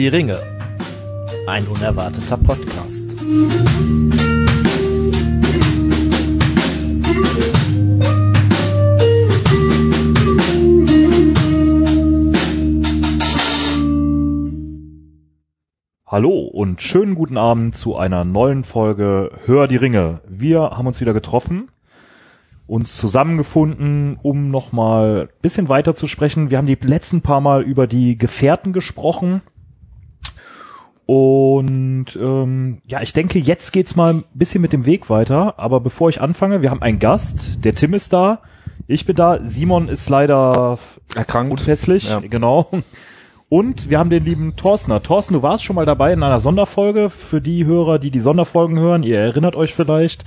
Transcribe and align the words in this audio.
Die 0.00 0.08
Ringe. 0.08 0.38
Ein 1.46 1.66
unerwarteter 1.66 2.38
Podcast. 2.38 3.14
Hallo 16.06 16.44
und 16.46 16.80
schönen 16.80 17.14
guten 17.14 17.36
Abend 17.36 17.74
zu 17.74 17.98
einer 17.98 18.24
neuen 18.24 18.64
Folge 18.64 19.30
Hör 19.44 19.68
die 19.68 19.76
Ringe. 19.76 20.22
Wir 20.26 20.60
haben 20.62 20.86
uns 20.86 21.02
wieder 21.02 21.12
getroffen, 21.12 21.68
uns 22.66 22.96
zusammengefunden, 22.96 24.18
um 24.22 24.50
nochmal 24.50 25.28
ein 25.30 25.42
bisschen 25.42 25.68
weiter 25.68 25.94
zu 25.94 26.06
sprechen. 26.06 26.48
Wir 26.48 26.56
haben 26.56 26.66
die 26.66 26.78
letzten 26.80 27.20
paar 27.20 27.42
Mal 27.42 27.60
über 27.60 27.86
die 27.86 28.16
Gefährten 28.16 28.72
gesprochen. 28.72 29.42
Und 31.10 32.16
ähm, 32.22 32.82
ja, 32.86 33.02
ich 33.02 33.12
denke, 33.12 33.40
jetzt 33.40 33.72
geht's 33.72 33.96
mal 33.96 34.10
ein 34.10 34.24
bisschen 34.32 34.62
mit 34.62 34.72
dem 34.72 34.86
Weg 34.86 35.10
weiter. 35.10 35.54
Aber 35.56 35.80
bevor 35.80 36.08
ich 36.08 36.20
anfange, 36.20 36.62
wir 36.62 36.70
haben 36.70 36.82
einen 36.82 37.00
Gast. 37.00 37.64
Der 37.64 37.74
Tim 37.74 37.94
ist 37.94 38.12
da. 38.12 38.38
Ich 38.86 39.06
bin 39.06 39.16
da. 39.16 39.40
Simon 39.42 39.88
ist 39.88 40.08
leider 40.08 40.78
Erkrankt. 41.16 41.50
unpässlich. 41.50 42.08
Ja. 42.08 42.20
Genau. 42.20 42.70
Und 43.48 43.90
wir 43.90 43.98
haben 43.98 44.10
den 44.10 44.24
lieben 44.24 44.54
Thorsten. 44.54 44.92
Thorsten, 45.02 45.34
du 45.34 45.42
warst 45.42 45.64
schon 45.64 45.74
mal 45.74 45.84
dabei 45.84 46.12
in 46.12 46.22
einer 46.22 46.38
Sonderfolge. 46.38 47.10
Für 47.10 47.40
die 47.40 47.64
Hörer, 47.64 47.98
die 47.98 48.12
die 48.12 48.20
Sonderfolgen 48.20 48.78
hören, 48.78 49.02
ihr 49.02 49.18
erinnert 49.18 49.56
euch 49.56 49.74
vielleicht. 49.74 50.22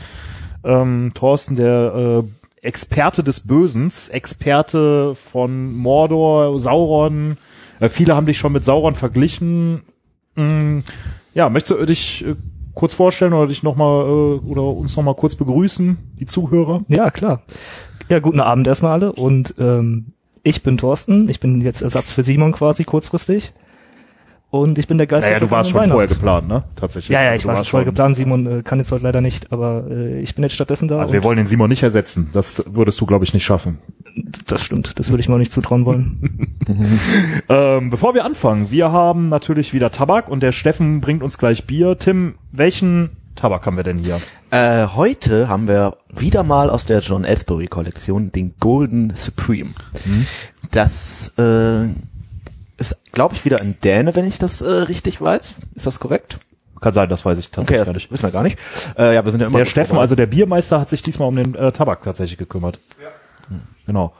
Ähm, 0.65 1.13
Thorsten, 1.13 1.55
der 1.55 2.25
äh, 2.25 2.67
Experte 2.67 3.23
des 3.23 3.47
Bösens, 3.47 4.09
Experte 4.09 5.15
von 5.15 5.73
Mordor, 5.77 6.59
Sauron. 6.59 7.37
Äh, 7.79 7.87
viele 7.87 8.17
haben 8.17 8.25
dich 8.25 8.37
schon 8.37 8.51
mit 8.51 8.65
Sauron 8.65 8.95
verglichen. 8.95 9.83
Mm, 10.35 10.79
ja, 11.33 11.49
möchtest 11.49 11.79
du 11.79 11.85
dich 11.85 12.25
äh, 12.25 12.35
kurz 12.73 12.93
vorstellen 12.93 13.33
oder 13.33 13.47
dich 13.47 13.63
noch 13.63 13.75
mal 13.75 14.01
äh, 14.03 14.39
oder 14.49 14.63
uns 14.63 14.95
noch 14.95 15.03
mal 15.03 15.15
kurz 15.15 15.35
begrüßen, 15.35 15.97
die 16.19 16.25
Zuhörer? 16.25 16.81
Ja, 16.87 17.11
klar. 17.11 17.41
Ja, 18.09 18.19
guten 18.19 18.39
Abend 18.39 18.67
erstmal 18.67 18.91
alle 18.93 19.13
und 19.13 19.53
ähm, 19.59 20.07
ich 20.43 20.61
bin 20.63 20.77
Thorsten, 20.77 21.29
ich 21.29 21.39
bin 21.39 21.61
jetzt 21.61 21.81
Ersatz 21.81 22.11
für 22.11 22.23
Simon 22.23 22.51
quasi 22.51 22.83
kurzfristig 22.83 23.53
und 24.49 24.77
ich 24.77 24.87
bin 24.87 24.97
der 24.97 25.07
Geist 25.07 25.25
Naja, 25.25 25.39
du 25.39 25.49
warst 25.49 25.69
schon 25.69 25.79
vergangenen 25.79 25.91
vorher 25.93 26.09
Weihnacht. 26.09 26.47
geplant, 26.47 26.47
ne? 26.47 26.63
Tatsächlich. 26.75 27.09
Ja, 27.13 27.21
ja, 27.23 27.29
Also 27.29 27.37
ich 27.37 27.43
du 27.43 27.47
war 27.47 27.55
schon 27.57 27.65
vorher 27.65 27.85
geplant, 27.85 28.15
Simon 28.17 28.59
äh, 28.59 28.61
kann 28.61 28.77
jetzt 28.79 28.91
heute 28.91 29.03
leider 29.03 29.21
nicht, 29.21 29.51
aber 29.53 29.85
äh, 29.89 30.19
ich 30.19 30.35
bin 30.35 30.43
jetzt 30.43 30.53
stattdessen 30.53 30.87
da. 30.89 30.99
Also 30.99 31.13
wir 31.13 31.23
wollen 31.23 31.37
den 31.37 31.47
Simon 31.47 31.69
nicht 31.69 31.81
ersetzen. 31.83 32.29
Das 32.33 32.63
würdest 32.67 32.99
du, 32.99 33.05
glaube 33.05 33.23
ich, 33.23 33.33
nicht 33.33 33.45
schaffen. 33.45 33.79
Das 34.47 34.63
stimmt, 34.63 34.99
das 34.99 35.09
würde 35.09 35.21
ich 35.21 35.29
mir 35.29 35.35
auch 35.35 35.39
nicht 35.39 35.53
zutrauen 35.53 35.85
wollen. 35.85 36.49
Ähm, 37.49 37.89
bevor 37.89 38.13
wir 38.13 38.23
anfangen, 38.23 38.71
wir 38.71 38.91
haben 38.93 39.27
natürlich 39.27 39.73
wieder 39.73 39.91
Tabak 39.91 40.29
und 40.29 40.41
der 40.41 40.53
Steffen 40.53 41.01
bringt 41.01 41.21
uns 41.21 41.37
gleich 41.37 41.65
Bier. 41.65 41.97
Tim, 41.97 42.35
welchen 42.53 43.09
Tabak 43.35 43.65
haben 43.65 43.75
wir 43.75 43.83
denn 43.83 43.97
hier? 43.97 44.21
Äh, 44.49 44.87
heute 44.87 45.49
haben 45.49 45.67
wir 45.67 45.97
wieder 46.09 46.43
mal 46.43 46.69
aus 46.69 46.85
der 46.85 46.99
John 46.99 47.25
Ellsbury 47.25 47.67
Kollektion 47.67 48.31
den 48.31 48.53
Golden 48.59 49.13
Supreme. 49.17 49.71
Das 50.71 51.33
äh, 51.37 51.87
ist, 52.77 52.97
glaube 53.11 53.35
ich, 53.35 53.43
wieder 53.43 53.59
ein 53.59 53.75
Däne, 53.83 54.15
wenn 54.15 54.25
ich 54.25 54.37
das 54.37 54.61
äh, 54.61 54.69
richtig 54.69 55.21
weiß. 55.21 55.55
Ist 55.75 55.85
das 55.85 55.99
korrekt? 55.99 56.37
Kann 56.79 56.93
sein, 56.93 57.09
das 57.09 57.25
weiß 57.25 57.37
ich 57.37 57.49
Okay, 57.55 57.77
tatsächlich 57.77 57.85
das 57.85 57.85
gar 57.85 57.93
nicht. 57.93 58.11
wissen 58.11 58.23
wir 58.23 58.31
gar 58.31 58.43
nicht. 58.43 58.57
Äh, 58.97 59.15
ja, 59.15 59.25
wir 59.25 59.31
sind 59.31 59.41
ja 59.41 59.47
immer 59.47 59.59
Der 59.59 59.65
Steffen, 59.65 59.97
also 59.97 60.15
der 60.15 60.27
Biermeister, 60.27 60.79
hat 60.79 60.89
sich 60.89 61.01
diesmal 61.03 61.27
um 61.27 61.35
den 61.35 61.55
äh, 61.55 61.71
Tabak 61.71 62.03
tatsächlich 62.03 62.37
gekümmert. 62.37 62.79
Ja. 63.01 63.09
Genau. 63.85 64.13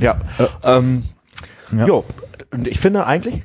ja, 0.00 0.16
ähm, 0.62 1.04
Ja. 1.72 1.86
jo, 1.86 2.04
und 2.52 2.66
ich 2.66 2.78
finde 2.80 3.06
eigentlich 3.06 3.42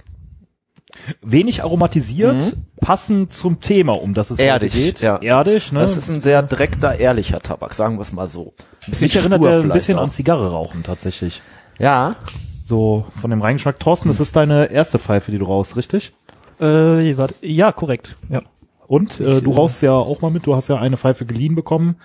Wenig 1.21 1.63
aromatisiert, 1.63 2.55
passend 2.81 3.31
zum 3.33 3.59
Thema, 3.61 3.93
um 3.93 4.13
das 4.13 4.31
es 4.31 4.37
heute 4.37 4.43
Erdig, 4.43 4.73
geht. 4.73 5.01
ja. 5.01 5.17
Erdig, 5.21 5.71
ne? 5.71 5.79
das 5.79 5.97
ist 5.97 6.09
ein 6.09 6.19
sehr 6.21 6.43
direkter, 6.43 6.99
ehrlicher 6.99 7.39
Tabak, 7.39 7.73
sagen 7.73 7.95
wir 7.97 8.01
es 8.01 8.11
mal 8.11 8.27
so. 8.27 8.53
Mich 8.99 9.15
erinnert 9.15 9.43
er 9.43 9.61
ein 9.61 9.69
bisschen 9.69 9.97
auch. 9.97 10.03
an 10.03 10.11
Zigarre 10.11 10.51
rauchen 10.51 10.83
tatsächlich. 10.83 11.41
Ja, 11.79 12.15
So 12.65 13.05
von 13.19 13.29
dem 13.31 13.41
Reingeschmack. 13.41 13.79
Thorsten, 13.79 14.09
das 14.09 14.19
ist 14.19 14.35
deine 14.35 14.65
erste 14.71 14.99
Pfeife, 14.99 15.31
die 15.31 15.37
du 15.37 15.45
rauchst, 15.45 15.77
richtig? 15.77 16.13
äh, 16.59 17.17
warte, 17.17 17.35
ja, 17.41 17.71
korrekt. 17.71 18.17
Ja. 18.29 18.41
Und 18.87 19.19
äh, 19.19 19.41
du 19.41 19.51
rauchst 19.51 19.81
ja 19.81 19.93
auch 19.93 20.21
mal 20.21 20.29
mit, 20.31 20.45
du 20.45 20.55
hast 20.55 20.67
ja 20.67 20.75
eine 20.77 20.97
Pfeife 20.97 21.25
geliehen 21.25 21.55
bekommen. 21.55 21.95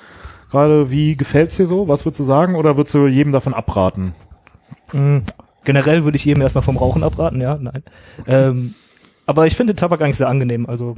Gerade, 0.54 0.88
wie 0.88 1.16
gefällt's 1.16 1.56
dir 1.56 1.66
so? 1.66 1.88
Was 1.88 2.04
würdest 2.04 2.20
du 2.20 2.24
sagen? 2.24 2.54
Oder 2.54 2.76
würdest 2.76 2.94
du 2.94 3.08
jedem 3.08 3.32
davon 3.32 3.54
abraten? 3.54 4.14
Generell 5.64 6.04
würde 6.04 6.14
ich 6.14 6.24
jedem 6.24 6.42
erstmal 6.44 6.62
vom 6.62 6.76
Rauchen 6.76 7.02
abraten, 7.02 7.40
ja, 7.40 7.56
nein. 7.56 7.82
Ähm, 8.28 8.76
aber 9.26 9.48
ich 9.48 9.56
finde 9.56 9.74
den 9.74 9.78
Tabak 9.78 10.00
eigentlich 10.00 10.16
sehr 10.18 10.28
angenehm, 10.28 10.66
also 10.66 10.94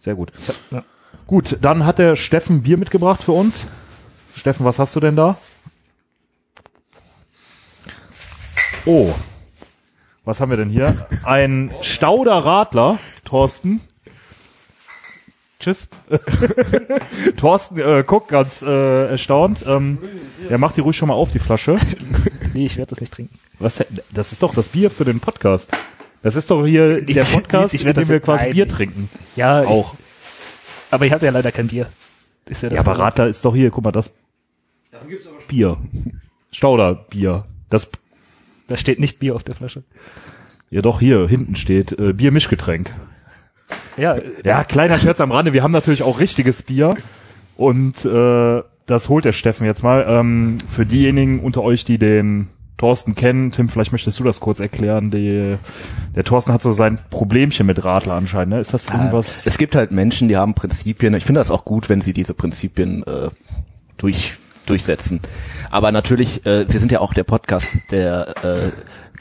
Sehr 0.00 0.16
gut. 0.16 0.32
ja. 0.72 0.82
Gut, 1.28 1.58
dann 1.60 1.86
hat 1.86 2.00
der 2.00 2.16
Steffen 2.16 2.62
Bier 2.62 2.78
mitgebracht 2.78 3.22
für 3.22 3.30
uns. 3.30 3.68
Steffen, 4.34 4.66
was 4.66 4.80
hast 4.80 4.96
du 4.96 4.98
denn 4.98 5.14
da? 5.14 5.38
Oh. 8.86 9.14
Was 10.24 10.40
haben 10.40 10.50
wir 10.50 10.56
denn 10.56 10.70
hier? 10.70 11.06
Ein 11.22 11.70
Stauder 11.80 12.44
Radler, 12.44 12.98
Thorsten. 13.24 13.80
Tschüss. 15.60 15.88
Thorsten 17.36 17.78
äh, 17.78 18.02
guckt 18.06 18.28
ganz 18.28 18.62
äh, 18.62 19.10
erstaunt. 19.10 19.62
Ähm, 19.66 19.98
der 20.48 20.56
macht 20.58 20.76
die 20.76 20.80
ruhig 20.80 20.96
schon 20.96 21.08
mal 21.08 21.14
auf, 21.14 21.30
die 21.30 21.38
Flasche. 21.38 21.76
Nee, 22.52 22.66
ich 22.66 22.76
werde 22.76 22.90
das 22.90 23.00
nicht 23.00 23.12
trinken. 23.12 23.38
Was, 23.60 23.84
das 24.12 24.32
ist 24.32 24.42
doch 24.42 24.52
das 24.52 24.70
Bier 24.70 24.90
für 24.90 25.04
den 25.04 25.20
Podcast. 25.20 25.70
Das 26.24 26.34
ist 26.34 26.50
doch 26.50 26.66
hier 26.66 27.00
der 27.00 27.22
Podcast, 27.32 27.74
ich 27.74 27.82
in 27.82 27.86
werd 27.86 27.96
dem 27.96 28.08
wir 28.08 28.18
quasi 28.18 28.46
nein. 28.46 28.52
Bier 28.54 28.66
trinken. 28.66 29.08
Ja, 29.36 29.60
Auch. 29.62 29.94
Ich, 29.94 30.00
aber 30.92 31.06
ich 31.06 31.12
hatte 31.12 31.26
ja 31.26 31.30
leider 31.30 31.52
kein 31.52 31.68
Bier. 31.68 31.86
Ist 32.46 32.64
ja, 32.64 32.70
das 32.70 32.78
Ja, 32.78 32.80
aber. 32.80 32.98
Radler 32.98 33.28
ist 33.28 33.44
doch 33.44 33.54
hier, 33.54 33.70
guck 33.70 33.84
mal, 33.84 33.92
das 33.92 34.10
Bier. 35.46 35.76
Stauderbier. 36.50 37.44
Das, 37.68 37.88
Da 38.66 38.76
steht 38.76 38.98
nicht 38.98 39.20
Bier 39.20 39.36
auf 39.36 39.44
der 39.44 39.54
Flasche. 39.54 39.84
ja 40.70 40.82
doch, 40.82 40.98
hier 40.98 41.28
hinten 41.28 41.54
steht 41.54 41.92
äh, 42.00 42.12
Bier-Mischgetränk. 42.12 42.92
Ja, 43.96 44.16
Ja, 44.44 44.64
kleiner 44.64 44.98
Scherz 44.98 45.20
am 45.20 45.32
Rande, 45.32 45.52
wir 45.52 45.62
haben 45.62 45.72
natürlich 45.72 46.02
auch 46.02 46.20
richtiges 46.20 46.62
Bier 46.62 46.94
und 47.56 48.04
äh, 48.04 48.62
das 48.86 49.08
holt 49.08 49.24
der 49.24 49.32
Steffen 49.32 49.66
jetzt 49.66 49.82
mal. 49.82 50.04
Ähm, 50.08 50.58
für 50.68 50.84
diejenigen 50.84 51.40
unter 51.40 51.62
euch, 51.62 51.84
die 51.84 51.98
den 51.98 52.48
Thorsten 52.76 53.14
kennen, 53.14 53.50
Tim, 53.50 53.68
vielleicht 53.68 53.92
möchtest 53.92 54.18
du 54.18 54.24
das 54.24 54.40
kurz 54.40 54.58
erklären. 54.58 55.10
Die, 55.10 55.56
der 56.16 56.24
Thorsten 56.24 56.52
hat 56.52 56.62
so 56.62 56.72
sein 56.72 56.98
Problemchen 57.10 57.66
mit 57.66 57.84
Radler 57.84 58.14
anscheinend. 58.14 58.54
Ne? 58.54 58.60
Ist 58.60 58.72
das 58.72 58.88
irgendwas? 58.88 59.46
Es 59.46 59.58
gibt 59.58 59.76
halt 59.76 59.90
Menschen, 59.92 60.28
die 60.28 60.36
haben 60.38 60.54
Prinzipien. 60.54 61.12
Ich 61.14 61.24
finde 61.24 61.40
das 61.40 61.50
auch 61.50 61.66
gut, 61.66 61.90
wenn 61.90 62.00
sie 62.00 62.14
diese 62.14 62.32
Prinzipien 62.32 63.02
äh, 63.06 63.28
durch, 63.98 64.38
durchsetzen. 64.64 65.20
Aber 65.70 65.92
natürlich, 65.92 66.46
äh, 66.46 66.64
wir 66.72 66.80
sind 66.80 66.90
ja 66.90 67.00
auch 67.00 67.12
der 67.12 67.24
Podcast, 67.24 67.68
der, 67.90 68.34
äh, 68.42 68.70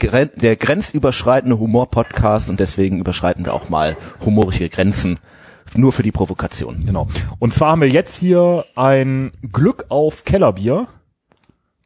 der 0.02 0.56
grenzüberschreitende 0.56 1.60
Humor-Podcast 1.60 2.50
und 2.50 2.60
deswegen 2.60 3.00
überschreiten 3.00 3.46
wir 3.46 3.54
auch 3.54 3.70
mal 3.70 3.96
humorige 4.26 4.70
Grenzen. 4.70 5.20
Nur 5.76 5.92
für 5.92 6.02
die 6.02 6.12
Provokation. 6.12 6.84
Genau. 6.86 7.08
Und 7.38 7.54
zwar 7.54 7.72
haben 7.72 7.82
wir 7.82 7.90
jetzt 7.90 8.18
hier 8.18 8.66
ein 8.76 9.32
Glück 9.52 9.86
auf 9.90 10.26
Kellerbier 10.26 10.88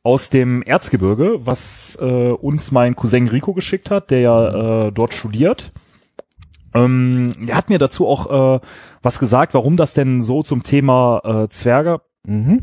aus 0.03 0.29
dem 0.29 0.61
Erzgebirge, 0.61 1.45
was 1.45 1.97
äh, 2.01 2.31
uns 2.31 2.71
mein 2.71 2.95
Cousin 2.95 3.27
Rico 3.27 3.53
geschickt 3.53 3.91
hat, 3.91 4.09
der 4.09 4.19
ja 4.21 4.87
äh, 4.87 4.91
dort 4.91 5.13
studiert. 5.13 5.73
Ähm, 6.73 7.31
er 7.47 7.57
hat 7.57 7.69
mir 7.69 7.77
dazu 7.77 8.07
auch 8.07 8.55
äh, 8.55 8.59
was 9.01 9.19
gesagt, 9.19 9.53
warum 9.53 9.75
das 9.75 9.93
denn 9.93 10.21
so 10.21 10.43
zum 10.43 10.63
Thema 10.63 11.21
äh, 11.23 11.49
Zwerge 11.49 12.01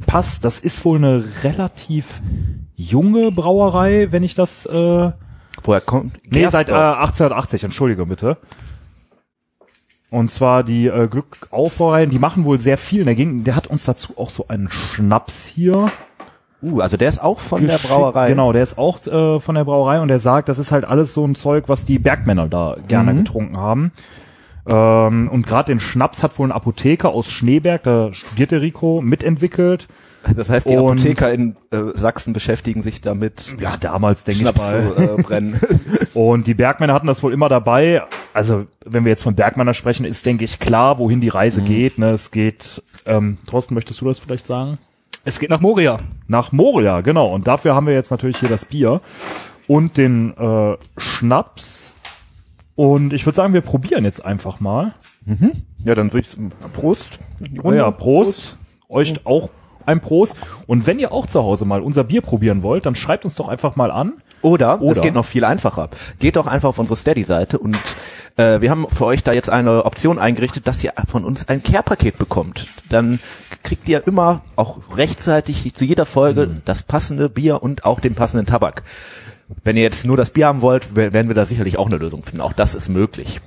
passt. 0.07 0.45
Das 0.45 0.59
ist 0.59 0.85
wohl 0.85 0.99
eine 0.99 1.25
relativ 1.45 2.23
junge 2.77 3.31
Brauerei, 3.31 4.09
wenn 4.11 4.23
ich 4.23 4.35
das 4.35 4.65
äh, 4.67 5.13
Woher 5.62 5.81
kommt? 5.81 6.19
Nee, 6.25 6.47
seit 6.49 6.69
äh, 6.69 6.73
Gersdorf. 6.73 6.99
1880, 7.01 7.65
entschuldige 7.65 8.07
bitte. 8.07 8.37
Und 10.11 10.31
zwar 10.31 10.65
die 10.65 10.87
äh, 10.89 11.07
Glückaufbaureihen, 11.07 12.11
die 12.11 12.19
machen 12.19 12.45
wohl 12.45 12.59
sehr 12.59 12.77
viel. 12.77 13.05
Der, 13.05 13.15
ging, 13.15 13.45
der 13.45 13.55
hat 13.55 13.69
uns 13.69 13.85
dazu 13.85 14.19
auch 14.19 14.31
so 14.31 14.49
einen 14.49 14.69
Schnaps 14.71 15.47
hier. 15.47 15.87
Uh, 16.62 16.81
also 16.81 16.97
der 16.97 17.09
ist 17.09 17.23
auch 17.23 17.39
von 17.39 17.67
der. 17.67 17.79
Brauerei. 17.79 18.29
Genau, 18.29 18.53
der 18.53 18.62
ist 18.62 18.77
auch 18.77 18.99
äh, 19.07 19.41
von 19.41 19.55
der 19.55 19.65
Brauerei 19.65 20.01
und 20.01 20.09
der 20.09 20.19
sagt, 20.19 20.49
das 20.49 20.59
ist 20.59 20.73
halt 20.73 20.85
alles 20.85 21.15
so 21.15 21.25
ein 21.25 21.35
Zeug, 21.35 21.69
was 21.69 21.87
die 21.87 21.99
Bergmänner 21.99 22.49
da 22.49 22.77
gerne 22.87 23.15
getrunken 23.15 23.57
haben. 23.57 23.93
Ähm, 24.67 25.29
und 25.31 25.47
gerade 25.47 25.73
den 25.73 25.81
Schnaps 25.81 26.23
hat 26.23 26.39
wohl 26.39 26.49
ein 26.49 26.53
Apotheker 26.53 27.11
aus 27.11 27.31
Schneeberg, 27.31 27.83
da 27.85 28.12
studiert 28.12 28.51
der 28.51 28.61
Rico, 28.61 29.01
mitentwickelt. 29.01 29.89
Das 30.37 30.51
heißt, 30.51 30.69
die 30.69 30.77
Und- 30.77 30.99
Apotheker 31.01 31.33
in 31.33 31.57
äh, 31.71 31.79
Sachsen 31.95 32.33
beschäftigen 32.33 32.83
sich 32.83 33.01
damit, 33.01 33.55
Ja, 33.61 33.77
damals 33.77 34.25
denke 34.25 34.49
ich 34.49 34.57
mal. 34.57 34.85
zu 34.95 35.03
äh, 35.19 35.23
brennen. 35.23 35.59
Und 36.15 36.47
die 36.47 36.55
Bergmänner 36.55 36.93
hatten 36.95 37.07
das 37.07 37.23
wohl 37.23 37.33
immer 37.33 37.49
dabei. 37.49 38.03
Also, 38.35 38.67
wenn 38.85 39.05
wir 39.05 39.11
jetzt 39.11 39.23
von 39.23 39.35
Bergmänner 39.35 39.75
sprechen, 39.75 40.05
ist, 40.05 40.27
denke 40.27 40.45
ich, 40.45 40.59
klar, 40.59 40.99
wohin 40.99 41.21
die 41.21 41.29
Mhm. 41.29 41.33
Reise 41.33 41.63
geht. 41.63 41.99
Ne? 41.99 42.11
Es 42.11 42.31
geht, 42.31 42.83
ähm, 43.07 43.39
Thorsten, 43.47 43.75
möchtest 43.75 44.01
du 44.01 44.05
das 44.07 44.19
vielleicht 44.19 44.47
sagen? 44.47 44.79
es 45.25 45.39
geht 45.39 45.51
nach 45.51 45.61
Moria. 45.61 45.99
Nach 46.29 46.51
Moria, 46.53 47.03
genau. 47.03 47.27
Und 47.27 47.47
dafür 47.47 47.75
haben 47.75 47.87
wir 47.87 47.93
jetzt 47.95 48.11
natürlich 48.11 48.39
hier 48.39 48.49
das 48.49 48.65
Bier 48.65 49.01
und 49.67 49.97
den 49.99 50.35
äh, 50.37 50.77
Schnaps. 50.97 51.95
Und 52.75 53.13
ich 53.13 53.27
würde 53.27 53.37
sagen, 53.37 53.53
wir 53.53 53.61
probieren 53.61 54.05
jetzt 54.05 54.25
einfach 54.25 54.61
mal. 54.61 54.95
Ja, 55.85 55.95
dann 55.95 56.13
würde 56.13 56.27
ich 56.27 56.73
Prost. 56.73 57.19
Oh 57.63 57.73
ja, 57.73 57.91
Prost. 57.91 58.57
Euch 58.89 59.27
auch 59.27 59.51
ein 59.87 60.00
Prost. 60.00 60.37
Und 60.67 60.87
wenn 60.87 60.99
ihr 60.99 61.12
auch 61.12 61.27
zu 61.27 61.43
Hause 61.43 61.65
mal 61.65 61.81
unser 61.82 62.05
Bier 62.05 62.21
probieren 62.23 62.62
wollt, 62.62 62.87
dann 62.87 62.94
schreibt 62.94 63.25
uns 63.25 63.35
doch 63.37 63.49
einfach 63.49 63.77
mal 63.77 63.91
an. 63.91 64.15
Oder, 64.43 64.81
Oder. 64.81 64.97
es 64.97 65.03
geht 65.03 65.12
noch 65.15 65.27
viel 65.27 65.44
einfacher. 65.44 65.91
Geht 66.19 66.37
doch 66.37 66.47
einfach 66.47 66.71
auf 66.71 66.79
unsere 66.79 66.97
Steady-Seite 66.97 67.59
und 67.59 67.77
äh, 68.37 68.62
wir 68.62 68.71
haben 68.71 68.87
für 68.88 69.05
euch 69.05 69.23
da 69.23 69.32
jetzt 69.35 69.50
eine 69.50 69.85
Option 69.85 70.19
eingerichtet, 70.19 70.67
dass 70.67 70.82
ihr 70.82 70.94
von 71.06 71.27
uns 71.27 71.49
ein 71.50 71.62
Care-Paket 71.62 72.17
bekommt. 72.17 72.65
Dann 72.88 73.19
kriegt 73.62 73.87
ihr 73.88 74.06
immer 74.06 74.41
auch 74.56 74.79
rechtzeitig 74.97 75.75
zu 75.75 75.85
jeder 75.85 76.06
Folge 76.06 76.62
das 76.65 76.83
passende 76.85 77.29
Bier 77.29 77.62
und 77.62 77.85
auch 77.85 78.00
den 78.00 78.15
passenden 78.15 78.47
Tabak. 78.47 78.83
Wenn 79.62 79.76
ihr 79.76 79.83
jetzt 79.83 80.06
nur 80.06 80.17
das 80.17 80.31
Bier 80.31 80.47
haben 80.47 80.62
wollt, 80.62 80.88
wer- 80.94 81.12
werden 81.12 81.29
wir 81.29 81.35
da 81.35 81.44
sicherlich 81.44 81.76
auch 81.76 81.87
eine 81.88 81.97
Lösung 81.99 82.23
finden. 82.23 82.41
Auch 82.41 82.55
das 82.55 82.75
ist 82.75 82.88
möglich. 82.88 83.41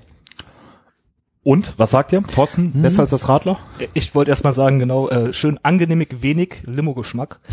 Und, 1.43 1.73
was 1.77 1.91
sagt 1.91 2.13
ihr? 2.13 2.23
Thorsten, 2.23 2.71
besser 2.81 3.01
als 3.01 3.09
das 3.09 3.27
Radler? 3.27 3.57
Ich 3.93 4.15
wollte 4.15 4.31
erst 4.31 4.45
mal 4.45 4.53
sagen, 4.53 4.79
genau, 4.79 5.09
äh, 5.09 5.33
schön 5.33 5.59
angenehmig 5.61 6.21
wenig 6.21 6.63
Limo-Geschmack. 6.65 7.39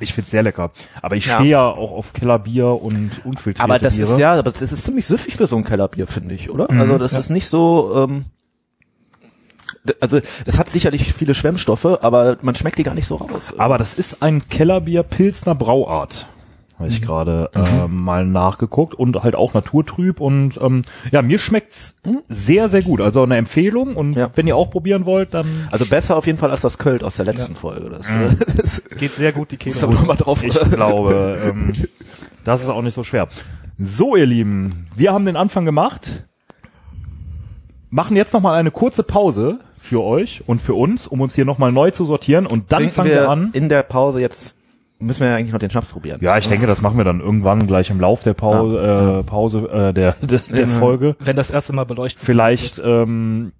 Ich 0.00 0.14
find's 0.14 0.30
sehr 0.30 0.44
lecker. 0.44 0.70
Aber 1.02 1.16
ich 1.16 1.26
Ja. 1.26 1.34
stehe 1.38 1.50
ja 1.50 1.66
auch 1.66 1.90
auf 1.90 2.12
Kellerbier 2.12 2.68
und 2.68 3.10
unfiltrierte 3.24 3.62
Aber 3.64 3.80
das 3.80 3.96
Biere. 3.96 4.12
ist 4.12 4.18
ja, 4.20 4.34
aber 4.34 4.52
das 4.52 4.62
ist 4.62 4.84
ziemlich 4.84 5.06
süffig 5.06 5.34
für 5.34 5.48
so 5.48 5.56
ein 5.56 5.64
Kellerbier, 5.64 6.06
finde 6.06 6.36
ich, 6.36 6.50
oder? 6.50 6.70
also 6.70 6.98
das 6.98 7.14
ist 7.14 7.30
nicht 7.30 7.48
so. 7.48 8.04
Ähm, 8.04 8.26
also 10.00 10.20
das 10.46 10.56
hat 10.56 10.68
sicherlich 10.68 11.12
viele 11.12 11.34
Schwemmstoffe, 11.34 11.84
aber 11.84 12.38
man 12.42 12.54
schmeckt 12.54 12.78
die 12.78 12.84
gar 12.84 12.94
nicht 12.94 13.06
so 13.08 13.16
raus. 13.16 13.54
Aber 13.58 13.76
das 13.76 13.92
ist 13.94 14.22
ein 14.22 14.48
Kellerbier 14.48 15.02
Pilsner 15.02 15.56
Brauart. 15.56 16.26
Habe 16.78 16.88
Mhm. 16.88 16.94
ich 16.94 17.02
gerade 17.02 17.50
äh, 17.54 17.88
mal 17.88 18.24
nachgeguckt 18.24 18.94
und 18.94 19.16
halt 19.22 19.34
auch 19.34 19.52
naturtrüb 19.54 20.20
und 20.20 20.58
ähm, 20.62 20.82
ja, 21.10 21.22
mir 21.22 21.38
schmeckt's 21.38 21.96
sehr, 22.28 22.68
sehr 22.68 22.82
gut. 22.82 23.00
Also 23.00 23.22
eine 23.22 23.36
Empfehlung 23.36 23.96
und 23.96 24.10
Mhm. 24.12 24.16
Ja. 24.18 24.30
wenn 24.36 24.46
ihr 24.46 24.56
auch 24.56 24.70
probieren 24.70 25.04
wollt, 25.04 25.34
dann 25.34 25.46
Also 25.72 25.86
besser 25.86 26.16
auf 26.16 26.26
jeden 26.26 26.38
Fall 26.38 26.50
als 26.52 26.62
das 26.62 26.78
Költ 26.78 27.02
aus 27.02 27.16
der 27.16 27.24
letzten 27.26 27.54
Folge. 27.56 27.90
Das, 27.90 28.14
äh, 28.14 28.36
das 28.56 28.82
Geht 28.98 29.12
sehr 29.14 29.32
gut 29.32 29.50
die 29.50 29.58
muss 29.68 29.82
aber 29.82 29.94
noch 29.94 30.06
mal 30.06 30.16
drauf. 30.16 30.44
ich 30.44 30.54
glaube, 30.70 31.36
ähm, 31.44 31.72
das 32.44 32.62
ist 32.62 32.68
auch 32.68 32.82
nicht 32.82 32.94
so 32.94 33.02
schwer. 33.04 33.26
So, 33.76 34.14
ihr 34.16 34.26
Lieben, 34.26 34.86
wir 34.96 35.12
haben 35.12 35.24
den 35.24 35.36
Anfang 35.36 35.64
gemacht, 35.64 36.24
machen 37.90 38.16
jetzt 38.16 38.32
noch 38.34 38.40
mal 38.40 38.54
eine 38.54 38.70
kurze 38.70 39.02
Pause 39.02 39.60
für 39.80 40.02
euch 40.02 40.42
und 40.46 40.60
für 40.60 40.74
uns, 40.74 41.06
um 41.06 41.20
uns 41.20 41.34
hier 41.34 41.44
noch 41.44 41.58
mal 41.58 41.72
neu 41.72 41.90
zu 41.90 42.04
sortieren 42.04 42.46
und 42.46 42.72
dann 42.72 42.78
Trinken 42.80 42.94
fangen 42.94 43.10
wir 43.10 43.28
an. 43.28 43.50
in 43.52 43.68
der 43.68 43.82
Pause 43.82 44.20
jetzt 44.20 44.56
müssen 44.98 45.20
wir 45.20 45.28
ja 45.28 45.36
eigentlich 45.36 45.52
noch 45.52 45.58
den 45.58 45.70
Schnaps 45.70 45.88
probieren. 45.88 46.18
Ja, 46.20 46.36
ich 46.38 46.48
denke, 46.48 46.66
das 46.66 46.80
machen 46.80 46.96
wir 46.96 47.04
dann 47.04 47.20
irgendwann 47.20 47.66
gleich 47.66 47.90
im 47.90 48.00
Lauf 48.00 48.22
der 48.22 48.34
Pause, 48.34 49.20
äh, 49.20 49.22
Pause 49.24 49.68
äh, 49.70 49.92
der, 49.92 50.12
der, 50.20 50.40
der 50.40 50.68
Folge. 50.68 51.16
Wenn 51.20 51.36
das 51.36 51.50
erste 51.50 51.72
Mal 51.72 51.84
beleuchtet 51.84 52.22
Vielleicht, 52.22 52.80
ähm, 52.84 53.52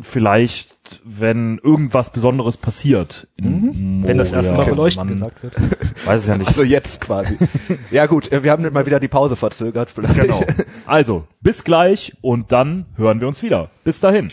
vielleicht, 0.00 0.76
wenn 1.04 1.58
irgendwas 1.62 2.10
Besonderes 2.10 2.56
passiert. 2.56 3.28
In 3.36 4.04
wenn 4.06 4.18
das 4.18 4.32
erste 4.32 4.52
Mal 4.52 4.60
Moria. 4.60 4.74
beleuchtet 4.74 5.04
Man 5.04 5.08
gesagt 5.08 5.42
wird. 5.42 5.54
Weiß 6.04 6.20
es 6.20 6.26
ja 6.26 6.36
nicht. 6.36 6.48
Also 6.48 6.62
jetzt 6.62 7.00
quasi. 7.00 7.36
ja 7.90 8.06
gut, 8.06 8.30
äh, 8.30 8.42
wir 8.42 8.52
haben 8.52 8.72
mal 8.72 8.86
wieder 8.86 9.00
die 9.00 9.08
Pause 9.08 9.36
verzögert. 9.36 9.90
Vielleicht. 9.90 10.20
Genau. 10.20 10.42
Also, 10.86 11.24
bis 11.40 11.64
gleich 11.64 12.14
und 12.20 12.52
dann 12.52 12.86
hören 12.96 13.20
wir 13.20 13.28
uns 13.28 13.42
wieder. 13.42 13.70
Bis 13.84 14.00
dahin. 14.00 14.30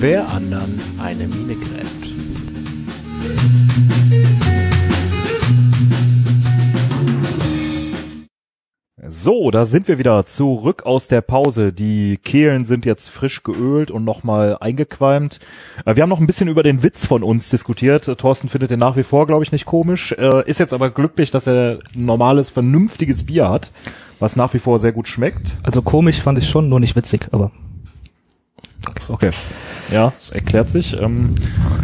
Wer 0.00 0.28
anderen 0.28 0.80
eine 1.00 1.26
Mine 1.26 1.56
gräbt. 1.56 1.88
So, 9.08 9.50
da 9.50 9.64
sind 9.64 9.88
wir 9.88 9.98
wieder 9.98 10.24
zurück 10.26 10.86
aus 10.86 11.08
der 11.08 11.20
Pause. 11.20 11.72
Die 11.72 12.16
Kehlen 12.16 12.64
sind 12.64 12.86
jetzt 12.86 13.08
frisch 13.08 13.42
geölt 13.42 13.90
und 13.90 14.04
nochmal 14.04 14.56
eingequalmt. 14.60 15.40
Äh, 15.84 15.96
Wir 15.96 16.04
haben 16.04 16.10
noch 16.10 16.20
ein 16.20 16.26
bisschen 16.28 16.46
über 16.48 16.62
den 16.62 16.84
Witz 16.84 17.04
von 17.04 17.24
uns 17.24 17.50
diskutiert. 17.50 18.04
Thorsten 18.04 18.48
findet 18.48 18.70
den 18.70 18.78
nach 18.78 18.96
wie 18.96 19.02
vor, 19.02 19.26
glaube 19.26 19.42
ich, 19.42 19.50
nicht 19.50 19.66
komisch. 19.66 20.12
Äh, 20.12 20.48
Ist 20.48 20.60
jetzt 20.60 20.74
aber 20.74 20.90
glücklich, 20.90 21.32
dass 21.32 21.48
er 21.48 21.80
normales, 21.96 22.50
vernünftiges 22.50 23.26
Bier 23.26 23.50
hat, 23.50 23.72
was 24.20 24.36
nach 24.36 24.54
wie 24.54 24.60
vor 24.60 24.78
sehr 24.78 24.92
gut 24.92 25.08
schmeckt. 25.08 25.56
Also 25.64 25.82
komisch 25.82 26.20
fand 26.20 26.38
ich 26.38 26.48
schon, 26.48 26.68
nur 26.68 26.78
nicht 26.78 26.94
witzig, 26.94 27.28
aber 27.32 27.50
Okay. 29.08 29.30
Ja, 29.90 30.12
es 30.16 30.30
erklärt 30.30 30.68
sich. 30.68 30.94
Ähm, 31.00 31.34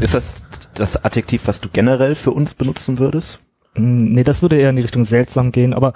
Ist 0.01 0.15
das 0.15 0.43
das 0.75 1.05
Adjektiv, 1.05 1.47
was 1.47 1.61
du 1.61 1.69
generell 1.73 2.15
für 2.15 2.33
uns 2.33 2.55
benutzen 2.55 2.99
würdest? 2.99 3.41
mh, 3.77 3.83
nee, 4.15 4.25
das 4.25 4.43
würde 4.43 4.59
eher 4.59 4.71
in 4.71 4.77
die 4.77 4.83
Richtung 4.83 5.05
seltsam 5.05 5.53
gehen, 5.53 5.73
aber 5.75 5.93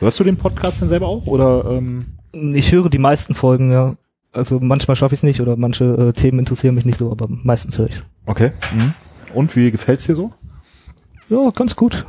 hörst 0.00 0.20
du 0.20 0.24
den 0.24 0.36
Podcast 0.36 0.80
denn 0.80 0.88
selber 0.88 1.06
auch? 1.08 1.26
Oder 1.26 1.64
ähm, 1.70 2.06
ich 2.32 2.72
höre 2.72 2.88
die 2.88 2.98
meisten 2.98 3.34
Folgen, 3.34 3.72
ja. 3.72 3.96
Also 4.32 4.60
manchmal 4.60 4.96
schaffe 4.96 5.14
ich 5.14 5.20
es 5.20 5.24
nicht 5.24 5.40
oder 5.40 5.56
manche 5.56 5.84
äh, 5.84 6.12
Themen 6.12 6.38
interessieren 6.38 6.74
mich 6.74 6.84
nicht 6.84 6.98
so, 6.98 7.10
aber 7.10 7.26
meistens 7.28 7.78
höre 7.78 7.88
ich 7.88 8.02
okay. 8.26 8.52
Mhm. 8.74 8.92
Und 9.34 9.56
wie 9.56 9.70
gefällt's 9.70 10.04
dir 10.04 10.14
so? 10.14 10.32
Ja, 11.28 11.50
ganz 11.50 11.74
gut. 11.74 12.06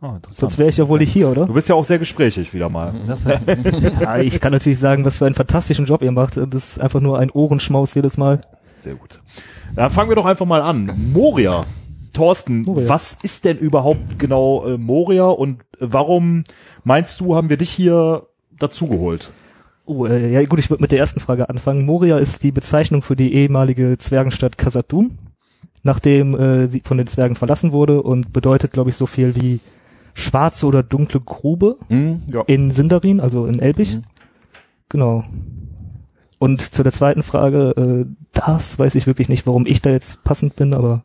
Interessant. 0.00 0.34
Sonst 0.34 0.58
wäre 0.58 0.68
ich 0.68 0.76
ja 0.76 0.88
wohl 0.88 1.00
nicht 1.00 1.12
hier, 1.12 1.28
oder? 1.28 1.46
Du 1.46 1.54
bist 1.54 1.68
ja 1.68 1.74
auch 1.74 1.84
sehr 1.84 1.98
gesprächig 1.98 2.54
wieder 2.54 2.68
mal. 2.68 2.92
Ja, 4.00 4.18
ich 4.18 4.40
kann 4.40 4.52
natürlich 4.52 4.78
sagen, 4.78 5.04
was 5.04 5.16
für 5.16 5.26
einen 5.26 5.34
fantastischen 5.34 5.86
Job 5.86 6.02
ihr 6.02 6.12
macht. 6.12 6.36
Das 6.36 6.68
ist 6.68 6.80
einfach 6.80 7.00
nur 7.00 7.18
ein 7.18 7.30
Ohrenschmaus 7.30 7.94
jedes 7.94 8.16
Mal. 8.16 8.42
Sehr 8.76 8.94
gut. 8.94 9.20
Dann 9.74 9.90
fangen 9.90 10.08
wir 10.08 10.16
doch 10.16 10.26
einfach 10.26 10.46
mal 10.46 10.62
an. 10.62 10.92
Moria. 11.12 11.64
Thorsten, 12.12 12.62
Moria. 12.62 12.88
was 12.88 13.16
ist 13.22 13.44
denn 13.44 13.58
überhaupt 13.58 14.18
genau 14.18 14.64
äh, 14.66 14.78
Moria 14.78 15.26
und 15.26 15.62
warum 15.78 16.44
meinst 16.84 17.20
du, 17.20 17.36
haben 17.36 17.48
wir 17.48 17.56
dich 17.56 17.70
hier 17.70 18.26
dazugeholt? 18.58 19.30
Oh, 19.84 20.06
äh, 20.06 20.32
ja 20.32 20.44
gut, 20.44 20.58
ich 20.58 20.70
würde 20.70 20.82
mit 20.82 20.90
der 20.92 20.98
ersten 20.98 21.20
Frage 21.20 21.48
anfangen. 21.48 21.86
Moria 21.86 22.18
ist 22.18 22.42
die 22.42 22.52
Bezeichnung 22.52 23.02
für 23.02 23.16
die 23.16 23.34
ehemalige 23.34 23.98
Zwergenstadt 23.98 24.58
Khazad-dûm, 24.58 25.12
nachdem 25.82 26.34
äh, 26.34 26.68
sie 26.68 26.82
von 26.84 26.98
den 26.98 27.06
Zwergen 27.06 27.36
verlassen 27.36 27.72
wurde 27.72 28.02
und 28.02 28.32
bedeutet, 28.32 28.72
glaube 28.72 28.90
ich, 28.90 28.96
so 28.96 29.06
viel 29.06 29.34
wie 29.36 29.60
schwarze 30.14 30.66
oder 30.66 30.82
dunkle 30.82 31.20
Grube 31.20 31.76
Hm, 31.88 32.22
ja. 32.26 32.42
in 32.46 32.70
Sindarin, 32.70 33.20
also 33.20 33.46
in 33.46 33.60
Elbig. 33.60 33.98
Genau. 34.88 35.24
Und 36.38 36.62
zu 36.62 36.82
der 36.82 36.92
zweiten 36.92 37.22
Frage, 37.22 37.74
äh, 37.76 38.06
das 38.32 38.78
weiß 38.78 38.94
ich 38.94 39.06
wirklich 39.06 39.28
nicht, 39.28 39.46
warum 39.46 39.66
ich 39.66 39.82
da 39.82 39.90
jetzt 39.90 40.22
passend 40.24 40.56
bin, 40.56 40.72
aber 40.72 41.02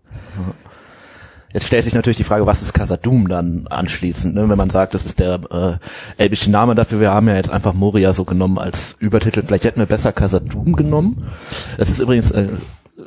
Jetzt 1.53 1.67
stellt 1.67 1.83
sich 1.83 1.93
natürlich 1.93 2.17
die 2.17 2.23
Frage, 2.23 2.47
was 2.47 2.63
ist 2.63 2.73
Casadum 2.73 3.27
dann 3.27 3.67
anschließend, 3.67 4.33
ne? 4.33 4.49
wenn 4.49 4.57
man 4.57 4.71
sagt, 4.71 4.95
das 4.95 5.05
ist 5.05 5.19
der 5.19 5.39
äh, 5.51 6.21
elbische 6.21 6.49
Name 6.49 6.73
dafür. 6.73 6.99
Wir 6.99 7.11
haben 7.11 7.27
ja 7.27 7.35
jetzt 7.35 7.51
einfach 7.51 7.75
Moria 7.75 8.11
so 8.11 8.25
genommen 8.25 8.57
als 8.57 8.95
Übertitel. 8.97 9.43
Vielleicht 9.45 9.65
hätten 9.65 9.79
wir 9.79 9.85
besser 9.85 10.11
Casadum 10.13 10.73
genommen. 10.73 11.23
Das 11.77 11.91
ist 11.91 11.99
übrigens 11.99 12.31
äh, 12.31 12.47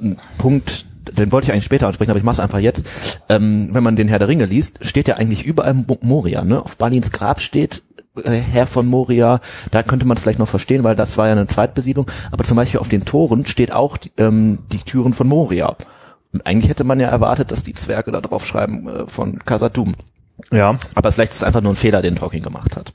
ein 0.00 0.16
Punkt, 0.38 0.86
den 1.12 1.32
wollte 1.32 1.46
ich 1.46 1.52
eigentlich 1.52 1.64
später 1.64 1.86
ansprechen, 1.86 2.10
aber 2.10 2.18
ich 2.18 2.24
mache 2.24 2.34
es 2.34 2.40
einfach 2.40 2.58
jetzt. 2.58 2.86
Ähm, 3.28 3.70
wenn 3.72 3.82
man 3.82 3.96
den 3.96 4.08
Herr 4.08 4.18
der 4.18 4.28
Ringe 4.28 4.46
liest, 4.46 4.84
steht 4.84 5.08
ja 5.08 5.16
eigentlich 5.16 5.44
überall 5.44 5.74
Mo- 5.74 5.98
Moria. 6.00 6.44
Ne? 6.44 6.62
Auf 6.62 6.76
Balins 6.76 7.12
Grab 7.12 7.40
steht 7.40 7.82
äh, 8.22 8.30
Herr 8.30 8.66
von 8.66 8.86
Moria. 8.86 9.40
Da 9.70 9.82
könnte 9.82 10.06
man 10.06 10.16
es 10.16 10.22
vielleicht 10.22 10.38
noch 10.38 10.48
verstehen, 10.48 10.84
weil 10.84 10.96
das 10.96 11.16
war 11.18 11.26
ja 11.26 11.32
eine 11.32 11.46
Zweitbesiedlung. 11.46 12.10
Aber 12.30 12.44
zum 12.44 12.56
Beispiel 12.56 12.80
auf 12.80 12.88
den 12.88 13.04
Toren 13.04 13.46
steht 13.46 13.72
auch 13.72 13.96
die, 13.96 14.10
ähm, 14.18 14.58
die 14.72 14.78
Türen 14.78 15.14
von 15.14 15.28
Moria. 15.28 15.76
Und 16.32 16.46
eigentlich 16.46 16.68
hätte 16.70 16.84
man 16.84 17.00
ja 17.00 17.08
erwartet, 17.08 17.50
dass 17.50 17.64
die 17.64 17.74
Zwerge 17.74 18.12
da 18.12 18.20
drauf 18.20 18.46
schreiben 18.46 18.88
äh, 18.88 19.06
von 19.06 19.38
Casadum. 19.38 19.94
Ja. 20.52 20.78
Aber 20.94 21.12
vielleicht 21.12 21.32
ist 21.32 21.38
es 21.38 21.44
einfach 21.44 21.62
nur 21.62 21.72
ein 21.72 21.76
Fehler, 21.76 22.02
den 22.02 22.16
Tolkien 22.16 22.42
gemacht 22.42 22.76
hat. 22.76 22.92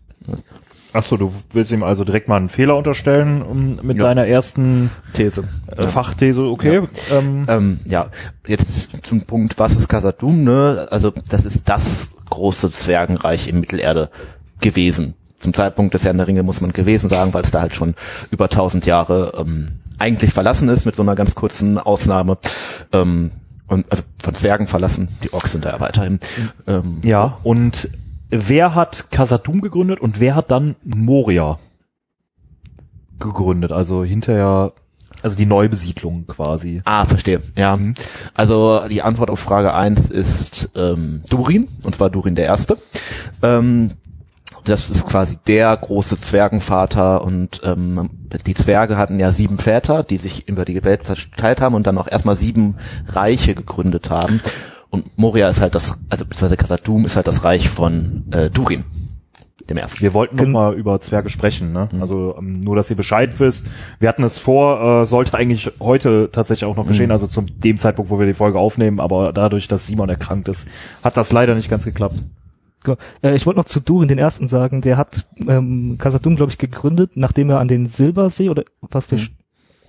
Achso, 0.94 1.16
du 1.18 1.34
willst 1.52 1.72
ihm 1.72 1.84
also 1.84 2.04
direkt 2.04 2.28
mal 2.28 2.36
einen 2.38 2.50
Fehler 2.50 2.76
unterstellen 2.76 3.42
um, 3.42 3.80
mit 3.82 3.98
Ja. 3.98 4.04
deiner 4.04 4.28
ersten 4.28 4.92
These. 5.14 5.44
äh, 5.76 5.88
Fachthese, 5.88 6.44
okay. 6.44 6.82
Ähm, 7.12 7.46
Ähm, 7.48 7.80
ja, 7.86 8.08
jetzt 8.46 8.90
zum 9.06 9.22
Punkt, 9.22 9.58
was 9.58 9.76
ist 9.76 9.88
Casadum, 9.88 10.44
ne? 10.44 10.88
Also 10.92 11.14
das 11.30 11.46
ist 11.46 11.62
das 11.70 12.10
große 12.30 12.72
Zwergenreich 12.72 13.48
im 13.48 13.62
Mittelerde 13.62 14.10
gewesen. 14.60 15.14
Zum 15.40 15.54
Zeitpunkt 15.54 15.94
des 15.94 16.04
Herrn 16.06 16.18
der 16.18 16.28
Ringe 16.28 16.44
muss 16.44 16.62
man 16.62 16.72
gewesen 16.74 17.10
sagen, 17.10 17.34
weil 17.34 17.44
es 17.44 17.52
da 17.52 17.62
halt 17.62 17.74
schon 17.74 17.96
über 18.30 18.50
tausend 18.50 18.86
Jahre 18.86 19.34
ähm, 19.40 19.70
eigentlich 19.98 20.34
verlassen 20.34 20.68
ist, 20.70 20.86
mit 20.86 20.96
so 20.96 21.02
einer 21.04 21.16
ganz 21.16 21.36
kurzen 21.36 21.78
Ausnahme. 21.78 22.38
Ähm, 22.92 23.32
und, 23.68 23.86
also 23.90 24.04
von 24.22 24.36
Zwergen 24.36 24.68
verlassen, 24.68 25.08
die 25.24 25.32
Orks 25.34 25.54
sind 25.54 25.64
da 25.64 25.70
ja 25.72 25.80
weiterhin. 25.80 26.20
Ähm, 26.68 27.00
ja, 27.04 27.38
und 27.44 27.88
wer 28.32 28.74
hat 28.74 29.12
Kasadum 29.12 29.62
gegründet 29.62 30.00
und 30.00 30.20
wer 30.20 30.36
hat 30.36 30.50
dann 30.52 30.76
Moria 30.84 31.60
gegründet? 33.20 33.72
Also 33.72 34.04
hinterher, 34.04 34.74
also 35.22 35.38
die 35.38 35.46
Neubesiedlung 35.46 36.26
quasi. 36.26 36.82
Ah, 36.86 37.06
verstehe. 37.06 37.42
Ja. 37.56 37.78
Also 38.34 38.88
die 38.90 39.02
Antwort 39.02 39.30
auf 39.30 39.40
Frage 39.40 39.74
eins 39.74 40.10
ist 40.10 40.70
ähm, 40.76 41.22
Durin, 41.30 41.68
und 41.84 41.96
zwar 41.96 42.10
Durin 42.10 42.36
der 42.36 42.46
Erste. 42.46 42.78
Ähm, 43.44 43.92
das 44.64 44.90
ist 44.92 45.08
quasi 45.08 45.38
der 45.48 45.76
große 45.76 46.22
Zwergenvater 46.22 47.24
und 47.24 47.62
ähm, 47.64 48.10
die 48.46 48.54
Zwerge 48.54 48.96
hatten 48.96 49.20
ja 49.20 49.32
sieben 49.32 49.58
Väter, 49.58 50.04
die 50.04 50.18
sich 50.18 50.48
über 50.48 50.66
die 50.66 50.84
Welt 50.84 51.04
verteilt 51.04 51.62
haben 51.62 51.74
und 51.74 51.88
dann 51.88 51.98
auch 51.98 52.08
erstmal 52.08 52.38
sieben 52.38 52.76
Reiche 53.08 53.56
gegründet 53.56 54.12
haben. 54.12 54.40
Und 54.92 55.18
Moria 55.18 55.50
ist 55.50 55.62
halt 55.62 55.74
das, 55.74 55.98
also 56.10 56.26
beziehungsweise 56.26 56.58
Khazad-dûm 56.58 57.06
ist 57.06 57.16
halt 57.16 57.26
das 57.26 57.44
Reich 57.44 57.70
von 57.70 58.26
äh, 58.32 58.50
Durin, 58.50 58.84
dem 59.70 59.78
ersten. 59.78 60.02
Wir 60.02 60.14
wollten 60.14 60.36
noch 60.36 60.48
mal 60.48 60.74
über 60.74 61.00
Zwerge 61.00 61.30
sprechen, 61.30 61.72
ne? 61.72 61.88
Also 62.02 62.36
ähm, 62.38 62.60
nur, 62.60 62.76
dass 62.76 62.90
ihr 62.90 62.98
Bescheid 62.98 63.40
wisst. 63.40 63.68
Wir 64.00 64.10
hatten 64.10 64.24
es 64.24 64.38
vor, 64.38 65.02
äh, 65.02 65.06
sollte 65.06 65.38
eigentlich 65.38 65.72
heute 65.80 66.30
tatsächlich 66.32 66.70
auch 66.70 66.76
noch 66.76 66.88
geschehen, 66.88 67.10
also 67.10 67.26
zum 67.28 67.48
dem 67.62 67.78
Zeitpunkt, 67.78 68.12
wo 68.12 68.20
wir 68.20 68.26
die 68.28 68.34
Folge 68.34 68.60
aufnehmen, 68.60 69.00
aber 69.00 69.32
dadurch, 69.32 69.70
dass 69.70 69.88
Simon 69.88 70.10
erkrankt 70.10 70.50
ist, 70.50 70.68
hat 71.04 71.16
das 71.16 71.32
leider 71.32 71.56
nicht 71.56 71.70
ganz 71.70 71.86
geklappt. 71.86 72.18
Genau. 72.84 72.98
Äh, 73.22 73.36
ich 73.36 73.46
wollte 73.46 73.60
noch 73.60 73.66
zu 73.66 73.80
Durin 73.80 74.10
den 74.10 74.18
ersten 74.18 74.50
sagen, 74.50 74.82
der 74.82 74.98
hat 74.98 75.26
ähm, 75.48 75.98
Khazad-dûm, 76.00 76.36
glaube 76.36 76.52
ich, 76.52 76.58
gegründet, 76.58 77.12
nachdem 77.16 77.50
er 77.50 77.60
an 77.60 77.70
den 77.70 77.88
Silbersee 77.88 78.50
oder 78.50 78.64
was 78.82 79.08
der 79.08 79.20
Sch- 79.20 79.30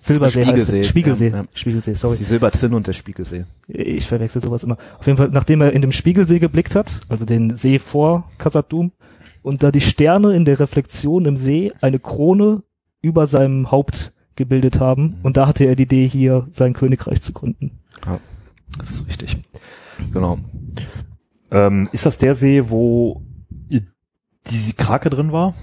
Silbersee 0.03 0.43
Spiegelsee, 0.45 0.79
heißt. 0.81 0.89
Spiegelsee. 0.89 1.29
ja, 1.29 1.37
ja. 1.37 1.45
Spiegelsee, 1.55 1.93
Das 1.93 2.01
sorry. 2.01 2.13
ist 2.15 2.19
die 2.21 2.25
Silberzinn 2.25 2.75
und 2.75 2.87
der 2.87 2.93
Spiegelsee. 2.93 3.45
Ich 3.69 4.07
verwechsel 4.07 4.43
sowas 4.43 4.65
immer. 4.65 4.77
Auf 4.99 5.07
jeden 5.07 5.17
Fall, 5.17 5.29
nachdem 5.31 5.61
er 5.61 5.73
in 5.73 5.81
dem 5.81 5.93
Spiegelsee 5.93 6.39
geblickt 6.41 6.75
hat, 6.75 7.01
also 7.09 7.25
den 7.25 7.57
See 7.57 7.79
vor 7.79 8.29
Khazad-dûm, 8.39 8.91
und 9.43 9.63
da 9.63 9.71
die 9.71 9.81
Sterne 9.81 10.35
in 10.35 10.45
der 10.45 10.59
Reflexion 10.61 11.25
im 11.25 11.37
See 11.37 11.73
eine 11.81 11.99
Krone 11.99 12.63
über 13.01 13.27
seinem 13.27 13.71
Haupt 13.71 14.13
gebildet 14.37 14.81
haben, 14.81 15.17
und 15.23 15.37
da 15.37 15.47
hatte 15.47 15.65
er 15.65 15.77
die 15.77 15.85
Idee, 15.85 16.09
hier 16.09 16.47
sein 16.51 16.73
Königreich 16.75 17.23
zu 17.23 17.33
gründen. 17.33 17.79
Das 18.79 18.91
ist 18.91 19.07
richtig. 19.07 19.39
Genau. 20.13 20.39
Ähm, 21.51 21.89
ist 21.93 22.07
das 22.07 22.19
der 22.19 22.35
See, 22.35 22.71
wo 22.71 23.23
diese 24.51 24.73
Krake 24.73 25.11
drin 25.11 25.31
war? 25.33 25.55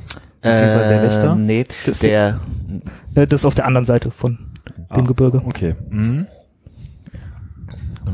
Beziehungsweise 0.42 0.90
der 0.90 1.04
Wächter? 1.04 1.32
Ähm, 1.34 1.46
Nee, 1.46 1.66
Das- 1.86 2.00
der, 2.00 2.40
Äh, 3.16 3.28
das 3.28 3.42
ist 3.42 3.46
auf 3.46 3.56
der 3.56 3.66
anderen 3.66 3.86
Seite 3.86 4.12
von 4.12 4.38
dem 4.78 4.86
Ah. 4.90 5.02
Gebirge. 5.02 5.42
Okay. 5.46 5.76
Mhm. 5.90 6.28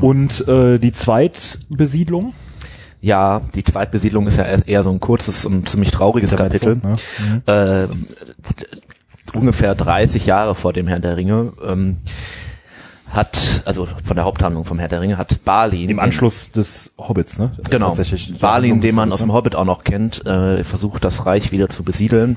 Und 0.00 0.46
äh, 0.48 0.78
die 0.78 0.92
Zweitbesiedlung? 0.92 2.32
ja, 3.00 3.40
die 3.54 3.62
Zweitbesiedlung 3.62 4.26
ist 4.26 4.36
ja 4.38 4.44
eher 4.44 4.82
so 4.82 4.90
ein 4.90 4.98
kurzes 4.98 5.44
und 5.46 5.68
ziemlich 5.68 5.90
trauriges 5.92 6.34
Kapitel. 6.34 6.76
Ne? 6.76 6.96
Mhm. 7.18 7.42
äh, 7.46 7.86
ungefähr 9.34 9.74
30 9.76 10.26
Jahre 10.26 10.54
vor 10.54 10.72
dem 10.72 10.88
Herrn 10.88 11.02
der 11.02 11.16
Ringe 11.16 11.52
ähm, 11.64 11.96
hat, 13.10 13.62
also 13.64 13.86
von 14.04 14.16
der 14.16 14.24
Haupthandlung 14.24 14.64
vom 14.64 14.78
Herr 14.78 14.88
der 14.88 15.00
Ringe, 15.00 15.18
hat 15.18 15.44
Balin 15.44 15.88
Im 15.88 15.98
Anschluss 15.98 16.50
des 16.50 16.92
Hobbits, 16.98 17.38
ne? 17.38 17.52
Genau. 17.70 17.88
Tatsächlich. 17.88 18.38
Balin, 18.38 18.80
den 18.80 18.94
man 18.94 19.12
aus 19.12 19.20
dem 19.20 19.32
Hobbit 19.32 19.54
auch 19.54 19.64
noch 19.64 19.84
kennt, 19.84 20.26
äh, 20.26 20.64
versucht 20.64 21.04
das 21.04 21.24
Reich 21.24 21.52
wieder 21.52 21.68
zu 21.68 21.82
besiedeln. 21.82 22.36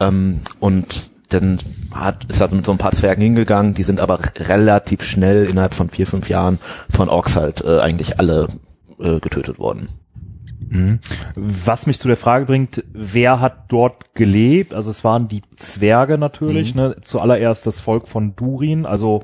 Ähm, 0.00 0.40
und 0.60 1.10
dann 1.30 1.58
hat, 1.92 2.24
ist 2.24 2.40
er 2.40 2.48
mit 2.54 2.66
so 2.66 2.72
ein 2.72 2.78
paar 2.78 2.92
Zwergen 2.92 3.22
hingegangen, 3.22 3.74
die 3.74 3.82
sind 3.82 4.00
aber 4.00 4.20
relativ 4.36 5.02
schnell 5.02 5.46
innerhalb 5.46 5.74
von 5.74 5.90
vier, 5.90 6.06
fünf 6.06 6.28
Jahren 6.28 6.58
von 6.90 7.08
Orks 7.08 7.36
halt 7.36 7.62
äh, 7.62 7.80
eigentlich 7.80 8.18
alle 8.18 8.46
äh, 9.00 9.18
getötet 9.20 9.58
worden. 9.58 9.88
Mhm. 10.68 11.00
Was 11.34 11.86
mich 11.86 11.98
zu 11.98 12.08
der 12.08 12.16
Frage 12.16 12.46
bringt, 12.46 12.84
wer 12.92 13.40
hat 13.40 13.66
dort 13.68 14.14
gelebt? 14.14 14.74
Also 14.74 14.90
es 14.90 15.04
waren 15.04 15.28
die 15.28 15.42
Zwerge 15.56 16.18
natürlich, 16.18 16.74
ne? 16.74 16.96
Zuallererst 17.02 17.66
das 17.66 17.80
Volk 17.80 18.08
von 18.08 18.34
Durin, 18.36 18.86
also 18.86 19.22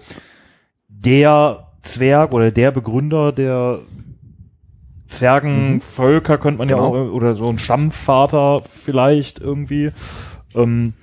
der 1.04 1.66
Zwerg 1.82 2.32
oder 2.32 2.50
der 2.50 2.70
Begründer 2.72 3.32
der 3.32 3.80
Zwergenvölker 5.08 6.38
könnte 6.38 6.58
man 6.58 6.68
ja 6.68 6.76
Genau. 6.76 6.88
auch, 6.88 7.12
oder 7.12 7.34
so 7.34 7.48
ein 7.48 7.58
Stammvater 7.58 8.62
vielleicht 8.70 9.40
irgendwie. 9.40 9.90
Ähm, 10.54 10.94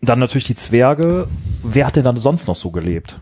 dann 0.00 0.18
natürlich 0.18 0.44
die 0.44 0.54
Zwerge. 0.56 1.26
Wer 1.62 1.86
hat 1.86 1.96
denn 1.96 2.04
dann 2.04 2.16
sonst 2.16 2.46
noch 2.48 2.56
so 2.56 2.70
gelebt? 2.70 3.20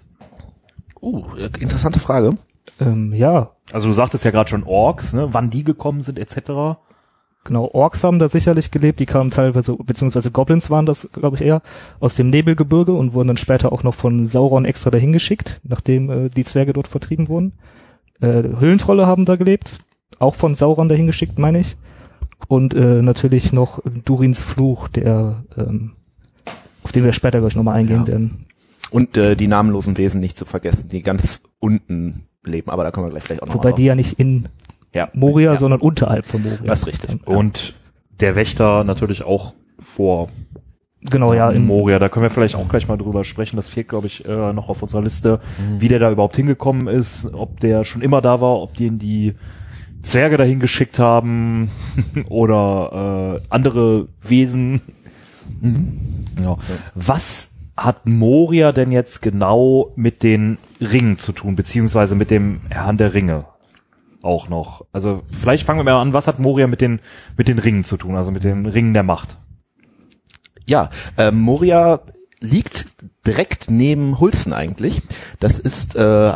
Uh, 1.01 1.25
interessante 1.59 2.01
Frage. 2.01 2.37
Ähm, 2.81 3.12
ja, 3.12 3.51
Also 3.73 3.89
du 3.89 3.93
sagtest 3.95 4.25
ja 4.25 4.31
gerade 4.31 4.49
schon 4.49 4.62
Orks, 4.65 5.12
ne? 5.12 5.29
wann 5.33 5.51
die 5.51 5.65
gekommen 5.65 6.01
sind 6.01 6.19
etc. 6.19 6.79
Genau, 7.45 7.69
Orks 7.73 8.05
haben 8.05 8.21
da 8.21 8.29
sicherlich 8.29 8.71
gelebt, 8.71 9.01
die 9.01 9.07
kamen 9.07 9.33
teilweise, 9.33 9.75
beziehungsweise 9.75 10.31
Goblins 10.31 10.71
waren 10.71 10.87
das, 10.87 11.09
glaube 11.13 11.37
ich, 11.37 11.43
eher, 11.43 11.61
aus 11.99 12.15
dem 12.15 12.31
Nebelgebirge 12.31 12.93
und 12.93 13.15
wurden 13.15 13.29
dann 13.29 13.37
später 13.37 13.73
auch 13.73 13.83
noch 13.83 13.95
von 13.95 14.29
Sauron 14.29 14.65
extra 14.65 14.91
dahin 14.91 15.13
geschickt, 15.13 15.61
nachdem 15.65 16.09
äh, 16.11 16.29
die 16.29 16.45
Zwerge 16.45 16.73
dort 16.73 16.87
vertrieben 16.87 17.29
wurden. 17.29 17.55
Äh, 18.21 18.45
Höhlentrolle 18.61 19.07
haben 19.07 19.25
da 19.25 19.35
gelebt, 19.35 19.75
auch 20.21 20.37
von 20.37 20.55
Sauron 20.55 20.89
dahin 20.89 21.09
geschickt, 21.09 21.39
meine 21.39 21.59
ich. 21.59 21.77
Und 22.47 22.75
äh, 22.75 23.03
natürlich 23.03 23.53
noch 23.53 23.81
Durins 24.05 24.41
Fluch, 24.43 24.87
der, 24.89 25.45
ähm, 25.57 25.93
auf 26.85 26.93
den 26.93 27.03
wir 27.05 27.13
später 27.13 27.41
gleich 27.41 27.57
nochmal 27.57 27.77
eingehen 27.77 28.03
Ja. 28.03 28.07
werden. 28.07 28.47
Und 28.91 29.17
äh, 29.17 29.35
die 29.37 29.49
namenlosen 29.49 29.97
Wesen 29.97 30.21
nicht 30.21 30.37
zu 30.37 30.45
vergessen, 30.45 30.89
die 30.91 31.03
ganz 31.03 31.41
unten 31.59 32.27
leben, 32.45 32.71
aber 32.71 32.85
da 32.85 32.91
kommen 32.91 33.07
wir 33.07 33.11
gleich 33.11 33.23
vielleicht 33.23 33.43
auch 33.43 33.47
noch 33.47 33.55
Wobei 33.55 33.71
mal 33.71 33.77
die 33.77 33.85
ja 33.85 33.95
nicht 33.95 34.19
in 34.19 34.49
Ja. 34.95 35.09
Moria, 35.15 35.55
ja. 35.55 35.59
sondern 35.59 35.81
unterhalb 35.81 36.27
von 36.27 36.43
Moria. 36.43 36.59
Das 36.65 36.81
ist 36.81 36.87
richtig. 36.87 37.27
Und 37.27 37.75
der 38.21 38.37
Wächter 38.37 38.85
natürlich 38.85 39.23
auch 39.25 39.55
vor 39.79 40.29
Genau, 41.05 41.35
ja, 41.35 41.51
in 41.51 41.67
Moria. 41.67 41.99
Da 41.99 42.09
können 42.09 42.23
wir 42.23 42.31
vielleicht 42.31 42.55
auch 42.55 42.69
gleich 42.69 42.87
mal 42.87 42.97
drüber 42.97 43.25
sprechen. 43.25 43.57
Das 43.57 43.69
fehlt, 43.69 43.89
glaube 43.89 44.07
ich, 44.07 44.25
äh, 44.25 44.53
noch 44.53 44.69
auf 44.69 44.83
unserer 44.83 45.03
Liste, 45.03 45.41
Mhm. 45.59 45.81
wie 45.81 45.89
der 45.89 45.99
da 45.99 46.11
überhaupt 46.13 46.37
hingekommen 46.37 46.87
ist, 46.87 47.35
ob 47.35 47.59
der 47.59 47.85
schon 47.85 48.03
immer 48.03 48.21
da 48.21 48.41
war, 48.41 48.61
ob 48.63 48.77
die 48.77 48.87
ihn 48.87 49.01
die 49.01 49.35
Zwerge 50.03 50.37
dahin 50.37 50.61
geschickt 50.61 51.01
haben 51.01 51.71
oder 52.29 53.41
äh, 53.41 53.47
andere 53.49 54.09
Wesen. 54.21 54.81
Mhm. 55.61 55.99
Ja. 56.41 56.57
Was 56.95 57.51
hat 57.77 58.07
Moria 58.07 58.71
denn 58.71 58.93
jetzt 58.93 59.23
genau 59.23 59.91
mit 59.97 60.23
den 60.23 60.59
Ringen 60.81 61.19
zu 61.19 61.33
tun, 61.33 61.57
beziehungsweise 61.57 62.15
mit 62.15 62.31
dem 62.31 62.61
Herrn 62.71 62.97
der 62.97 63.13
Ringe? 63.13 63.47
Auch 64.23 64.49
noch. 64.49 64.87
Also 64.93 65.23
vielleicht 65.38 65.67
fangen 65.67 65.81
wir 65.81 65.85
mal 65.85 66.00
an, 66.00 66.12
was 66.12 66.29
hat 66.29 66.38
Moria 66.38 66.69
mit 66.69 66.81
den 66.81 67.00
mit 67.37 67.49
den 67.49 67.59
Ringen 67.59 67.83
zu 67.83 67.97
tun, 67.97 68.17
also 68.17 68.31
mit 68.31 68.45
den 68.45 68.67
Ringen 68.67 68.95
der 68.95 69.02
Macht? 69.02 69.37
Ja, 70.64 70.91
ähm, 71.19 71.41
Moria 71.41 72.00
liegt 72.41 72.87
direkt 73.26 73.71
neben 73.71 74.21
Hulzen 74.21 74.52
eigentlich. 74.52 75.02
Das 75.41 75.59
ist 75.59 75.95
äh, 75.97 76.35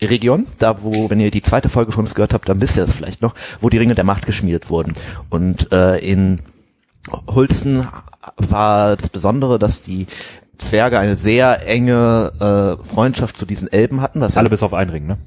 Region, 0.00 0.46
da 0.58 0.82
wo, 0.82 1.10
wenn 1.10 1.20
ihr 1.20 1.30
die 1.30 1.42
zweite 1.42 1.68
Folge 1.68 1.92
von 1.92 2.04
uns 2.04 2.14
gehört 2.14 2.34
habt, 2.34 2.48
dann 2.48 2.60
wisst 2.60 2.76
ihr 2.76 2.84
das 2.84 2.94
vielleicht 2.94 3.22
noch, 3.22 3.34
wo 3.60 3.70
die 3.70 3.78
Ringe 3.78 3.94
der 3.94 4.04
Macht 4.04 4.26
geschmiedet 4.26 4.70
wurden. 4.70 4.94
Und 5.30 5.72
äh, 5.72 5.98
in 5.98 6.40
Hulzen 7.26 7.86
war 8.36 8.96
das 8.96 9.10
Besondere, 9.10 9.58
dass 9.58 9.82
die 9.82 10.06
Zwerge 10.58 10.98
eine 10.98 11.16
sehr 11.16 11.66
enge 11.66 12.78
äh, 12.80 12.88
Freundschaft 12.88 13.38
zu 13.38 13.46
diesen 13.46 13.70
Elben 13.70 14.00
hatten. 14.00 14.22
Alle 14.22 14.50
bis 14.50 14.62
auf 14.62 14.74
einen 14.74 14.90
Ring, 14.90 15.06
ne? 15.06 15.18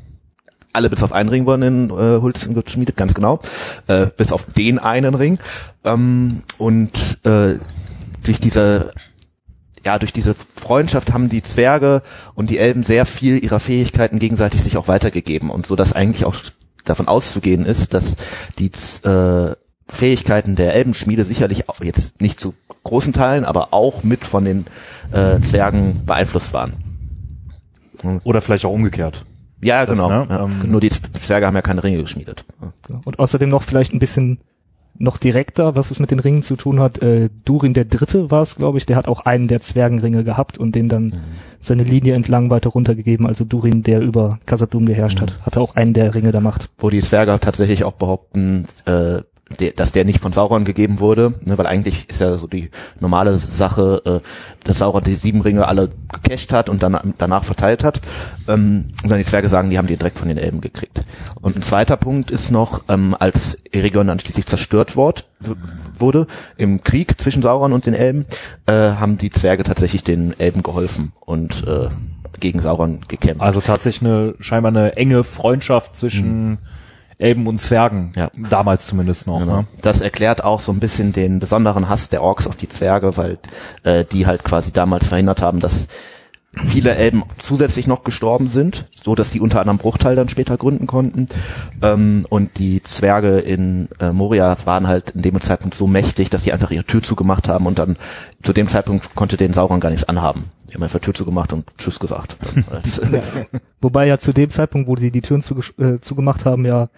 Alle 0.73 0.89
bis 0.89 1.03
auf 1.03 1.13
einen 1.13 1.29
Ring 1.29 1.45
wurden 1.45 1.61
in 1.63 1.89
äh, 1.89 2.21
Hulzen 2.21 2.53
geschmiedet, 2.53 2.95
ganz 2.95 3.13
genau, 3.13 3.39
äh, 3.87 4.07
bis 4.17 4.31
auf 4.31 4.45
den 4.45 4.79
einen 4.79 5.15
Ring. 5.15 5.39
Ähm, 5.83 6.43
und 6.57 7.19
äh, 7.25 7.55
durch 8.23 8.39
diese 8.39 8.93
ja, 9.85 9.97
durch 9.97 10.11
diese 10.11 10.35
Freundschaft 10.35 11.13
haben 11.13 11.29
die 11.29 11.41
Zwerge 11.41 12.01
und 12.35 12.49
die 12.49 12.57
Elben 12.57 12.83
sehr 12.83 13.05
viel 13.05 13.41
ihrer 13.41 13.61
Fähigkeiten 13.61 14.19
gegenseitig 14.19 14.61
sich 14.61 14.75
auch 14.75 14.89
weitergegeben 14.89 15.49
und 15.49 15.65
so, 15.65 15.77
dass 15.77 15.93
eigentlich 15.93 16.25
auch 16.25 16.35
davon 16.83 17.07
auszugehen 17.07 17.65
ist, 17.65 17.93
dass 17.93 18.17
die 18.57 18.71
äh, 19.07 19.55
Fähigkeiten 19.87 20.55
der 20.55 20.73
Elbenschmiede 20.73 21.25
sicherlich 21.25 21.69
auch 21.69 21.81
jetzt 21.81 22.21
nicht 22.21 22.39
zu 22.39 22.53
großen 22.83 23.13
Teilen, 23.13 23.45
aber 23.45 23.73
auch 23.73 24.03
mit 24.03 24.25
von 24.25 24.45
den 24.45 24.65
äh, 25.11 25.39
Zwergen 25.41 26.05
beeinflusst 26.05 26.53
waren. 26.53 26.73
Oder 28.23 28.41
vielleicht 28.41 28.65
auch 28.65 28.71
umgekehrt. 28.71 29.25
Ja, 29.61 29.85
Das, 29.85 29.97
genau. 29.97 30.09
ne, 30.09 30.27
ja. 30.29 30.43
ähm, 30.45 30.71
Nur 30.71 30.81
die 30.81 30.89
Zwerge 30.89 31.45
haben 31.47 31.55
ja 31.55 31.61
keine 31.61 31.83
Ringe 31.83 31.97
geschmiedet. 31.97 32.45
Genau. 32.87 33.01
Und 33.05 33.19
außerdem 33.19 33.49
noch 33.49 33.63
vielleicht 33.63 33.93
ein 33.93 33.99
bisschen 33.99 34.39
noch 35.01 35.17
direkter, 35.17 35.75
was 35.75 35.91
es 35.91 35.99
mit 35.99 36.11
den 36.11 36.19
Ringen 36.19 36.43
zu 36.43 36.55
tun 36.57 36.79
hat. 36.79 37.01
Äh, 37.01 37.29
Durin 37.45 37.73
der 37.73 37.85
Dritte 37.85 38.31
war 38.31 38.41
es, 38.41 38.55
glaube 38.57 38.77
ich, 38.77 38.85
der 38.85 38.97
hat 38.97 39.07
auch 39.07 39.21
einen 39.21 39.47
der 39.47 39.61
Zwergenringe 39.61 40.23
gehabt 40.25 40.57
und 40.57 40.75
den 40.75 40.89
dann 40.89 41.13
seine 41.59 41.83
Linie 41.83 42.15
entlang 42.15 42.49
weiter 42.49 42.69
runtergegeben. 42.71 43.25
Also 43.25 43.45
Durin, 43.45 43.81
der 43.83 44.01
über 44.01 44.39
Khazad-dûm 44.45 44.85
geherrscht 44.85 45.21
hat, 45.21 45.33
hatte 45.45 45.61
auch 45.61 45.75
einen 45.75 45.93
der 45.93 46.13
Ringe 46.15 46.31
der 46.33 46.41
Macht. 46.41 46.69
Wo 46.77 46.89
die 46.89 47.01
Zwerge 47.01 47.37
tatsächlich 47.39 47.85
auch 47.85 47.93
behaupten, 47.93 48.67
äh, 48.85 49.21
der, 49.59 49.71
dass 49.71 49.91
der 49.91 50.05
nicht 50.05 50.19
von 50.19 50.33
Sauron 50.33 50.65
gegeben 50.65 50.99
wurde, 50.99 51.33
ne, 51.45 51.57
weil 51.57 51.67
eigentlich 51.67 52.09
ist 52.09 52.21
ja 52.21 52.37
so 52.37 52.47
die 52.47 52.69
normale 52.99 53.37
Sache, 53.37 54.01
äh, 54.05 54.67
dass 54.67 54.79
Sauron 54.79 55.03
die 55.03 55.15
sieben 55.15 55.41
Ringe 55.41 55.67
alle 55.67 55.89
gecached 56.11 56.53
hat 56.53 56.69
und 56.69 56.83
dann 56.83 57.13
danach 57.17 57.43
verteilt 57.43 57.83
hat. 57.83 58.01
Ähm, 58.47 58.93
und 59.03 59.09
dann 59.09 59.17
die 59.17 59.25
Zwerge 59.25 59.49
sagen, 59.49 59.69
die 59.69 59.77
haben 59.77 59.87
die 59.87 59.97
direkt 59.97 60.19
von 60.19 60.27
den 60.27 60.37
Elben 60.37 60.61
gekriegt. 60.61 61.03
Und 61.41 61.55
ein 61.55 61.61
zweiter 61.61 61.97
Punkt 61.97 62.31
ist 62.31 62.51
noch, 62.51 62.83
ähm, 62.89 63.15
als 63.17 63.57
Eregion 63.71 64.07
dann 64.07 64.19
schließlich 64.19 64.45
zerstört 64.45 64.95
wort, 64.95 65.27
wurde 65.97 66.27
im 66.57 66.83
Krieg 66.83 67.19
zwischen 67.19 67.41
Sauron 67.41 67.73
und 67.73 67.85
den 67.85 67.93
Elben, 67.93 68.25
äh, 68.65 68.73
haben 68.73 69.17
die 69.17 69.29
Zwerge 69.29 69.63
tatsächlich 69.63 70.03
den 70.03 70.39
Elben 70.39 70.63
geholfen 70.63 71.13
und 71.25 71.65
äh, 71.67 71.89
gegen 72.39 72.59
Sauron 72.59 73.01
gekämpft. 73.07 73.41
Also 73.41 73.61
tatsächlich 73.61 74.09
eine 74.09 74.33
scheinbar 74.39 74.71
eine 74.71 74.95
enge 74.95 75.23
Freundschaft 75.23 75.95
zwischen 75.95 76.59
Elben 77.19 77.45
und 77.47 77.59
Zwergen, 77.59 78.11
Ja. 78.15 78.31
damals 78.49 78.85
zumindest 78.85 79.27
noch. 79.27 79.39
Genau. 79.39 79.57
Ne? 79.57 79.67
Das 79.81 80.01
erklärt 80.01 80.43
auch 80.43 80.61
so 80.61 80.71
ein 80.71 80.79
bisschen 80.79 81.11
den 81.13 81.39
besonderen 81.39 81.89
Hass 81.89 82.09
der 82.09 82.23
Orks 82.23 82.47
auf 82.47 82.55
die 82.55 82.69
Zwerge, 82.69 83.17
weil 83.17 83.37
äh, 83.83 84.05
die 84.05 84.25
halt 84.25 84.43
quasi 84.43 84.71
damals 84.71 85.09
verhindert 85.09 85.41
haben, 85.41 85.59
dass 85.59 85.89
viele 86.65 86.95
Elben 86.95 87.23
zusätzlich 87.37 87.85
noch 87.87 88.03
gestorben 88.03 88.49
sind, 88.49 88.85
so 89.03 89.13
dass 89.15 89.29
die 89.29 89.39
unter 89.39 89.59
anderem 89.59 89.77
Bruchteil 89.77 90.15
dann 90.15 90.29
später 90.29 90.57
gründen 90.57 90.87
konnten. 90.87 91.27
Ähm, 91.81 92.25
und 92.29 92.57
die 92.57 92.81
Zwerge 92.83 93.37
in 93.39 93.89
äh, 93.99 94.11
Moria 94.11 94.55
waren 94.65 94.87
halt 94.87 95.11
in 95.11 95.21
dem 95.21 95.39
Zeitpunkt 95.41 95.75
so 95.75 95.85
mächtig, 95.87 96.29
dass 96.29 96.43
sie 96.43 96.53
einfach 96.53 96.71
ihre 96.71 96.85
Tür 96.85 97.03
zugemacht 97.03 97.47
haben 97.49 97.67
und 97.67 97.77
dann 97.79 97.97
zu 98.43 98.53
dem 98.53 98.67
Zeitpunkt 98.67 99.13
konnte 99.13 99.37
den 99.37 99.53
Sauron 99.53 99.79
gar 99.79 99.89
nichts 99.89 100.07
anhaben. 100.09 100.45
Die 100.69 100.75
haben 100.75 100.83
einfach 100.83 100.99
Tür 100.99 101.13
zugemacht 101.13 101.51
und 101.51 101.65
Tschüss 101.77 101.99
gesagt. 101.99 102.37
Wobei 103.81 104.05
ja 104.05 104.17
zu 104.19 104.33
dem 104.33 104.49
Zeitpunkt, 104.49 104.87
wo 104.87 104.95
die 104.95 105.11
die 105.11 105.21
Türen 105.21 105.41
zuge 105.41 105.61
äh, 105.83 105.99
zugemacht 105.99 106.45
haben, 106.45 106.65
ja 106.65 106.89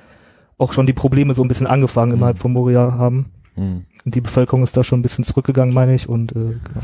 auch 0.58 0.74
schon 0.74 0.86
die 0.86 0.94
Probleme 0.94 1.34
so 1.34 1.42
ein 1.42 1.48
bisschen 1.48 1.68
angefangen 1.68 2.14
innerhalb 2.14 2.38
von 2.38 2.52
Moria 2.52 2.94
haben. 2.94 3.32
Hm. 3.56 3.86
Und 4.06 4.16
die 4.16 4.22
Bevölkerung 4.22 4.64
ist 4.64 4.76
da 4.76 4.84
schon 4.84 5.00
ein 5.00 5.04
bisschen 5.04 5.24
zurückgegangen, 5.24 5.74
meine 5.74 5.96
ich. 5.96 6.10
Und 6.10 6.32
äh, 6.34 6.36
genau. 6.36 6.82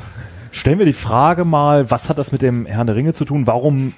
Stellen 0.52 0.80
wir 0.80 0.86
die 0.86 0.94
Frage 0.94 1.46
mal, 1.46 1.92
was 1.92 2.10
hat 2.10 2.18
das 2.18 2.32
mit 2.32 2.42
dem 2.42 2.66
Herrn 2.66 2.88
der 2.88 2.96
Ringe 2.96 3.14
zu 3.14 3.26
tun? 3.26 3.48
Warum 3.48 3.94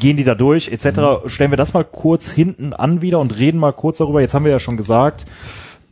gehen 0.00 0.16
die 0.16 0.24
da 0.24 0.34
durch, 0.34 0.68
etc. 0.68 1.26
Stellen 1.26 1.50
wir 1.50 1.56
das 1.56 1.74
mal 1.74 1.84
kurz 1.84 2.30
hinten 2.30 2.72
an 2.72 3.02
wieder 3.02 3.20
und 3.20 3.36
reden 3.36 3.58
mal 3.58 3.72
kurz 3.72 3.98
darüber. 3.98 4.20
Jetzt 4.20 4.34
haben 4.34 4.44
wir 4.44 4.52
ja 4.52 4.60
schon 4.60 4.76
gesagt, 4.76 5.26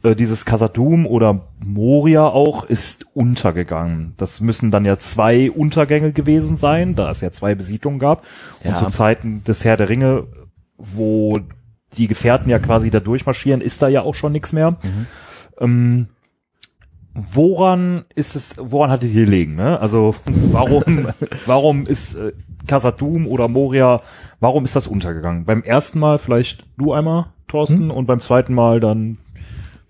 äh, 0.03 0.15
dieses 0.15 0.45
Kasadum 0.45 1.07
oder 1.07 1.41
Moria 1.65 2.27
auch 2.27 2.65
ist 2.65 3.07
untergegangen. 3.15 4.15
Das 4.17 4.41
müssen 4.41 4.71
dann 4.71 4.85
ja 4.85 4.99
zwei 4.99 5.51
Untergänge 5.51 6.13
gewesen 6.13 6.57
sein, 6.57 6.95
da 6.95 7.11
es 7.11 7.21
ja 7.21 7.31
zwei 7.33 7.55
Besiedlungen 7.55 7.99
gab. 7.99 8.25
Und 8.65 8.71
Ja. 8.71 8.77
zu 8.77 8.87
Zeiten 8.87 9.45
des 9.45 9.65
Herr 9.65 9.77
der 9.77 9.89
Ringe, 9.89 10.25
wo 10.77 11.39
die 11.97 12.09
Gefährten 12.09 12.51
ja 12.51 12.59
quasi 12.59 12.91
da 12.91 13.01
durchmarschieren, 13.01 13.61
ist 13.61 13.83
da 13.83 13.89
ja 13.89 14.03
auch 14.03 14.15
schon 14.15 14.33
nichts 14.33 14.53
mehr. 14.53 14.77
Ähm, 15.61 16.09
woran 17.15 18.05
ist 18.15 18.37
es, 18.37 18.57
woran 18.59 18.91
hat 18.91 19.03
es 19.03 19.13
gelegen, 19.13 19.55
ne? 19.55 19.79
Also 19.79 20.15
warum, 20.27 21.09
warum 21.47 21.87
ist 21.87 22.15
äh, 22.15 22.33
Kasadum 22.67 23.27
oder 23.27 23.49
Moria, 23.49 24.01
warum 24.41 24.65
ist 24.65 24.77
das 24.77 24.87
untergegangen? 24.87 25.45
Beim 25.45 25.63
ersten 25.63 25.99
Mal 25.99 26.19
vielleicht 26.19 26.65
du 26.79 26.93
einmal, 26.93 27.27
Thorsten, 27.49 27.91
und 27.91 28.07
beim 28.07 28.21
zweiten 28.21 28.55
Mal 28.55 28.81
dann 28.81 29.19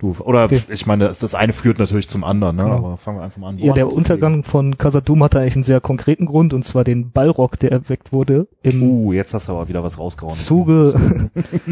du. 0.02 0.14
Oder 0.22 0.44
Okay. 0.44 0.60
ich 0.68 0.86
meine, 0.86 1.04
das, 1.06 1.18
das 1.18 1.34
eine 1.34 1.52
führt 1.52 1.78
natürlich 1.78 2.08
zum 2.08 2.24
anderen, 2.24 2.56
ne? 2.56 2.64
Genau. 2.64 2.76
Aber 2.76 2.96
fangen 2.96 3.18
wir 3.18 3.24
einfach 3.24 3.38
mal 3.38 3.48
an. 3.50 3.58
ja, 3.58 3.72
der 3.72 3.90
Untergang 3.92 4.44
von 4.44 4.76
Casadum 4.76 5.22
hatte 5.22 5.40
eigentlich 5.40 5.54
einen 5.54 5.64
sehr 5.64 5.80
konkreten 5.80 6.26
Grund, 6.26 6.52
und 6.52 6.64
zwar 6.64 6.84
den 6.84 7.10
Ballrock, 7.10 7.58
der 7.58 7.72
erweckt 7.72 8.12
wurde 8.12 8.48
im? 8.62 8.82
Uh, 8.82 9.12
jetzt 9.12 9.32
hast 9.34 9.48
du 9.48 9.52
aber 9.52 9.68
wieder 9.68 9.82
was 9.82 9.98
rausgehauen. 9.98 10.34
Zuge, 10.34 10.94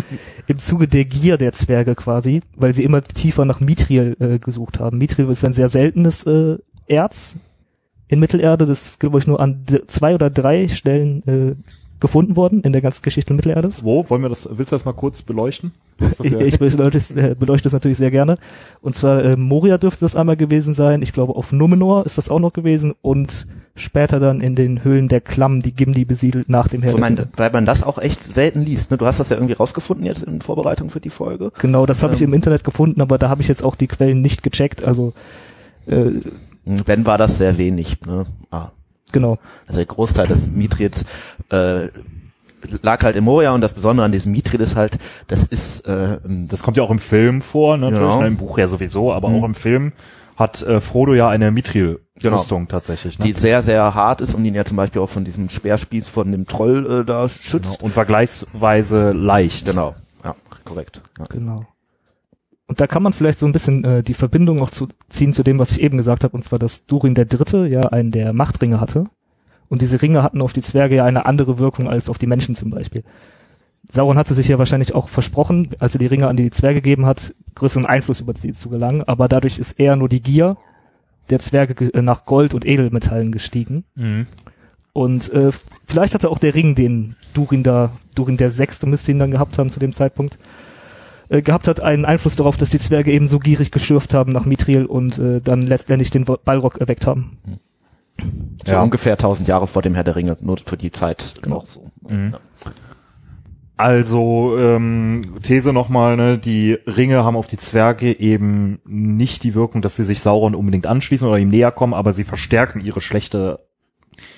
im 0.46 0.58
Zuge 0.58 0.88
der 0.88 1.04
Gier 1.04 1.36
der 1.36 1.52
Zwerge 1.52 1.94
quasi, 1.94 2.40
weil 2.56 2.72
sie 2.74 2.84
immer 2.84 3.02
tiefer 3.02 3.44
nach 3.44 3.60
Mithril 3.60 4.16
äh, 4.20 4.38
gesucht 4.38 4.78
haben. 4.80 4.98
Mithril 4.98 5.28
ist 5.28 5.44
ein 5.44 5.52
sehr 5.52 5.68
seltenes 5.68 6.24
äh, 6.24 6.58
Erz 6.86 7.36
in 8.08 8.18
Mittelerde, 8.18 8.66
das 8.66 8.98
glaube 8.98 9.18
ich, 9.18 9.26
nur 9.26 9.40
an 9.40 9.64
zwei 9.86 10.14
oder 10.14 10.30
drei 10.30 10.66
Stellen 10.68 11.22
äh, 11.28 11.54
gefunden 12.00 12.36
worden 12.36 12.62
in 12.62 12.72
der 12.72 12.80
ganzen 12.80 13.02
Geschichte 13.02 13.34
Mittelerdes. 13.34 13.84
Wo? 13.84 14.08
Wollen 14.08 14.22
wir 14.22 14.28
das, 14.28 14.48
willst 14.50 14.72
du 14.72 14.76
das 14.76 14.84
mal 14.84 14.92
kurz 14.92 15.22
beleuchten? 15.22 15.72
Du 15.98 16.06
hast 16.06 16.20
das 16.20 16.26
Ich, 16.26 16.32
ja- 16.32 16.40
ich 16.40 16.58
beleuchte, 16.58 16.98
es, 16.98 17.10
äh, 17.10 17.34
beleuchte 17.38 17.68
es 17.68 17.72
natürlich 17.74 17.98
sehr 17.98 18.10
gerne. 18.10 18.38
Und 18.80 18.96
zwar 18.96 19.24
äh, 19.24 19.36
Moria 19.36 19.78
dürfte 19.78 20.04
das 20.04 20.16
einmal 20.16 20.36
gewesen 20.36 20.74
sein. 20.74 21.02
Ich 21.02 21.12
glaube, 21.12 21.36
auf 21.36 21.52
Numenor 21.52 22.06
ist 22.06 22.18
das 22.18 22.28
auch 22.30 22.38
noch 22.40 22.52
gewesen. 22.52 22.94
Und 23.02 23.46
später 23.76 24.18
dann 24.20 24.40
in 24.40 24.54
den 24.56 24.82
Höhlen 24.84 25.08
der 25.08 25.20
Klamm, 25.20 25.62
die 25.62 25.72
Gimli 25.72 26.04
besiedelt 26.04 26.48
nach 26.48 26.68
dem 26.68 26.82
Herr 26.82 26.92
so 26.92 26.98
mein, 26.98 27.28
weil 27.36 27.50
man 27.50 27.64
das 27.66 27.82
auch 27.82 27.98
echt 27.98 28.22
selten 28.24 28.62
liest. 28.62 28.90
Ne? 28.90 28.96
Du 28.98 29.06
hast 29.06 29.20
das 29.20 29.28
ja 29.30 29.36
irgendwie 29.36 29.54
rausgefunden 29.54 30.04
jetzt 30.04 30.22
in 30.22 30.40
Vorbereitung 30.40 30.90
für 30.90 31.00
die 31.00 31.08
Folge. 31.10 31.52
Genau, 31.60 31.86
das 31.86 32.02
habe 32.02 32.14
ich 32.14 32.20
Ähm. 32.22 32.28
im 32.28 32.34
Internet 32.34 32.64
gefunden, 32.64 33.00
aber 33.00 33.16
da 33.18 33.28
habe 33.28 33.42
ich 33.42 33.48
jetzt 33.48 33.62
auch 33.62 33.76
die 33.76 33.86
Quellen 33.86 34.20
nicht 34.22 34.42
gecheckt. 34.42 34.84
Also 34.84 35.12
äh, 35.86 36.10
Wenn 36.64 37.06
war 37.06 37.16
das 37.18 37.38
sehr 37.38 37.56
wenig. 37.58 38.00
Ne? 38.06 38.26
Ah, 38.50 38.68
genau. 39.12 39.38
Also 39.66 39.78
der 39.78 39.86
Großteil 39.86 40.26
des 40.26 40.46
Mithrils 40.46 41.04
äh, 41.50 41.88
lag 42.82 43.02
halt 43.02 43.16
in 43.16 43.24
Moria 43.24 43.52
und 43.54 43.60
das 43.62 43.72
Besondere 43.72 44.04
an 44.04 44.12
diesem 44.12 44.32
Mithril 44.32 44.60
ist 44.60 44.76
halt, 44.76 44.98
das 45.28 45.44
ist 45.48 45.80
äh, 45.86 46.18
Das 46.48 46.62
kommt 46.62 46.76
ja 46.76 46.82
auch 46.82 46.90
im 46.90 46.98
Film 46.98 47.40
vor, 47.42 47.76
ne? 47.76 47.86
natürlich, 47.90 48.02
Genau. 48.10 48.20
ne, 48.20 48.26
im 48.28 48.36
Buch 48.36 48.58
ja 48.58 48.68
sowieso, 48.68 49.12
aber 49.12 49.28
Mhm. 49.30 49.36
auch 49.36 49.44
im 49.44 49.54
Film 49.54 49.92
hat 50.36 50.62
äh, 50.62 50.80
Frodo 50.80 51.12
ja 51.14 51.28
eine 51.28 51.50
Mithril-Rüstung 51.50 52.66
tatsächlich. 52.68 53.18
Ne? 53.18 53.26
die 53.26 53.32
sehr, 53.32 53.62
sehr 53.62 53.94
hart 53.94 54.20
ist 54.22 54.34
und 54.34 54.44
ihn 54.44 54.54
ja 54.54 54.64
zum 54.64 54.76
Beispiel 54.78 55.00
auch 55.02 55.10
von 55.10 55.24
diesem 55.24 55.48
Speerspieß 55.50 56.08
von 56.08 56.32
dem 56.32 56.46
Troll 56.46 56.86
äh, 56.86 57.04
da 57.04 57.26
genau. 57.26 57.28
schützt. 57.28 57.82
Und 57.82 57.92
vergleichsweise 57.92 59.12
leicht. 59.12 59.66
Genau. 59.66 59.94
Ja, 60.24 60.34
korrekt. 60.64 61.02
Ja. 61.18 61.26
Genau. 61.28 61.66
Und 62.70 62.80
da 62.80 62.86
kann 62.86 63.02
man 63.02 63.12
vielleicht 63.12 63.40
so 63.40 63.46
ein 63.46 63.52
bisschen 63.52 63.82
äh, 63.82 64.04
die 64.04 64.14
Verbindung 64.14 64.62
auch 64.62 64.70
zu 64.70 64.86
ziehen 65.08 65.32
zu 65.32 65.42
dem, 65.42 65.58
was 65.58 65.72
ich 65.72 65.80
eben 65.80 65.96
gesagt 65.96 66.22
habe, 66.22 66.36
und 66.36 66.44
zwar, 66.44 66.60
dass 66.60 66.86
Durin 66.86 67.16
der 67.16 67.24
Dritte 67.24 67.66
ja 67.66 67.80
einen 67.80 68.12
der 68.12 68.32
Machtringe 68.32 68.80
hatte. 68.80 69.06
Und 69.68 69.82
diese 69.82 70.00
Ringe 70.00 70.22
hatten 70.22 70.40
auf 70.40 70.52
die 70.52 70.62
Zwerge 70.62 70.94
ja 70.94 71.04
eine 71.04 71.26
andere 71.26 71.58
Wirkung 71.58 71.88
als 71.88 72.08
auf 72.08 72.16
die 72.16 72.28
Menschen 72.28 72.54
zum 72.54 72.70
Beispiel. 72.70 73.02
Sauron 73.90 74.16
hatte 74.16 74.34
sich 74.34 74.46
ja 74.46 74.60
wahrscheinlich 74.60 74.94
auch 74.94 75.08
versprochen, 75.08 75.70
als 75.80 75.96
er 75.96 75.98
die 75.98 76.06
Ringe 76.06 76.28
an 76.28 76.36
die 76.36 76.52
Zwerge 76.52 76.76
gegeben 76.80 77.06
hat, 77.06 77.34
größeren 77.56 77.86
Einfluss 77.86 78.20
über 78.20 78.34
sie 78.36 78.52
zu 78.52 78.68
gelangen, 78.68 79.02
aber 79.02 79.26
dadurch 79.26 79.58
ist 79.58 79.72
eher 79.80 79.96
nur 79.96 80.08
die 80.08 80.22
Gier 80.22 80.56
der 81.28 81.40
Zwerge 81.40 81.74
ge- 81.74 81.90
äh, 81.92 82.02
nach 82.02 82.24
Gold 82.24 82.54
und 82.54 82.64
Edelmetallen 82.64 83.32
gestiegen. 83.32 83.82
Mhm. 83.96 84.28
Und 84.92 85.32
äh, 85.32 85.50
vielleicht 85.88 86.14
hatte 86.14 86.30
auch 86.30 86.38
der 86.38 86.54
Ring, 86.54 86.76
den 86.76 87.16
Durin 87.34 87.64
da, 87.64 87.90
Durin 88.14 88.36
der 88.36 88.50
Sechste 88.50 88.86
müsste 88.86 89.10
ihn 89.10 89.18
dann 89.18 89.32
gehabt 89.32 89.58
haben 89.58 89.70
zu 89.72 89.80
dem 89.80 89.92
Zeitpunkt, 89.92 90.38
äh, 91.30 91.40
gehabt 91.42 91.66
hat, 91.68 91.80
einen 91.80 92.04
Einfluss 92.04 92.36
darauf, 92.36 92.56
dass 92.58 92.68
die 92.70 92.78
Zwerge 92.78 93.10
eben 93.12 93.28
so 93.28 93.38
gierig 93.38 93.70
geschürft 93.70 94.12
haben 94.12 94.32
nach 94.32 94.44
Mithril 94.44 94.84
und 94.84 95.18
äh, 95.18 95.40
dann 95.40 95.62
letztendlich 95.62 96.10
den 96.10 96.24
Balrog 96.26 96.78
erweckt 96.78 97.06
haben. 97.06 97.38
So 98.66 98.72
Ja. 98.72 98.82
ungefähr 98.82 99.14
1000 99.14 99.48
Jahre 99.48 99.66
vor 99.66 99.80
dem 99.80 99.94
Herr 99.94 100.04
der 100.04 100.16
Ringe, 100.16 100.36
nur 100.40 100.58
für 100.58 100.76
die 100.76 100.90
Zeit 100.92 101.36
Genau. 101.40 101.56
noch 101.56 101.66
so. 101.66 101.84
Mhm. 102.06 102.32
Ja. 102.32 102.40
Also 103.76 104.58
ähm, 104.58 105.38
These 105.42 105.72
nochmal, 105.72 106.16
ne, 106.18 106.36
die 106.36 106.72
Ringe 106.86 107.24
haben 107.24 107.36
auf 107.36 107.46
die 107.46 107.56
Zwerge 107.56 108.18
eben 108.20 108.78
nicht 108.84 109.42
die 109.42 109.54
Wirkung, 109.54 109.80
dass 109.80 109.96
sie 109.96 110.04
sich 110.04 110.20
Sauron 110.20 110.54
unbedingt 110.54 110.86
anschließen 110.86 111.26
oder 111.26 111.38
ihm 111.38 111.48
näher 111.48 111.72
kommen, 111.72 111.94
aber 111.94 112.12
sie 112.12 112.24
verstärken 112.24 112.82
ihre 112.84 113.00
schlechte, 113.00 113.60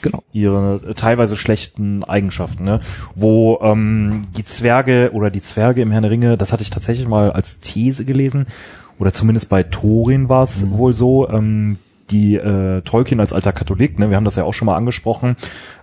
Genau. 0.03 0.23
ihre 0.33 0.81
äh, 0.89 0.95
teilweise 0.95 1.37
schlechten 1.37 2.05
Eigenschaften, 2.05 2.65
ne? 2.65 2.81
Wo 3.15 3.59
ähm, 3.63 4.23
die 4.37 4.45
Zwerge 4.45 5.11
oder 5.13 5.31
die 5.31 5.41
Zwerge 5.41 5.83
im 5.83 5.91
Herrn 5.91 6.03
der 6.03 6.11
Ringe, 6.11 6.37
das 6.37 6.53
hatte 6.53 6.63
ich 6.63 6.71
tatsächlich 6.71 7.07
mal 7.07 7.31
als 7.33 7.61
These 7.61 8.05
gelesen, 8.05 8.47
oder 8.99 9.13
zumindest 9.13 9.49
bei 9.49 9.63
Thorin 9.63 10.29
war 10.29 10.43
es 10.43 10.71
wohl 10.71 10.93
so, 10.93 11.29
ähm, 11.29 11.79
die 12.11 12.35
äh, 12.35 12.83
Tolkien 12.83 13.21
als 13.21 13.33
alter 13.33 13.53
Katholik, 13.53 13.99
ne, 13.99 14.11
wir 14.11 14.17
haben 14.17 14.25
das 14.25 14.37
ja 14.37 14.45
auch 14.45 14.55
schon 14.55 14.67
mal 14.67 14.77
angesprochen, 14.77 15.37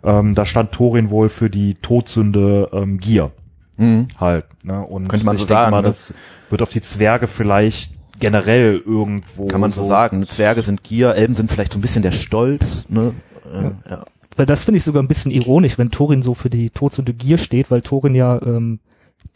ähm, 0.03 0.35
da 0.35 0.45
stand 0.45 0.71
Thorin 0.71 1.09
wohl 1.09 1.29
für 1.29 1.49
die 1.49 1.75
Todsünde 1.75 2.69
ähm, 2.73 2.99
Gier 2.99 3.31
Mhm. 3.79 4.09
halt. 4.19 4.45
Ne? 4.63 4.85
Und 4.85 5.07
Könnte 5.07 5.25
man 5.25 5.35
ich 5.35 5.41
so 5.41 5.47
denke 5.47 5.62
sagen, 5.62 5.71
mal, 5.71 5.77
ne? 5.77 5.88
das 5.88 6.13
wird 6.49 6.62
auf 6.62 6.69
die 6.69 6.81
Zwerge 6.81 7.27
vielleicht 7.27 7.93
generell 8.19 8.81
irgendwo. 8.85 9.47
Kann 9.47 9.62
man 9.62 9.71
so 9.71 9.88
sagen. 9.88 10.25
Zwerge 10.27 10.62
sind 10.62 10.83
Gier, 10.83 11.15
Elben 11.15 11.33
sind 11.33 11.49
vielleicht 11.49 11.71
so 11.71 11.79
ein 11.79 11.81
bisschen 11.81 12.01
der 12.03 12.12
Stolz. 12.12 12.83
Ne? 12.89 13.13
Äh, 13.51 13.71
ja. 13.89 14.05
Weil 14.35 14.45
das 14.45 14.63
finde 14.63 14.77
ich 14.77 14.83
sogar 14.83 15.03
ein 15.03 15.07
bisschen 15.07 15.31
ironisch, 15.31 15.77
wenn 15.77 15.91
Thorin 15.91 16.21
so 16.21 16.33
für 16.33 16.49
die 16.49 16.69
Todsünde 16.69 17.13
Gier 17.13 17.38
steht, 17.38 17.71
weil 17.71 17.81
Thorin 17.81 18.15
ja 18.15 18.41
ähm, 18.41 18.79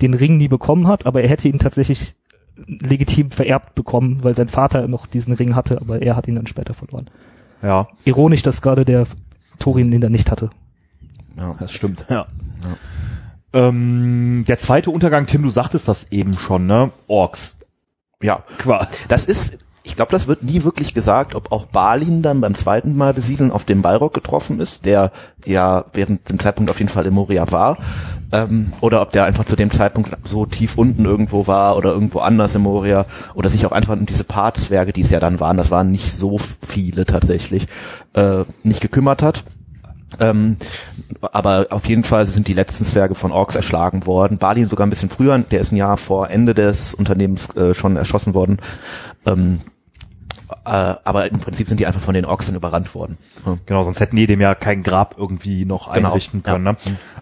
den 0.01 0.13
Ring 0.13 0.37
nie 0.37 0.47
bekommen 0.47 0.87
hat, 0.87 1.05
aber 1.05 1.21
er 1.21 1.29
hätte 1.29 1.47
ihn 1.47 1.59
tatsächlich 1.59 2.15
legitim 2.67 3.31
vererbt 3.31 3.75
bekommen, 3.75 4.23
weil 4.23 4.35
sein 4.35 4.47
Vater 4.47 4.87
noch 4.87 5.07
diesen 5.07 5.33
Ring 5.33 5.55
hatte, 5.55 5.81
aber 5.81 6.01
er 6.01 6.15
hat 6.15 6.27
ihn 6.27 6.35
dann 6.35 6.47
später 6.47 6.73
verloren. 6.73 7.09
Ja, 7.61 7.87
Ironisch, 8.05 8.43
dass 8.43 8.61
gerade 8.61 8.85
der 8.85 9.07
Thorin 9.59 9.91
ihn 9.91 10.01
dann 10.01 10.11
nicht 10.11 10.29
hatte. 10.29 10.49
Ja. 11.37 11.55
das 11.59 11.71
stimmt. 11.71 12.05
Ja. 12.09 12.27
Ähm, 13.53 14.43
der 14.47 14.57
zweite 14.57 14.91
Untergang, 14.91 15.25
Tim, 15.27 15.43
du 15.43 15.49
sagtest 15.49 15.87
das 15.87 16.11
eben 16.11 16.37
schon, 16.37 16.65
ne? 16.65 16.91
Orks. 17.07 17.57
ja. 18.21 18.43
Qua. 18.57 18.87
Das 19.07 19.25
ist, 19.25 19.57
ich 19.83 19.95
glaube, 19.95 20.11
das 20.11 20.27
wird 20.27 20.43
nie 20.43 20.63
wirklich 20.63 20.93
gesagt, 20.93 21.35
ob 21.35 21.51
auch 21.51 21.65
Balin 21.65 22.21
dann 22.21 22.39
beim 22.39 22.55
zweiten 22.55 22.95
Mal 22.95 23.13
besiedeln 23.13 23.51
auf 23.51 23.65
den 23.65 23.81
Balrog 23.81 24.13
getroffen 24.13 24.59
ist, 24.59 24.85
der 24.85 25.11
ja 25.45 25.85
während 25.93 26.29
dem 26.29 26.39
Zeitpunkt 26.39 26.71
auf 26.71 26.79
jeden 26.79 26.91
Fall 26.91 27.05
in 27.05 27.13
Moria 27.13 27.51
war. 27.51 27.77
Ähm, 28.31 28.71
oder 28.79 29.01
ob 29.01 29.11
der 29.11 29.25
einfach 29.25 29.43
zu 29.45 29.55
dem 29.57 29.71
Zeitpunkt 29.71 30.09
so 30.23 30.45
tief 30.45 30.77
unten 30.77 31.05
irgendwo 31.05 31.47
war 31.47 31.75
oder 31.75 31.91
irgendwo 31.91 32.19
anders 32.19 32.55
in 32.55 32.61
Moria 32.61 33.05
oder 33.35 33.49
sich 33.49 33.65
auch 33.65 33.73
einfach 33.73 33.93
um 33.93 34.05
diese 34.05 34.23
Paarzwerge, 34.23 34.93
die 34.93 35.01
es 35.01 35.11
ja 35.11 35.19
dann 35.19 35.39
waren, 35.39 35.57
das 35.57 35.69
waren 35.69 35.91
nicht 35.91 36.11
so 36.11 36.39
viele 36.65 37.05
tatsächlich, 37.05 37.67
äh, 38.13 38.45
nicht 38.63 38.81
gekümmert 38.81 39.21
hat. 39.21 39.43
Ähm, 40.19 40.57
aber 41.21 41.67
auf 41.69 41.87
jeden 41.87 42.03
Fall 42.03 42.25
sind 42.25 42.47
die 42.47 42.53
letzten 42.53 42.85
Zwerge 42.85 43.15
von 43.15 43.31
Orks 43.31 43.55
erschlagen 43.55 44.05
worden. 44.05 44.37
Balin 44.37 44.67
sogar 44.67 44.85
ein 44.85 44.89
bisschen 44.89 45.09
früher, 45.09 45.37
der 45.39 45.59
ist 45.59 45.71
ein 45.71 45.77
Jahr 45.77 45.97
vor 45.97 46.29
Ende 46.29 46.53
des 46.53 46.93
Unternehmens 46.93 47.55
äh, 47.55 47.73
schon 47.73 47.95
erschossen 47.95 48.33
worden. 48.33 48.57
Ähm, 49.25 49.61
äh, 50.65 50.69
aber 51.03 51.31
im 51.31 51.39
Prinzip 51.39 51.67
sind 51.67 51.79
die 51.79 51.87
einfach 51.87 52.01
von 52.01 52.13
den 52.13 52.25
Orks 52.25 52.45
dann 52.45 52.55
überrannt 52.55 52.93
worden. 52.95 53.17
Ja. 53.45 53.57
Genau, 53.65 53.83
sonst 53.83 53.99
hätten 53.99 54.15
die 54.15 54.27
dem 54.27 54.41
ja 54.41 54.55
kein 54.55 54.83
Grab 54.83 55.15
irgendwie 55.17 55.65
noch 55.65 55.93
Genau, 55.93 56.09
einrichten 56.09 56.43
können. 56.43 56.63
Ne? 56.63 56.75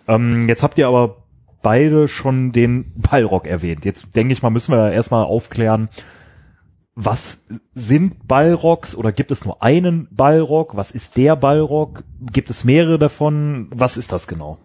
Ähm, 0.08 0.48
jetzt 0.48 0.64
habt 0.64 0.78
ihr 0.78 0.88
aber 0.88 1.18
beide 1.62 2.08
schon 2.08 2.52
den 2.52 2.92
Ballrock 2.96 3.48
erwähnt. 3.48 3.86
Jetzt 3.86 4.16
denke 4.16 4.34
ich 4.34 4.42
mal, 4.42 4.50
müssen 4.50 4.74
wir 4.74 4.92
erstmal 4.92 5.24
aufklären, 5.24 5.90
was 7.04 7.46
sind 7.74 8.28
Ballrocks 8.28 8.96
oder 8.96 9.12
gibt 9.12 9.32
es 9.32 9.44
nur 9.44 9.64
einen 9.64 10.08
Ballrock? 10.12 10.76
Was 10.76 10.92
ist 10.92 11.18
der 11.18 11.36
Ballrock? 11.36 12.04
Gibt 12.32 12.50
es 12.50 12.64
mehrere 12.64 13.00
davon? 13.00 13.68
Was 13.74 13.98
ist 13.98 14.12
das 14.12 14.28
genau? 14.28 14.60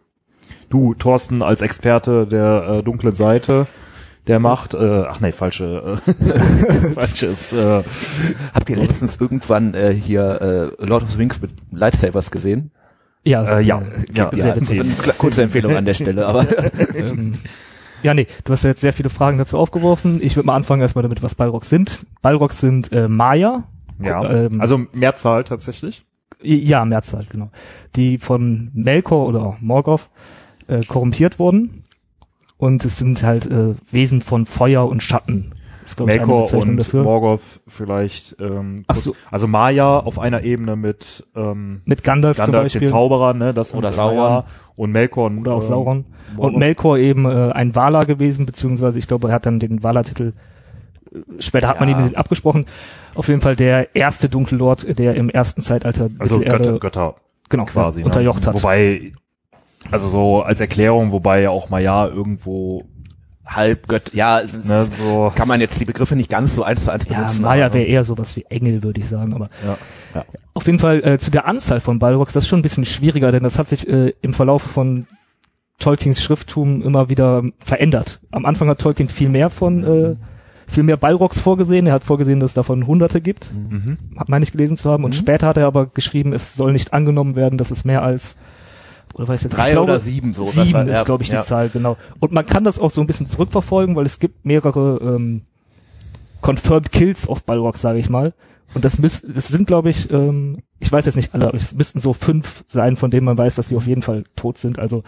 Du, 0.69 0.95
Thorsten, 0.95 1.43
als 1.43 1.63
Experte 1.63 2.27
der 2.27 2.79
äh, 2.79 2.83
dunklen 2.83 3.15
Seite 3.15 3.67
der 4.27 4.41
Macht, 4.41 4.75
äh, 4.75 5.05
ach 5.09 5.21
nee, 5.21 5.31
falsche, 5.33 5.99
äh, 6.07 6.89
falsches, 6.95 7.53
äh, 7.53 7.83
Habt 8.53 8.69
ihr 8.69 8.77
letztens 8.77 9.21
irgendwann 9.21 9.75
äh, 9.75 9.93
hier 9.93 10.73
äh, 10.81 10.85
Lord 10.85 11.05
of 11.05 11.13
the 11.13 11.19
Rings 11.19 11.41
mit 11.41 11.53
Lightsabers 11.71 12.33
gesehen? 12.33 12.73
Ja, 13.23 13.59
äh, 13.59 13.63
ja, 13.63 13.83
ja, 14.13 14.31
sehr 14.33 14.49
Ja, 14.49 14.57
witzig. 14.57 14.81
eine 14.81 14.91
kurze 15.19 15.43
Empfehlung 15.43 15.77
an 15.77 15.85
der 15.85 15.95
Stelle, 15.95 16.27
aber 16.27 16.45
ähm, 16.95 17.35
ja, 18.03 18.15
nee, 18.15 18.27
du 18.45 18.53
hast 18.53 18.63
ja 18.65 18.71
jetzt 18.71 18.81
sehr 18.81 18.93
viele 18.93 19.11
Fragen 19.11 19.39
dazu 19.39 19.59
aufgeworfen. 19.59 20.21
Ich 20.23 20.37
würde 20.37 20.47
mal 20.47 20.57
anfangen 20.57 20.83
erstmal 20.83 21.03
damit, 21.03 21.23
was 21.23 21.35
Balrogs 21.35 21.69
sind. 21.71 22.07
Balrogs 22.23 22.61
sind 22.61 22.93
äh, 22.93 23.09
Maya. 23.09 23.65
ja, 24.01 24.23
Ähm, 24.31 24.61
also 24.61 24.81
Mehrzahl 24.93 25.45
tatsächlich. 25.45 26.05
Ja, 26.43 26.85
Mehrzahl, 26.85 27.25
genau. 27.31 27.51
Die 27.97 28.19
von 28.19 28.71
Melkor 28.75 29.27
oder 29.27 29.57
Morgoth 29.61 30.09
äh, 30.69 30.81
korrumpiert 30.83 31.39
wurden. 31.39 31.85
Und 32.59 32.85
es 32.85 32.99
sind 32.99 33.23
halt 33.23 33.47
äh, 33.51 33.75
Wesen 33.91 34.23
von 34.23 34.47
Feuer 34.47 34.87
und 34.89 35.03
Schatten. 35.03 35.53
Ist, 35.85 35.97
glaub 35.97 36.07
Melkor 36.09 36.53
und 36.55 36.79
dafür. 36.79 37.05
Morgoth 37.05 37.61
vielleicht, 37.69 38.37
ähm, 38.41 38.85
kurz- 38.89 39.05
so. 39.05 39.15
also 39.31 39.47
Maya 39.47 39.99
auf 40.01 40.19
einer 40.19 40.43
Ebene 40.43 40.75
mit 40.75 41.25
ähm, 41.37 41.83
Mit 41.85 42.03
Gandalf, 42.03 42.37
zum 42.37 42.47
Gandalf, 42.47 42.65
Beispiel. 42.65 42.81
den 42.83 42.91
Zauberer, 42.91 43.35
ne, 43.35 43.55
das 43.55 43.73
Oder 43.75 43.93
Sauron. 43.93 44.43
Maya 44.77 44.85
und 44.85 44.93
Melkor 44.93 45.27
und, 45.27 45.39
oder 45.39 45.55
auch 45.55 45.63
ähm, 45.63 45.69
Sauron. 45.69 46.05
Morgoth. 46.37 46.53
Und 46.55 46.59
Melkor 46.59 46.99
eben 46.99 47.25
äh, 47.27 47.53
ein 47.53 47.75
Valar 47.75 48.07
gewesen, 48.07 48.47
beziehungsweise 48.47 48.99
ich 48.99 49.07
glaube, 49.07 49.29
er 49.29 49.35
hat 49.35 49.47
dann 49.47 49.59
den 49.59 49.83
Valar-Titel, 49.83 50.33
äh, 51.13 51.19
später 51.43 51.69
hat 51.69 51.81
man 51.81 51.89
Ja. 51.89 51.99
ihn 51.99 52.05
nicht 52.05 52.17
abgesprochen. 52.17 52.67
Auf 53.15 53.29
jeden 53.29 53.41
Fall 53.41 53.57
der 53.57 53.95
erste 53.95 54.29
Dunkellord, 54.29 54.99
der 54.99 55.15
im 55.15 55.31
ersten 55.31 55.63
Zeitalter 55.63 56.11
also 56.19 56.41
Götter, 56.41 56.79
Götter 56.79 57.15
genau, 57.49 57.65
quasi, 57.65 58.01
ja, 58.01 58.07
unterjocht 58.07 58.43
ne? 58.43 58.47
hat. 58.49 58.55
Wobei, 58.55 59.13
also 59.91 60.09
so 60.09 60.43
als 60.43 60.61
Erklärung, 60.61 61.13
wobei 61.13 61.43
ja 61.43 61.51
auch 61.51 61.71
Maya 61.71 62.07
irgendwo, 62.09 62.85
halb 63.47 63.87
Gött, 63.89 64.13
ja, 64.13 64.43
ne, 64.43 64.85
so, 64.85 65.33
kann 65.35 65.49
man 65.49 65.61
jetzt 65.61 65.81
die 65.81 65.85
Begriffe 65.85 66.17
nicht 66.17 66.29
ganz 66.29 66.55
so 66.57 66.65
eins 66.65 66.85
zu 66.85 66.91
eins 66.91 67.07
ja, 67.09 67.17
benutzen. 67.19 67.43
Maya 67.43 67.67
aber- 67.67 67.75
wäre 67.75 67.85
eher 67.85 68.05
sowas 68.05 68.35
wie 68.37 68.45
Engel, 68.49 68.83
würde 68.83 69.01
ich 69.01 69.09
sagen, 69.09 69.33
aber 69.35 69.49
ja. 69.65 69.79
Auf 70.55 70.67
jeden 70.67 70.79
Fall 70.79 71.03
äh, 71.05 71.19
zu 71.19 71.31
der 71.31 71.47
Anzahl 71.47 71.81
von 71.81 71.99
Balrogs, 71.99 72.33
das 72.33 72.45
ist 72.45 72.49
schon 72.49 72.61
ein 72.61 72.63
bisschen 72.63 72.85
schwieriger, 72.85 73.33
denn 73.33 73.43
das 73.43 73.59
hat 73.59 73.69
sich 73.69 73.89
äh, 73.89 74.13
im 74.23 74.35
Verlauf 74.35 74.63
von 74.63 75.07
Tolkiens 75.79 76.23
Schrifttum 76.23 76.83
immer 76.83 77.09
wieder 77.11 77.43
verändert. 77.59 78.21
Am 78.31 78.47
Anfang 78.47 78.69
hat 78.69 78.81
Tolkien 78.81 79.09
viel 79.09 79.29
mehr 79.29 79.51
von 79.51 79.85
äh, 79.85 80.17
viel 80.69 80.83
mehr 80.83 80.97
Balrogs 80.97 81.39
vorgesehen. 81.39 81.87
Er 81.87 81.93
hat 81.93 82.03
vorgesehen, 82.05 82.41
dass 82.41 82.51
es 82.51 82.55
davon 82.55 82.87
Hunderte 82.87 83.21
gibt, 83.21 83.51
Mhm. 83.53 83.99
hat 84.17 84.29
meine 84.29 84.43
ich 84.43 84.53
gelesen 84.53 84.77
zu 84.77 84.91
haben. 84.91 85.05
Und 85.05 85.15
später 85.15 85.47
hat 85.47 85.57
er 85.59 85.67
aber 85.67 85.87
geschrieben, 85.87 86.33
es 86.33 86.55
soll 86.55 86.73
nicht 86.73 86.93
angenommen 86.93 87.37
werden, 87.37 87.57
dass 87.59 87.71
es 87.71 87.85
mehr 87.85 88.03
als 88.03 88.37
oder 89.15 89.29
weiß 89.29 89.45
ich, 89.45 89.51
Drei 89.51 89.67
ich 89.69 89.73
glaube, 89.73 89.93
oder 89.93 90.01
sieben, 90.01 90.35
so. 90.35 90.45
Sieben 90.45 90.73
war- 90.75 90.87
ja, 90.87 90.99
ist, 90.99 91.05
glaube 91.07 91.23
ich, 91.23 91.31
ja. 91.31 91.41
die 91.41 91.47
Zahl, 91.47 91.69
genau. 91.71 91.97
Und 92.21 92.33
man 92.33 92.45
kann 92.45 92.65
das 92.65 92.79
auch 92.79 92.91
so 92.91 93.01
ein 93.01 93.07
bisschen 93.07 93.29
zurückverfolgen, 93.29 93.97
weil 93.97 94.05
es 94.07 94.19
gibt 94.19 94.45
mehrere 94.45 94.99
ähm, 95.03 95.43
Confirmed 96.41 96.93
Kills 96.93 97.27
auf 97.29 97.43
Balrog, 97.45 97.77
sage 97.79 97.99
ich 97.99 98.09
mal. 98.11 98.35
Und 98.75 98.85
das 98.85 98.99
müssen, 98.99 99.33
das 99.33 99.49
sind, 99.49 99.67
glaube 99.67 99.91
ich, 99.91 100.11
ähm, 100.11 100.59
ich 100.81 100.91
weiß 100.93 101.07
jetzt 101.07 101.17
nicht 101.17 101.33
alle, 101.35 101.47
aber 101.49 101.57
es 101.57 101.75
müssten 101.75 102.01
so 102.01 102.13
fünf 102.13 102.65
sein, 102.69 102.97
von 102.97 103.11
denen 103.11 103.25
man 103.25 103.39
weiß, 103.39 103.55
dass 103.55 103.69
die 103.69 103.77
auf 103.77 103.87
jeden 103.87 104.03
Fall 104.03 104.25
tot 104.37 104.59
sind. 104.59 104.79
Also 104.79 105.03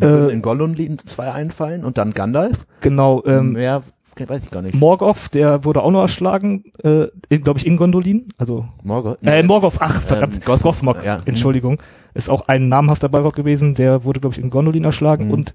Äh, 0.00 0.32
in 0.32 0.40
Gollum 0.40 0.74
zwei 1.06 1.32
einfallen 1.32 1.84
und 1.84 1.98
dann 1.98 2.12
Gandalf. 2.14 2.66
genau, 2.80 3.22
ähm, 3.26 3.52
Mehr 3.52 3.82
weiß 4.16 4.42
ich 4.44 4.50
gar 4.50 4.62
nicht. 4.62 4.74
Morgoth, 4.74 5.34
der 5.34 5.64
wurde 5.64 5.82
auch 5.82 5.90
noch 5.90 6.02
erschlagen, 6.02 6.64
äh, 6.82 7.08
glaube 7.38 7.58
ich, 7.58 7.66
in 7.66 7.76
Gondolin. 7.76 8.28
Also 8.38 8.66
Morgoth? 8.82 9.18
äh, 9.22 9.42
Morgoth, 9.42 9.74
ach 9.80 10.02
verdammt, 10.02 10.34
Ähm, 10.36 10.40
Goth- 10.44 10.62
Gothmog, 10.62 11.04
ja. 11.04 11.18
Entschuldigung, 11.24 11.78
ist 12.14 12.28
auch 12.30 12.48
ein 12.48 12.68
namhafter 12.68 13.08
Balrog 13.08 13.34
gewesen. 13.34 13.74
Der 13.74 14.04
wurde, 14.04 14.20
glaube 14.20 14.34
ich, 14.36 14.42
in 14.42 14.50
Gondolin 14.50 14.84
erschlagen. 14.84 15.26
Mhm. 15.26 15.30
Und 15.32 15.54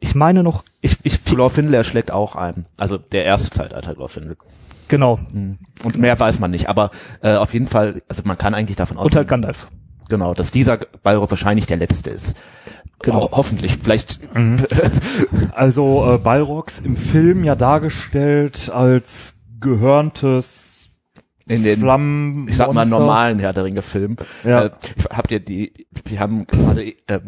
ich 0.00 0.14
meine 0.14 0.42
noch, 0.42 0.64
ich, 0.82 0.98
ich 1.02 1.24
Glorfindel 1.24 1.82
schlägt 1.84 2.10
auch 2.10 2.36
ein. 2.36 2.66
Also 2.76 2.98
der 2.98 3.24
erste 3.24 3.50
Zeitalter 3.50 3.94
Glorfindel. 3.94 4.36
Genau 4.88 5.18
Und 5.82 5.98
mehr 5.98 6.18
weiß 6.18 6.38
man 6.38 6.50
nicht, 6.50 6.68
aber 6.68 6.90
äh, 7.22 7.34
auf 7.34 7.52
jeden 7.52 7.66
Fall, 7.66 8.02
also 8.08 8.22
man 8.24 8.38
kann 8.38 8.54
eigentlich 8.54 8.76
davon 8.76 8.96
und 8.96 9.02
halt 9.02 9.14
ausgehen, 9.14 9.28
Gandalf. 9.28 9.68
genau, 10.08 10.34
dass 10.34 10.50
dieser 10.50 10.78
Balrog 11.02 11.30
wahrscheinlich 11.30 11.66
der 11.66 11.76
letzte 11.76 12.10
ist. 12.10 12.36
Genau. 13.00 13.22
Ho 13.22 13.28
hoffentlich, 13.32 13.76
vielleicht 13.82 14.20
Also 15.52 16.14
äh, 16.14 16.18
Balrogs 16.18 16.78
im 16.80 16.96
Film 16.96 17.44
ja 17.44 17.54
dargestellt 17.54 18.70
als 18.70 19.40
gehörntes 19.60 20.90
in 21.46 21.62
den 21.62 21.80
Flammen. 21.80 22.48
ich 22.48 22.56
sag 22.56 22.72
mal 22.72 22.86
normalen 22.86 23.38
Herr 23.38 23.52
der 23.52 23.64
Ringe 23.64 23.82
Film. 23.82 24.16
Ja. 24.44 24.66
Äh, 24.66 24.70
habt 25.10 25.30
ihr 25.30 25.40
die 25.40 25.86
wir 26.06 26.20
haben 26.20 26.46
gerade 26.46 26.94
äh, 27.06 27.20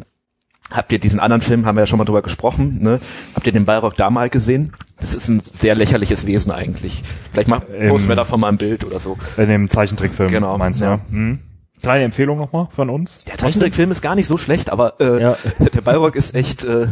habt 0.70 0.90
ihr 0.92 0.98
diesen 0.98 1.20
anderen 1.20 1.42
Film, 1.42 1.64
haben 1.66 1.76
wir 1.76 1.83
ja 1.83 1.87
schon 1.87 1.98
mal 1.98 2.05
drüber 2.05 2.22
gesprochen, 2.22 2.79
ne? 2.83 3.00
Habt 3.35 3.46
ihr 3.46 3.52
den 3.52 3.64
Balrog 3.64 3.94
da 3.94 4.11
mal 4.11 4.29
gesehen? 4.29 4.72
Das 4.98 5.14
ist 5.14 5.29
ein 5.29 5.40
sehr 5.40 5.74
lächerliches 5.74 6.26
Wesen 6.26 6.50
eigentlich. 6.50 7.02
Vielleicht 7.33 7.48
Ähm, 7.50 7.88
posten 7.88 8.09
wir 8.09 8.16
davon 8.16 8.40
mal 8.40 8.48
ein 8.48 8.57
Bild 8.59 8.85
oder 8.85 8.98
so. 8.98 9.16
In 9.37 9.48
dem 9.48 9.68
Zeichentrickfilm, 9.68 10.31
Genau, 10.31 10.57
meinst 10.59 10.81
du, 10.81 10.85
ja. 10.85 10.90
ja? 10.92 11.00
Mhm. 11.11 11.38
Kleine 11.83 12.05
Empfehlung 12.05 12.38
nochmal 12.38 12.68
von 12.70 12.88
uns. 12.88 13.26
Der 13.26 13.37
Zeichentrickfilm 13.37 13.90
ist 13.90 14.00
gar 14.00 14.14
nicht 14.14 14.26
so 14.26 14.38
schlecht, 14.38 14.70
aber 14.70 14.98
äh, 15.00 15.20
Ja. 15.20 15.37
der 15.74 15.83
Balrog 15.83 16.16
ist 16.16 16.35
echt 16.35 16.64
äh, 16.64 16.87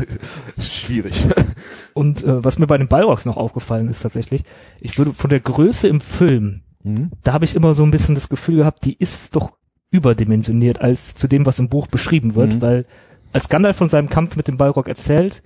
schwierig. 0.61 1.25
Und 1.95 2.23
äh, 2.23 2.45
was 2.45 2.59
mir 2.59 2.67
bei 2.67 2.77
den 2.79 2.89
Balrogs 2.89 3.25
noch 3.25 3.37
aufgefallen 3.39 3.89
ist 3.89 4.01
tatsächlich, 4.03 4.43
ich 4.81 4.99
würde 4.99 5.15
von 5.15 5.31
der 5.31 5.41
Größe 5.41 5.89
im 5.89 6.01
Film, 6.01 6.61
Mhm. 6.87 7.13
da 7.23 7.33
habe 7.33 7.47
ich 7.47 7.55
immer 7.57 7.73
so 7.73 7.83
ein 7.83 7.91
bisschen 7.91 8.15
das 8.15 8.29
Gefühl 8.29 8.57
gehabt, 8.57 8.85
die 8.85 8.95
ist 8.99 9.35
doch 9.35 9.53
überdimensioniert 9.91 10.83
als 10.83 11.15
zu 11.15 11.29
dem, 11.29 11.47
was 11.47 11.59
im 11.59 11.71
Buch 11.71 11.87
beschrieben 11.87 12.35
wird, 12.35 12.51
Mhm. 12.57 12.61
weil 12.61 12.87
als 13.35 13.51
Gandalf 13.51 13.77
von 13.77 13.91
seinem 13.91 14.09
Kampf 14.09 14.37
mit 14.37 14.49
dem 14.49 14.57
Balrog 14.57 14.89
erzählt, 14.89 15.43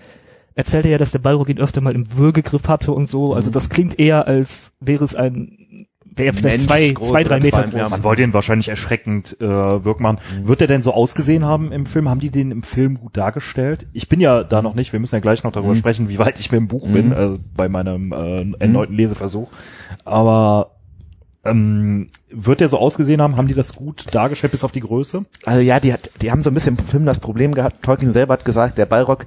erzählt 0.54 0.84
er 0.84 0.92
ja, 0.92 0.98
dass 0.98 1.10
der 1.10 1.18
Balrog 1.18 1.48
ihn 1.48 1.58
öfter 1.58 1.80
mal 1.80 1.94
im 1.94 2.16
Würgegriff 2.16 2.68
hatte 2.68 2.92
und 2.92 3.08
so. 3.10 3.34
Also 3.34 3.50
das 3.50 3.68
klingt 3.68 3.98
eher, 3.98 4.26
als 4.28 4.72
wäre 4.80 5.04
es 5.04 5.14
ein, 5.14 5.86
wäre 6.04 6.34
vielleicht 6.34 6.64
zwei, 6.64 6.90
groß 6.90 7.08
zwei, 7.08 7.22
drei 7.24 7.38
Meter 7.38 7.68
zwei- 7.70 7.76
ja, 7.78 7.82
groß. 7.84 7.90
Man 7.92 8.02
wollte 8.02 8.22
ihn 8.22 8.32
wahrscheinlich 8.34 8.68
erschreckend 8.68 9.36
äh, 9.40 9.44
wirken 9.84 10.02
machen. 10.02 10.18
Wird 10.42 10.60
er 10.60 10.66
denn 10.66 10.82
so 10.82 10.92
ausgesehen 10.92 11.44
haben 11.44 11.70
im 11.70 11.86
Film? 11.86 12.08
Haben 12.08 12.18
die 12.20 12.30
den 12.30 12.50
im 12.50 12.62
Film 12.64 12.98
gut 12.98 13.16
dargestellt? 13.16 13.86
Ich 13.92 14.08
bin 14.08 14.18
ja 14.20 14.42
da 14.42 14.60
noch 14.62 14.74
nicht. 14.74 14.92
Wir 14.92 14.98
müssen 15.00 15.14
ja 15.14 15.20
gleich 15.20 15.44
noch 15.44 15.52
darüber 15.52 15.74
Mhm. 15.74 15.78
sprechen, 15.78 16.08
wie 16.08 16.18
weit 16.18 16.40
ich 16.40 16.50
mit 16.50 16.60
dem 16.60 16.66
Buch 16.68 16.88
bin, 16.88 17.06
Mhm. 17.10 17.12
äh, 17.36 17.38
bei 17.56 17.68
meinem 17.68 18.12
äh, 18.12 18.50
erneuten 18.58 18.94
Leseversuch. 18.94 19.48
Aber 20.04 20.77
ähm, 21.50 22.08
wird 22.30 22.60
der 22.60 22.68
so 22.68 22.78
ausgesehen 22.78 23.20
haben? 23.20 23.36
Haben 23.36 23.48
die 23.48 23.54
das 23.54 23.74
gut 23.74 24.04
dargestellt 24.12 24.52
bis 24.52 24.64
auf 24.64 24.72
die 24.72 24.80
Größe? 24.80 25.24
Also 25.44 25.60
ja, 25.60 25.80
die 25.80 25.92
hat, 25.92 26.10
die 26.20 26.30
haben 26.30 26.42
so 26.42 26.50
ein 26.50 26.54
bisschen 26.54 26.76
im 26.76 26.84
Film 26.84 27.06
das 27.06 27.18
Problem 27.18 27.54
gehabt. 27.54 27.82
Tolkien 27.82 28.12
selber 28.12 28.34
hat 28.34 28.44
gesagt, 28.44 28.78
der 28.78 28.86
Balrog 28.86 29.26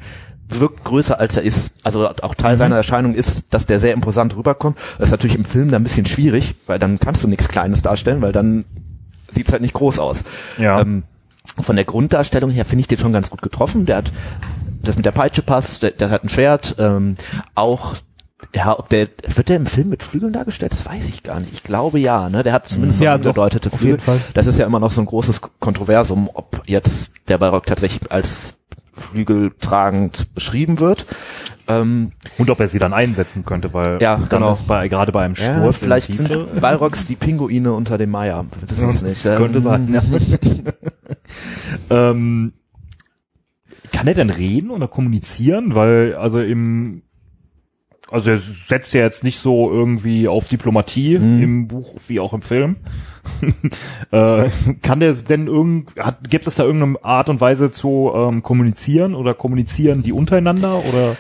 wirkt 0.49 0.84
größer 0.84 1.19
als 1.19 1.38
er 1.38 1.43
ist. 1.43 1.73
Also 1.84 2.07
auch 2.07 2.36
Teil 2.36 2.57
seiner 2.57 2.75
Erscheinung 2.75 3.13
ist, 3.13 3.45
dass 3.51 3.65
der 3.65 3.79
sehr 3.79 3.93
imposant 3.93 4.36
rüberkommt. 4.36 4.77
Das 4.97 5.10
ist 5.10 5.12
natürlich 5.12 5.38
im 5.38 5.45
Film 5.45 5.71
dann 5.71 5.81
ein 5.81 5.84
bisschen 5.84 6.05
schwierig, 6.05 6.55
weil 6.67 6.79
dann 6.79 6.99
kannst 6.99 7.23
du 7.23 7.27
nichts 7.27 7.47
Kleines 7.47 7.81
darstellen, 7.81 8.21
weil 8.21 8.31
dann 8.31 8.65
sieht's 9.31 9.51
halt 9.51 9.62
nicht 9.62 9.73
groß 9.73 9.99
aus. 9.99 10.23
Ja. 10.57 10.81
Ähm, 10.81 11.03
von 11.62 11.75
der 11.75 11.86
Grunddarstellung 11.86 12.51
her 12.51 12.65
finde 12.65 12.81
ich 12.81 12.88
den 12.88 12.97
schon 12.97 13.13
ganz 13.13 13.29
gut 13.29 13.41
getroffen. 13.41 13.86
Der 13.86 13.97
hat 13.97 14.12
das 14.84 14.95
mit 14.95 15.05
der 15.05 15.12
Peitsche 15.12 15.41
passt, 15.41 15.84
der, 15.84 15.91
der 15.91 16.10
hat 16.10 16.23
ein 16.23 16.29
Schwert, 16.29 16.75
ähm, 16.79 17.15
auch 17.55 17.95
ja, 18.56 18.77
ob 18.77 18.89
der 18.89 19.08
wird 19.36 19.49
der 19.49 19.56
im 19.58 19.65
Film 19.65 19.89
mit 19.89 20.04
Flügeln 20.04 20.34
dargestellt? 20.34 20.71
Das 20.71 20.86
weiß 20.86 21.08
ich 21.10 21.23
gar 21.23 21.39
nicht. 21.39 21.54
Ich 21.54 21.63
glaube 21.63 21.99
ja, 21.99 22.30
ne? 22.30 22.43
Der 22.43 22.54
hat 22.54 22.67
zumindest 22.67 22.99
so 22.99 23.06
Ja, 23.06 23.17
doch, 23.17 23.27
angedeutete 23.27 23.71
auf 23.71 23.80
Flügel. 23.80 23.99
Das 24.34 24.47
ist 24.47 24.60
ja 24.60 24.65
immer 24.65 24.80
noch 24.80 24.91
so 24.91 25.01
ein 25.01 25.08
großes 25.08 25.41
Kontroversum, 25.60 26.30
ob 26.34 26.62
jetzt 26.67 27.12
der 27.27 27.38
Balrog 27.38 27.65
tatsächlich 27.65 28.12
als 28.12 28.56
flügeltragend 28.93 30.34
beschrieben 30.36 30.80
wird. 30.80 31.06
Ähm, 31.67 32.12
Und 32.38 32.49
ob 32.49 32.60
er 32.60 32.67
sie 32.67 32.77
dann 32.80 32.93
einsetzen 32.93 33.45
könnte, 33.45 33.73
weil 33.73 34.01
Ja, 34.01 34.17
dann 34.17 34.27
genau. 34.30 34.51
ist 34.51 34.67
bei, 34.67 34.88
gerade 34.89 35.12
bei 35.12 35.23
einem 35.23 35.36
ja, 35.36 35.56
Sturz 35.60 35.77
in 35.82 35.86
vielleicht 35.86 36.13
sind 36.13 36.60
Balrogs 36.62 37.06
die 37.08 37.15
Pinguine 37.15 37.71
unter 37.73 37.97
dem 37.97 38.10
Maya. 38.12 38.45
Das 38.67 38.80
ist 38.80 39.01
nicht. 39.01 39.25
Das 39.25 39.38
könnte 39.38 39.60
Ähm, 39.60 39.63
sein, 39.63 39.93
ja. 41.89 42.10
ähm, 42.12 42.54
kann 43.93 44.08
er 44.08 44.13
denn 44.13 44.30
reden 44.30 44.69
oder 44.71 44.88
kommunizieren? 44.88 45.75
Weil, 45.75 46.15
also 46.15 46.39
im, 46.41 47.04
also 48.12 48.32
er 48.32 48.39
setzt 48.67 48.93
ja 48.93 49.02
jetzt 49.02 49.24
nicht 49.24 49.39
so 49.39 49.71
irgendwie 49.71 50.28
auf 50.28 50.47
Diplomatie 50.47 51.17
Mhm. 51.17 51.43
im 51.43 51.67
Buch 51.67 51.95
wie 52.08 52.19
auch 52.19 52.34
im 52.34 52.41
Film. 52.41 52.76
äh, 54.12 54.50
kann 54.82 55.00
der 55.00 55.13
denn 55.13 55.47
irgend, 55.47 55.95
hat, 55.97 56.30
gibt 56.30 56.47
es 56.47 56.56
da 56.56 56.63
irgendeine 56.63 57.04
Art 57.04 57.30
und 57.30 57.39
Weise 57.41 57.71
zu 57.71 58.12
ähm, 58.13 58.43
kommunizieren 58.43 59.15
oder 59.15 59.34
kommunizieren 59.34 60.04
die 60.04 60.12
untereinander 60.12 60.84
oder? 60.86 61.15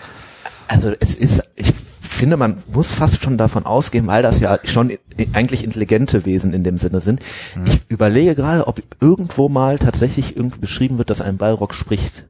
Also 0.67 0.93
es 0.99 1.15
ist, 1.15 1.43
ich 1.55 1.73
finde, 2.01 2.37
man 2.37 2.63
muss 2.71 2.93
fast 2.93 3.23
schon 3.23 3.37
davon 3.37 3.65
ausgehen, 3.65 4.07
weil 4.07 4.21
das 4.23 4.39
ja 4.39 4.59
schon 4.63 4.91
eigentlich 5.33 5.63
intelligente 5.63 6.25
Wesen 6.25 6.53
in 6.53 6.63
dem 6.63 6.77
Sinne 6.77 7.01
sind. 7.01 7.21
Ich 7.65 7.81
überlege 7.89 8.35
gerade, 8.35 8.67
ob 8.67 8.81
irgendwo 9.01 9.49
mal 9.49 9.79
tatsächlich 9.79 10.35
irgendwie 10.37 10.59
beschrieben 10.59 10.97
wird, 10.97 11.09
dass 11.09 11.21
ein 11.21 11.37
Balrog 11.37 11.73
spricht. 11.73 12.27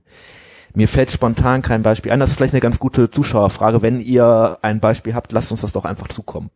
Mir 0.74 0.88
fällt 0.88 1.12
spontan 1.12 1.62
kein 1.62 1.84
Beispiel 1.84 2.12
ein. 2.12 2.20
Das 2.20 2.30
ist 2.32 2.36
vielleicht 2.38 2.54
eine 2.54 2.62
ganz 2.62 2.80
gute 2.80 3.10
Zuschauerfrage. 3.12 3.82
Wenn 3.82 4.00
ihr 4.00 4.58
ein 4.62 4.80
Beispiel 4.80 5.14
habt, 5.16 5.32
lasst 5.32 5.52
uns 5.52 5.62
das 5.62 5.72
doch 5.72 5.86
einfach 5.86 6.08
zukommen. 6.08 6.50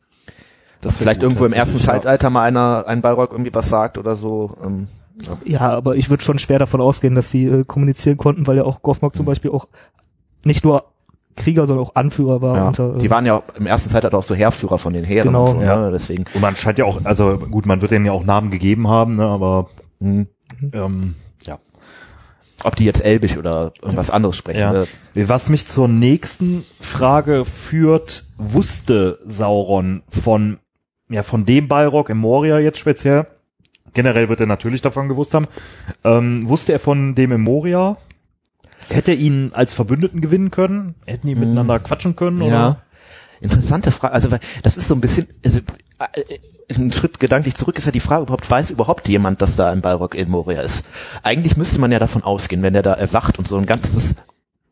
Dass 0.81 0.97
vielleicht 0.97 1.19
gut, 1.21 1.23
irgendwo 1.29 1.45
im 1.45 1.51
das 1.51 1.57
ersten 1.59 1.77
ja- 1.79 1.83
Zeitalter 1.83 2.29
mal 2.29 2.43
einer, 2.43 2.85
ein 2.87 3.01
Bayrock 3.01 3.31
irgendwie 3.31 3.53
was 3.53 3.69
sagt 3.69 3.97
oder 3.97 4.15
so. 4.15 4.55
Ähm, 4.63 4.87
Ja, 5.45 5.61
aber 5.71 5.95
ich 5.95 6.09
würde 6.09 6.23
schon 6.23 6.39
schwer 6.39 6.59
davon 6.59 6.81
ausgehen, 6.81 7.15
dass 7.15 7.29
sie 7.31 7.45
äh, 7.45 7.63
kommunizieren 7.63 8.17
konnten, 8.17 8.45
weil 8.47 8.57
ja 8.57 8.63
auch 8.63 8.81
Goffmark 8.81 9.13
Mhm. 9.13 9.17
zum 9.17 9.25
Beispiel 9.25 9.51
auch 9.51 9.67
nicht 10.43 10.63
nur 10.63 10.85
Krieger, 11.37 11.67
sondern 11.67 11.85
auch 11.85 11.95
Anführer 11.95 12.41
war. 12.41 12.55
ja. 12.57 12.67
Unter, 12.67 12.95
äh, 12.95 12.99
Die 12.99 13.09
waren 13.09 13.25
ja 13.25 13.41
im 13.57 13.65
ersten 13.67 13.89
Zeitalter 13.89 14.17
auch 14.17 14.23
so 14.23 14.35
Heerführer 14.35 14.77
von 14.77 14.93
den 14.93 15.03
Heeren 15.03 15.27
Genau, 15.29 15.43
und 15.43 15.59
so, 15.59 15.61
ja. 15.61 15.79
ne? 15.81 15.91
deswegen. 15.91 16.25
Und 16.33 16.41
man 16.41 16.55
scheint 16.55 16.77
ja 16.77 16.85
auch, 16.85 16.99
also 17.03 17.37
gut, 17.37 17.65
man 17.65 17.81
wird 17.81 17.91
denen 17.91 18.05
ja 18.05 18.11
auch 18.13 18.23
Namen 18.23 18.51
gegeben 18.51 18.87
haben, 18.87 19.15
ne, 19.15 19.25
aber 19.25 19.69
Hm. 20.01 20.27
ähm, 20.73 21.15
ja. 21.15 21.24
Ob 22.63 22.75
die 22.75 22.85
jetzt 22.85 23.03
Elbisch 23.03 23.37
oder 23.37 23.73
irgendwas 23.81 24.09
anderes 24.09 24.37
sprechen. 24.37 24.59
ja. 24.59 24.73
ne? 24.73 24.87
Was 25.13 25.49
mich 25.49 25.67
zur 25.67 25.87
nächsten 25.87 26.65
Frage 26.79 27.45
führt, 27.45 28.25
wusste 28.37 29.19
Sauron 29.25 30.03
von, 30.09 30.59
ja, 31.09 31.23
von 31.23 31.45
dem 31.45 31.67
Balrog 31.67 32.09
im 32.09 32.17
Moria 32.17 32.59
jetzt 32.59 32.79
speziell, 32.79 33.27
generell 33.93 34.29
wird 34.29 34.39
er 34.39 34.45
natürlich 34.45 34.81
davon 34.81 35.09
gewusst 35.09 35.33
haben, 35.33 35.47
ähm, 36.03 36.47
wusste 36.47 36.73
er 36.73 36.79
von 36.79 37.15
dem 37.15 37.31
im 37.31 37.41
Moria? 37.41 37.97
Hätte 38.89 39.11
er 39.11 39.17
ihn 39.17 39.51
als 39.53 39.73
Verbündeten 39.73 40.21
gewinnen 40.21 40.51
können? 40.51 40.95
Hätten 41.05 41.27
die 41.27 41.35
miteinander 41.35 41.79
quatschen 41.79 42.15
können? 42.15 42.41
Oder? 42.41 42.53
Ja. 42.53 42.81
Interessante 43.41 43.91
Frage. 43.91 44.13
Also 44.13 44.29
das 44.63 44.77
ist 44.77 44.87
so 44.87 44.95
ein 44.95 45.01
bisschen, 45.01 45.27
also 45.43 45.59
ein 45.97 46.91
Schritt 46.91 47.19
gedanklich 47.19 47.55
zurück 47.55 47.77
ist 47.77 47.85
ja 47.85 47.91
die 47.91 47.99
Frage 47.99 48.23
überhaupt, 48.23 48.49
weiß 48.49 48.71
überhaupt 48.71 49.07
jemand, 49.07 49.41
dass 49.41 49.55
da 49.55 49.71
ein 49.71 49.81
Balrog 49.81 50.15
in 50.15 50.29
Moria 50.29 50.61
ist? 50.61 50.83
Eigentlich 51.23 51.57
müsste 51.57 51.79
man 51.79 51.91
ja 51.91 51.99
davon 51.99 52.23
ausgehen, 52.23 52.63
wenn 52.63 52.73
der 52.73 52.81
da 52.81 52.93
erwacht 52.93 53.39
und 53.39 53.47
so 53.47 53.57
ein 53.57 53.65
ganzes 53.65 54.15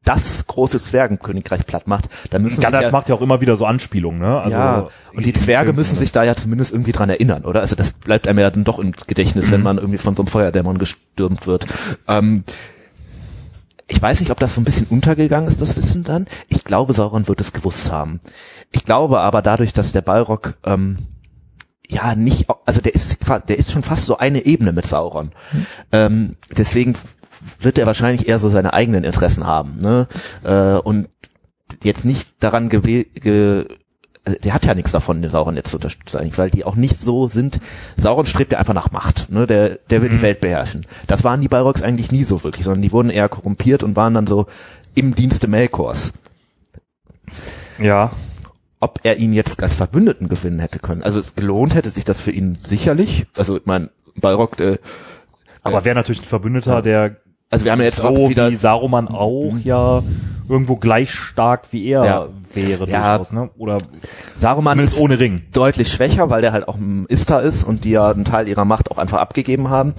das 0.04 0.46
große 0.48 0.80
Zwergenkönigreich 0.80 1.66
platt 1.66 1.88
macht, 1.88 2.10
dann 2.30 2.42
müssen 2.42 2.60
Gandalf 2.60 2.86
ja, 2.86 2.92
macht 2.92 3.10
ja 3.10 3.16
auch 3.16 3.22
immer 3.22 3.40
wieder 3.40 3.56
so 3.56 3.66
Anspielungen, 3.66 4.20
ne? 4.20 4.42
Also, 4.42 4.58
ja, 4.58 4.90
und 5.14 5.26
die 5.26 5.34
Zwerge 5.34 5.72
müssen 5.72 5.96
sich 5.96 6.12
da 6.12 6.24
ja 6.24 6.36
zumindest 6.36 6.74
irgendwie 6.74 6.92
dran 6.92 7.10
erinnern, 7.10 7.46
oder? 7.46 7.62
Also 7.62 7.76
das 7.76 7.94
bleibt 7.94 8.28
einem 8.28 8.40
ja 8.40 8.50
dann 8.50 8.66
doch 8.66 8.80
im 8.80 8.92
Gedächtnis, 9.08 9.50
wenn 9.50 9.62
man 9.62 9.78
irgendwie 9.78 9.98
von 9.98 10.16
so 10.16 10.24
einem 10.24 10.28
Feuerdämon 10.28 10.78
gestürmt 10.78 11.48
wird. 11.48 11.68
Ähm, 12.08 12.44
ich 13.88 14.02
weiß 14.02 14.20
nicht, 14.20 14.32
ob 14.32 14.40
das 14.40 14.56
so 14.56 14.62
ein 14.62 14.64
bisschen 14.66 14.88
untergegangen 14.88 15.48
ist, 15.48 15.62
das 15.62 15.76
Wissen 15.76 16.04
dann. 16.04 16.28
Ich 16.48 16.64
glaube, 16.64 16.94
Sauron 16.94 17.28
wird 17.28 17.42
es 17.42 17.54
gewusst 17.54 17.92
haben. 17.92 18.22
Ich 18.72 18.86
glaube 18.86 19.20
aber 19.20 19.42
dadurch, 19.42 19.74
dass 19.74 19.92
der 19.92 20.02
Balrog 20.02 20.56
ähm, 20.64 20.98
ja 21.88 22.16
nicht, 22.16 22.48
also 22.66 22.82
der 22.82 22.96
ist 22.96 23.20
der 23.48 23.58
ist 23.58 23.72
schon 23.72 23.84
fast 23.84 24.06
so 24.06 24.18
eine 24.18 24.46
Ebene 24.46 24.72
mit 24.72 24.86
Sauron. 24.86 25.32
Ähm, 25.92 26.38
deswegen 26.58 26.96
wird 27.60 27.78
er 27.78 27.86
wahrscheinlich 27.86 28.28
eher 28.28 28.40
so 28.40 28.50
seine 28.50 28.74
eigenen 28.74 29.04
Interessen 29.04 29.46
haben, 29.46 29.80
ne? 29.80 30.08
Äh, 30.44 30.80
und 30.80 31.10
jetzt 31.84 32.06
nicht 32.06 32.36
daran 32.40 32.70
ge 32.70 33.06
der 34.26 34.54
hat 34.54 34.66
ja 34.66 34.74
nichts 34.74 34.92
davon, 34.92 35.22
den 35.22 35.30
Sauron 35.30 35.58
jetzt 35.58 35.72
zu 35.72 35.78
unterstützen, 35.78 36.18
eigentlich, 36.18 36.38
weil 36.38 36.50
die 36.50 36.64
auch 36.64 36.76
nicht 36.76 36.98
so 36.98 37.28
sind. 37.28 37.60
Sauron 37.98 38.26
strebt 38.26 38.54
ja 38.54 38.60
einfach 38.60 38.74
nach 38.74 38.92
Macht, 38.92 39.30
ne? 39.30 39.48
Der, 39.48 39.80
der 39.90 40.02
will 40.02 40.10
die 40.10 40.22
Welt 40.22 40.40
beherrschen. 40.40 40.86
Das 41.08 41.26
waren 41.26 41.42
die 41.42 41.50
Balrogs 41.50 41.82
eigentlich 41.82 42.12
nie 42.12 42.24
so 42.24 42.44
wirklich, 42.44 42.64
sondern 42.64 42.82
die 42.82 42.92
wurden 42.94 43.10
eher 43.10 43.28
korrumpiert 43.28 43.84
und 43.84 43.98
waren 43.98 44.14
dann 44.14 44.28
so 44.28 44.46
im 44.96 45.14
Dienste 45.14 45.48
Melkors. 45.48 46.14
Ja, 47.80 48.12
Ob 48.80 49.00
er 49.04 49.18
ihn 49.18 49.34
jetzt 49.34 49.62
als 49.62 49.76
Verbündeten 49.76 50.30
gewinnen 50.30 50.60
hätte 50.60 50.80
können, 50.80 51.04
also 51.04 51.22
gelohnt 51.36 51.76
hätte 51.76 51.90
sich 51.90 52.06
das 52.06 52.22
für 52.22 52.32
ihn 52.32 52.58
sicherlich. 52.62 53.26
Also 53.36 53.58
ich 53.58 53.66
mein 53.66 53.90
Balrog, 54.16 54.60
äh, 54.62 54.78
aber 55.64 55.84
wäre 55.84 55.96
natürlich 55.96 56.22
ein 56.22 56.26
Verbündeter, 56.26 56.82
der 56.82 57.18
also 57.50 57.66
wir 57.66 57.72
haben 57.72 57.80
ja 57.80 57.86
jetzt 57.86 57.98
so 57.98 58.08
auch 58.08 58.30
wieder 58.30 58.52
wie 58.52 58.56
Saruman 58.56 59.08
auch 59.08 59.54
ja 59.64 60.02
irgendwo 60.50 60.76
gleich 60.76 61.12
stark 61.12 61.64
wie 61.72 61.86
er 61.88 62.06
Ja. 62.06 62.28
wäre 62.54 62.86
Ja. 62.90 63.18
durchaus, 63.18 63.34
ne? 63.34 63.50
Oder 63.58 63.78
Saruman 64.38 64.80
ist 64.80 64.98
ohne 65.00 65.20
Ring. 65.20 65.44
deutlich 65.54 65.92
schwächer, 65.92 66.30
weil 66.30 66.42
der 66.42 66.52
halt 66.54 66.68
auch 66.68 66.76
ein 66.76 67.06
Istar 67.10 67.42
ist 67.44 67.64
und 67.64 67.84
die 67.86 67.92
ja 67.92 68.10
einen 68.12 68.26
Teil 68.26 68.48
ihrer 68.48 68.66
Macht 68.66 68.92
auch 68.92 68.98
einfach 68.98 69.20
abgegeben 69.20 69.70
haben. 69.70 69.94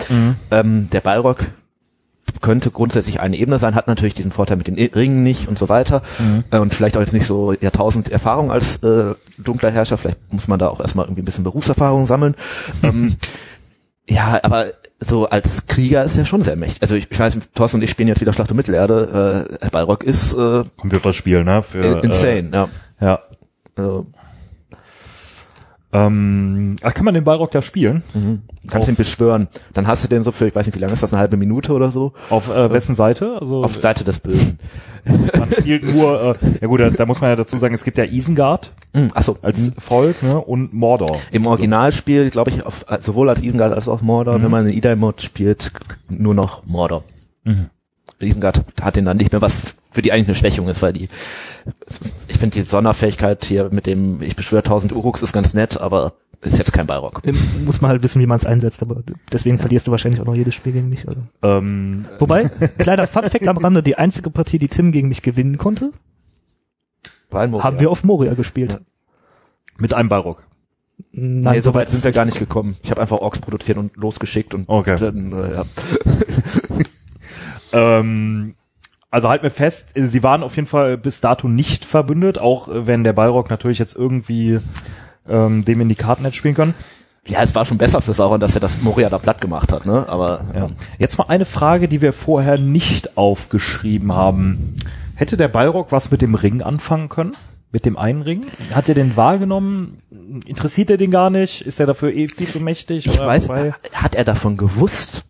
Ähm, 0.50 0.88
der 0.92 1.00
Balrog 1.00 1.46
könnte 2.40 2.70
grundsätzlich 2.70 3.20
eine 3.20 3.37
Ebene 3.37 3.59
sein, 3.59 3.74
hat 3.74 3.87
natürlich 3.87 4.14
diesen 4.14 4.33
Vorteil 4.33 4.57
mit 4.57 4.66
den 4.66 4.74
Ringen 4.76 5.22
nicht 5.22 5.46
und 5.48 5.59
so 5.59 5.68
weiter 5.68 6.02
äh, 6.50 6.59
und 6.59 6.74
vielleicht 6.74 6.96
auch 6.96 7.00
jetzt 7.00 7.12
nicht 7.12 7.26
so 7.26 7.52
Jahrtausend 7.52 8.09
Erfahrung 8.11 8.50
als 8.50 8.76
äh, 8.83 9.14
dunkler 9.38 9.70
Herrscher, 9.70 9.96
vielleicht 9.96 10.33
muss 10.33 10.48
man 10.48 10.59
da 10.59 10.68
auch 10.68 10.80
erstmal 10.80 11.04
irgendwie 11.07 11.22
ein 11.22 11.26
bisschen 11.26 11.44
Berufserfahrung 11.44 12.07
sammeln. 12.07 12.35
ähm, 12.83 13.16
ja, 14.08 14.38
aber 14.42 14.66
so 15.00 15.26
als 15.26 15.66
Krieger 15.66 16.04
ist 16.04 16.16
er 16.18 16.24
schon 16.24 16.42
sehr 16.42 16.56
mächtig. 16.56 16.82
Also 16.82 16.94
ich, 16.94 17.10
ich 17.10 17.18
weiß, 17.18 17.38
Thorsten 17.54 17.78
und 17.78 17.82
ich 17.82 17.90
spielen 17.90 18.08
jetzt 18.08 18.20
wieder 18.20 18.32
Schlacht 18.32 18.50
um 18.50 18.56
Mittelerde. 18.56 19.48
Äh, 19.60 19.68
Balrog 19.70 20.04
ist 20.04 20.34
äh, 20.34 20.64
Computerspiel, 20.76 21.44
ne? 21.44 21.62
Für, 21.62 22.02
insane, 22.02 22.50
ja. 22.52 22.64
Äh, 23.00 23.04
ja. 23.04 23.20
Also, 23.76 24.06
Ähm, 25.94 26.76
ach, 26.83 26.92
kann 26.92 27.04
man 27.04 27.14
den 27.14 27.22
Balrog 27.24 27.52
da 27.52 27.62
spielen? 27.62 28.02
kannst 28.68 28.88
Auf- 28.88 28.88
ihn 28.88 28.96
beschwören. 28.96 29.48
Dann 29.74 29.87
hast 29.87 30.02
du 30.04 30.09
den 30.09 30.24
so 30.24 30.33
für, 30.33 30.48
ich 30.48 30.54
weiß 30.54 30.66
nicht, 30.66 30.74
wie 30.74 30.80
lange 30.80 30.92
ist 30.92 31.02
das, 31.02 31.12
eine 31.12 31.20
halbe 31.20 31.37
Minute 31.37 31.72
oder 31.72 31.90
so, 31.92 32.12
Auf 32.30 32.50
äh, 32.50 32.72
wessen 32.72 32.94
Seite? 32.94 33.38
Also 33.40 33.62
auf 33.62 33.76
Seite 33.76 34.02
des 34.02 34.18
Bösen. 34.18 34.59
man 35.38 35.52
spielt 35.52 35.85
nur, 35.85 36.37
äh, 36.42 36.46
ja 36.62 36.66
gut, 36.66 36.80
da, 36.80 36.90
da 36.90 37.07
muss 37.07 37.20
man 37.20 37.30
ja 37.30 37.37
dazu 37.37 37.57
sagen, 37.59 37.74
es 37.74 37.85
gibt 37.85 37.96
ja 37.98 38.04
Isengard 38.04 38.72
Hm, 38.94 39.11
Achso, 39.14 39.37
als 39.42 39.72
Volk, 39.78 40.22
ne? 40.22 40.37
Und 40.40 40.72
Mordor. 40.72 41.18
im 41.30 41.46
Originalspiel, 41.46 42.30
glaube 42.30 42.50
ich, 42.50 42.64
auf, 42.66 42.87
sowohl 43.00 43.28
als 43.28 43.42
Isengard 43.42 43.72
als 43.72 43.88
auch 43.88 44.02
Mordor, 44.02 44.42
wenn 44.42 44.50
man 44.50 44.66
in 44.66 44.74
Idai-Mod 44.76 45.20
spielt, 45.22 45.72
nur 46.09 46.35
noch 46.35 46.64
Mordor. 46.66 47.04
Mhm. 47.44 47.66
Isengard 48.20 48.64
hat 48.80 48.96
den 48.96 49.04
dann 49.04 49.16
nicht 49.18 49.33
mehr, 49.33 49.42
was 49.42 49.74
für 49.94 50.02
die 50.02 50.12
eigentlich 50.12 50.28
eine 50.28 50.35
Schwächung 50.35 50.68
ist, 50.68 50.83
weil 50.83 50.92
die, 50.92 51.09
ich 52.28 52.37
finde 52.38 52.59
die 52.59 52.62
Sonderfähigkeit 52.62 53.44
hier 53.44 53.70
mit 53.70 53.87
dem, 53.87 54.20
ich 54.22 54.37
beschwöre 54.37 54.62
1000 54.64 54.92
Uruks 54.92 55.22
ist 55.22 55.33
ganz 55.33 55.54
nett, 55.54 55.80
aber 55.80 56.14
ist 56.42 56.59
jetzt 56.59 56.72
kein 56.74 56.87
Balrog. 56.87 57.22
Ähm, 57.24 57.38
muss 57.64 57.80
man 57.80 57.90
halt 57.90 58.02
wissen, 58.02 58.20
wie 58.20 58.26
man 58.26 58.37
es 58.38 58.44
einsetzt, 58.44 58.83
aber 58.83 59.02
deswegen 59.33 59.59
verlierst 59.59 59.87
du 59.87 59.92
wahrscheinlich 59.92 60.20
auch 60.20 60.26
noch 60.26 60.35
jedes 60.35 60.54
Spiel 60.54 60.72
gegen 60.72 60.90
mich. 60.90 61.07
Also. 61.09 61.20
Ähm, 61.42 62.04
Wobei, 62.18 62.48
kleiner 62.78 63.07
Funfact 63.07 63.48
am 63.48 63.57
Rande, 63.57 63.83
die 63.83 63.96
einzige 63.96 64.28
Partie, 64.30 64.59
die 64.59 64.68
Tim 64.68 64.92
gegen 64.92 65.09
mich 65.09 65.22
gewinnen 65.22 65.57
konnte, 65.57 65.92
haben 67.33 67.80
wir 67.80 67.90
auf 67.90 68.04
Moria 68.04 68.35
gespielt. 68.35 68.72
Ja. 68.72 68.78
mit 69.78 69.94
einem 69.94 70.09
Balrog. 70.09 70.44
Nein, 71.12 71.54
nee, 71.57 71.61
so 71.61 71.74
weit 71.74 71.88
sind 71.88 72.04
wir 72.04 72.12
gar 72.12 72.24
nicht 72.24 72.38
gekommen. 72.38 72.76
Ich 72.83 72.90
habe 72.90 73.00
einfach 73.00 73.18
Orks 73.18 73.38
produziert 73.40 73.78
und 73.78 73.96
losgeschickt 73.96 74.54
und 74.54 74.68
Okay. 74.68 74.96
dann, 74.98 75.33
äh, 75.33 75.54
ja. 75.54 75.64
Ähm, 77.72 78.54
also 79.14 79.29
halt 79.29 79.42
mir 79.42 79.50
fest, 79.50 79.90
sie 79.94 80.22
waren 80.22 80.42
auf 80.42 80.57
jeden 80.57 80.66
Fall 80.68 80.98
bis 80.98 81.20
dato 81.20 81.48
nicht 81.48 81.85
verbündet, 81.85 82.38
auch 82.38 82.68
äh, 82.68 82.87
wenn 82.87 83.05
der 83.05 83.12
Balrog 83.12 83.48
natürlich 83.48 83.79
jetzt 83.79 83.94
irgendwie 83.96 84.59
ähm, 85.29 85.64
dem 85.64 85.81
in 85.81 85.88
die 85.88 85.94
Karten 85.94 86.24
hätte 86.24 86.37
spielen 86.37 86.55
können. 86.55 86.74
ja, 87.27 87.42
es 87.42 87.55
war 87.55 87.64
schon 87.64 87.79
besser 87.79 88.00
für 88.03 88.12
Sauron, 88.12 88.40
dass 88.40 88.55
er 88.55 88.61
das 88.61 88.83
Moria 88.83 89.09
da 89.09 89.18
platt 89.18 89.40
gemacht 89.40 89.72
hat, 89.72 89.87
ne? 89.87 90.05
Aber 90.09 90.44
Ja. 90.55 90.68
Jetzt 90.98 91.16
mal 91.16 91.27
eine 91.29 91.44
Frage, 91.46 91.88
die 91.88 92.03
wir 92.03 92.12
vorher 92.12 92.59
nicht 92.59 93.16
aufgeschrieben 93.16 94.12
haben. 94.12 94.77
Hätte 95.14 95.37
der 95.37 95.48
Balrog 95.48 95.92
was 95.92 96.11
mit 96.11 96.20
dem 96.20 96.35
Ring 96.35 96.61
anfangen 96.61 97.09
können? 97.09 97.35
Mit 97.70 97.87
dem 97.87 97.96
einen 97.96 98.22
Ring? 98.22 98.42
Hat 98.74 98.88
er 98.88 98.94
den 98.94 99.16
wahrgenommen? 99.16 99.98
Interessiert 100.44 100.90
er 100.90 100.96
den 100.96 101.11
gar 101.12 101.31
nicht? 101.31 101.61
Ist 101.62 101.81
er 101.81 101.87
dafür 101.87 102.12
eh 102.12 102.29
viel 102.29 102.48
zu 102.48 102.61
mächtig? 102.61 103.07
Ich 103.07 103.18
weiß, 103.18 103.48
wobei- 103.48 103.72
hat 103.92 104.14
er 104.16 104.24
davon 104.24 104.57
gewusst? 104.57 105.24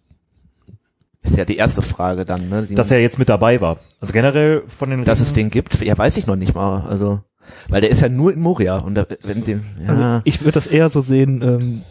Ist 1.24 1.36
ja 1.36 1.44
die 1.44 1.56
erste 1.56 1.82
Frage 1.82 2.24
dann, 2.24 2.48
ne? 2.48 2.66
Die, 2.68 2.74
dass 2.74 2.90
er 2.90 3.00
jetzt 3.00 3.18
mit 3.18 3.28
dabei 3.28 3.60
war. 3.60 3.78
Also 4.00 4.12
generell 4.12 4.62
von 4.68 4.90
den 4.90 5.04
dass 5.04 5.18
es 5.20 5.28
Ringen- 5.30 5.48
den 5.48 5.50
gibt, 5.50 5.80
ja, 5.82 5.96
weiß 5.98 6.16
ich 6.18 6.26
noch 6.26 6.36
nicht 6.36 6.54
mal. 6.54 6.82
Also, 6.88 7.20
weil 7.68 7.80
der 7.80 7.90
ist 7.90 8.02
ja 8.02 8.08
nur 8.08 8.32
in 8.32 8.40
Moria 8.40 8.76
und 8.78 8.94
da, 8.94 9.06
wenn 9.22 9.42
dem, 9.42 9.62
ja, 9.82 9.88
Also 9.88 10.20
ich 10.24 10.40
würde 10.42 10.52
das 10.52 10.66
eher 10.66 10.90
so 10.90 11.00
sehen, 11.00 11.42
ähm, 11.42 11.82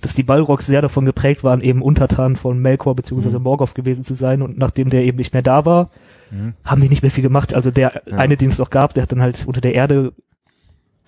dass 0.00 0.14
die 0.14 0.22
Balrogs 0.22 0.66
sehr 0.66 0.80
davon 0.82 1.04
geprägt 1.04 1.44
waren, 1.44 1.60
eben 1.60 1.82
Untertan 1.82 2.36
von 2.36 2.58
Melkor 2.58 2.94
bzw. 2.96 3.28
Mhm. 3.36 3.42
Morgoth 3.42 3.74
gewesen 3.74 4.02
zu 4.04 4.14
sein 4.14 4.40
und 4.40 4.56
nachdem 4.56 4.88
der 4.88 5.02
eben 5.04 5.18
nicht 5.18 5.32
mehr 5.34 5.42
da 5.42 5.64
war, 5.66 5.90
Mhm. 6.30 6.54
haben 6.64 6.80
die 6.80 6.88
nicht 6.88 7.02
mehr 7.02 7.10
viel 7.10 7.22
gemacht. 7.24 7.54
Also 7.54 7.70
der 7.72 8.02
Ja. 8.06 8.16
eine, 8.16 8.36
den 8.36 8.50
es 8.50 8.58
noch 8.58 8.70
gab, 8.70 8.94
der 8.94 9.02
hat 9.02 9.12
dann 9.12 9.20
halt 9.20 9.42
unter 9.46 9.60
der 9.60 9.74
Erde 9.74 10.12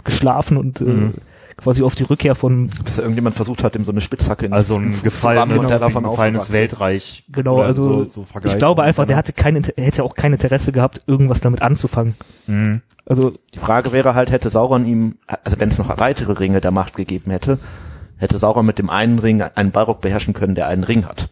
geschlafen 0.04 0.56
und 0.56 0.80
Mhm. 0.80 1.14
Quasi 1.56 1.82
auf 1.82 1.94
die 1.94 2.04
Rückkehr 2.04 2.34
von 2.34 2.70
bis 2.84 2.96
da 2.96 3.02
irgendjemand 3.02 3.36
versucht 3.36 3.62
hat, 3.62 3.76
ihm 3.76 3.84
so 3.84 3.92
eine 3.92 4.00
Spitzhacke 4.00 4.46
ins 4.46 4.54
also 4.54 4.76
ein 4.76 5.00
gefallenes, 5.02 5.58
und 5.58 5.68
der 5.68 5.78
davon 5.78 6.04
ein 6.04 6.10
gefallenes. 6.10 6.52
Weltreich. 6.52 7.24
genau, 7.30 7.60
also 7.60 8.04
so, 8.04 8.24
so 8.24 8.26
ich 8.44 8.58
glaube 8.58 8.82
einfach, 8.82 9.06
der 9.06 9.16
hatte 9.16 9.32
kein 9.32 9.62
hätte 9.76 10.04
auch 10.04 10.14
kein 10.14 10.32
Interesse 10.32 10.72
gehabt, 10.72 11.02
irgendwas 11.06 11.40
damit 11.40 11.62
anzufangen. 11.62 12.14
Mhm. 12.46 12.82
Also 13.04 13.34
Die 13.54 13.58
Frage 13.58 13.92
wäre 13.92 14.14
halt, 14.14 14.30
hätte 14.30 14.50
Sauron 14.50 14.86
ihm, 14.86 15.16
also 15.44 15.58
wenn 15.58 15.68
es 15.68 15.78
noch 15.78 15.98
weitere 15.98 16.32
Ringe 16.32 16.60
der 16.60 16.70
Macht 16.70 16.94
gegeben 16.94 17.30
hätte, 17.30 17.58
hätte 18.16 18.38
Sauron 18.38 18.64
mit 18.64 18.78
dem 18.78 18.90
einen 18.90 19.18
Ring 19.18 19.42
einen 19.42 19.70
Balrog 19.72 20.00
beherrschen 20.00 20.34
können, 20.34 20.54
der 20.54 20.68
einen 20.68 20.84
Ring 20.84 21.06
hat. 21.06 21.28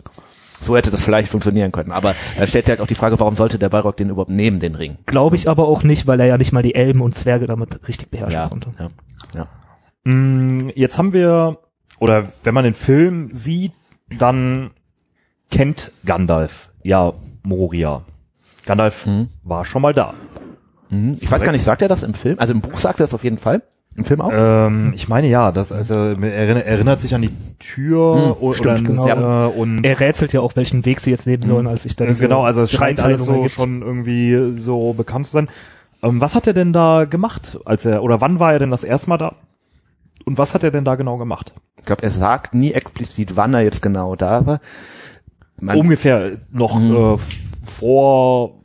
So 0.61 0.77
hätte 0.77 0.91
das 0.91 1.03
vielleicht 1.03 1.31
funktionieren 1.31 1.73
können. 1.73 1.91
Aber 1.91 2.15
dann 2.37 2.47
stellt 2.47 2.67
sich 2.67 2.71
halt 2.71 2.81
auch 2.83 2.87
die 2.87 2.95
Frage, 2.95 3.19
warum 3.19 3.35
sollte 3.35 3.59
der 3.59 3.71
Balrog 3.71 3.97
den 3.97 4.11
überhaupt 4.11 4.31
nehmen, 4.31 4.61
den 4.61 4.75
Ring? 4.75 4.99
glaube 5.07 5.37
ich 5.37 5.49
aber 5.49 5.67
auch 5.67 5.83
nicht, 5.83 6.07
weil 6.07 6.21
er 6.21 6.27
ja 6.27 6.37
nicht 6.39 6.53
mal 6.53 6.63
die 6.63 6.75
Elben 6.75 7.01
und 7.01 7.15
Zwerge 7.15 7.47
damit 7.47 7.89
richtig 7.89 8.11
beherrschen 8.11 8.49
konnte. 8.49 8.71
ja, 8.79 8.85
ja. 8.85 8.89
Mm, 8.89 8.93
Jetzt 10.05 10.99
haben 10.99 11.13
wir, 11.13 11.59
oder 11.99 12.25
wenn 12.43 12.55
man 12.55 12.65
den 12.65 12.75
Film 12.75 13.29
sieht, 13.33 13.73
dann 14.19 14.71
kennt 15.51 15.93
Gandalf 16.07 16.71
ja 16.83 17.13
Moria. 17.43 18.03
Gandalf 18.67 19.07
Mhm. 19.07 19.29
war 19.43 19.65
schon 19.65 19.83
mal 19.83 19.93
da. 19.93 20.15
Mhm. 20.89 21.15
Ich 21.21 21.31
weiß 21.31 21.43
gar 21.43 21.53
nicht, 21.53 21.63
sagt 21.65 21.83
er 21.83 21.89
das 21.89 22.03
im 22.03 22.15
Film? 22.15 22.39
Also 22.39 22.53
im 22.53 22.61
Buch 22.61 22.79
sagt 22.79 23.01
er 23.01 23.05
das 23.05 23.15
auf 23.15 23.25
jeden 23.25 23.39
Fall. 23.39 23.63
Im 23.97 24.05
Film 24.05 24.21
auch? 24.21 24.31
Ähm, 24.33 24.93
ich 24.95 25.09
meine 25.09 25.27
ja, 25.27 25.51
das 25.53 25.73
also 25.73 25.95
erinnert, 25.95 26.65
erinnert 26.65 27.01
sich 27.01 27.15
an 27.15 27.23
die 27.23 27.31
Tür 27.59 28.37
Hm, 28.39 28.43
o- 28.47 28.53
stimmt, 28.55 28.89
oder 28.89 29.07
genau. 29.07 29.49
äh, 29.49 29.53
und 29.53 29.85
Er 29.85 29.99
rätselt 30.01 30.33
ja 30.33 30.41
auch, 30.41 30.55
welchen 30.57 30.85
Weg 30.87 31.01
sie 31.01 31.11
jetzt 31.11 31.27
nehmen 31.27 31.43
sollen, 31.43 31.67
als 31.67 31.83
sich 31.83 31.97
dann 31.97 32.07
Äh, 32.07 32.11
diese 32.13 32.25
genau, 32.25 32.43
also 32.45 32.63
es 32.63 32.71
scheint 32.73 33.01
alles 33.01 33.25
so 33.25 33.33
ergibt. 33.33 33.51
schon 33.51 33.83
irgendwie 33.83 34.53
so 34.59 34.93
bekannt 34.95 35.27
zu 35.27 35.33
sein. 35.33 35.49
Ähm, 36.03 36.21
was 36.21 36.35
hat 36.37 36.47
er 36.47 36.53
denn 36.55 36.73
da 36.73 37.05
gemacht, 37.05 37.59
als 37.65 37.85
er 37.85 38.03
oder 38.03 38.21
wann 38.21 38.39
war 38.41 38.53
er 38.53 38.59
denn 38.61 38.71
das 38.71 38.85
erste 38.85 39.09
Mal 39.11 39.19
da? 39.19 39.35
Und 40.25 40.39
was 40.39 40.55
hat 40.55 40.63
er 40.63 40.71
denn 40.71 40.85
da 40.85 40.95
genau 40.97 41.17
gemacht? 41.17 41.53
Ich 41.79 41.85
glaube, 41.85 42.03
er 42.03 42.11
sagt 42.11 42.55
nie 42.55 42.73
explizit, 42.73 43.37
wann 43.37 43.55
er 43.55 43.63
jetzt 43.63 43.83
genau 43.83 44.17
da 44.17 44.47
war. 44.47 44.61
Man, 45.61 45.77
Ungefähr 45.79 46.39
noch 46.51 46.79
Mhm. 46.79 46.97
äh, 46.97 47.19
vor, 47.67 48.61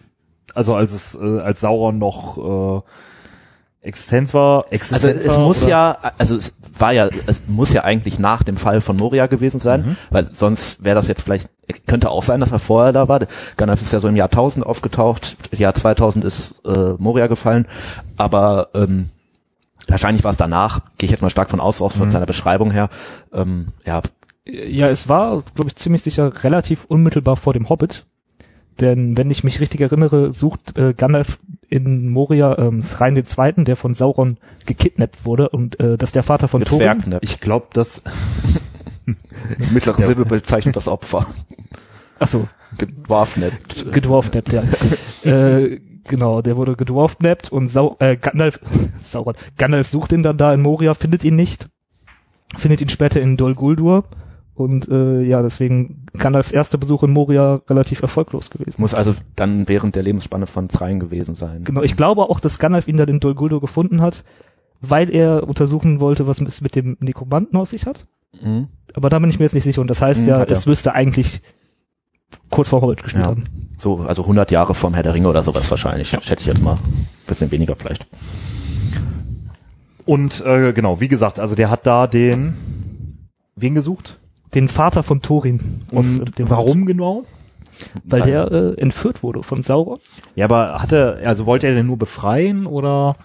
also 0.53 0.75
als 0.75 0.93
es 0.93 1.15
äh, 1.15 1.39
als 1.39 1.59
Sauron 1.61 1.97
noch 1.97 2.83
äh, 2.83 3.87
Existenz 3.87 4.33
war. 4.33 4.63
also 4.63 4.73
Existent 4.75 5.21
es 5.21 5.29
war, 5.29 5.39
muss 5.39 5.61
oder? 5.63 5.69
ja, 5.69 5.97
also 6.17 6.35
es 6.37 6.55
war 6.77 6.91
ja, 6.91 7.07
es 7.27 7.41
muss 7.47 7.71
ja 7.71 7.83
eigentlich 7.83 8.17
nach 8.17 8.41
dem 8.43 8.57
Fall 8.57 8.81
von 8.81 8.97
Moria 8.97 9.27
gewesen 9.27 9.59
sein, 9.59 9.81
Mhm. 9.85 9.97
weil 10.09 10.29
sonst 10.33 10.83
wäre 10.83 10.95
das 10.95 11.07
jetzt 11.07 11.21
vielleicht, 11.21 11.49
könnte 11.85 12.09
auch 12.09 12.23
sein, 12.23 12.39
dass 12.39 12.51
er 12.51 12.59
vorher 12.59 12.93
da 12.93 13.07
war. 13.07 13.19
Gandalf 13.57 13.81
ist 13.81 13.93
ja 13.93 13.99
so 13.99 14.07
im 14.07 14.15
Jahr 14.15 14.29
1000 14.29 14.65
aufgetaucht, 14.65 15.37
Jahr 15.51 15.73
2000 15.75 16.25
ist 16.25 16.61
äh, 16.65 16.93
Moria 16.97 17.27
gefallen, 17.27 17.67
aber 18.17 18.69
ähm, 18.73 19.09
wahrscheinlich 19.87 20.23
war 20.23 20.31
es 20.31 20.37
danach, 20.37 20.81
gehe 20.97 21.05
ich 21.07 21.11
jetzt 21.11 21.21
mal 21.21 21.29
stark 21.29 21.49
von 21.49 21.59
aus, 21.59 21.81
auch 21.81 21.93
Mhm. 21.93 21.99
von 21.99 22.11
seiner 22.11 22.25
Beschreibung 22.25 22.71
her. 22.71 22.89
Ähm, 23.33 23.67
ja, 23.85 24.01
Ja, 24.45 24.87
es 24.87 25.09
war, 25.09 25.43
glaube 25.55 25.69
ich, 25.69 25.75
ziemlich 25.75 26.03
sicher 26.03 26.43
relativ 26.43 26.85
unmittelbar 26.85 27.35
vor 27.35 27.53
dem 27.53 27.69
Hobbit. 27.69 28.05
Denn 28.79 29.17
wenn 29.17 29.31
ich 29.31 29.43
mich 29.45 29.59
richtig 29.61 29.79
erinnere, 29.81 30.33
sucht 30.33 30.77
äh, 30.77 30.93
Gandalf 30.93 31.39
in 31.69 32.09
Moria 32.09 32.57
ähm, 32.57 32.83
Thrain 32.83 33.15
den 33.15 33.23
Zweiten, 33.25 33.63
der 33.65 33.75
von 33.77 33.95
Sauron 33.95 34.37
gekidnappt 34.65 35.25
wurde 35.25 35.47
und 35.49 35.79
äh, 35.79 35.97
das 35.97 36.09
ist 36.09 36.15
der 36.15 36.23
Vater 36.23 36.47
von 36.49 36.61
Thorin. 36.61 36.79
Zwerg, 36.79 37.07
ne? 37.07 37.17
Ich 37.21 37.39
glaube, 37.39 37.67
dass 37.73 38.03
Mittlere 39.71 40.01
Silbe 40.01 40.25
bezeichnet 40.25 40.75
das 40.75 40.87
Opfer. 40.87 41.25
Achso, 42.19 42.47
Gedwarfnet. 42.77 43.53
gedwarfnappt, 43.91 44.51
ja. 44.53 44.63
äh, 45.23 45.79
genau, 46.07 46.41
der 46.41 46.57
wurde 46.57 46.75
gedwarfnappt 46.75 47.51
und 47.51 47.67
Sau 47.67 47.95
äh, 47.99 48.17
Gandalf, 48.17 48.59
Sauron, 49.03 49.35
Gandalf 49.57 49.87
sucht 49.87 50.11
ihn 50.11 50.23
dann 50.23 50.37
da 50.37 50.53
in 50.53 50.61
Moria, 50.61 50.93
findet 50.93 51.23
ihn 51.23 51.35
nicht, 51.35 51.67
findet 52.57 52.81
ihn 52.81 52.89
später 52.89 53.21
in 53.21 53.37
Dol 53.37 53.53
Guldur 53.53 54.05
und 54.55 54.87
äh, 54.87 55.21
ja, 55.21 55.41
deswegen 55.41 56.05
Gandalfs 56.17 56.51
erster 56.51 56.77
Besuch 56.77 57.03
in 57.03 57.11
Moria 57.11 57.61
relativ 57.69 58.01
erfolglos 58.01 58.49
gewesen. 58.49 58.81
Muss 58.81 58.93
also 58.93 59.13
dann 59.35 59.67
während 59.67 59.95
der 59.95 60.03
Lebensspanne 60.03 60.47
von 60.47 60.69
Thrain 60.69 60.99
gewesen 60.99 61.35
sein. 61.35 61.65
Genau, 61.65 61.81
ich 61.81 61.97
glaube 61.97 62.23
auch, 62.29 62.39
dass 62.39 62.57
Gandalf 62.57 62.87
ihn 62.87 62.97
dann 62.97 63.09
in 63.09 63.19
Dol 63.19 63.35
Guldur 63.35 63.59
gefunden 63.59 64.01
hat, 64.01 64.23
weil 64.81 65.13
er 65.13 65.47
untersuchen 65.47 65.99
wollte, 65.99 66.25
was 66.25 66.39
es 66.39 66.61
mit 66.61 66.75
dem 66.75 66.95
Nekromanten 67.01 67.57
auf 67.59 67.69
sich 67.69 67.85
hat. 67.85 68.05
Mhm. 68.41 68.67
Aber 68.93 69.09
da 69.09 69.19
bin 69.19 69.29
ich 69.29 69.39
mir 69.39 69.45
jetzt 69.45 69.53
nicht 69.53 69.63
sicher 69.63 69.81
und 69.81 69.89
das 69.89 70.01
heißt 70.01 70.21
Hm, 70.21 70.27
ja, 70.27 70.43
es 70.43 70.65
müsste 70.65 70.93
eigentlich 70.93 71.41
kurz 72.49 72.69
vor 72.69 72.81
Hobbit 72.81 73.03
gespielt 73.03 73.23
Ja. 73.23 73.29
haben. 73.31 73.45
So, 73.77 73.97
also 74.07 74.21
100 74.23 74.51
Jahre 74.51 74.73
vorm 74.73 74.93
Herr 74.93 75.03
der 75.03 75.13
Ringe 75.13 75.27
oder 75.27 75.43
sowas 75.43 75.69
wahrscheinlich. 75.69 76.09
Schätze 76.09 76.33
ich 76.41 76.45
jetzt 76.45 76.61
mal. 76.63 76.77
Bisschen 77.27 77.51
weniger 77.51 77.75
vielleicht. 77.75 78.05
und 80.05 80.45
äh, 80.45 80.71
genau, 80.73 80.99
wie 81.01 81.07
gesagt, 81.07 81.39
also 81.39 81.55
der 81.55 81.69
hat 81.69 81.85
da 81.85 82.07
den 82.07 82.55
wen 83.55 83.73
gesucht? 83.75 84.19
Den 84.53 84.69
Vater 84.69 85.03
von 85.03 85.21
Thorin. 85.21 85.81
aus, 85.91 86.05
Und 86.05 86.37
dem 86.37 86.49
warum 86.49 86.85
genau? 86.85 87.23
Weil 88.05 88.21
Weil- 88.21 88.31
der 88.31 88.51
äh, 88.51 88.79
entführt 88.81 89.23
wurde 89.23 89.43
von 89.43 89.63
Sauron. 89.63 89.97
Ja, 90.35 90.45
aber 90.45 90.81
hat 90.81 90.91
er, 90.93 91.19
also 91.25 91.45
wollte 91.45 91.67
er 91.67 91.73
den 91.73 91.87
nur 91.87 91.97
befreien 91.97 92.65
oder? 92.67 93.15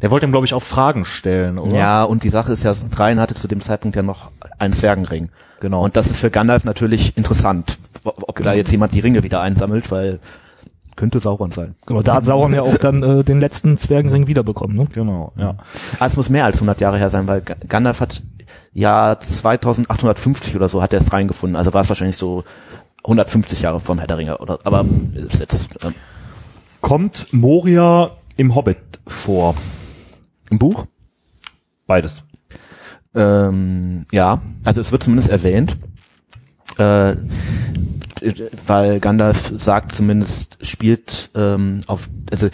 Der 0.00 0.10
wollte 0.10 0.24
ihm, 0.24 0.30
glaube 0.32 0.46
ich, 0.46 0.54
auch 0.54 0.62
Fragen 0.62 1.04
stellen, 1.04 1.58
oder? 1.58 1.76
Ja, 1.76 2.04
und 2.04 2.22
die 2.22 2.30
Sache 2.30 2.52
ist 2.52 2.62
ja, 2.62 2.72
Thrain 2.72 3.20
hatte 3.20 3.34
zu 3.34 3.48
dem 3.48 3.60
Zeitpunkt 3.60 3.96
ja 3.96 4.02
noch 4.02 4.30
einen 4.58 4.72
Zwergenring. 4.72 5.28
Genau. 5.60 5.84
Und 5.84 5.96
das 5.96 6.06
ist 6.06 6.16
für 6.20 6.30
Gandalf 6.30 6.64
natürlich 6.64 7.18
interessant, 7.18 7.78
ob 8.04 8.38
da 8.42 8.52
jetzt 8.54 8.70
jemand 8.72 8.94
die 8.94 9.00
Ringe 9.00 9.22
wieder 9.22 9.40
einsammelt, 9.40 9.90
weil 9.90 10.20
könnte 10.96 11.18
Sauron 11.20 11.50
sein. 11.50 11.76
Genau, 11.86 12.02
da 12.02 12.14
hat 12.16 12.24
Sauron 12.26 12.52
ja 12.52 12.62
auch 12.62 12.76
dann 12.76 13.02
äh, 13.02 13.24
den 13.24 13.40
letzten 13.40 13.78
Zwergenring 13.78 14.26
wiederbekommen. 14.26 14.76
Ne? 14.76 14.86
Genau, 14.92 15.32
ja. 15.36 15.56
Ah, 15.98 16.06
es 16.06 16.16
muss 16.16 16.28
mehr 16.28 16.44
als 16.44 16.56
100 16.56 16.80
Jahre 16.80 16.98
her 16.98 17.08
sein, 17.08 17.26
weil 17.26 17.40
Ga- 17.40 17.56
Gandalf 17.68 18.00
hat 18.00 18.22
ja 18.72 19.18
2850 19.18 20.56
oder 20.56 20.68
so 20.68 20.82
hat 20.82 20.92
er 20.92 21.04
Thrain 21.04 21.26
gefunden. 21.28 21.56
Also 21.56 21.72
war 21.72 21.80
es 21.80 21.88
wahrscheinlich 21.88 22.18
so 22.18 22.44
150 23.04 23.62
Jahre 23.62 23.80
vom 23.80 23.98
Herr 23.98 24.06
der 24.08 24.18
Ringe 24.18 24.38
oder, 24.38 24.58
aber 24.64 24.84
ist 25.14 25.40
jetzt 25.40 25.84
ähm, 25.86 25.94
Kommt 26.82 27.32
Moria 27.32 28.10
im 28.36 28.54
Hobbit 28.54 28.78
vor? 29.06 29.54
im 30.50 30.58
Buch. 30.58 30.84
Beides. 31.86 32.24
Ähm, 33.14 34.04
ja, 34.12 34.40
also 34.64 34.80
es 34.80 34.92
wird 34.92 35.02
zumindest 35.02 35.30
erwähnt, 35.30 35.76
äh, 36.80 37.16
weil 38.66 39.00
Gandalf 39.00 39.52
sagt 39.56 39.92
zumindest, 39.92 40.58
spielt 40.62 41.30
ähm, 41.34 41.82
auf, 41.86 42.08
also 42.30 42.48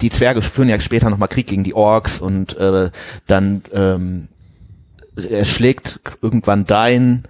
die 0.00 0.10
Zwerge 0.10 0.42
führen 0.42 0.68
ja 0.68 0.80
später 0.80 1.10
nochmal 1.10 1.28
Krieg 1.28 1.46
gegen 1.46 1.64
die 1.64 1.74
Orks 1.74 2.20
und 2.20 2.56
äh, 2.56 2.90
dann 3.26 3.62
ähm, 3.72 4.28
er 5.16 5.44
schlägt 5.44 6.00
irgendwann 6.22 6.64
dein 6.64 7.24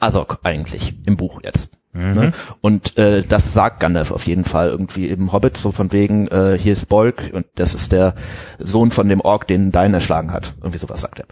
Azog 0.00 0.40
eigentlich 0.42 0.94
im 1.06 1.16
Buch 1.16 1.40
jetzt. 1.42 1.77
Ne? 1.92 2.32
Und 2.60 2.96
äh, 2.98 3.22
das 3.22 3.52
sagt 3.52 3.80
Gandalf 3.80 4.10
auf 4.10 4.26
jeden 4.26 4.44
Fall 4.44 4.68
irgendwie 4.68 5.06
im 5.06 5.32
Hobbit, 5.32 5.56
so 5.56 5.72
von 5.72 5.90
wegen, 5.90 6.28
äh, 6.28 6.56
hier 6.58 6.74
ist 6.74 6.88
Bolg 6.88 7.30
und 7.32 7.46
das 7.56 7.74
ist 7.74 7.92
der 7.92 8.14
Sohn 8.58 8.90
von 8.90 9.08
dem 9.08 9.20
Ork, 9.20 9.46
den 9.46 9.72
Dain 9.72 9.94
erschlagen 9.94 10.32
hat. 10.32 10.54
Irgendwie 10.58 10.78
sowas 10.78 11.00
sagt 11.00 11.20
er. 11.20 11.26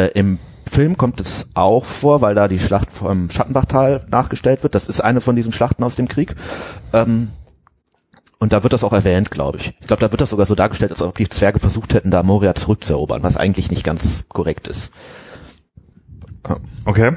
Äh, 0.00 0.10
Im 0.18 0.38
Film 0.70 0.96
kommt 0.96 1.20
es 1.20 1.48
auch 1.54 1.84
vor, 1.84 2.20
weil 2.20 2.34
da 2.34 2.46
die 2.46 2.58
Schlacht 2.58 2.92
vom 2.92 3.30
Schattenbachtal 3.30 4.04
nachgestellt 4.10 4.62
wird. 4.62 4.74
Das 4.74 4.88
ist 4.88 5.00
eine 5.00 5.20
von 5.20 5.34
diesen 5.34 5.52
Schlachten 5.52 5.82
aus 5.82 5.96
dem 5.96 6.08
Krieg. 6.08 6.36
Ähm, 6.92 7.28
und 8.38 8.52
da 8.52 8.62
wird 8.62 8.72
das 8.72 8.84
auch 8.84 8.92
erwähnt, 8.92 9.30
glaube 9.30 9.58
ich. 9.58 9.74
Ich 9.80 9.86
glaube, 9.86 10.00
da 10.00 10.10
wird 10.10 10.20
das 10.20 10.30
sogar 10.30 10.46
so 10.46 10.54
dargestellt, 10.54 10.90
als 10.90 11.02
ob 11.02 11.16
die 11.16 11.28
Zwerge 11.28 11.58
versucht 11.58 11.94
hätten, 11.94 12.10
da 12.10 12.22
Moria 12.22 12.54
zurückzuerobern, 12.54 13.22
was 13.22 13.36
eigentlich 13.36 13.70
nicht 13.70 13.84
ganz 13.84 14.24
korrekt 14.28 14.66
ist. 14.66 14.90
Okay. 16.84 17.12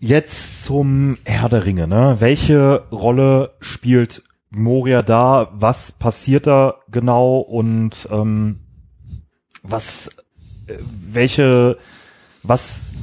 Jetzt 0.00 0.64
zum 0.64 1.18
Herr 1.24 1.50
der 1.50 1.66
Ringe, 1.66 1.86
ne? 1.86 2.16
Welche 2.20 2.84
Rolle 2.90 3.52
spielt 3.60 4.22
Moria 4.48 5.02
da? 5.02 5.48
Was 5.52 5.92
passiert 5.92 6.46
da 6.46 6.76
genau? 6.90 7.36
Und 7.38 8.08
ähm, 8.10 8.60
was, 9.62 10.08
äh, 10.68 10.78
welche, 11.12 11.76
was, 12.42 12.94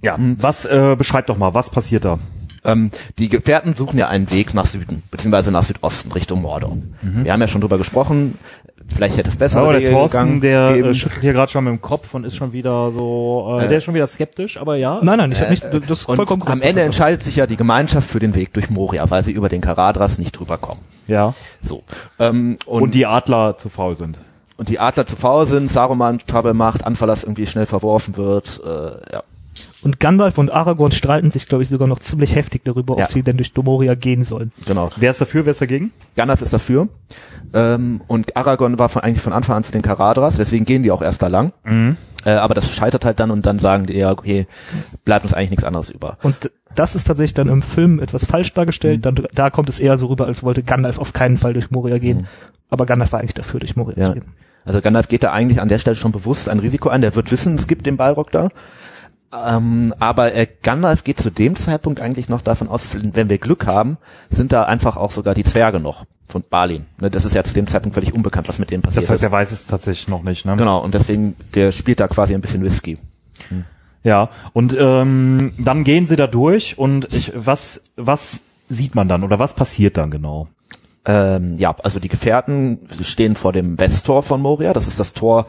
ja, 0.00 0.16
was 0.18 0.64
äh, 0.64 0.94
beschreibt 0.96 1.28
doch 1.28 1.38
mal, 1.38 1.54
was 1.54 1.70
passiert 1.70 2.04
da? 2.04 2.20
Ähm, 2.64 2.90
die 3.18 3.28
Gefährten 3.28 3.74
suchen 3.74 3.98
ja 3.98 4.06
einen 4.06 4.30
Weg 4.30 4.54
nach 4.54 4.66
Süden, 4.66 5.02
beziehungsweise 5.10 5.50
nach 5.50 5.64
Südosten, 5.64 6.12
Richtung 6.12 6.42
Mordor. 6.42 6.76
Wir 7.02 7.32
haben 7.32 7.40
ja 7.40 7.48
schon 7.48 7.60
drüber 7.60 7.78
gesprochen, 7.78 8.38
vielleicht 8.92 9.16
hätte 9.16 9.28
es 9.28 9.36
besser 9.36 9.60
Aber 9.62 9.78
der 9.78 9.90
Thorsten, 9.90 10.18
gegangen 10.18 10.40
der 10.40 10.74
geben. 10.74 10.90
äh, 10.90 10.94
schüttelt 10.94 11.20
hier 11.22 11.32
gerade 11.32 11.50
schon 11.50 11.64
mit 11.64 11.72
dem 11.72 11.80
Kopf 11.80 12.14
und 12.14 12.24
ist 12.24 12.36
schon 12.36 12.52
wieder 12.52 12.90
so, 12.92 13.56
äh, 13.60 13.64
Äh. 13.64 13.68
der 13.68 13.78
ist 13.78 13.84
schon 13.84 13.94
wieder 13.94 14.06
skeptisch, 14.06 14.56
aber 14.58 14.76
ja. 14.76 15.00
Nein, 15.02 15.18
nein, 15.18 15.32
ich 15.32 15.40
habe 15.40 15.50
nicht, 15.50 15.64
das 15.64 15.90
ist 16.00 16.02
vollkommen 16.04 16.42
am 16.46 16.62
Ende 16.62 16.82
entscheidet 16.82 17.22
sich 17.22 17.36
ja 17.36 17.46
die 17.46 17.56
Gemeinschaft 17.56 18.08
für 18.08 18.18
den 18.20 18.34
Weg 18.34 18.52
durch 18.54 18.70
Moria, 18.70 19.08
weil 19.10 19.24
sie 19.24 19.32
über 19.32 19.48
den 19.48 19.60
Karadras 19.60 20.18
nicht 20.18 20.32
drüber 20.38 20.58
kommen. 20.58 20.80
Ja. 21.08 21.34
So. 21.60 21.82
Ähm, 22.18 22.56
und, 22.66 22.82
Und, 22.82 22.94
die 22.94 23.06
Adler 23.06 23.56
zu 23.58 23.68
faul 23.68 23.96
sind. 23.96 24.18
und 24.56 24.68
die 24.68 24.78
Adler 24.78 25.06
zu 25.06 25.16
faul 25.16 25.46
sind, 25.46 25.70
Saruman 25.70 26.18
Trouble 26.26 26.54
macht, 26.54 26.84
Anfallas 26.86 27.24
irgendwie 27.24 27.46
schnell 27.46 27.66
verworfen 27.66 28.16
wird, 28.16 28.60
äh, 28.64 28.68
ja. 29.14 29.22
Und 29.82 29.98
Gandalf 29.98 30.38
und 30.38 30.50
Aragorn 30.50 30.92
streiten 30.92 31.30
sich, 31.32 31.48
glaube 31.48 31.64
ich, 31.64 31.68
sogar 31.68 31.88
noch 31.88 31.98
ziemlich 31.98 32.36
heftig 32.36 32.62
darüber, 32.64 32.96
Ja. 32.98 33.04
ob 33.04 33.10
sie 33.10 33.22
denn 33.22 33.36
durch 33.36 33.52
Moria 33.56 33.94
gehen 33.94 34.22
sollen. 34.24 34.52
Genau. 34.66 34.90
Wer 34.96 35.10
ist 35.10 35.20
dafür, 35.20 35.44
wer 35.44 35.50
ist 35.50 35.60
dagegen? 35.60 35.90
Gandalf 36.16 36.40
ist 36.42 36.52
dafür. 36.52 36.88
Ähm, 37.54 38.00
und 38.06 38.36
Aragorn 38.36 38.78
war 38.78 38.88
von, 38.88 39.02
eigentlich 39.02 39.22
von 39.22 39.32
Anfang 39.32 39.56
an 39.56 39.64
für 39.64 39.72
den 39.72 39.82
Karadras, 39.82 40.36
deswegen 40.36 40.64
gehen 40.64 40.82
die 40.82 40.90
auch 40.90 41.02
erst 41.02 41.20
da 41.22 41.26
lang. 41.26 41.52
Äh, 42.24 42.30
aber 42.30 42.54
das 42.54 42.70
scheitert 42.72 43.04
halt 43.04 43.18
dann 43.18 43.30
und 43.32 43.44
dann 43.46 43.58
sagen 43.58 43.86
die 43.86 43.94
ja, 43.94 44.12
okay, 44.12 44.46
bleibt 45.04 45.24
uns 45.24 45.34
eigentlich 45.34 45.50
nichts 45.50 45.64
anderes 45.64 45.90
über. 45.90 46.16
Und 46.22 46.50
das 46.76 46.94
ist 46.94 47.04
tatsächlich 47.04 47.34
dann 47.34 47.48
im 47.48 47.60
Film 47.62 47.98
etwas 48.00 48.24
falsch 48.24 48.54
dargestellt. 48.54 48.98
Mhm. 48.98 49.02
Dann, 49.02 49.26
da 49.34 49.50
kommt 49.50 49.68
es 49.68 49.80
eher 49.80 49.98
so 49.98 50.06
rüber, 50.06 50.26
als 50.26 50.42
wollte 50.44 50.62
Gandalf 50.62 50.98
auf 50.98 51.12
keinen 51.12 51.36
Fall 51.38 51.52
durch 51.54 51.70
Moria 51.72 51.98
gehen. 51.98 52.28
Aber 52.70 52.86
Gandalf 52.86 53.12
war 53.12 53.18
eigentlich 53.20 53.34
dafür, 53.34 53.60
durch 53.60 53.74
Moria 53.76 53.96
Mhm. 53.96 54.00
Ja. 54.02 54.06
zu 54.08 54.12
gehen. 54.14 54.24
Also 54.64 54.80
Gandalf 54.80 55.08
geht 55.08 55.24
da 55.24 55.32
eigentlich 55.32 55.60
an 55.60 55.68
der 55.68 55.80
Stelle 55.80 55.96
schon 55.96 56.12
bewusst 56.12 56.48
ein 56.48 56.60
Risiko 56.60 56.88
ein. 56.88 57.00
Der 57.00 57.16
wird 57.16 57.32
wissen, 57.32 57.56
es 57.56 57.66
gibt 57.66 57.84
den 57.84 57.96
Balrog 57.96 58.30
da. 58.30 58.48
Ähm, 59.32 59.94
aber 59.98 60.34
äh, 60.34 60.46
Gandalf 60.62 61.04
geht 61.04 61.18
zu 61.18 61.30
dem 61.30 61.56
Zeitpunkt 61.56 62.00
eigentlich 62.00 62.28
noch 62.28 62.42
davon 62.42 62.68
aus, 62.68 62.88
wenn 62.92 63.30
wir 63.30 63.38
Glück 63.38 63.66
haben, 63.66 63.96
sind 64.28 64.52
da 64.52 64.64
einfach 64.64 64.96
auch 64.96 65.10
sogar 65.10 65.34
die 65.34 65.44
Zwerge 65.44 65.80
noch 65.80 66.04
von 66.28 66.44
Balin. 66.48 66.86
Ne, 67.00 67.10
das 67.10 67.24
ist 67.24 67.34
ja 67.34 67.42
zu 67.42 67.54
dem 67.54 67.66
Zeitpunkt 67.66 67.94
völlig 67.94 68.12
unbekannt, 68.12 68.48
was 68.48 68.58
mit 68.58 68.70
denen 68.70 68.82
passiert 68.82 69.04
Das 69.04 69.10
heißt, 69.10 69.22
ist. 69.22 69.24
er 69.24 69.32
weiß 69.32 69.52
es 69.52 69.66
tatsächlich 69.66 70.08
noch 70.08 70.22
nicht, 70.22 70.44
ne? 70.44 70.56
Genau, 70.56 70.80
und 70.80 70.92
deswegen, 70.94 71.34
der 71.54 71.72
spielt 71.72 72.00
da 72.00 72.08
quasi 72.08 72.34
ein 72.34 72.40
bisschen 72.40 72.62
Whisky. 72.62 72.98
Ja, 74.04 74.30
und 74.52 74.76
ähm, 74.78 75.52
dann 75.58 75.84
gehen 75.84 76.06
sie 76.06 76.16
da 76.16 76.26
durch 76.26 76.76
und 76.78 77.12
ich, 77.12 77.32
was, 77.34 77.82
was 77.96 78.42
sieht 78.68 78.94
man 78.94 79.08
dann 79.08 79.24
oder 79.24 79.38
was 79.38 79.54
passiert 79.54 79.96
dann 79.96 80.10
genau? 80.10 80.48
Ähm, 81.04 81.56
ja, 81.58 81.74
also 81.82 81.98
die 81.98 82.08
Gefährten 82.08 82.78
stehen 83.02 83.34
vor 83.34 83.52
dem 83.52 83.78
Westtor 83.78 84.22
von 84.22 84.40
Moria. 84.40 84.72
Das 84.72 84.86
ist 84.86 85.00
das 85.00 85.14
Tor, 85.14 85.46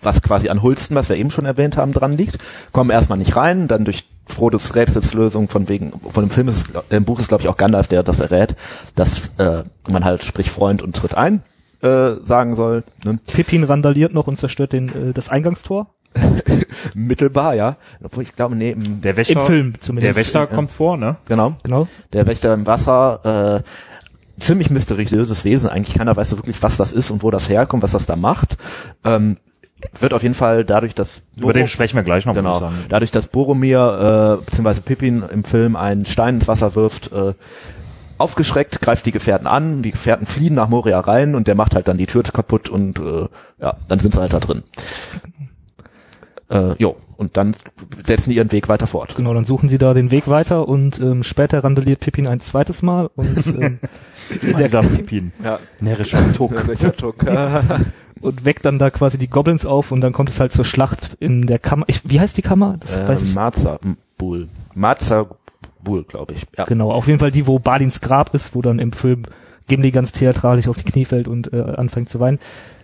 was 0.00 0.22
quasi 0.22 0.48
an 0.48 0.62
Hulsten, 0.62 0.94
was 0.96 1.08
wir 1.08 1.16
eben 1.16 1.30
schon 1.30 1.46
erwähnt 1.46 1.76
haben, 1.76 1.92
dran 1.92 2.12
liegt. 2.12 2.38
Kommen 2.72 2.90
erstmal 2.90 3.18
nicht 3.18 3.34
rein, 3.36 3.68
dann 3.68 3.84
durch 3.84 4.08
Frodos 4.26 4.74
Rätselslösung 4.74 5.48
von 5.48 5.68
wegen, 5.68 5.92
von 6.12 6.24
dem 6.24 6.30
Film 6.30 6.48
ist, 6.48 6.68
es- 6.68 6.82
im 6.90 7.04
Buch 7.04 7.20
ist 7.20 7.28
glaube 7.28 7.42
ich 7.42 7.48
auch 7.48 7.56
Gandalf, 7.56 7.88
der 7.88 8.02
das 8.02 8.20
errät, 8.20 8.56
dass 8.94 9.30
äh, 9.38 9.62
man 9.88 10.04
halt 10.04 10.24
sprich 10.24 10.50
Freund 10.50 10.82
und 10.82 10.96
tritt 10.96 11.14
ein 11.14 11.42
äh, 11.82 12.14
sagen 12.24 12.56
soll. 12.56 12.82
Ne? 13.04 13.18
Pippin 13.26 13.62
randaliert 13.64 14.12
noch 14.14 14.26
und 14.26 14.36
zerstört 14.38 14.72
den, 14.72 15.10
äh, 15.10 15.12
das 15.12 15.28
Eingangstor. 15.28 15.88
Mittelbar, 16.94 17.54
ja. 17.54 17.76
Obwohl 18.02 18.22
ich 18.22 18.34
glaube, 18.34 18.56
nee, 18.56 18.70
im, 18.70 19.00
Der 19.02 19.16
Wächter, 19.16 19.40
Im 19.40 19.46
Film 19.46 19.74
zumindest. 19.80 20.16
Der 20.16 20.20
Wächter 20.20 20.46
kommt 20.46 20.72
vor, 20.72 20.96
ne? 20.96 21.16
genau. 21.26 21.54
Genau. 21.62 21.86
Der 22.12 22.26
Wächter 22.26 22.54
im 22.54 22.66
Wasser, 22.66 23.62
äh, 23.62 24.42
ziemlich 24.42 24.70
mysteriöses 24.70 25.44
Wesen. 25.44 25.68
Eigentlich 25.70 25.96
keiner 25.96 26.16
weiß 26.16 26.30
so 26.30 26.38
wirklich, 26.38 26.62
was 26.62 26.76
das 26.76 26.92
ist 26.92 27.10
und 27.10 27.22
wo 27.22 27.30
das 27.30 27.48
herkommt, 27.48 27.82
was 27.82 27.92
das 27.92 28.06
da 28.06 28.16
macht. 28.16 28.56
Ähm, 29.04 29.36
wird 29.98 30.14
auf 30.14 30.22
jeden 30.22 30.34
Fall 30.34 30.64
dadurch, 30.64 30.94
dass 30.94 31.22
Über 31.36 31.52
den 31.52 31.68
sprechen 31.68 31.96
wir 31.96 32.02
gleich 32.02 32.24
noch, 32.24 32.34
genau, 32.34 32.58
sagen. 32.58 32.76
dadurch, 32.88 33.10
dass 33.10 33.26
Boromir 33.26 34.40
äh, 34.40 34.44
bzw. 34.50 34.80
Pippin 34.80 35.22
im 35.30 35.44
Film 35.44 35.76
einen 35.76 36.06
Stein 36.06 36.36
ins 36.36 36.48
Wasser 36.48 36.74
wirft, 36.74 37.12
äh, 37.12 37.34
aufgeschreckt, 38.18 38.80
greift 38.80 39.04
die 39.06 39.12
Gefährten 39.12 39.46
an, 39.46 39.82
die 39.82 39.90
Gefährten 39.90 40.26
fliehen 40.26 40.54
nach 40.54 40.68
Moria 40.68 41.00
rein 41.00 41.34
und 41.34 41.46
der 41.46 41.54
macht 41.54 41.74
halt 41.74 41.88
dann 41.88 41.98
die 41.98 42.06
Tür 42.06 42.22
kaputt 42.22 42.68
und 42.68 42.98
äh, 42.98 43.28
ja, 43.60 43.76
dann 43.88 43.98
sind 43.98 44.14
sie 44.14 44.20
halt 44.20 44.32
da 44.32 44.40
drin. 44.40 44.62
Äh, 46.48 46.74
jo, 46.78 46.96
und 47.16 47.36
dann 47.36 47.54
setzen 48.04 48.30
die 48.30 48.36
ihren 48.36 48.52
Weg 48.52 48.68
weiter 48.68 48.86
fort. 48.86 49.16
Genau, 49.16 49.34
dann 49.34 49.44
suchen 49.44 49.68
sie 49.68 49.78
da 49.78 49.94
den 49.94 50.10
Weg 50.10 50.28
weiter 50.28 50.68
und 50.68 51.00
ähm, 51.00 51.24
später 51.24 51.64
randaliert 51.64 52.00
Pippin 52.00 52.26
ein 52.26 52.40
zweites 52.40 52.82
Mal 52.82 53.10
und, 53.16 53.46
ähm, 53.60 53.80
Dieser 54.58 54.82
Pippin. 54.82 55.32
Ja. 55.42 55.58
Närrischer 55.80 56.20
Tuck. 56.34 56.64
und 58.20 58.44
weckt 58.44 58.64
dann 58.64 58.78
da 58.78 58.90
quasi 58.90 59.18
die 59.18 59.28
Goblins 59.28 59.66
auf 59.66 59.90
und 59.90 60.00
dann 60.00 60.12
kommt 60.12 60.30
es 60.30 60.38
halt 60.38 60.52
zur 60.52 60.64
Schlacht 60.64 61.16
in 61.18 61.46
der 61.46 61.58
Kammer. 61.58 61.84
Ich, 61.88 62.08
wie 62.08 62.20
heißt 62.20 62.36
die 62.36 62.42
Kammer? 62.42 62.76
Das 62.78 62.96
weiß 62.96 63.22
äh, 63.22 63.24
ich. 63.24 63.34
Marzabul. 63.34 64.48
Marzabul, 64.74 66.04
glaube 66.06 66.34
ich. 66.34 66.46
Ja. 66.56 66.64
Genau, 66.64 66.92
auf 66.92 67.08
jeden 67.08 67.18
Fall 67.18 67.32
die, 67.32 67.46
wo 67.46 67.58
Balins 67.58 68.00
Grab 68.00 68.34
ist, 68.34 68.54
wo 68.54 68.62
dann 68.62 68.78
im 68.78 68.92
Film 68.92 69.24
Gimli 69.68 69.90
ganz 69.90 70.12
theatralisch 70.12 70.68
auf 70.68 70.76
die 70.76 70.84
Knie 70.84 71.04
fällt 71.04 71.26
und 71.26 71.52
äh, 71.52 71.60
anfängt 71.60 72.08
zu 72.08 72.20
weinen. 72.20 72.38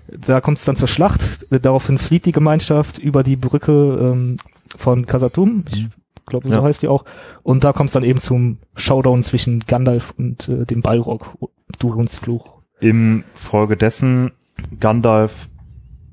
Da 0.08 0.40
kommt 0.40 0.58
es 0.58 0.64
dann 0.64 0.76
zur 0.76 0.88
Schlacht. 0.88 1.46
Daraufhin 1.50 1.98
flieht 1.98 2.26
die 2.26 2.32
Gemeinschaft 2.32 2.98
über 2.98 3.22
die 3.22 3.36
Brücke 3.36 3.72
ähm, 3.72 4.36
von 4.76 5.06
Kasatum. 5.06 5.64
Ich 5.72 5.88
glaube, 6.26 6.48
so 6.48 6.54
Ja. 6.54 6.62
heißt 6.62 6.82
die 6.82 6.88
auch. 6.88 7.04
Und 7.42 7.64
da 7.64 7.72
kommt 7.72 7.88
es 7.88 7.92
dann 7.94 8.04
eben 8.04 8.20
zum 8.20 8.58
Showdown 8.74 9.22
zwischen 9.22 9.60
Gandalf 9.60 10.12
und 10.18 10.48
äh, 10.48 10.64
dem 10.66 10.82
Balrog, 10.82 11.30
Duruns 11.78 12.16
Fluch. 12.16 12.60
Im 12.80 13.24
Folge 13.34 13.76
dessen 13.76 14.32
Gandalf 14.80 15.48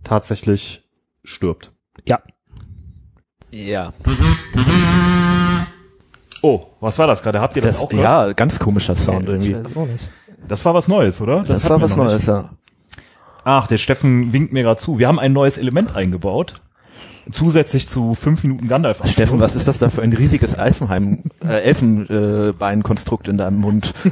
tatsächlich 0.03 0.83
stirbt. 1.23 1.71
Ja, 2.05 2.19
Ja. 3.51 3.93
Oh, 6.41 6.61
was 6.79 6.97
war 6.99 7.07
das 7.07 7.21
gerade? 7.21 7.41
Habt 7.41 7.55
ihr 7.57 7.61
das, 7.61 7.73
Das, 7.73 7.81
auch 7.83 7.89
gehört? 7.89 8.03
ja, 8.05 8.33
ganz 8.33 8.59
komischer 8.59 8.95
Sound 8.95 9.23
ich 9.23 9.29
irgendwie. 9.29 9.55
Das 10.47 10.63
war 10.63 10.73
was 10.73 10.87
Neues, 10.87 11.19
oder? 11.19 11.43
Das, 11.43 11.65
hatten 11.65 11.73
war 11.73 11.81
was 11.81 11.97
noch 11.97 12.05
nicht. 12.05 12.13
Neues, 12.13 12.25
ja. 12.27 12.49
Ach, 13.43 13.67
der 13.67 13.77
Steffen 13.77 14.33
winkt 14.33 14.53
mir 14.53 14.63
gerade 14.63 14.79
zu. 14.79 14.99
Wir 14.99 15.07
haben 15.07 15.19
ein 15.19 15.33
neues 15.33 15.57
Element 15.57 15.95
eingebaut. 15.95 16.55
Zusätzlich 17.31 17.87
zu 17.87 18.15
fünf 18.15 18.41
Minuten 18.43 18.67
Gandalf. 18.67 19.01
Steffen, 19.07 19.39
was 19.39 19.55
ist 19.55 19.67
das 19.67 19.77
da 19.77 19.89
für 19.89 20.01
ein 20.01 20.13
riesiges 20.13 20.55
Elfenheim, 20.55 21.25
äh, 21.47 21.61
Elfenbeinkonstrukt 21.61 23.27
in 23.27 23.37
deinem 23.37 23.57
Mund? 23.59 23.93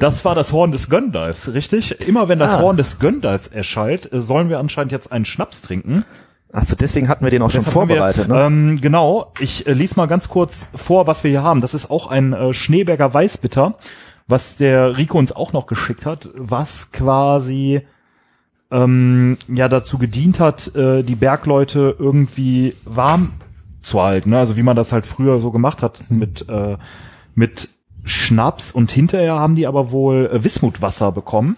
Das 0.00 0.24
war 0.24 0.34
das 0.34 0.52
Horn 0.52 0.72
des 0.72 0.90
Gandalfs, 0.90 1.52
richtig? 1.52 2.06
Immer 2.06 2.28
wenn 2.28 2.38
das 2.38 2.54
Ah. 2.54 2.60
Horn 2.60 2.76
des 2.76 2.98
Gandalfs 2.98 3.46
erschallt, 3.46 4.12
äh, 4.12 4.20
sollen 4.20 4.48
wir 4.48 4.58
anscheinend 4.58 4.92
jetzt 4.92 5.12
einen 5.12 5.24
Schnaps 5.24 5.62
trinken. 5.62 6.04
Achso, 6.52 6.74
deswegen 6.76 7.08
hatten 7.08 7.24
wir 7.24 7.30
den 7.30 7.42
auch 7.42 7.50
schon 7.50 7.60
Deshalb 7.60 7.74
haben 7.76 7.88
vorbereitet, 7.88 8.28
wir, 8.28 8.34
ne? 8.34 8.44
Ähm, 8.46 8.80
genau. 8.80 9.32
Ich 9.40 9.66
äh, 9.66 9.72
lies 9.72 9.96
mal 9.96 10.06
ganz 10.06 10.28
kurz 10.28 10.68
vor, 10.74 11.06
was 11.06 11.24
wir 11.24 11.30
hier 11.30 11.42
haben. 11.42 11.60
Das 11.60 11.74
ist 11.74 11.90
auch 11.90 12.08
ein 12.08 12.32
äh, 12.32 12.52
Schneeberger 12.52 13.12
Weißbitter, 13.14 13.76
was 14.26 14.56
der 14.56 14.96
Rico 14.96 15.18
uns 15.18 15.32
auch 15.32 15.52
noch 15.52 15.66
geschickt 15.66 16.06
hat, 16.06 16.28
was 16.34 16.90
quasi 16.92 17.82
ähm, 18.70 19.36
ja 19.48 19.68
dazu 19.68 19.98
gedient 19.98 20.40
hat, 20.40 20.74
äh, 20.74 21.02
die 21.02 21.14
Bergleute 21.16 21.96
irgendwie 21.98 22.74
warm 22.84 23.32
zu 23.82 24.02
halten. 24.02 24.30
Ne? 24.30 24.38
Also 24.38 24.56
wie 24.56 24.62
man 24.62 24.76
das 24.76 24.92
halt 24.92 25.06
früher 25.06 25.40
so 25.40 25.50
gemacht 25.50 25.82
hat 25.82 26.10
mit 26.10 26.48
äh, 26.48 26.76
mit 27.34 27.68
Schnaps 28.04 28.70
und 28.70 28.92
hinterher 28.92 29.34
haben 29.34 29.56
die 29.56 29.66
aber 29.66 29.90
wohl 29.90 30.26
äh, 30.26 30.44
Wismutwasser 30.44 31.12
bekommen 31.12 31.56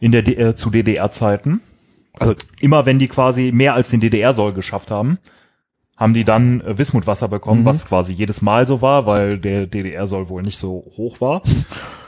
in 0.00 0.12
der 0.12 0.22
D 0.22 0.34
äh, 0.34 0.56
zu 0.56 0.70
DDR-Zeiten. 0.70 1.60
Also 2.18 2.34
immer 2.60 2.86
wenn 2.86 2.98
die 2.98 3.08
quasi 3.08 3.50
mehr 3.52 3.74
als 3.74 3.90
den 3.90 4.00
DDR-Soll 4.00 4.52
geschafft 4.52 4.90
haben, 4.90 5.18
haben 5.96 6.14
die 6.14 6.24
dann 6.24 6.60
äh, 6.60 6.76
Wismutwasser 6.78 7.28
bekommen, 7.28 7.64
was 7.64 7.86
quasi 7.86 8.12
jedes 8.12 8.42
Mal 8.42 8.66
so 8.66 8.82
war, 8.82 9.06
weil 9.06 9.38
der 9.38 9.66
DDR-Soll 9.66 10.28
wohl 10.28 10.42
nicht 10.42 10.58
so 10.58 10.84
hoch 10.96 11.20
war. 11.20 11.42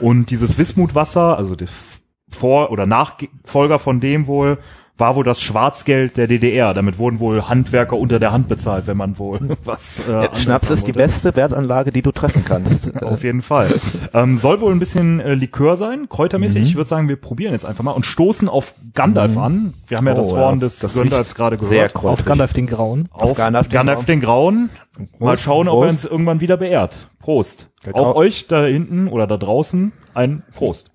Und 0.01 0.30
dieses 0.30 0.59
Wismutwasser, 0.59 1.36
also 1.36 1.55
das 1.55 1.95
Vor- 2.37 2.70
oder 2.70 2.87
Nachfolger 2.87 3.78
von 3.78 4.01
dem 4.01 4.26
wohl, 4.26 4.59
war 4.99 5.14
wohl 5.14 5.24
das 5.24 5.43
Schwarzgeld 5.43 6.16
der 6.16 6.26
DDR. 6.26 6.72
Damit 6.72 6.99
wurden 6.99 7.20
wohl 7.20 7.49
Handwerker 7.49 7.99
unter 7.99 8.18
der 8.18 8.32
Hand 8.32 8.49
bezahlt, 8.49 8.87
wenn 8.87 8.97
man 8.97 9.18
wohl 9.18 9.41
was 9.64 10.01
äh, 10.09 10.11
Ja, 10.11 10.34
Schnaps 10.34 10.70
ist 10.70 10.87
die 10.87 10.93
beste 10.93 11.37
Wertanlage, 11.37 11.91
die 11.91 12.01
du 12.01 12.12
treffen 12.12 12.47
kannst. 12.47 12.97
Auf 13.03 13.22
jeden 13.22 13.43
Fall. 13.43 13.74
ähm, 14.14 14.39
soll 14.39 14.62
wohl 14.62 14.72
ein 14.72 14.78
bisschen 14.78 15.20
äh, 15.20 15.34
Likör 15.34 15.76
sein, 15.76 16.09
kräutermäßig. 16.09 16.62
Ich 16.62 16.76
würde 16.76 16.89
sagen, 16.89 17.11
wir 17.11 17.16
probieren 17.16 17.53
jetzt 17.53 17.66
einfach 17.66 17.84
mal 17.84 17.91
und 17.91 18.07
stoßen 18.07 18.49
auf 18.49 18.74
Gandalf 18.95 19.37
an. 19.37 19.74
Wir 19.87 19.99
haben 19.99 20.07
ja 20.07 20.14
das 20.14 20.32
Oh, 20.32 20.39
Horn 20.39 20.55
ja. 20.61 20.61
des 20.61 20.78
Das 20.78 20.95
Gandalfs 20.95 21.34
gerade 21.34 21.57
gehört. 21.57 21.68
sehr 21.68 21.87
Auf 21.87 21.93
kräutrig. 21.93 22.26
Gandalf 22.26 22.53
den 22.55 22.66
Grauen. 22.66 23.09
auf 23.12 23.34
Gandalf 23.37 23.68
Gandalf, 23.68 23.99
den 24.07 24.07
den 24.07 24.20
Grauen. 24.22 24.70
Mal 25.18 25.32
Prost, 25.32 25.43
schauen, 25.43 25.68
ob 25.68 25.82
er 25.82 25.89
Prost. 25.89 26.05
uns 26.05 26.11
irgendwann 26.11 26.41
wieder 26.41 26.57
beehrt. 26.57 27.11
Prost. 27.20 27.68
Grau- 27.84 28.14
euch 28.16 28.47
da 28.47 28.64
hinten 28.64 29.09
oder 29.09 29.26
da 29.26 29.37
draußen 29.37 29.93
ein 30.14 30.43
Prost. 30.55 30.91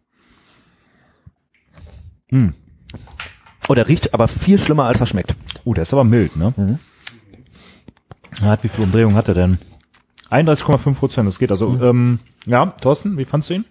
Oh, 3.68 3.74
der 3.74 3.88
riecht 3.88 4.14
aber 4.14 4.28
viel 4.28 4.58
schlimmer, 4.58 4.86
als 4.86 5.00
er 5.02 5.06
schmeckt. 5.08 5.36
Oh, 5.64 5.74
der 5.74 5.84
ist 5.84 5.94
aber 5.94 6.04
mild, 6.04 6.36
ne? 6.36 6.54
Mhm. 6.58 6.80
Er 8.42 8.48
hat, 8.50 8.64
wie 8.64 8.70
viel 8.70 8.84
Umdrehung 8.84 9.16
hat 9.16 9.28
er 9.28 9.34
denn? 9.34 9.58
31,5 10.30 10.96
Prozent, 10.98 11.28
das 11.28 11.40
geht. 11.40 11.52
Also, 11.52 11.70
Mhm. 11.70 11.84
ähm, 11.84 12.20
ja, 12.46 12.66
Thorsten, 12.82 13.18
wie 13.18 13.26
fandst 13.26 13.50
du 13.50 13.56
ihn? 13.56 13.66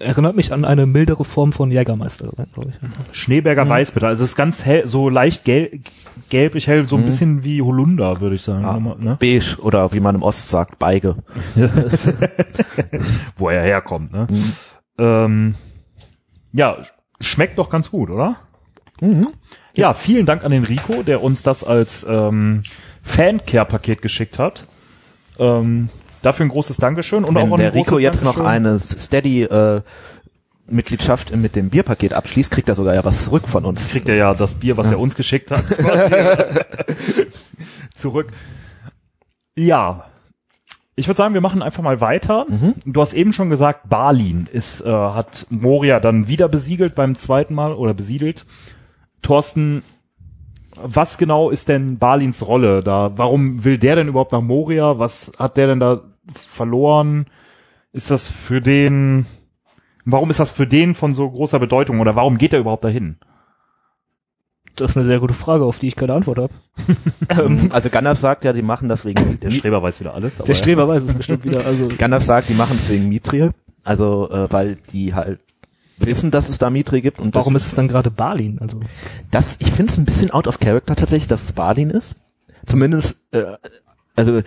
Erinnert 0.00 0.36
mich 0.36 0.52
an 0.52 0.64
eine 0.66 0.84
mildere 0.86 1.24
Form 1.24 1.52
von 1.52 1.70
Jägermeister, 1.70 2.30
glaube 2.52 2.70
ich. 2.70 3.16
Schneeberger 3.16 3.64
Mhm. 3.64 3.70
Weißbitter. 3.70 4.08
Also 4.08 4.24
es 4.24 4.30
ist 4.30 4.36
ganz 4.36 4.64
hell, 4.64 4.86
so 4.86 5.08
leicht 5.08 5.44
gel 5.44 5.80
gelblich 6.28 6.66
hell, 6.66 6.82
Mhm. 6.82 6.86
so 6.86 6.96
ein 6.96 7.04
bisschen 7.06 7.42
wie 7.44 7.62
Holunder, 7.62 8.20
würde 8.20 8.36
ich 8.36 8.42
sagen. 8.42 8.84
Ne? 8.98 9.16
Beige 9.18 9.56
oder 9.62 9.90
wie 9.94 10.00
man 10.00 10.14
im 10.14 10.22
Osten 10.22 10.48
sagt, 10.50 10.78
Beige. 10.78 11.16
Wo 13.36 13.48
er 13.48 13.62
herkommt. 13.62 14.12
Ne? 14.12 14.26
Mhm. 14.30 14.52
Ähm, 14.98 15.54
ja, 16.52 16.76
schmeckt 17.20 17.58
doch 17.58 17.70
ganz 17.70 17.90
gut, 17.90 18.10
oder? 18.10 18.36
Mhm. 19.00 19.28
Ja, 19.74 19.94
vielen 19.94 20.26
Dank 20.26 20.44
an 20.44 20.50
den 20.50 20.64
Rico, 20.64 21.02
der 21.02 21.22
uns 21.22 21.42
das 21.42 21.62
als 21.62 22.04
ähm, 22.08 22.62
Fancare-Paket 23.02 24.02
geschickt 24.02 24.38
hat. 24.38 24.66
Ähm, 25.38 25.88
dafür 26.22 26.46
ein 26.46 26.50
großes 26.50 26.78
Dankeschön. 26.78 27.24
Und 27.24 27.36
auch 27.36 27.44
Wenn 27.44 27.52
ein 27.52 27.58
der 27.58 27.74
Rico 27.74 27.98
jetzt 27.98 28.24
noch 28.24 28.40
eine 28.40 28.78
Steady 28.78 29.44
äh, 29.44 29.82
Mitgliedschaft 30.66 31.34
mit 31.34 31.56
dem 31.56 31.70
Bierpaket 31.70 32.12
abschließt, 32.12 32.50
kriegt 32.50 32.68
er 32.68 32.74
sogar 32.74 32.94
ja 32.94 33.04
was 33.04 33.24
zurück 33.26 33.48
von 33.48 33.64
uns. 33.64 33.88
kriegt 33.88 34.08
er 34.08 34.16
ja 34.16 34.34
das 34.34 34.54
Bier, 34.54 34.76
was 34.76 34.90
er 34.90 34.98
uns 34.98 35.14
geschickt 35.14 35.50
hat, 35.50 35.64
zurück. 37.94 38.32
Ja. 39.56 40.04
Ich 40.98 41.06
würde 41.06 41.16
sagen, 41.16 41.32
wir 41.32 41.40
machen 41.40 41.62
einfach 41.62 41.84
mal 41.84 42.00
weiter. 42.00 42.44
Du 42.84 43.00
hast 43.00 43.14
eben 43.14 43.32
schon 43.32 43.50
gesagt, 43.50 43.88
Balin 43.88 44.48
ist, 44.52 44.80
äh, 44.80 44.90
hat 44.90 45.46
Moria 45.48 46.00
dann 46.00 46.26
wieder 46.26 46.48
besiegelt 46.48 46.96
beim 46.96 47.14
zweiten 47.14 47.54
Mal 47.54 47.72
oder 47.72 47.94
besiedelt. 47.94 48.46
Thorsten, 49.22 49.84
was 50.74 51.16
genau 51.16 51.50
ist 51.50 51.68
denn 51.68 51.98
Balins 51.98 52.44
Rolle 52.44 52.82
da? 52.82 53.12
Warum 53.16 53.64
will 53.64 53.78
der 53.78 53.94
denn 53.94 54.08
überhaupt 54.08 54.32
nach 54.32 54.40
Moria? 54.40 54.98
Was 54.98 55.30
hat 55.38 55.56
der 55.56 55.68
denn 55.68 55.78
da 55.78 56.02
verloren? 56.34 57.26
Ist 57.92 58.10
das 58.10 58.28
für 58.28 58.60
den, 58.60 59.24
warum 60.04 60.30
ist 60.30 60.40
das 60.40 60.50
für 60.50 60.66
den 60.66 60.96
von 60.96 61.14
so 61.14 61.30
großer 61.30 61.60
Bedeutung 61.60 62.00
oder 62.00 62.16
warum 62.16 62.38
geht 62.38 62.52
er 62.52 62.58
überhaupt 62.58 62.84
dahin? 62.84 63.18
Das 64.80 64.92
ist 64.92 64.96
eine 64.96 65.06
sehr 65.06 65.20
gute 65.20 65.34
Frage, 65.34 65.64
auf 65.64 65.78
die 65.78 65.88
ich 65.88 65.96
keine 65.96 66.14
Antwort 66.14 66.38
habe. 66.38 66.52
ähm, 67.28 67.68
Also 67.72 67.90
Gandalf 67.90 68.18
sagt 68.18 68.44
ja, 68.44 68.52
die 68.52 68.62
machen 68.62 68.88
das 68.88 69.04
wegen 69.04 69.38
Der 69.40 69.50
Streber 69.50 69.82
weiß 69.82 70.00
wieder 70.00 70.14
alles. 70.14 70.36
aber 70.38 70.46
der 70.46 70.54
ja. 70.54 70.58
Streber 70.58 70.88
weiß 70.88 71.02
es 71.02 71.14
bestimmt 71.14 71.44
wieder. 71.44 71.64
Also 71.66 71.88
Gandalf 71.98 72.22
sagt, 72.24 72.48
die 72.48 72.54
machen 72.54 72.76
es 72.80 72.88
wegen 72.90 73.08
Mithril. 73.08 73.50
Also 73.84 74.30
äh, 74.30 74.50
weil 74.50 74.76
die 74.92 75.14
halt 75.14 75.40
wissen, 75.98 76.30
dass 76.30 76.48
es 76.48 76.58
da 76.58 76.70
Mithril 76.70 77.00
gibt 77.00 77.20
und 77.20 77.34
warum 77.34 77.54
das, 77.54 77.62
ist 77.64 77.68
es 77.70 77.74
dann 77.74 77.88
gerade 77.88 78.10
Balin? 78.10 78.58
Also 78.60 78.80
das 79.30 79.56
ich 79.58 79.70
finde 79.72 79.90
es 79.92 79.98
ein 79.98 80.04
bisschen 80.04 80.30
out 80.30 80.46
of 80.46 80.60
character 80.60 80.94
tatsächlich, 80.94 81.28
dass 81.28 81.42
es 81.42 81.52
Balin 81.52 81.90
ist. 81.90 82.16
Zumindest 82.66 83.16
äh, 83.32 83.44
also 84.18 84.40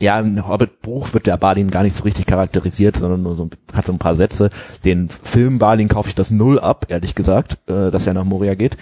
ja, 0.00 0.20
im 0.20 0.46
Hobbit-Buch 0.46 1.14
wird 1.14 1.26
der 1.26 1.36
Balin 1.38 1.70
gar 1.70 1.82
nicht 1.82 1.94
so 1.96 2.02
richtig 2.02 2.26
charakterisiert, 2.26 2.96
sondern 2.96 3.22
nur 3.22 3.36
so, 3.36 3.48
hat 3.74 3.86
so 3.86 3.92
ein 3.92 3.98
paar 3.98 4.16
Sätze. 4.16 4.50
Den 4.84 5.08
Film 5.08 5.58
Balin 5.58 5.88
kaufe 5.88 6.08
ich 6.08 6.14
das 6.14 6.30
null 6.30 6.58
ab, 6.60 6.86
ehrlich 6.88 7.14
gesagt, 7.14 7.58
äh, 7.68 7.90
dass 7.90 8.06
er 8.06 8.14
nach 8.14 8.24
Moria 8.24 8.54
geht. 8.54 8.76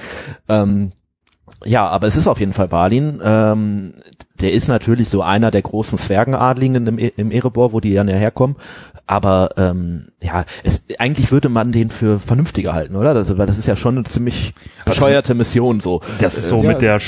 Ähm, 0.48 0.92
ja, 1.64 1.86
aber 1.86 2.06
es 2.06 2.16
ist 2.16 2.26
auf 2.26 2.40
jeden 2.40 2.54
Fall 2.54 2.68
Balin. 2.68 3.20
Ähm, 3.22 3.92
der 4.40 4.52
ist 4.52 4.68
natürlich 4.68 5.10
so 5.10 5.22
einer 5.22 5.50
der 5.50 5.60
großen 5.60 5.98
Zwergenadligen 5.98 6.86
im, 6.86 6.98
im 6.98 7.30
Erebor, 7.30 7.72
wo 7.72 7.80
die 7.80 7.92
ja 7.92 8.02
herkommen. 8.04 8.56
Aber 9.06 9.50
ähm, 9.58 10.08
ja, 10.22 10.44
es, 10.64 10.84
eigentlich 10.98 11.32
würde 11.32 11.48
man 11.50 11.72
den 11.72 11.90
für 11.90 12.18
vernünftiger 12.18 12.72
halten, 12.72 12.96
oder? 12.96 13.12
Das, 13.12 13.36
weil 13.36 13.46
das 13.46 13.58
ist 13.58 13.66
ja 13.66 13.76
schon 13.76 13.96
eine 13.96 14.04
ziemlich 14.04 14.54
bescheuerte 14.86 15.34
Mission 15.34 15.80
so. 15.80 16.00
Das 16.20 16.38
ist 16.38 16.48
so 16.48 16.62
Ja. 16.62 16.68
mit 16.68 16.80
der 16.80 16.98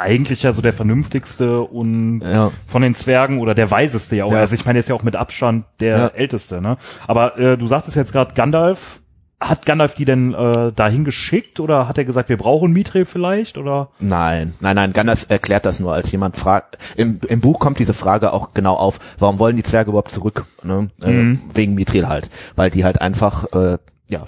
eigentlich 0.00 0.42
ja 0.42 0.52
so 0.52 0.62
der 0.62 0.72
vernünftigste 0.72 1.60
und 1.62 2.20
Ja. 2.22 2.50
von 2.66 2.82
den 2.82 2.94
Zwergen 2.94 3.38
oder 3.38 3.54
der 3.54 3.70
weiseste 3.70 4.16
ja 4.16 4.24
auch. 4.24 4.32
Ja. 4.32 4.38
Also 4.38 4.54
ich 4.54 4.64
meine, 4.64 4.74
der 4.74 4.80
ist 4.80 4.88
ja 4.88 4.94
auch 4.94 5.02
mit 5.02 5.16
Abstand 5.16 5.64
der 5.80 5.96
Ja. 5.98 6.06
älteste, 6.08 6.60
ne? 6.60 6.76
Aber 7.06 7.38
äh, 7.38 7.56
du 7.56 7.66
sagtest 7.66 7.96
jetzt 7.96 8.12
gerade 8.12 8.34
Gandalf. 8.34 9.00
Hat 9.42 9.64
Gandalf 9.64 9.94
die 9.94 10.04
denn 10.04 10.34
äh, 10.34 10.70
dahin 10.70 11.02
geschickt 11.06 11.60
oder 11.60 11.88
hat 11.88 11.96
er 11.96 12.04
gesagt, 12.04 12.28
wir 12.28 12.36
brauchen 12.36 12.72
Mithril 12.72 13.06
vielleicht 13.06 13.56
oder? 13.56 13.88
Nein, 13.98 14.52
nein, 14.60 14.76
nein, 14.76 14.92
Gandalf 14.92 15.24
erklärt 15.30 15.64
das 15.64 15.80
nur, 15.80 15.94
als 15.94 16.12
jemand 16.12 16.36
fragt. 16.36 16.76
Im, 16.94 17.20
Im 17.26 17.40
Buch 17.40 17.58
kommt 17.58 17.78
diese 17.78 17.94
Frage 17.94 18.34
auch 18.34 18.52
genau 18.52 18.74
auf, 18.74 18.98
warum 19.18 19.38
wollen 19.38 19.56
die 19.56 19.62
Zwerge 19.62 19.88
überhaupt 19.92 20.10
zurück? 20.10 20.44
Ne? 20.62 20.90
Äh, 21.02 21.38
wegen 21.54 21.72
Mithril 21.74 22.06
halt. 22.06 22.28
Weil 22.54 22.70
die 22.70 22.84
halt 22.84 23.00
einfach, 23.00 23.44
äh, 23.54 23.78
ja, 24.10 24.26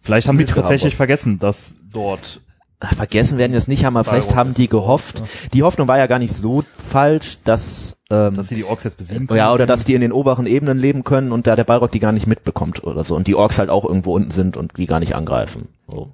Vielleicht 0.00 0.28
haben 0.28 0.36
sie 0.38 0.44
tatsächlich 0.46 0.94
haben 0.94 0.98
vergessen, 0.98 1.38
dass 1.38 1.76
dort 1.90 2.40
vergessen 2.80 3.38
werden 3.38 3.52
jetzt 3.54 3.68
nicht 3.68 3.84
haben, 3.84 3.96
aber 3.96 4.04
vielleicht 4.08 4.34
haben 4.34 4.52
die 4.54 4.68
gehofft. 4.68 5.22
Die 5.54 5.62
Hoffnung 5.62 5.88
war 5.88 5.96
ja 5.98 6.06
gar 6.06 6.18
nicht 6.18 6.36
so 6.36 6.64
falsch, 6.76 7.38
dass, 7.44 7.96
ähm, 8.10 8.34
dass 8.34 8.48
sie 8.48 8.56
die 8.56 8.64
Orks 8.64 8.84
jetzt 8.84 8.96
besiegen 8.98 9.26
ja, 9.34 9.52
oder 9.52 9.66
dass 9.66 9.84
die 9.84 9.94
in 9.94 10.00
den 10.02 10.12
oberen 10.12 10.46
Ebenen 10.46 10.78
leben 10.78 11.02
können 11.04 11.32
und 11.32 11.46
da 11.46 11.56
der 11.56 11.64
Balrog 11.64 11.92
die 11.92 12.00
gar 12.00 12.12
nicht 12.12 12.26
mitbekommt 12.26 12.84
oder 12.84 13.02
so 13.04 13.16
und 13.16 13.26
die 13.26 13.34
Orks 13.34 13.58
halt 13.58 13.70
auch 13.70 13.84
irgendwo 13.84 14.14
unten 14.14 14.30
sind 14.32 14.56
und 14.56 14.76
die 14.76 14.86
gar 14.86 15.00
nicht 15.00 15.14
angreifen. 15.14 15.68
So. 15.88 16.12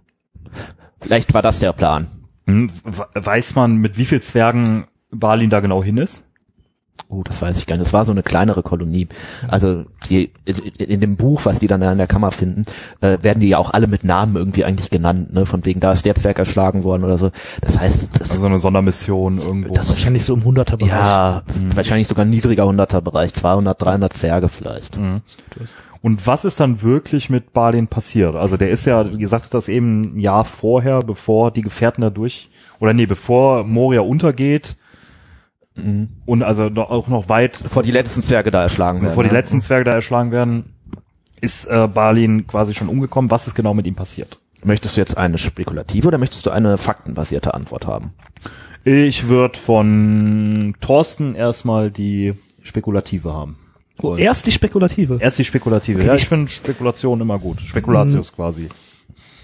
Vielleicht 1.01 1.35
war 1.35 1.43
das 1.43 1.59
der 1.59 1.73
Plan. 1.73 2.07
Hm, 2.47 2.71
we- 2.85 3.07
Weiß 3.15 3.55
man, 3.55 3.77
mit 3.77 3.97
wie 3.99 4.05
viel 4.07 4.21
Zwergen 4.21 4.85
Balin 5.11 5.51
da 5.51 5.61
genau 5.61 5.83
hin 5.83 5.97
ist? 5.97 6.23
Oh, 7.09 7.22
das 7.24 7.42
weiß 7.42 7.59
ich 7.59 7.66
gar 7.66 7.76
nicht. 7.76 7.86
Das 7.86 7.92
war 7.92 8.05
so 8.05 8.12
eine 8.12 8.22
kleinere 8.22 8.62
Kolonie. 8.62 9.09
Also 9.48 9.84
die 10.09 10.30
in, 10.44 10.57
in 10.78 11.01
dem 11.01 11.16
Buch, 11.16 11.44
was 11.44 11.59
die 11.59 11.66
dann 11.66 11.82
in 11.82 11.98
der 11.98 12.07
Kammer 12.07 12.30
finden, 12.30 12.64
äh, 13.01 13.18
werden 13.22 13.40
die 13.40 13.48
ja 13.48 13.59
auch 13.59 13.72
alle 13.72 13.86
mit 13.88 14.05
Namen 14.05 14.36
irgendwie 14.36 14.64
eigentlich 14.64 14.90
genannt, 14.90 15.32
ne? 15.32 15.46
Von 15.46 15.64
wegen, 15.64 15.80
da 15.80 15.92
ist 15.92 16.05
der 16.05 16.14
Zwerg 16.14 16.38
erschlagen 16.38 16.84
worden 16.84 17.05
oder 17.05 17.18
so. 17.18 17.30
Das 17.62 17.80
heißt, 17.80 18.11
das, 18.18 18.30
Also 18.30 18.46
eine 18.46 18.59
Sondermission 18.59 19.38
irgendwo. 19.38 19.74
das- 19.74 19.88
Wahrscheinlich 19.88 20.24
so 20.24 20.34
im 20.34 20.42
100er 20.44 20.76
Bereich. 20.76 20.90
ja, 20.92 21.42
wahrscheinlich 21.74 22.07
sogar 22.09 22.24
ein 22.24 22.30
niedriger 22.30 22.64
100er 22.64 23.01
Bereich, 23.01 23.34
200, 23.34 23.80
300 23.82 24.12
Zwerge 24.12 24.48
vielleicht. 24.48 24.96
Mhm. 24.98 25.22
Und 26.03 26.26
was 26.26 26.44
ist 26.44 26.61
dann 26.61 26.80
wirklich 26.82 27.28
mit 27.28 27.53
Balin 27.53 27.86
passiert? 27.88 28.34
Also 28.34 28.57
der 28.57 28.70
ist 28.70 28.86
ja, 28.86 29.12
wie 29.12 29.18
gesagt, 29.18 29.53
das 29.53 29.68
eben 29.68 30.16
ein 30.16 30.18
Jahr 30.20 30.44
vorher, 30.44 31.01
bevor 31.01 31.51
die 31.51 31.61
Gefährten 31.62 32.01
da 32.03 32.09
durch, 32.11 32.51
oder 32.78 32.94
nee, 32.94 33.05
bevor 33.07 33.64
Moria 33.64 34.01
untergeht, 34.01 34.76
und 36.26 36.43
also 36.43 36.68
noch- 36.68 36.91
auch 36.91 37.09
noch 37.09 37.28
weit, 37.28 37.62
Bevor 37.62 37.83
die 37.83 37.91
letzten 37.91 38.22
Zwerge 38.22 38.51
da 38.51 38.62
erschlagen 38.62 39.01
werden. 39.01 39.11
bevor 39.11 39.24
die 39.24 39.31
ne? 39.31 39.37
letzten 39.37 39.61
Zwerge 39.61 39.85
da 39.85 39.93
erschlagen 39.93 40.31
werden, 40.31 40.74
ist 41.41 41.66
äh, 41.66 41.89
Balin 41.89 42.47
quasi 42.47 42.74
schon 42.74 42.89
umgekommen. 42.89 43.31
Was 43.31 43.47
ist 43.47 43.55
genau 43.55 43.74
mit 43.74 43.87
ihm 43.87 43.95
passiert? 43.95 44.39
Möchtest 44.62 44.97
du 44.97 45.01
jetzt 45.01 45.16
eine 45.16 45.39
spekulative 45.39 46.07
oder 46.09 46.18
möchtest 46.18 46.45
du 46.45 46.51
eine 46.51 46.76
faktenbasierte 46.76 47.55
Antwort 47.55 47.87
haben? 47.87 48.12
Ich 48.85 49.28
würde 49.28 49.59
von 49.59 50.74
Thorsten 50.81 51.35
erstmal 51.35 51.91
die 51.91 52.35
spekulative 52.62 53.33
haben. 53.33 53.57
Oh, 54.03 54.16
erst 54.16 54.47
die 54.47 54.53
spekulative. 54.53 55.18
Erst 55.20 55.39
die 55.39 55.45
spekulative. 55.45 55.99
Okay, 55.99 56.07
ja, 56.09 56.14
ich 56.14 56.28
finde 56.28 56.51
Spekulation 56.51 57.20
immer 57.20 57.39
gut. 57.39 57.61
Spekulatius 57.61 58.35
quasi. 58.35 58.68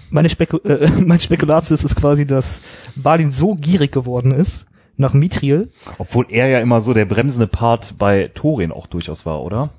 Meine 0.09 0.29
Speku 0.29 0.57
äh, 0.57 0.89
mein 1.05 1.19
Spekulatius 1.19 1.83
ist 1.83 1.95
quasi, 1.95 2.25
dass 2.25 2.61
Balin 2.95 3.31
so 3.31 3.55
gierig 3.55 3.91
geworden 3.91 4.31
ist 4.31 4.66
nach 4.97 5.13
Mithril. 5.13 5.69
Obwohl 5.97 6.25
er 6.29 6.47
ja 6.47 6.59
immer 6.59 6.81
so 6.81 6.93
der 6.93 7.05
bremsende 7.05 7.47
Part 7.47 7.95
bei 7.97 8.29
Thorin 8.33 8.71
auch 8.71 8.87
durchaus 8.87 9.25
war, 9.25 9.41
oder? 9.43 9.69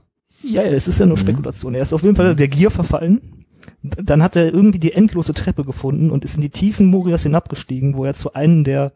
Ja, 0.42 0.62
ja, 0.62 0.68
es 0.70 0.88
ist 0.88 1.00
ja 1.00 1.06
nur 1.06 1.18
Spekulation. 1.18 1.74
Er 1.74 1.82
ist 1.82 1.92
auf 1.92 2.02
jeden 2.02 2.16
Fall 2.16 2.36
der 2.36 2.48
Gier 2.48 2.70
verfallen. 2.70 3.44
Dann 3.82 4.22
hat 4.22 4.36
er 4.36 4.52
irgendwie 4.52 4.78
die 4.78 4.92
endlose 4.92 5.34
Treppe 5.34 5.64
gefunden 5.64 6.10
und 6.10 6.24
ist 6.24 6.36
in 6.36 6.42
die 6.42 6.50
Tiefen 6.50 6.86
Morias 6.86 7.24
hinabgestiegen, 7.24 7.96
wo 7.96 8.04
er 8.04 8.14
zu 8.14 8.32
einem 8.32 8.64
der 8.64 8.92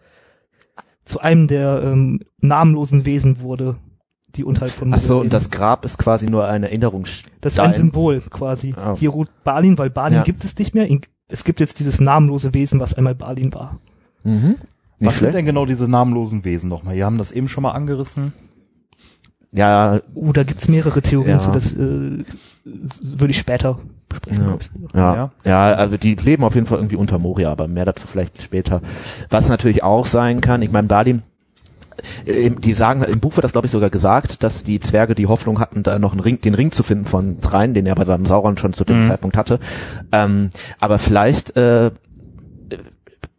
zu 1.04 1.20
einem 1.20 1.48
der 1.48 1.82
ähm, 1.84 2.20
namenlosen 2.38 3.04
Wesen 3.04 3.40
wurde, 3.40 3.76
die 4.36 4.44
unterhalb 4.44 4.70
von 4.70 4.94
Ach 4.94 4.98
so, 5.00 5.14
Moria 5.14 5.24
und 5.24 5.32
das. 5.32 5.50
Grab 5.50 5.84
ist 5.84 5.98
quasi 5.98 6.26
nur 6.30 6.46
eine 6.46 6.68
Erinnerungsstein. 6.68 7.32
Das 7.40 7.54
ist 7.54 7.58
ein 7.58 7.74
Symbol 7.74 8.20
quasi. 8.30 8.74
Ah. 8.76 8.94
Hier 8.96 9.10
ruht 9.10 9.28
Balin, 9.42 9.76
weil 9.78 9.90
Balin 9.90 10.18
Ja. 10.18 10.22
gibt 10.22 10.44
es 10.44 10.56
nicht 10.58 10.74
mehr. 10.74 10.88
Es 11.28 11.42
gibt 11.44 11.58
jetzt 11.60 11.80
dieses 11.80 12.00
namenlose 12.00 12.54
Wesen, 12.54 12.78
was 12.78 12.94
einmal 12.94 13.16
Balin 13.16 13.52
war. 13.52 13.80
Mhm. 14.22 14.54
Nicht 15.02 15.08
Was 15.08 15.14
sind 15.14 15.18
schlecht. 15.30 15.34
denn 15.38 15.46
genau 15.46 15.66
diese 15.66 15.88
namenlosen 15.88 16.44
Wesen 16.44 16.68
nochmal? 16.68 16.94
Wir 16.94 17.04
haben 17.04 17.18
das 17.18 17.32
eben 17.32 17.48
schon 17.48 17.62
mal 17.62 17.72
angerissen. 17.72 18.32
Ja, 19.52 20.00
Oh, 20.14 20.32
da 20.32 20.44
gibt's 20.44 20.68
mehrere 20.68 21.02
Theorien 21.02 21.34
Ja. 21.36 21.40
zu. 21.40 21.50
Das 21.50 21.72
äh, 21.72 22.24
würde 22.64 23.30
ich 23.30 23.38
später 23.38 23.78
besprechen. 24.08 24.44
Ja. 24.44 24.58
Ja, 24.94 25.14
Ja. 25.14 25.30
ja, 25.44 25.74
also 25.74 25.96
die 25.98 26.14
leben 26.14 26.44
auf 26.44 26.54
jeden 26.54 26.66
Fall 26.66 26.78
irgendwie 26.78 26.96
unter 26.96 27.18
Moria, 27.18 27.50
aber 27.52 27.68
mehr 27.68 27.84
dazu 27.84 28.06
vielleicht 28.06 28.40
später. 28.42 28.80
Was 29.28 29.48
natürlich 29.48 29.82
auch 29.82 30.06
sein 30.06 30.40
kann, 30.40 30.62
ich 30.62 30.70
meine, 30.72 30.88
Balin, 30.88 31.22
äh, 32.24 32.48
die 32.50 32.72
sagen, 32.72 33.02
im 33.02 33.20
Buch 33.20 33.36
wird 33.36 33.44
das 33.44 33.52
glaube 33.52 33.66
ich 33.66 33.70
sogar 33.72 33.90
gesagt, 33.90 34.42
dass 34.42 34.62
die 34.64 34.80
Zwerge 34.80 35.14
die 35.14 35.26
Hoffnung 35.26 35.60
hatten, 35.60 35.82
da 35.82 35.98
noch 35.98 36.12
einen 36.12 36.20
Ring, 36.20 36.40
den 36.40 36.54
Ring 36.54 36.72
zu 36.72 36.82
finden 36.82 37.04
von 37.04 37.40
Dreien, 37.42 37.74
den 37.74 37.84
er 37.84 37.92
aber 37.92 38.06
dann 38.06 38.24
Sauron 38.24 38.56
schon 38.56 38.72
zu 38.72 38.84
dem 38.84 39.00
Mhm. 39.00 39.08
Zeitpunkt 39.08 39.36
hatte. 39.36 39.58
Ähm, 40.12 40.48
aber 40.80 40.98
vielleicht, 40.98 41.56
äh, 41.58 41.90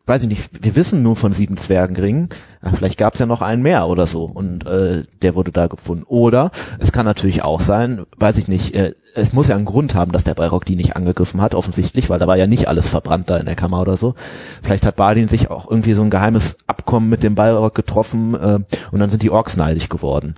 weiß 0.05 0.23
ich 0.23 0.29
nicht, 0.29 0.63
wir 0.63 0.75
wissen 0.75 1.01
nur 1.01 1.15
von 1.15 1.31
sieben 1.31 1.55
Zwergenringen, 1.55 2.29
vielleicht 2.73 2.97
gab 2.97 3.13
es 3.13 3.19
ja 3.21 3.25
noch 3.25 3.41
einen 3.41 3.61
mehr 3.61 3.87
oder 3.87 4.05
so 4.05 4.25
und 4.25 4.65
äh, 4.65 5.03
der 5.21 5.35
wurde 5.35 5.51
da 5.51 5.67
gefunden. 5.67 6.03
Oder 6.07 6.51
es 6.79 6.91
kann 6.91 7.05
natürlich 7.05 7.43
auch 7.43 7.61
sein, 7.61 8.05
weiß 8.17 8.37
ich 8.37 8.49
nicht, 8.49 8.75
äh, 8.75 8.95
es 9.15 9.31
muss 9.31 9.47
ja 9.47 9.55
einen 9.55 9.65
Grund 9.65 9.95
haben, 9.95 10.11
dass 10.11 10.25
der 10.25 10.33
Balrog 10.33 10.65
die 10.65 10.75
nicht 10.75 10.95
angegriffen 10.95 11.39
hat, 11.39 11.55
offensichtlich, 11.55 12.09
weil 12.09 12.19
da 12.19 12.27
war 12.27 12.35
ja 12.35 12.47
nicht 12.47 12.67
alles 12.67 12.89
verbrannt 12.89 13.29
da 13.29 13.37
in 13.37 13.45
der 13.45 13.55
Kammer 13.55 13.79
oder 13.79 13.95
so. 13.95 14.15
Vielleicht 14.61 14.85
hat 14.85 14.97
Balin 14.97 15.29
sich 15.29 15.49
auch 15.49 15.69
irgendwie 15.69 15.93
so 15.93 16.01
ein 16.01 16.09
geheimes 16.09 16.57
Abkommen 16.67 17.09
mit 17.09 17.23
dem 17.23 17.35
Balrog 17.35 17.73
getroffen 17.73 18.33
äh, 18.33 18.59
und 18.91 18.99
dann 18.99 19.09
sind 19.09 19.23
die 19.23 19.31
Orks 19.31 19.55
neidisch 19.55 19.87
geworden 19.87 20.35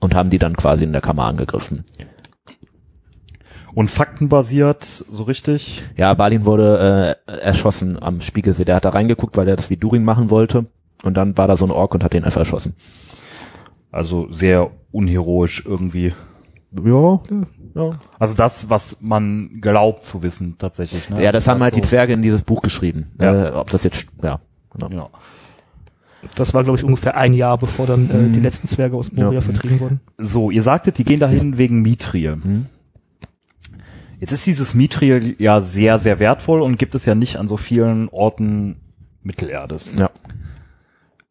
und 0.00 0.14
haben 0.14 0.30
die 0.30 0.38
dann 0.38 0.56
quasi 0.56 0.84
in 0.84 0.92
der 0.92 1.00
Kammer 1.00 1.24
angegriffen. 1.24 1.84
Und 3.78 3.92
faktenbasiert, 3.92 5.04
so 5.08 5.22
richtig. 5.22 5.84
Ja, 5.96 6.12
Balin 6.14 6.44
wurde 6.44 7.16
äh, 7.28 7.30
erschossen 7.30 7.96
am 8.02 8.20
Spiegelsee. 8.20 8.64
Der 8.64 8.74
hat 8.74 8.84
da 8.84 8.88
reingeguckt, 8.88 9.36
weil 9.36 9.46
er 9.46 9.54
das 9.54 9.70
wie 9.70 9.76
Durin 9.76 10.02
machen 10.02 10.30
wollte. 10.30 10.66
Und 11.04 11.16
dann 11.16 11.38
war 11.38 11.46
da 11.46 11.56
so 11.56 11.64
ein 11.64 11.70
Ork 11.70 11.94
und 11.94 12.02
hat 12.02 12.12
den 12.12 12.24
einfach 12.24 12.40
erschossen. 12.40 12.74
Also 13.92 14.26
sehr 14.32 14.72
unheroisch 14.90 15.62
irgendwie. 15.64 16.12
Ja. 16.84 17.20
ja. 17.76 17.90
Also 18.18 18.34
das, 18.34 18.68
was 18.68 18.96
man 19.00 19.60
glaubt 19.60 20.04
zu 20.04 20.24
wissen, 20.24 20.56
tatsächlich. 20.58 21.08
Ne? 21.08 21.22
Ja, 21.22 21.30
das 21.30 21.46
haben 21.46 21.62
halt 21.62 21.76
die 21.76 21.82
so, 21.82 21.90
Zwerge 21.90 22.14
in 22.14 22.22
dieses 22.22 22.42
Buch 22.42 22.62
geschrieben. 22.62 23.12
Ja. 23.20 23.46
Äh, 23.46 23.52
ob 23.52 23.70
das 23.70 23.84
jetzt, 23.84 24.08
ja. 24.24 24.40
Genau. 24.72 24.90
Ja. 24.90 25.08
Das 26.34 26.52
war, 26.52 26.64
glaube 26.64 26.80
ich, 26.80 26.84
ungefähr 26.84 27.16
ein 27.16 27.32
Jahr, 27.32 27.58
bevor 27.58 27.86
dann 27.86 28.10
äh, 28.10 28.34
die 28.34 28.40
letzten 28.40 28.66
Zwerge 28.66 28.96
aus 28.96 29.12
Moria 29.12 29.34
Ja. 29.34 29.40
vertrieben 29.40 29.78
wurden. 29.78 30.00
So, 30.18 30.50
ihr 30.50 30.64
sagtet, 30.64 30.98
die 30.98 31.04
gehen 31.04 31.20
dahin 31.20 31.58
wegen 31.58 31.80
Mithril. 31.80 32.34
Mhm. 32.34 32.66
Jetzt 34.20 34.32
ist 34.32 34.46
dieses 34.46 34.74
Mithril 34.74 35.36
ja 35.38 35.60
sehr, 35.60 35.98
sehr 35.98 36.18
wertvoll 36.18 36.60
und 36.62 36.78
gibt 36.78 36.94
es 36.94 37.04
ja 37.04 37.14
nicht 37.14 37.36
an 37.36 37.46
so 37.46 37.56
vielen 37.56 38.08
Orten 38.08 38.80
Mittelerdes. 39.22 39.94
Ja. 39.96 40.10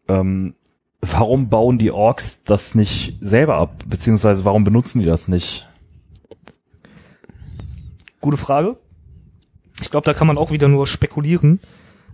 Ähm, 0.08 0.56
warum 1.02 1.50
bauen 1.50 1.78
die 1.78 1.92
Orks 1.92 2.44
das 2.44 2.76
nicht 2.76 3.18
selber 3.20 3.56
ab? 3.56 3.84
Beziehungsweise 3.88 4.46
warum 4.46 4.64
benutzen 4.64 5.00
die 5.00 5.06
das 5.06 5.28
nicht? 5.28 5.68
Gute 8.22 8.38
Frage. 8.38 8.78
Ich 9.82 9.92
glaube, 9.92 10.06
da 10.06 10.14
kann 10.14 10.28
man 10.28 10.38
auch 10.38 10.52
wieder 10.52 10.68
nur 10.68 10.88
spekulieren. 10.88 11.60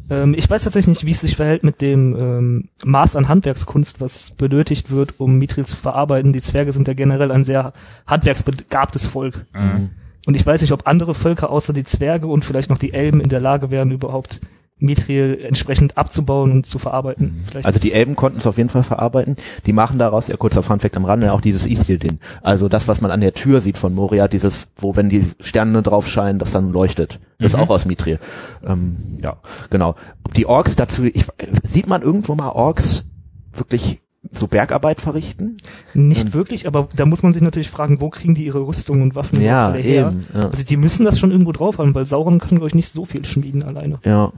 Ähm, 0.10 0.34
ich 0.34 0.50
weiß 0.50 0.64
tatsächlich 0.64 0.98
nicht, 0.98 1.06
wie 1.06 1.12
es 1.12 1.22
sich 1.22 1.36
verhält 1.36 1.64
mit 1.64 1.82
dem 1.82 2.16
ähm, 2.18 2.70
Maß 2.84 3.16
an 3.16 3.30
Handwerkskunst, 3.30 4.02
was 4.02 4.32
benötigt 4.32 4.90
wird, 4.90 5.20
um 5.20 5.38
Mithril 5.38 5.66
zu 5.66 5.76
verarbeiten. 5.76 6.34
Die 6.34 6.42
Zwerge 6.42 6.72
sind 6.72 6.88
ja 6.88 6.94
generell 6.94 7.32
ein 7.32 7.46
sehr 7.46 7.74
handwerksbegabtes 8.08 9.06
Volk. 9.06 9.46
Und 10.26 10.36
ich 10.36 10.46
weiß 10.46 10.62
nicht, 10.62 10.72
ob 10.72 10.88
andere 10.88 11.16
Völker 11.16 11.50
außer 11.50 11.74
die 11.74 11.84
Zwerge 11.84 12.28
und 12.28 12.46
vielleicht 12.46 12.70
noch 12.70 12.78
die 12.78 12.94
Elben 12.94 13.20
in 13.20 13.30
der 13.30 13.42
Lage 13.42 13.72
wären, 13.72 13.92
überhaupt 13.92 14.40
Mithril 14.84 15.40
entsprechend 15.42 15.98
abzubauen 15.98 16.52
und 16.52 16.66
zu 16.66 16.78
verarbeiten. 16.78 17.44
Vielleicht 17.48 17.66
Also 17.66 17.80
die 17.80 17.94
Elben 17.94 18.16
konnten 18.16 18.40
es 18.40 18.48
auf 18.48 18.58
jeden 18.58 18.70
Fall 18.70 18.84
verarbeiten. 18.84 19.36
Die 19.66 19.74
machen 19.74 19.98
daraus, 19.98 20.28
ja 20.28 20.36
kurzer 20.36 20.62
Funfact 20.62 20.98
am 20.98 21.06
Rande, 21.06 21.32
auch 21.32 21.42
dieses 21.42 21.66
Ithildin. 21.66 22.20
Also 22.42 22.68
das, 22.68 22.88
was 22.88 23.00
man 23.00 23.10
an 23.10 23.22
der 23.22 23.34
Tür 23.34 23.62
sieht 23.62 23.78
von 23.78 23.94
Moria, 23.94 24.28
dieses, 24.28 24.68
wo 24.76 24.96
wenn 24.96 25.10
die 25.10 25.26
Sterne 25.40 25.82
drauf 25.82 26.08
scheinen, 26.08 26.38
das 26.38 26.52
dann 26.52 26.72
leuchtet. 26.72 27.20
Das 27.40 27.54
ist 27.54 27.60
auch 27.60 27.70
aus 27.70 27.86
Mithril. 27.86 28.20
Ähm, 28.66 28.98
ja, 29.22 29.38
genau. 29.70 29.96
Die 30.36 30.46
Orks 30.46 30.76
dazu, 30.76 31.06
ich, 31.06 31.26
sieht 31.64 31.88
man 31.88 32.02
irgendwo 32.02 32.36
mal 32.36 32.50
Orks 32.50 33.06
wirklich 33.54 34.03
so 34.32 34.48
Bergarbeit 34.48 35.02
verrichten. 35.02 35.58
Nicht 35.94 36.34
wirklich, 36.34 36.66
aber 36.68 36.88
da 36.96 37.06
muss 37.06 37.24
man 37.24 37.34
sich 37.34 37.42
natürlich 37.42 37.70
fragen, 37.70 38.00
wo 38.02 38.10
kriegen 38.10 38.36
die 38.36 38.46
ihre 38.46 38.66
Rüstungen 38.66 39.02
und 39.02 39.16
Waffen 39.16 39.42
Ja, 39.42 39.68
alle 39.68 39.80
her? 39.80 40.08
eben, 40.10 40.26
ja. 40.34 40.50
Also 40.50 40.64
die 40.64 40.78
müssen 40.78 41.06
das 41.06 41.20
schon 41.20 41.32
irgendwo 41.32 41.52
drauf 41.52 41.78
haben, 41.78 41.94
weil 41.94 42.06
Sauron 42.06 42.40
kann, 42.40 42.58
glaube 42.58 42.68
ich, 42.68 42.76
nicht 42.76 42.90
so 42.90 43.06
viel 43.06 43.26
schmieden 43.26 43.64
alleine. 43.64 44.00
Ja. 44.06 44.32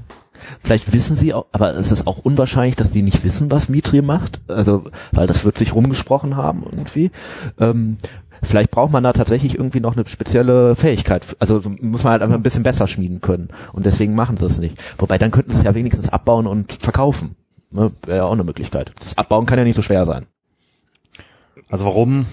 Vielleicht 0.64 0.92
wissen 0.92 1.16
sie 1.16 1.34
auch, 1.34 1.46
aber 1.54 1.78
es 1.78 1.92
ist 1.94 2.08
auch 2.08 2.18
unwahrscheinlich, 2.18 2.76
dass 2.76 2.92
die 2.92 3.04
nicht 3.04 3.24
wissen, 3.24 3.52
was 3.52 3.70
Mitri 3.70 4.02
macht. 4.02 4.42
Also, 4.50 4.84
weil 5.14 5.28
das 5.28 5.46
wird 5.46 5.58
sich 5.58 5.74
rumgesprochen 5.74 6.36
haben 6.36 6.64
irgendwie. 6.70 7.12
Ähm, 7.58 7.98
vielleicht 8.44 8.70
braucht 8.72 8.92
man 8.92 9.04
da 9.04 9.14
tatsächlich 9.14 9.56
irgendwie 9.56 9.80
noch 9.80 9.96
eine 9.96 10.06
spezielle 10.08 10.76
Fähigkeit. 10.76 11.38
Also 11.40 11.62
so 11.62 11.70
muss 11.80 12.04
man 12.04 12.12
halt 12.14 12.22
einfach 12.22 12.36
ein 12.36 12.44
bisschen 12.44 12.64
besser 12.64 12.88
schmieden 12.88 13.22
können. 13.22 13.48
Und 13.72 13.86
deswegen 13.86 14.14
machen 14.14 14.36
sie 14.36 14.46
es 14.46 14.60
nicht. 14.60 14.78
Wobei 14.98 15.18
dann 15.18 15.32
könnten 15.32 15.54
sie 15.54 15.60
es 15.60 15.64
ja 15.64 15.74
wenigstens 15.74 16.10
abbauen 16.10 16.48
und 16.48 16.74
verkaufen. 16.82 17.36
Ne? 17.76 17.92
Wäre 18.06 18.18
ja 18.18 18.24
auch 18.24 18.32
eine 18.32 18.44
Möglichkeit. 18.44 18.94
Das 18.98 19.18
Abbauen 19.18 19.46
kann 19.46 19.58
ja 19.60 19.66
nicht 19.66 19.76
so 19.76 19.82
schwer 19.82 20.06
sein. 20.06 20.26
Also 21.70 21.86
warum? 21.86 22.26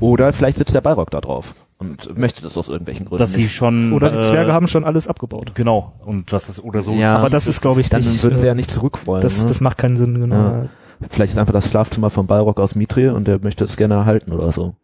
Oder 0.00 0.32
vielleicht 0.32 0.58
sitzt 0.58 0.74
der 0.74 0.80
Balrog 0.80 1.10
da 1.10 1.20
drauf 1.20 1.54
und 1.78 2.16
möchte 2.18 2.42
das 2.42 2.56
aus 2.56 2.68
irgendwelchen 2.68 3.06
Gründen 3.06 3.22
Dass 3.22 3.32
sie 3.34 3.44
nicht. 3.44 3.54
schon 3.54 3.92
Oder 3.92 4.10
die 4.10 4.16
äh, 4.18 4.30
Zwerge 4.30 4.52
haben 4.52 4.68
schon 4.68 4.84
alles 4.84 5.08
abgebaut. 5.08 5.54
genau 5.54 5.92
und 6.04 6.32
das 6.32 6.48
ist 6.48 6.62
oder 6.62 6.82
so. 6.82 6.92
Ja, 6.92 7.16
aber 7.16 7.30
das 7.30 7.46
ist, 7.46 7.60
glaube 7.60 7.80
ich, 7.80 7.90
dann 7.90 8.02
nicht, 8.02 8.22
würden 8.22 8.38
sie 8.38 8.46
äh, 8.46 8.50
ja 8.50 8.54
nicht 8.54 8.70
zurück 8.70 9.06
wollen. 9.06 9.22
Das, 9.22 9.42
ne? 9.42 9.48
das 9.48 9.60
macht 9.60 9.78
keinen 9.78 9.96
Sinn, 9.96 10.18
genau. 10.20 10.36
Ja. 10.36 10.68
Vielleicht 11.10 11.32
ist 11.32 11.38
einfach 11.38 11.52
das 11.52 11.68
Schlafzimmer 11.68 12.08
von 12.08 12.26
Balrog 12.26 12.58
aus 12.58 12.74
Mithril 12.74 13.10
und 13.10 13.28
der 13.28 13.40
möchte 13.40 13.64
es 13.64 13.76
gerne 13.76 13.94
erhalten 13.94 14.32
oder 14.32 14.52
so. 14.52 14.74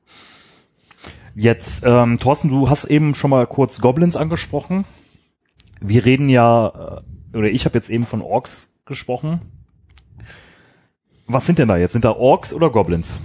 Jetzt, 1.35 1.85
ähm, 1.87 2.19
Thorsten, 2.19 2.51
du 2.51 2.69
hast 2.69 2.85
eben 2.85 3.15
schon 3.15 3.31
mal 3.31 3.47
kurz 3.47 3.81
Goblins 3.81 4.17
angesprochen. 4.17 4.85
Wir 5.81 6.05
reden 6.05 6.29
ja, 6.29 7.01
äh, 7.33 7.37
oder 7.37 7.49
ich 7.49 7.65
habe 7.65 7.79
jetzt 7.79 7.89
eben 7.89 8.05
von 8.05 8.21
Orks 8.21 8.75
gesprochen. 8.85 9.41
Was 11.33 11.47
sind 11.47 11.59
denn 11.59 11.69
da 11.69 11.77
jetzt? 11.77 11.93
Sind 11.93 12.05
da 12.05 12.13
Orks 12.13 12.53
oder 12.53 12.71
Goblins? 12.71 13.21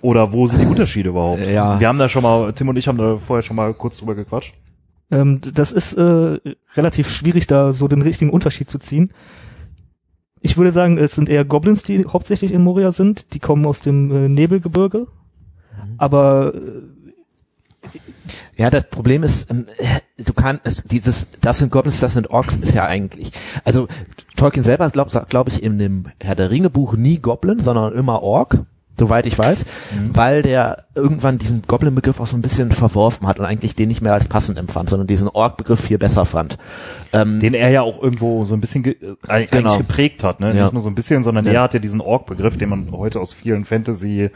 Oder 0.00 0.32
wo 0.32 0.46
sind 0.46 0.62
die 0.62 0.66
Unterschiede 0.66 1.08
überhaupt? 1.08 1.46
Ja. 1.46 1.80
Wir 1.80 1.88
haben 1.88 1.98
da 1.98 2.08
schon 2.08 2.22
mal, 2.22 2.52
Tim 2.52 2.68
und 2.68 2.76
ich 2.76 2.86
haben 2.86 2.98
da 2.98 3.16
vorher 3.16 3.42
schon 3.42 3.56
mal 3.56 3.74
kurz 3.74 3.98
drüber 3.98 4.14
gequatscht. 4.14 4.54
Ähm, 5.10 5.40
das 5.40 5.72
ist 5.72 5.94
äh, 5.94 6.38
relativ 6.74 7.10
schwierig, 7.10 7.46
da 7.46 7.72
so 7.72 7.88
den 7.88 8.02
richtigen 8.02 8.30
Unterschied 8.30 8.70
zu 8.70 8.78
ziehen. 8.78 9.12
Ich 10.40 10.56
würde 10.56 10.70
sagen, 10.70 10.98
es 10.98 11.14
sind 11.14 11.28
eher 11.28 11.44
Goblins, 11.44 11.82
die 11.82 12.04
hauptsächlich 12.06 12.52
in 12.52 12.62
Moria 12.62 12.92
sind. 12.92 13.34
Die 13.34 13.40
kommen 13.40 13.66
aus 13.66 13.80
dem 13.80 14.10
äh, 14.12 14.28
Nebelgebirge. 14.28 15.08
Aber 15.96 16.54
äh, 16.54 16.58
Ja, 18.56 18.70
das 18.70 18.88
Problem 18.90 19.22
ist, 19.22 19.50
ähm, 19.50 19.66
du 20.18 20.32
kannst 20.32 20.62
es- 20.64 20.84
dieses, 20.84 21.28
das 21.40 21.60
sind 21.60 21.70
Goblins, 21.70 22.00
das 22.00 22.14
sind 22.14 22.28
Orks, 22.30 22.56
ist 22.56 22.74
ja 22.74 22.84
eigentlich. 22.86 23.30
Also 23.64 23.86
Tolkien 24.36 24.64
selber 24.64 24.90
glaubt, 24.90 25.10
sagt, 25.12 25.30
glaube 25.30 25.50
ich, 25.50 25.62
in 25.62 25.78
dem 25.78 26.06
Herr 26.20 26.34
der 26.34 26.50
Ringe 26.50 26.68
Buch 26.70 26.94
nie 26.94 27.18
Goblin, 27.18 27.60
sondern 27.60 27.94
immer 27.94 28.22
Ork, 28.22 28.58
soweit 28.98 29.26
ich 29.26 29.38
weiß, 29.38 29.64
weil 30.12 30.42
der 30.42 30.86
irgendwann 30.96 31.38
diesen 31.38 31.62
Goblin-Begriff 31.62 32.18
auch 32.18 32.26
so 32.26 32.36
ein 32.36 32.42
bisschen 32.42 32.72
verworfen 32.72 33.28
hat 33.28 33.38
und 33.38 33.44
eigentlich 33.44 33.76
den 33.76 33.86
nicht 33.88 34.02
mehr 34.02 34.12
als 34.12 34.26
passend 34.26 34.58
empfand, 34.58 34.90
sondern 34.90 35.06
diesen 35.06 35.28
Ork-Begriff 35.28 35.80
viel 35.80 35.98
besser 35.98 36.24
fand. 36.26 36.58
Ähm, 37.12 37.38
Den 37.38 37.54
er 37.54 37.70
ja 37.70 37.82
auch 37.82 38.02
irgendwo 38.02 38.44
so 38.44 38.54
ein 38.54 38.60
bisschen 38.60 38.82
ge 38.82 38.94
äh, 39.00 39.14
eigentlich 39.28 39.50
Genau. 39.52 39.78
geprägt 39.78 40.24
hat, 40.24 40.40
ne? 40.40 40.48
Ja. 40.48 40.64
Nicht 40.64 40.72
nur 40.72 40.82
so 40.82 40.88
ein 40.88 40.96
bisschen, 40.96 41.22
sondern 41.22 41.46
Ja. 41.46 41.52
er 41.52 41.62
hat 41.62 41.74
ja 41.74 41.78
diesen 41.80 42.00
Ork-Begriff, 42.00 42.58
den 42.58 42.70
man 42.70 42.88
heute 42.90 43.20
aus 43.20 43.32
vielen 43.32 43.64
Fantasy 43.64 44.30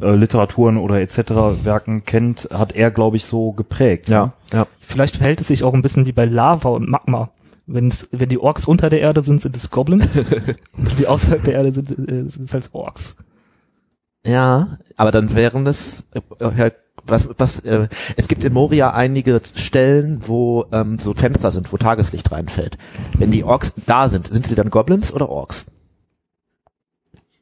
äh, 0.00 0.14
Literaturen 0.14 0.76
oder 0.76 1.00
etc. 1.00 1.18
Werken 1.64 2.04
kennt, 2.04 2.48
hat 2.52 2.72
er, 2.72 2.90
glaube 2.90 3.16
ich, 3.16 3.24
so 3.24 3.52
geprägt. 3.52 4.08
ja, 4.08 4.26
ne? 4.26 4.32
ja. 4.52 4.66
vielleicht 4.80 5.16
verhält 5.16 5.40
es 5.40 5.48
sich 5.48 5.64
auch 5.64 5.74
ein 5.74 5.82
bisschen 5.82 6.06
wie 6.06 6.12
bei 6.12 6.24
Lava 6.24 6.70
und 6.70 6.88
Magma. 6.88 7.30
Wenn's, 7.66 8.08
wenn 8.12 8.30
die 8.30 8.38
Orks 8.38 8.64
unter 8.64 8.88
der 8.88 9.00
Erde 9.00 9.22
sind, 9.22 9.42
sind 9.42 9.54
es 9.54 9.70
Goblins. 9.70 10.16
und 10.16 10.26
wenn 10.76 10.96
sie 10.96 11.06
außerhalb 11.06 11.44
der 11.44 11.54
Erde 11.54 11.72
sind, 11.72 11.90
äh, 11.90 12.28
sind 12.28 12.46
es 12.46 12.54
halt 12.54 12.70
Orks. 12.72 13.16
Ja, 14.26 14.78
aber 14.96 15.12
dann 15.12 15.34
wären 15.34 15.64
das, 15.64 16.04
äh, 16.40 16.44
äh, 16.44 16.70
was, 17.04 17.28
was, 17.38 17.60
äh, 17.60 17.88
es 18.16 18.28
gibt 18.28 18.44
in 18.44 18.52
Moria 18.52 18.90
einige 18.90 19.40
Stellen, 19.54 20.26
wo 20.26 20.66
ähm, 20.72 20.98
so 20.98 21.14
Fenster 21.14 21.50
sind, 21.50 21.72
wo 21.72 21.76
Tageslicht 21.76 22.30
reinfällt. 22.30 22.78
Wenn 23.14 23.30
die 23.30 23.44
Orks 23.44 23.72
da 23.86 24.08
sind, 24.08 24.26
sind 24.28 24.46
sie 24.46 24.54
dann 24.54 24.70
Goblins 24.70 25.12
oder 25.12 25.28
Orks? 25.28 25.66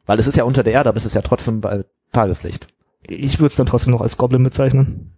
Weil 0.07 0.21
es 0.21 0.27
ist 0.27 0.37
ja 0.37 0.45
unter 0.45 0.63
der 0.63 0.73
Erde, 0.73 0.89
aber 0.89 0.99
es 0.99 1.07
ist 1.07 1.15
ja 1.15 1.23
trotzdem 1.23 1.61
bei 1.61 1.85
Tageslicht. 2.13 2.69
Ich 3.09 3.39
würde 3.39 3.49
es 3.49 3.57
dann 3.57 3.67
trotzdem 3.67 3.93
noch 3.93 4.01
als 4.01 4.17
Goblin 4.17 4.43
bezeichnen. 4.43 5.13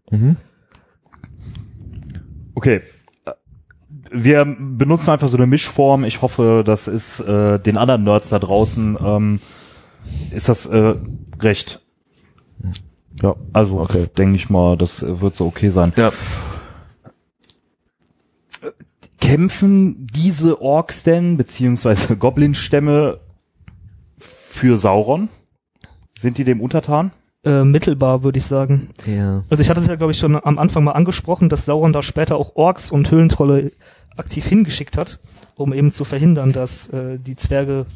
Okay. 2.55 2.82
Äh, 3.24 3.32
Wir 4.11 4.45
benutzen 4.45 5.11
einfach 5.11 5.28
so 5.28 5.36
eine 5.36 5.47
Mischform. 5.47 6.05
Ich 6.05 6.20
hoffe, 6.22 6.62
das 6.66 6.89
ist 6.89 7.20
äh, 7.20 7.59
den 7.59 7.76
anderen 7.76 8.05
Nerds 8.05 8.28
da 8.28 8.39
draußen, 8.39 8.99
ähm, 9.03 9.41
ist 10.30 10.49
das 10.49 10.66
äh, 10.66 10.95
recht. 11.41 11.80
Ja. 13.22 13.34
Also 13.53 13.80
Okay. 13.80 14.07
denke 14.16 14.36
ich 14.36 14.51
mal, 14.51 14.76
das 14.76 15.03
wird 15.03 15.34
so 15.36 15.47
okay 15.47 15.70
sein. 15.70 15.93
Ja. 15.97 16.12
Kämpfen 19.20 20.07
diese 20.07 20.61
Orks 20.62 21.03
denn, 21.03 21.36
beziehungsweise 21.36 22.16
Goblin-Stämme 22.16 23.20
für 24.18 24.78
Sauron? 24.78 25.28
Sind 26.19 26.37
die 26.37 26.43
dem 26.43 26.61
untertan? 26.61 27.12
Äh, 27.45 27.62
mittelbar, 27.62 28.25
würde 28.25 28.39
ich 28.39 28.45
sagen. 28.45 28.89
Ja. 29.07 29.45
Also 29.51 29.62
ich 29.62 29.71
hatte 29.71 29.81
es 29.81 29.87
ja, 29.87 29.95
glaube 29.95 30.11
ich, 30.11 30.19
schon 30.19 30.35
am 30.35 30.59
Anfang 30.59 30.83
mal 30.83 30.91
angesprochen, 30.91 31.49
dass 31.49 31.64
Sauron 31.64 31.93
da 31.93 32.03
später 32.03 32.39
auch 32.39 32.57
Orks 32.57 32.91
und 32.91 33.12
Höhlentrolle 33.12 33.71
aktiv 34.16 34.45
hingeschickt 34.45 34.97
hat, 34.97 35.21
um 35.55 35.73
eben 35.73 35.93
zu 35.93 36.05
verhindern, 36.05 36.53
dass 36.53 36.89
äh, 36.89 37.21
die 37.21 37.37
Zwerge 37.37 37.87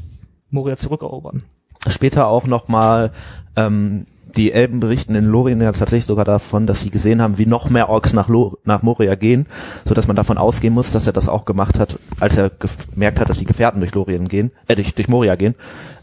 Moria 0.51 0.77
zurückerobern. 0.77 1.43
Später 1.89 2.29
auch 2.29 2.47
nochmal, 2.47 3.11
ähm, 3.57 4.07
die 4.37 4.53
Elben 4.53 4.79
berichten 4.79 5.17
in 5.17 5.25
Lorien 5.25 5.61
ja 5.61 5.73
tatsächlich 5.73 6.07
sogar 6.07 6.25
davon, 6.25 6.69
dass 6.69 6.81
sie 6.81 6.91
gesehen 6.91 7.21
haben, 7.21 7.39
wie 7.39 7.47
noch 7.47 7.71
mehr 7.71 7.89
Orks 7.89 8.13
nach, 8.13 8.29
Lo 8.29 8.57
nach 8.65 8.83
Moria 8.83 9.17
gehen, 9.17 9.47
so 9.85 9.95
dass 9.95 10.07
man 10.07 10.15
davon 10.15 10.39
ausgehen 10.39 10.75
muss, 10.75 10.93
dass 10.93 11.09
er 11.09 11.13
das 11.13 11.29
auch 11.29 11.45
gemacht 11.45 11.81
hat, 11.81 11.99
als 12.21 12.37
er 12.37 12.53
gemerkt 12.95 13.19
hat, 13.19 13.29
dass 13.29 13.39
die 13.39 13.47
Gefährten 13.47 13.81
durch 13.81 13.93
Lorien 13.97 14.29
gehen, 14.29 14.53
äh, 14.69 14.77
durch, 14.77 14.95
durch 14.95 15.09
Moria 15.09 15.35
gehen, 15.35 15.57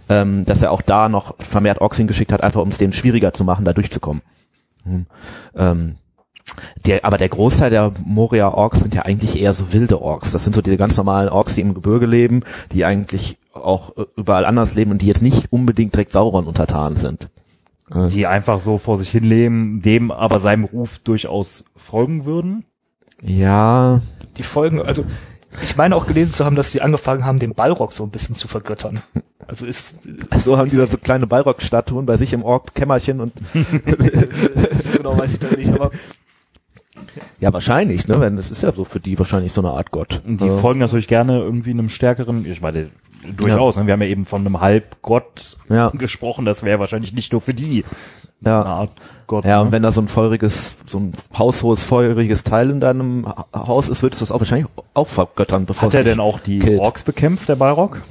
ähm, 0.10 0.46
dass 0.46 0.62
er 0.62 0.72
auch 0.72 0.82
da 0.82 1.08
noch 1.10 1.36
vermehrt 1.40 1.80
Orks 1.80 1.98
hingeschickt 1.98 2.32
hat, 2.32 2.42
einfach 2.42 2.62
um 2.62 2.70
es 2.70 2.78
denen 2.78 2.94
schwieriger 2.94 3.34
zu 3.34 3.44
machen, 3.44 3.66
da 3.66 3.74
durchzukommen. 3.74 4.22
Hm. 4.84 5.06
Ähm, 5.56 5.96
der, 6.86 7.06
aber 7.06 7.18
der 7.18 7.30
Großteil 7.30 7.70
der 7.70 7.94
Moria-Orks 8.04 8.80
sind 8.80 8.96
ja 8.96 9.04
eigentlich 9.04 9.40
eher 9.40 9.54
so 9.54 9.72
wilde 9.72 10.02
Orks. 10.02 10.32
Das 10.32 10.44
sind 10.44 10.56
so 10.56 10.62
diese 10.62 10.78
ganz 10.78 10.98
normalen 10.98 11.30
Orks, 11.30 11.56
die 11.56 11.62
im 11.62 11.74
Gebirge 11.76 12.08
leben, 12.08 12.42
die 12.72 12.86
eigentlich 12.86 13.38
auch 13.54 13.96
äh, 13.98 14.06
überall 14.16 14.46
anders 14.46 14.74
leben 14.74 14.92
und 14.92 15.02
die 15.02 15.08
jetzt 15.08 15.22
nicht 15.22 15.52
unbedingt 15.52 15.94
direkt 15.94 16.12
Sauron 16.12 16.48
untertan 16.48 16.96
sind. 16.96 17.30
Die 17.92 18.28
einfach 18.28 18.62
so 18.62 18.78
vor 18.78 19.00
sich 19.00 19.10
hin 19.10 19.24
leben, 19.24 19.82
dem 19.82 20.12
aber 20.12 20.40
seinem 20.40 20.64
Ruf 20.64 21.00
durchaus 21.00 21.66
folgen 21.76 22.26
würden? 22.26 22.66
Ja, 23.20 24.02
Die 24.38 24.44
Folgen, 24.44 24.80
also 24.80 25.06
ich 25.64 25.76
meine 25.76 25.96
auch 25.96 26.06
gelesen 26.08 26.34
zu 26.34 26.46
haben, 26.46 26.56
dass 26.56 26.72
sie 26.72 26.82
angefangen 26.82 27.26
haben, 27.26 27.40
den 27.40 27.54
Balrog 27.56 27.92
so 27.94 28.04
ein 28.04 28.10
bisschen 28.12 28.36
zu 28.36 28.48
vergöttern. 28.48 29.02
Also 29.48 29.66
ist 29.66 29.98
so 30.38 30.58
haben 30.58 30.70
die 30.70 30.78
da 30.78 30.86
so 30.88 30.98
kleine 30.98 31.26
Balrog-Statuen 31.28 32.06
bei 32.06 32.18
sich 32.18 32.34
im 32.34 32.44
Ork-Kämmerchen 32.44 33.20
und 33.20 33.34
so 33.54 34.98
genau 34.98 35.18
weiß 35.18 35.34
ich 35.34 35.40
da 35.40 35.48
nicht, 35.56 35.72
aber 35.74 35.92
ja, 37.40 37.52
wahrscheinlich, 37.54 38.08
ne? 38.08 38.20
Wenn 38.20 38.36
das 38.36 38.52
ist 38.52 38.62
ja 38.64 38.72
so 38.72 38.84
für 38.86 39.00
die 39.00 39.18
wahrscheinlich 39.18 39.54
so 39.54 39.62
eine 39.62 39.72
Art 39.72 39.92
Gott. 39.92 40.22
Und 40.26 40.42
die 40.42 40.46
Ja. 40.48 40.58
folgen 40.58 40.80
natürlich 40.80 41.08
gerne 41.08 41.40
irgendwie 41.40 41.72
einem 41.72 41.90
stärkeren, 41.90 42.46
ich 42.46 42.62
meine, 42.62 42.90
durchaus, 43.36 43.78
ne? 43.78 43.86
wir 43.88 43.94
haben 43.94 44.02
ja 44.02 44.08
eben 44.08 44.26
von 44.26 44.42
einem 44.46 44.60
Halbgott 44.60 45.58
Ja. 45.70 45.90
gesprochen, 45.90 46.46
das 46.46 46.64
wäre 46.64 46.80
wahrscheinlich 46.80 47.14
nicht 47.14 47.32
nur 47.32 47.42
für 47.42 47.54
die 47.54 47.86
Ja. 48.42 48.62
eine 48.62 48.70
Art 48.70 48.92
Gott. 49.28 49.44
Ja, 49.46 49.58
ne? 49.60 49.66
und 49.66 49.72
wenn 49.72 49.84
da 49.84 49.92
so 49.92 50.02
ein 50.02 50.08
feuriges, 50.08 50.76
so 50.86 50.98
ein 51.00 51.14
haushohes, 51.38 51.84
feuriges 51.84 52.44
Teil 52.44 52.70
in 52.70 52.80
deinem 52.80 53.28
Ha- 53.28 53.46
Haus 53.54 53.90
ist, 53.90 54.02
würdest 54.02 54.22
du 54.22 54.24
das 54.26 54.32
auch 54.32 54.40
wahrscheinlich 54.40 54.68
auch 54.94 55.08
vergöttern, 55.08 55.66
bevor 55.66 55.84
Hat 55.88 55.90
es 55.90 55.96
er 55.96 56.04
denn 56.04 56.20
auch 56.20 56.40
die 56.40 56.60
killt. 56.60 56.80
Orks 56.80 57.04
bekämpft, 57.04 57.50
der 57.50 57.56
Balrog? 57.58 58.02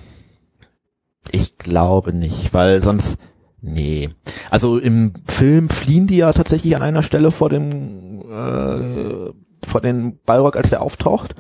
Ich 1.31 1.59
glaube 1.59 2.13
nicht, 2.13 2.55
weil 2.55 2.83
sonst, 2.83 3.19
nee. 3.61 4.11
Also 4.51 4.79
im 4.79 5.13
Film 5.27 5.69
fliehen 5.69 6.07
die 6.07 6.19
ja 6.19 6.33
tatsächlich 6.33 6.75
an 6.77 6.83
einer 6.83 7.03
Stelle 7.03 7.31
vor 7.31 7.49
dem, 7.49 8.21
äh, 8.31 9.31
vor 9.67 9.81
den 9.81 10.19
Balrog, 10.25 10.57
als 10.57 10.71
der 10.71 10.81
auftaucht. 10.83 11.35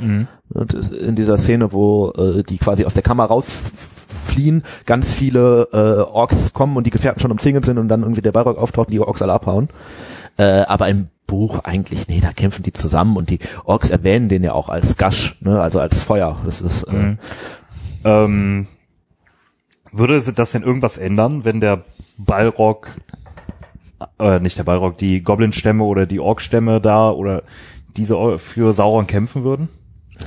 Und 0.50 0.72
in 0.92 1.14
dieser 1.14 1.38
Szene, 1.38 1.72
wo 1.72 2.10
äh, 2.16 2.42
die 2.42 2.58
quasi 2.58 2.84
aus 2.84 2.94
der 2.94 3.02
Kammer 3.02 3.24
rausfliehen, 4.08 4.62
ganz 4.86 5.14
viele 5.14 5.68
äh, 5.72 6.10
Orks 6.10 6.52
kommen 6.52 6.76
und 6.76 6.86
die 6.86 6.90
Gefährten 6.90 7.20
schon 7.20 7.30
umzingelt 7.30 7.64
sind 7.64 7.78
und 7.78 7.88
dann 7.88 8.02
irgendwie 8.02 8.22
der 8.22 8.32
Balrog 8.32 8.58
auftaucht 8.58 8.88
und 8.88 8.92
die 8.92 9.00
Orks 9.00 9.22
alle 9.22 9.32
abhauen. 9.32 9.68
Äh, 10.36 10.62
aber 10.62 10.88
im 10.88 11.08
Buch 11.26 11.60
eigentlich, 11.64 12.08
nee, 12.08 12.20
da 12.20 12.32
kämpfen 12.32 12.62
die 12.62 12.72
zusammen 12.72 13.16
und 13.16 13.28
die 13.30 13.38
Orks 13.64 13.90
erwähnen 13.90 14.28
den 14.28 14.44
ja 14.44 14.52
auch 14.52 14.68
als 14.68 14.96
Gasch, 14.96 15.36
ne, 15.40 15.60
also 15.60 15.80
als 15.80 16.02
Feuer. 16.02 16.38
Das 16.44 16.60
ist, 16.60 16.84
äh, 16.84 16.92
Mhm. 16.92 17.18
Ähm, 18.04 18.66
würde 19.90 20.20
das 20.20 20.52
denn 20.52 20.62
irgendwas 20.62 20.96
ändern, 20.98 21.44
wenn 21.44 21.60
der 21.60 21.82
Balrog, 22.16 22.96
äh, 24.20 24.38
nicht 24.38 24.56
der 24.56 24.62
Balrog, 24.62 24.98
die 24.98 25.22
Goblin-Stämme 25.22 25.82
oder 25.82 26.06
die 26.06 26.20
Ork-Stämme 26.20 26.80
da 26.80 27.10
oder 27.10 27.42
diese 27.96 28.38
für 28.38 28.72
Sauron 28.72 29.08
kämpfen 29.08 29.42
würden? 29.42 29.68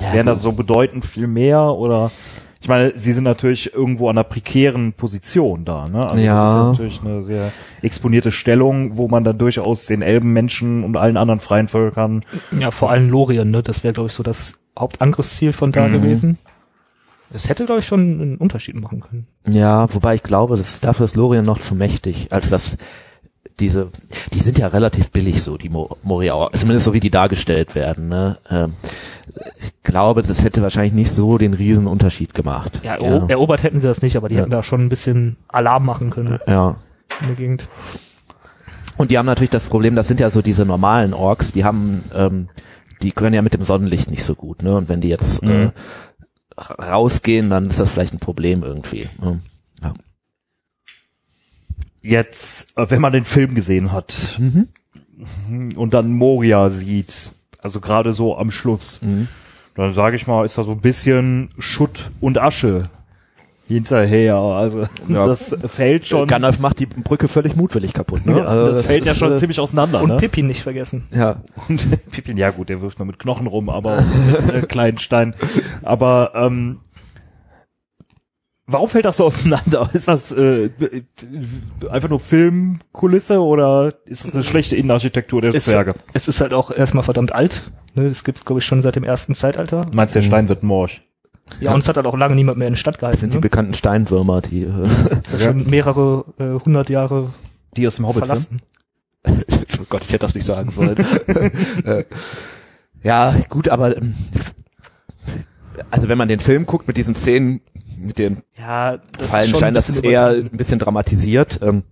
Ja, 0.01 0.13
Wären 0.13 0.25
das 0.25 0.41
so 0.41 0.51
bedeutend 0.51 1.05
viel 1.05 1.27
mehr 1.27 1.61
oder 1.61 2.11
Ich 2.61 2.67
meine, 2.67 2.93
sie 2.95 3.11
sind 3.13 3.23
natürlich 3.23 3.73
irgendwo 3.73 4.07
an 4.09 4.17
einer 4.17 4.23
prekären 4.23 4.93
Position 4.93 5.65
da, 5.65 5.87
ne? 5.89 6.07
Also 6.07 6.23
Ja. 6.23 6.35
das 6.35 6.53
ist 6.53 6.79
natürlich 6.79 7.01
eine 7.01 7.23
sehr 7.23 7.51
exponierte 7.81 8.31
Stellung, 8.31 8.97
wo 8.97 9.07
man 9.07 9.23
dann 9.23 9.37
durchaus 9.39 9.87
den 9.87 10.03
Elbenmenschen 10.03 10.83
und 10.83 10.95
allen 10.95 11.17
anderen 11.17 11.39
freien 11.39 11.67
Völkern 11.67 12.23
Ja, 12.51 12.69
vor 12.69 12.91
allem 12.91 13.09
Lorien, 13.09 13.49
ne? 13.49 13.63
Das 13.63 13.83
wäre, 13.83 13.93
glaube 13.93 14.07
ich, 14.09 14.13
so 14.13 14.21
das 14.21 14.53
Hauptangriffsziel 14.77 15.53
von 15.53 15.71
da 15.71 15.87
Mhm. 15.87 15.93
gewesen. 15.93 16.37
Es 17.33 17.49
hätte, 17.49 17.65
glaube 17.65 17.79
ich, 17.79 17.87
schon 17.87 17.99
einen 17.99 18.37
Unterschied 18.37 18.75
machen 18.75 18.99
können. 18.99 19.25
Ja, 19.47 19.91
wobei 19.93 20.15
ich 20.15 20.21
glaube, 20.23 20.55
das, 20.57 20.81
dafür 20.81 21.05
ist 21.05 21.15
Lorien 21.15 21.45
noch 21.45 21.59
zu 21.59 21.73
mächtig, 21.75 22.27
als 22.31 22.49
dass 22.49 22.77
diese, 23.61 23.89
die 24.33 24.39
sind 24.39 24.57
ja 24.57 24.67
relativ 24.67 25.11
billig 25.11 25.41
so, 25.41 25.57
die 25.57 25.69
Mo 25.69 25.95
Moria, 26.03 26.49
zumindest 26.53 26.85
so 26.85 26.93
wie 26.93 26.99
die 26.99 27.09
dargestellt 27.11 27.75
werden. 27.75 28.09
Ne? 28.09 28.37
Ähm, 28.49 28.73
ich 29.63 29.71
glaube, 29.83 30.21
das 30.23 30.43
hätte 30.43 30.61
wahrscheinlich 30.61 30.93
nicht 30.93 31.11
so 31.11 31.37
den 31.37 31.53
riesen 31.53 31.87
Unterschied 31.87 32.33
gemacht. 32.33 32.81
Ja, 32.83 32.95
ero- 32.97 33.29
erobert 33.29 33.63
hätten 33.63 33.79
sie 33.79 33.87
das 33.87 34.01
nicht, 34.01 34.17
aber 34.17 34.27
die 34.27 34.35
Ja. 34.35 34.41
hätten 34.41 34.51
da 34.51 34.63
schon 34.63 34.81
ein 34.81 34.89
bisschen 34.89 35.37
Alarm 35.47 35.85
machen 35.85 36.09
können 36.09 36.39
ja. 36.47 36.75
in 37.21 37.27
der 37.27 37.35
Gegend. 37.35 37.67
Und 38.97 39.09
die 39.11 39.17
haben 39.17 39.25
natürlich 39.25 39.49
das 39.51 39.63
Problem, 39.63 39.95
das 39.95 40.07
sind 40.07 40.19
ja 40.19 40.29
so 40.29 40.41
diese 40.41 40.65
normalen 40.65 41.13
Orks, 41.13 41.53
die 41.53 41.63
haben, 41.63 42.03
ähm, 42.13 42.49
die 43.01 43.11
können 43.11 43.33
ja 43.33 43.41
mit 43.41 43.53
dem 43.53 43.63
Sonnenlicht 43.63 44.11
nicht 44.11 44.23
so 44.23 44.35
gut, 44.35 44.61
ne? 44.63 44.75
Und 44.75 44.89
wenn 44.89 45.01
die 45.01 45.07
jetzt 45.09 45.41
äh, 45.41 45.45
Mhm. 45.45 45.71
ra- 46.57 46.75
rausgehen, 46.91 47.49
dann 47.49 47.67
ist 47.67 47.79
das 47.79 47.89
vielleicht 47.89 48.13
ein 48.13 48.19
Problem 48.19 48.63
irgendwie. 48.63 49.07
Ne? 49.21 49.39
Jetzt, 52.01 52.77
äh, 52.77 52.85
wenn 52.89 53.01
man 53.01 53.13
den 53.13 53.25
Film 53.25 53.53
gesehen 53.55 53.91
hat 53.91 54.39
Mhm. 54.39 54.67
und 55.75 55.93
dann 55.93 56.11
Moria 56.13 56.69
sieht, 56.69 57.31
also 57.61 57.79
gerade 57.79 58.13
so 58.13 58.37
am 58.37 58.49
Schluss, 58.51 58.99
Mhm. 59.01 59.27
dann 59.75 59.93
sage 59.93 60.15
ich 60.15 60.25
mal, 60.27 60.43
ist 60.45 60.57
da 60.57 60.63
so 60.63 60.71
ein 60.71 60.81
bisschen 60.81 61.49
Schutt 61.59 62.09
und 62.19 62.39
Asche 62.39 62.89
hinterher. 63.67 64.35
Also 64.35 64.81
Ja. 65.07 65.25
das 65.27 65.55
fällt 65.67 66.05
schon. 66.07 66.27
Gandalf 66.27 66.59
macht 66.59 66.79
die 66.79 66.87
Brücke 66.87 67.27
völlig 67.27 67.55
mutwillig 67.55 67.93
kaputt, 67.93 68.25
ne? 68.25 68.39
ja, 68.39 68.45
Also 68.45 68.73
das, 68.73 68.85
fällt 68.87 69.05
ja 69.05 69.11
ist, 69.13 69.19
schon 69.19 69.33
äh, 69.33 69.37
ziemlich 69.37 69.59
auseinander. 69.59 70.01
Und 70.01 70.09
ne? 70.09 70.17
Pippin 70.17 70.47
nicht 70.47 70.61
vergessen. 70.63 71.03
Ja. 71.15 71.41
Und 71.69 71.85
Pippin, 72.11 72.35
ja 72.37 72.49
gut, 72.49 72.69
der 72.69 72.81
wirft 72.81 72.97
nur 72.99 73.05
mit 73.05 73.19
Knochen 73.19 73.45
rum, 73.47 73.69
aber 73.69 73.97
auch 73.99 74.03
mit 74.45 74.53
äh, 74.55 74.61
kleinen 74.65 74.97
Steinen. 74.97 75.35
Aber 75.83 76.31
ähm, 76.35 76.79
warum 78.71 78.89
fällt 78.89 79.05
das 79.05 79.17
so 79.17 79.25
auseinander? 79.25 79.89
Ist 79.93 80.07
das 80.07 80.31
äh, 80.31 80.69
einfach 81.89 82.09
nur 82.09 82.19
Filmkulisse 82.19 83.41
oder 83.41 83.93
ist 84.05 84.25
das 84.27 84.33
eine 84.33 84.43
schlechte 84.43 84.75
Innenarchitektur 84.75 85.41
der 85.41 85.53
Es, 85.53 85.65
Zwerge? 85.65 85.93
es 86.13 86.27
ist 86.27 86.41
halt 86.41 86.53
auch 86.53 86.71
erstmal 86.71 87.03
verdammt 87.03 87.33
alt. 87.33 87.71
Ne? 87.95 88.09
Das 88.09 88.23
gibt's, 88.23 88.45
glaube 88.45 88.59
ich, 88.59 88.65
schon 88.65 88.81
seit 88.81 88.95
dem 88.95 89.03
ersten 89.03 89.35
Zeitalter. 89.35 89.85
Meinst 89.93 90.15
du, 90.15 90.19
der 90.19 90.25
Stein 90.27 90.49
wird 90.49 90.63
morsch? 90.63 91.03
Ja, 91.59 91.73
und 91.73 91.81
es 91.81 91.89
hat 91.89 91.97
halt 91.97 92.07
auch 92.07 92.17
lange 92.17 92.35
niemand 92.35 92.57
mehr 92.57 92.67
in 92.67 92.73
der 92.73 92.79
Stadt 92.79 92.95
Das 92.95 92.99
gehalten. 93.01 93.19
sind 93.19 93.33
die 93.33 93.37
Ne? 93.37 93.41
bekannten 93.41 93.73
Steinwürmer, 93.73 94.41
die 94.41 94.63
äh, 94.63 94.87
Das 95.23 95.33
ist 95.33 95.43
schon 95.43 95.69
mehrere 95.69 96.25
äh, 96.39 96.63
hundert 96.63 96.89
Jahre 96.89 97.33
Die 97.75 97.85
aus 97.87 97.97
dem 97.97 98.07
Hobbit-Film? 98.07 98.27
verlassen. 98.27 98.61
oh 99.81 99.85
Gott, 99.89 100.03
ich 100.05 100.09
hätte 100.13 100.19
das 100.25 100.35
nicht 100.35 100.45
sagen 100.45 100.71
sollen. 100.71 100.95
Äh, 101.85 102.05
ja, 103.03 103.35
gut, 103.49 103.67
aber 103.69 103.97
ähm, 103.97 104.13
also 105.89 106.07
wenn 106.09 106.17
man 106.17 106.27
den 106.27 106.39
Film 106.39 106.65
guckt 106.65 106.87
mit 106.87 106.97
diesen 106.97 107.15
Szenen, 107.15 107.61
mit 108.01 108.17
den 108.17 108.43
Ja, 108.57 108.97
das 109.17 109.29
Fallensteinen, 109.29 109.73
das 109.75 109.89
ist 109.89 110.03
eher 110.03 110.27
ein 110.27 110.49
bisschen 110.51 110.79
dramatisiert. 110.79 111.59
Ähm, 111.61 111.83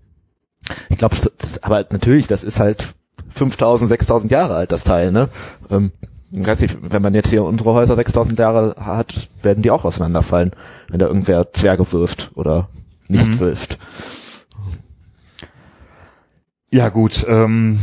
ich 0.90 0.98
glaube, 0.98 1.16
aber 1.62 1.86
natürlich, 1.92 2.28
das 2.28 2.44
ist 2.44 2.60
halt 2.60 2.94
5000, 3.32 3.90
6000 3.90 4.32
Jahre 4.32 4.56
alt, 4.56 4.72
das 4.72 4.84
Teil, 4.84 5.12
ne? 5.12 5.30
Ähm, 5.70 5.92
weiß 6.32 6.62
nicht, 6.62 6.78
wenn 6.82 7.02
man 7.02 7.14
jetzt 7.14 7.30
hier 7.30 7.44
unsere 7.44 7.74
Häuser 7.74 7.96
6000 7.96 8.38
Jahre 8.38 8.76
hat, 8.80 9.30
werden 9.42 9.64
die 9.64 9.72
auch 9.72 9.86
auseinanderfallen, 9.86 10.52
wenn 10.90 11.00
da 11.00 11.08
irgendwer 11.08 11.52
Zwerge 11.54 11.92
wirft 11.92 12.32
oder 12.36 12.70
nicht 13.08 13.28
Mhm. 13.28 13.40
wirft. 13.40 13.78
Ja 16.72 16.90
gut, 16.90 17.26
ähm, 17.28 17.80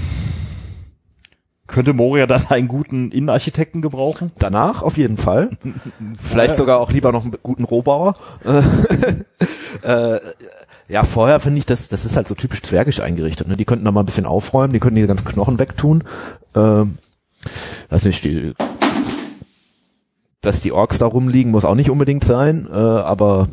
könnte 1.76 1.92
Moria 1.92 2.26
dann 2.26 2.46
einen 2.48 2.68
guten 2.68 3.10
Innenarchitekten 3.10 3.82
gebrauchen? 3.82 4.32
Danach 4.38 4.80
auf 4.80 4.96
jeden 4.96 5.18
Fall. 5.18 5.50
Vielleicht 6.16 6.52
Ja. 6.52 6.56
sogar 6.56 6.80
auch 6.80 6.90
lieber 6.90 7.12
noch 7.12 7.22
einen 7.22 7.34
guten 7.42 7.64
Rohbauer. 7.64 8.14
äh, 9.82 10.18
ja, 10.88 11.04
vorher 11.04 11.38
finde 11.38 11.58
ich, 11.58 11.66
das, 11.66 11.88
das 11.88 12.06
ist 12.06 12.16
halt 12.16 12.28
so 12.28 12.34
typisch 12.34 12.62
zwergisch 12.62 13.00
eingerichtet. 13.00 13.48
Ne? 13.48 13.58
Die 13.58 13.66
könnten 13.66 13.84
da 13.84 13.92
mal 13.92 14.00
ein 14.00 14.06
bisschen 14.06 14.24
aufräumen, 14.24 14.72
die 14.72 14.80
könnten 14.80 14.96
die 14.96 15.06
ganzen 15.06 15.26
Knochen 15.26 15.58
wegtun. 15.58 16.02
Ähm, 16.54 16.96
weiß 17.90 18.04
nicht, 18.04 18.24
die, 18.24 18.54
dass 20.40 20.62
die 20.62 20.72
Orks 20.72 20.98
da 20.98 21.04
rumliegen, 21.04 21.52
muss 21.52 21.66
auch 21.66 21.74
nicht 21.74 21.90
unbedingt 21.90 22.24
sein, 22.24 22.66
äh, 22.72 22.74
aber 22.74 23.48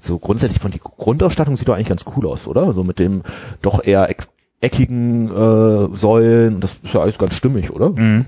so 0.00 0.18
grundsätzlich 0.18 0.62
von 0.62 0.70
die 0.70 0.80
Grundausstattung 0.80 1.58
sieht 1.58 1.68
doch 1.68 1.74
eigentlich 1.74 1.88
ganz 1.88 2.06
cool 2.16 2.26
aus, 2.26 2.46
oder? 2.46 2.72
So 2.72 2.82
mit 2.82 2.98
dem 2.98 3.24
doch 3.60 3.84
eher 3.84 4.08
eckigen 4.60 5.28
äh, 5.30 5.96
Säulen, 5.96 6.60
das 6.60 6.76
ist 6.82 6.94
ja 6.94 7.00
alles 7.00 7.18
ganz 7.18 7.34
stimmig, 7.34 7.70
oder? 7.70 7.90
Mhm. 7.90 8.26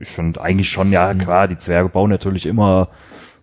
Ich 0.00 0.08
finde 0.10 0.40
eigentlich 0.40 0.68
schon, 0.68 0.90
ja 0.92 1.12
klar, 1.14 1.48
die 1.48 1.58
Zwerge 1.58 1.88
bauen 1.88 2.10
natürlich 2.10 2.46
immer 2.46 2.88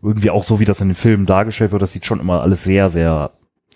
irgendwie 0.01 0.29
auch 0.29 0.43
so, 0.43 0.59
wie 0.59 0.65
das 0.65 0.81
in 0.81 0.89
den 0.89 0.95
Filmen 0.95 1.25
dargestellt 1.25 1.71
wird, 1.71 1.81
das 1.81 1.91
sieht 1.93 2.05
schon 2.05 2.19
immer 2.19 2.41
alles 2.41 2.63
sehr, 2.63 2.89
sehr 2.89 3.31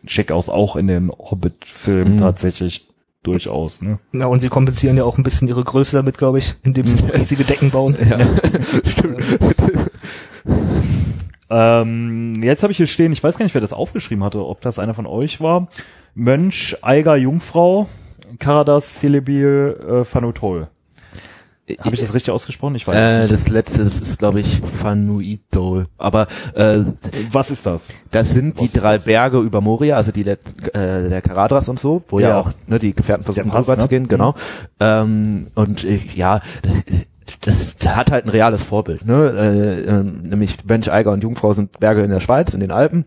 schick 0.06 0.32
aus, 0.32 0.48
auch 0.50 0.76
in 0.76 0.88
den 0.88 1.10
Hobbit-Filmen 1.12 2.16
Mhm. 2.16 2.20
tatsächlich 2.20 2.88
durchaus, 3.24 3.82
ne? 3.82 4.00
Ja, 4.14 4.28
und 4.28 4.40
sie 4.40 4.48
kompensieren 4.48 4.96
ja 4.96 5.04
auch 5.04 5.18
ein 5.18 5.24
bisschen 5.24 5.48
ihre 5.50 5.64
Größe 5.64 5.98
damit, 5.98 6.18
glaube 6.18 6.38
ich, 6.38 6.56
indem 6.64 6.88
sie 6.88 7.04
riesige 7.06 7.44
Decken 7.44 7.70
bauen. 7.70 7.98
Ja, 8.10 8.18
stimmt. 8.86 9.24
Ähm, 11.52 12.44
jetzt 12.44 12.62
habe 12.62 12.72
ich 12.72 12.78
hier 12.78 12.86
stehen, 12.88 13.12
ich 13.12 13.24
weiß 13.24 13.38
gar 13.38 13.44
nicht, 13.44 13.56
wer 13.56 13.62
das 13.62 13.74
aufgeschrieben 13.74 14.24
hatte, 14.24 14.46
ob 14.46 14.62
das 14.62 14.78
einer 14.78 14.94
von 14.94 15.08
euch 15.08 15.42
war. 15.42 15.68
Mönch, 16.14 16.78
Eiger, 16.84 17.16
Jungfrau, 17.16 17.88
Karadas, 18.38 19.00
Celebil, 19.00 20.02
äh, 20.02 20.04
Fanutol. 20.06 20.68
Habe 21.82 21.94
ich 21.94 22.02
das 22.02 22.16
richtig 22.16 22.34
ausgesprochen? 22.34 22.74
Ich 22.74 22.88
weiß 22.88 22.96
Äh, 22.96 23.00
es 23.24 23.30
nicht. 23.30 23.44
das 23.44 23.50
letzte, 23.50 23.84
das 23.84 24.02
ist 24.02 24.18
glaube 24.18 24.40
ich 24.40 24.60
Fanuidol. 24.82 25.86
Aber 26.00 26.26
äh, 26.56 26.80
Was 27.32 27.52
ist 27.52 27.66
das? 27.68 27.86
das 28.10 28.34
sind 28.34 28.56
die 28.60 28.62
Was 28.62 28.74
ist 28.74 28.82
drei 28.82 28.96
das? 28.96 29.06
Berge 29.06 29.38
über 29.40 29.62
Moria, 29.62 29.96
also 29.96 30.12
die 30.12 30.24
Let 30.24 30.40
äh, 30.74 31.10
der 31.10 31.22
Karadras 31.22 31.70
und 31.70 31.80
so, 31.80 32.04
wo 32.10 32.20
ja, 32.20 32.30
Ja. 32.30 32.38
auch 32.40 32.52
ne, 32.66 32.80
die 32.80 32.96
Gefährten 32.96 33.24
versuchen 33.24 33.52
Pass, 33.52 33.68
drüber 33.68 33.76
ne? 33.78 33.82
zu 33.84 33.88
gehen, 33.88 34.08
genau. 34.08 34.34
Ähm, 34.80 35.48
und 35.54 35.84
äh, 35.84 36.00
ja, 36.16 36.42
das, 37.42 37.76
hat 37.86 38.10
halt 38.10 38.26
ein 38.26 38.30
reales 38.30 38.64
Vorbild, 38.64 39.06
ne? 39.06 39.32
Äh, 39.38 39.82
äh, 39.84 40.04
nämlich 40.04 40.58
Bench, 40.64 40.92
Eiger 40.92 41.12
und 41.12 41.22
Jungfrau 41.22 41.54
sind 41.54 41.80
Berge 41.80 42.02
in 42.02 42.10
der 42.10 42.20
Schweiz, 42.20 42.56
in 42.56 42.62
den 42.62 42.72
Alpen. 42.72 43.06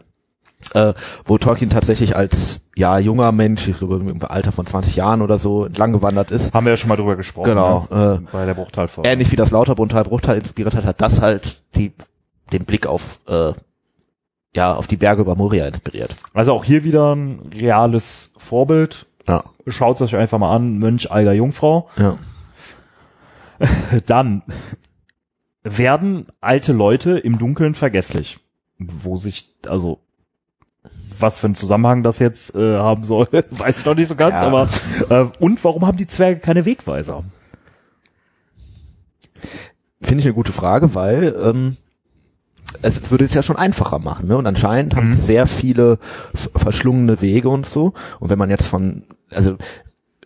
Äh, 0.74 0.94
wo 1.24 1.38
Tolkien 1.38 1.70
tatsächlich 1.70 2.16
als 2.16 2.60
ja 2.76 2.98
junger 2.98 3.30
Mensch, 3.32 3.68
ich 3.68 3.78
glaube 3.78 3.96
im 3.96 4.24
Alter 4.24 4.52
von 4.52 4.66
20 4.66 4.96
Jahren 4.96 5.20
oder 5.20 5.38
so, 5.38 5.64
entlang 5.66 5.92
gewandert 5.92 6.30
ist. 6.30 6.54
Haben 6.54 6.66
wir 6.66 6.72
ja 6.72 6.76
schon 6.76 6.88
mal 6.88 6.96
drüber 6.96 7.16
gesprochen. 7.16 7.50
Genau, 7.50 7.86
Ne? 7.90 8.22
äh, 8.26 8.30
Bei 8.32 8.46
der 8.46 8.54
Bruchtalfolge. 8.54 9.08
ähnlich 9.08 9.30
wie 9.32 9.36
das 9.36 9.50
Lauterbrunntal 9.50 10.04
Bruchtal 10.04 10.38
inspiriert 10.38 10.74
hat, 10.74 10.84
hat 10.84 11.00
das 11.02 11.20
halt 11.20 11.62
die, 11.74 11.92
den 12.52 12.64
Blick 12.64 12.86
auf, 12.86 13.20
äh, 13.28 13.52
ja, 14.56 14.74
auf 14.74 14.86
die 14.86 14.96
Berge 14.96 15.22
über 15.22 15.34
Moria 15.36 15.66
inspiriert. 15.66 16.14
Also 16.32 16.52
auch 16.52 16.64
hier 16.64 16.84
wieder 16.84 17.14
ein 17.14 17.50
reales 17.54 18.30
Vorbild. 18.38 19.06
Ja. 19.28 19.44
Schaut 19.66 19.96
es 19.96 20.02
euch 20.02 20.16
einfach 20.16 20.38
mal 20.38 20.54
an, 20.54 20.78
Mönch, 20.78 21.10
Eiger, 21.12 21.32
Jungfrau. 21.32 21.88
Ja. 21.96 22.16
Dann 24.06 24.42
werden 25.62 26.26
alte 26.40 26.72
Leute 26.72 27.18
im 27.18 27.38
Dunkeln 27.38 27.74
vergesslich. 27.74 28.38
Wo 28.78 29.16
sich, 29.16 29.54
also, 29.68 30.00
was 31.22 31.38
für 31.38 31.46
einen 31.46 31.54
Zusammenhang 31.54 32.02
das 32.02 32.18
jetzt 32.18 32.54
äh, 32.54 32.74
haben 32.74 33.04
soll, 33.04 33.28
weiß 33.50 33.80
ich 33.80 33.84
noch 33.86 33.94
nicht 33.94 34.08
so 34.08 34.16
ganz, 34.16 34.40
Ja. 34.40 34.46
aber 34.48 34.68
äh, 35.08 35.26
und 35.38 35.62
warum 35.64 35.86
haben 35.86 35.96
die 35.96 36.06
Zwerge 36.06 36.40
keine 36.40 36.64
Wegweiser? 36.64 37.24
Finde 40.00 40.20
ich 40.20 40.26
eine 40.26 40.34
gute 40.34 40.52
Frage, 40.52 40.94
weil 40.94 41.34
ähm, 41.42 41.76
es 42.82 43.10
würde 43.10 43.24
es 43.24 43.34
ja 43.34 43.42
schon 43.42 43.56
einfacher 43.56 43.98
machen. 43.98 44.26
Ne? 44.28 44.36
Und 44.36 44.46
anscheinend 44.46 44.96
haben 44.96 45.10
Mhm. 45.10 45.14
sehr 45.14 45.46
viele 45.46 45.98
verschlungene 46.34 47.20
Wege 47.22 47.48
und 47.48 47.66
so. 47.66 47.92
Und 48.18 48.30
wenn 48.30 48.38
man 48.38 48.50
jetzt 48.50 48.66
von, 48.68 49.04
also 49.30 49.56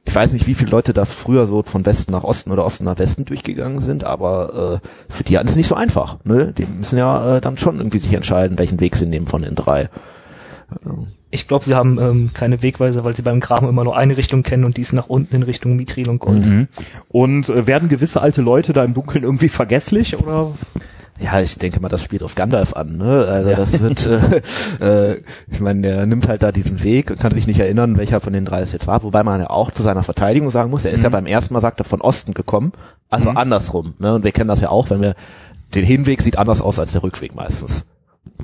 ich 0.04 0.14
weiß 0.14 0.32
nicht, 0.32 0.46
wie 0.46 0.54
viele 0.54 0.70
Leute 0.70 0.92
da 0.92 1.04
früher 1.04 1.46
so 1.48 1.62
von 1.64 1.84
Westen 1.84 2.12
nach 2.12 2.22
Osten 2.24 2.52
oder 2.52 2.64
Osten 2.64 2.84
nach 2.84 2.98
Westen 2.98 3.24
durchgegangen 3.24 3.80
sind, 3.80 4.04
aber 4.04 4.80
äh, 4.82 5.12
für 5.12 5.24
die 5.24 5.36
hatten 5.36 5.48
es 5.48 5.56
nicht 5.56 5.66
so 5.66 5.74
einfach. 5.74 6.18
Ne? 6.24 6.52
Die 6.56 6.64
müssen 6.64 6.96
ja 6.98 7.36
äh, 7.36 7.40
dann 7.40 7.56
schon 7.56 7.78
irgendwie 7.78 7.98
sich 7.98 8.12
entscheiden, 8.12 8.58
welchen 8.58 8.80
Weg 8.80 8.96
sie 8.96 9.06
nehmen 9.06 9.26
von 9.26 9.42
den 9.42 9.56
drei. 9.56 9.90
Ich 11.30 11.48
glaube, 11.48 11.64
sie 11.64 11.74
haben 11.74 11.98
ähm, 12.00 12.30
keine 12.34 12.62
Wegweiser, 12.62 13.04
weil 13.04 13.14
sie 13.14 13.22
beim 13.22 13.40
Graben 13.40 13.68
immer 13.68 13.84
nur 13.84 13.96
eine 13.96 14.16
Richtung 14.16 14.42
kennen 14.42 14.64
und 14.64 14.76
die 14.76 14.80
ist 14.80 14.92
nach 14.92 15.08
unten 15.08 15.34
in 15.36 15.42
Richtung 15.42 15.76
Mithril 15.76 16.08
und 16.08 16.18
Gold. 16.18 16.44
Mhm. 16.44 16.68
Und 17.08 17.48
äh, 17.48 17.66
werden 17.66 17.88
gewisse 17.88 18.20
alte 18.20 18.42
Leute 18.42 18.72
da 18.72 18.84
im 18.84 18.94
Dunkeln 18.94 19.22
irgendwie 19.24 19.48
vergesslich 19.48 20.18
oder? 20.18 20.52
Ja, 21.18 21.40
ich 21.40 21.56
denke 21.56 21.80
mal, 21.80 21.88
das 21.88 22.02
spielt 22.02 22.22
auf 22.22 22.34
Gandalf 22.34 22.74
an. 22.74 22.96
Ne? 22.98 23.26
Also 23.28 23.50
Ja. 23.50 23.56
das 23.56 23.80
wird, 23.80 24.06
äh, 24.80 25.12
äh, 25.12 25.22
ich 25.50 25.60
meine, 25.60 25.80
der 25.82 26.06
nimmt 26.06 26.28
halt 26.28 26.42
da 26.42 26.52
diesen 26.52 26.82
Weg 26.82 27.10
und 27.10 27.18
kann 27.20 27.32
sich 27.32 27.46
nicht 27.46 27.58
erinnern, 27.60 27.96
welcher 27.96 28.20
von 28.20 28.32
den 28.32 28.44
drei 28.44 28.60
es 28.60 28.72
jetzt 28.72 28.86
war. 28.86 29.02
Wobei 29.02 29.22
man 29.22 29.40
ja 29.40 29.48
auch 29.50 29.70
zu 29.70 29.82
seiner 29.82 30.02
Verteidigung 30.02 30.50
sagen 30.50 30.70
muss, 30.70 30.84
er 30.84 30.92
ist 30.92 31.02
ja 31.02 31.08
Mhm. 31.10 31.12
beim 31.14 31.26
ersten 31.26 31.54
Mal, 31.54 31.60
sagt 31.60 31.80
er, 31.80 31.84
von 31.84 32.00
Osten 32.00 32.34
gekommen, 32.34 32.72
also 33.08 33.30
Mhm. 33.30 33.36
andersrum. 33.36 33.94
Ne? 33.98 34.14
Und 34.16 34.24
wir 34.24 34.32
kennen 34.32 34.48
das 34.48 34.60
ja 34.60 34.68
auch, 34.70 34.90
wenn 34.90 35.00
wir, 35.00 35.14
den 35.74 35.84
Hinweg 35.84 36.22
sieht 36.22 36.38
anders 36.38 36.60
aus 36.60 36.78
als 36.78 36.92
der 36.92 37.02
Rückweg 37.02 37.34
meistens. 37.34 37.84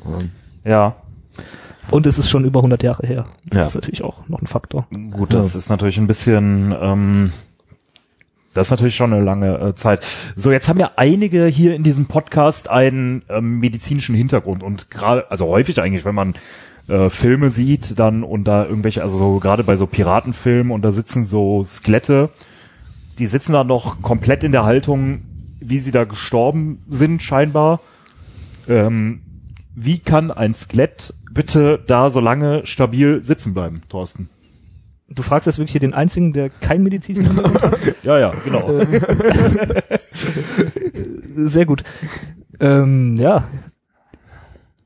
Ähm, 0.06 0.30
Ja. 0.64 0.96
Und 1.90 2.06
es 2.06 2.18
ist 2.18 2.30
schon 2.30 2.44
über 2.44 2.60
100 2.60 2.82
Jahre 2.82 3.06
her. 3.06 3.26
Das 3.46 3.58
Ja. 3.60 3.66
ist 3.66 3.74
natürlich 3.74 4.02
auch 4.04 4.28
noch 4.28 4.40
ein 4.40 4.46
Faktor. 4.46 4.86
Gut, 5.10 5.34
das 5.34 5.54
ist 5.54 5.68
natürlich 5.68 5.98
ein 5.98 6.06
bisschen, 6.06 6.74
ähm, 6.80 7.32
das 8.54 8.68
ist 8.68 8.70
natürlich 8.70 8.96
schon 8.96 9.12
eine 9.12 9.22
lange 9.24 9.58
äh, 9.58 9.74
Zeit. 9.74 10.04
So, 10.36 10.52
jetzt 10.52 10.68
haben 10.68 10.78
ja 10.78 10.92
einige 10.96 11.46
hier 11.46 11.74
in 11.74 11.82
diesem 11.82 12.06
Podcast 12.06 12.70
einen 12.70 13.22
ähm, 13.28 13.58
medizinischen 13.58 14.14
Hintergrund 14.14 14.62
und 14.62 14.90
gerade, 14.90 15.30
also 15.30 15.46
häufig 15.48 15.80
eigentlich, 15.80 16.04
wenn 16.04 16.14
man 16.14 16.34
äh, 16.88 17.10
Filme 17.10 17.50
sieht, 17.50 17.98
dann 17.98 18.22
und 18.22 18.44
da 18.44 18.64
irgendwelche, 18.64 19.02
also 19.02 19.16
so, 19.18 19.38
gerade 19.38 19.64
bei 19.64 19.76
so 19.76 19.86
Piratenfilmen 19.86 20.72
und 20.72 20.82
da 20.82 20.92
sitzen 20.92 21.26
so 21.26 21.64
Skelette, 21.64 22.30
die 23.18 23.26
sitzen 23.26 23.52
da 23.52 23.64
noch 23.64 24.02
komplett 24.02 24.44
in 24.44 24.52
der 24.52 24.64
Haltung, 24.64 25.22
wie 25.60 25.78
sie 25.78 25.90
da 25.90 26.04
gestorben 26.04 26.82
sind, 26.88 27.22
scheinbar. 27.22 27.80
Ähm, 28.68 29.22
wie 29.74 29.98
kann 29.98 30.30
ein 30.30 30.54
Skelett 30.54 31.14
bitte 31.32 31.82
da 31.86 32.10
so 32.10 32.20
lange 32.20 32.66
stabil 32.66 33.24
sitzen 33.24 33.54
bleiben, 33.54 33.82
Thorsten? 33.88 34.28
Du 35.08 35.22
fragst 35.22 35.46
jetzt 35.46 35.58
wirklich 35.58 35.72
hier 35.72 35.80
den 35.80 35.94
einzigen, 35.94 36.32
der 36.32 36.48
kein 36.48 36.82
medizinischen 36.82 37.26
Hintergrund 37.26 37.62
hat? 37.62 37.78
Ja, 38.02 38.18
ja, 38.18 38.32
genau. 38.44 38.80
Sehr 41.36 41.66
gut. 41.66 41.84
Ähm, 42.60 43.16
ja. 43.16 43.44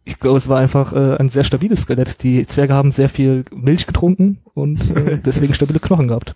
Ich 0.05 0.19
glaube, 0.19 0.39
es 0.39 0.49
war 0.49 0.59
einfach 0.59 0.93
äh, 0.93 1.17
ein 1.17 1.31
sehr 1.31 1.45
stabiles 1.45 1.83
Skelett. 1.83 2.23
Die 2.23 2.47
Zwerge 2.47 2.75
haben 2.75 2.93
sehr 2.93 3.09
viel 3.09 3.45
Milch 3.53 3.87
getrunken 3.87 4.39
und 4.55 4.97
äh, 4.97 5.19
deswegen 5.25 5.55
stabile 5.55 5.81
Knochen 5.81 6.09
gehabt. 6.09 6.35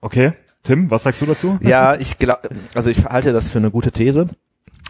Okay. 0.00 0.32
Tim, 0.62 0.90
was 0.90 1.02
sagst 1.02 1.20
du 1.20 1.26
dazu? 1.26 1.58
Ja, 1.62 1.94
ich 1.94 2.18
glaube, 2.18 2.50
also 2.74 2.90
ich 2.90 3.04
halte 3.04 3.32
das 3.32 3.50
für 3.50 3.58
eine 3.58 3.70
gute 3.70 3.90
These. 3.90 4.28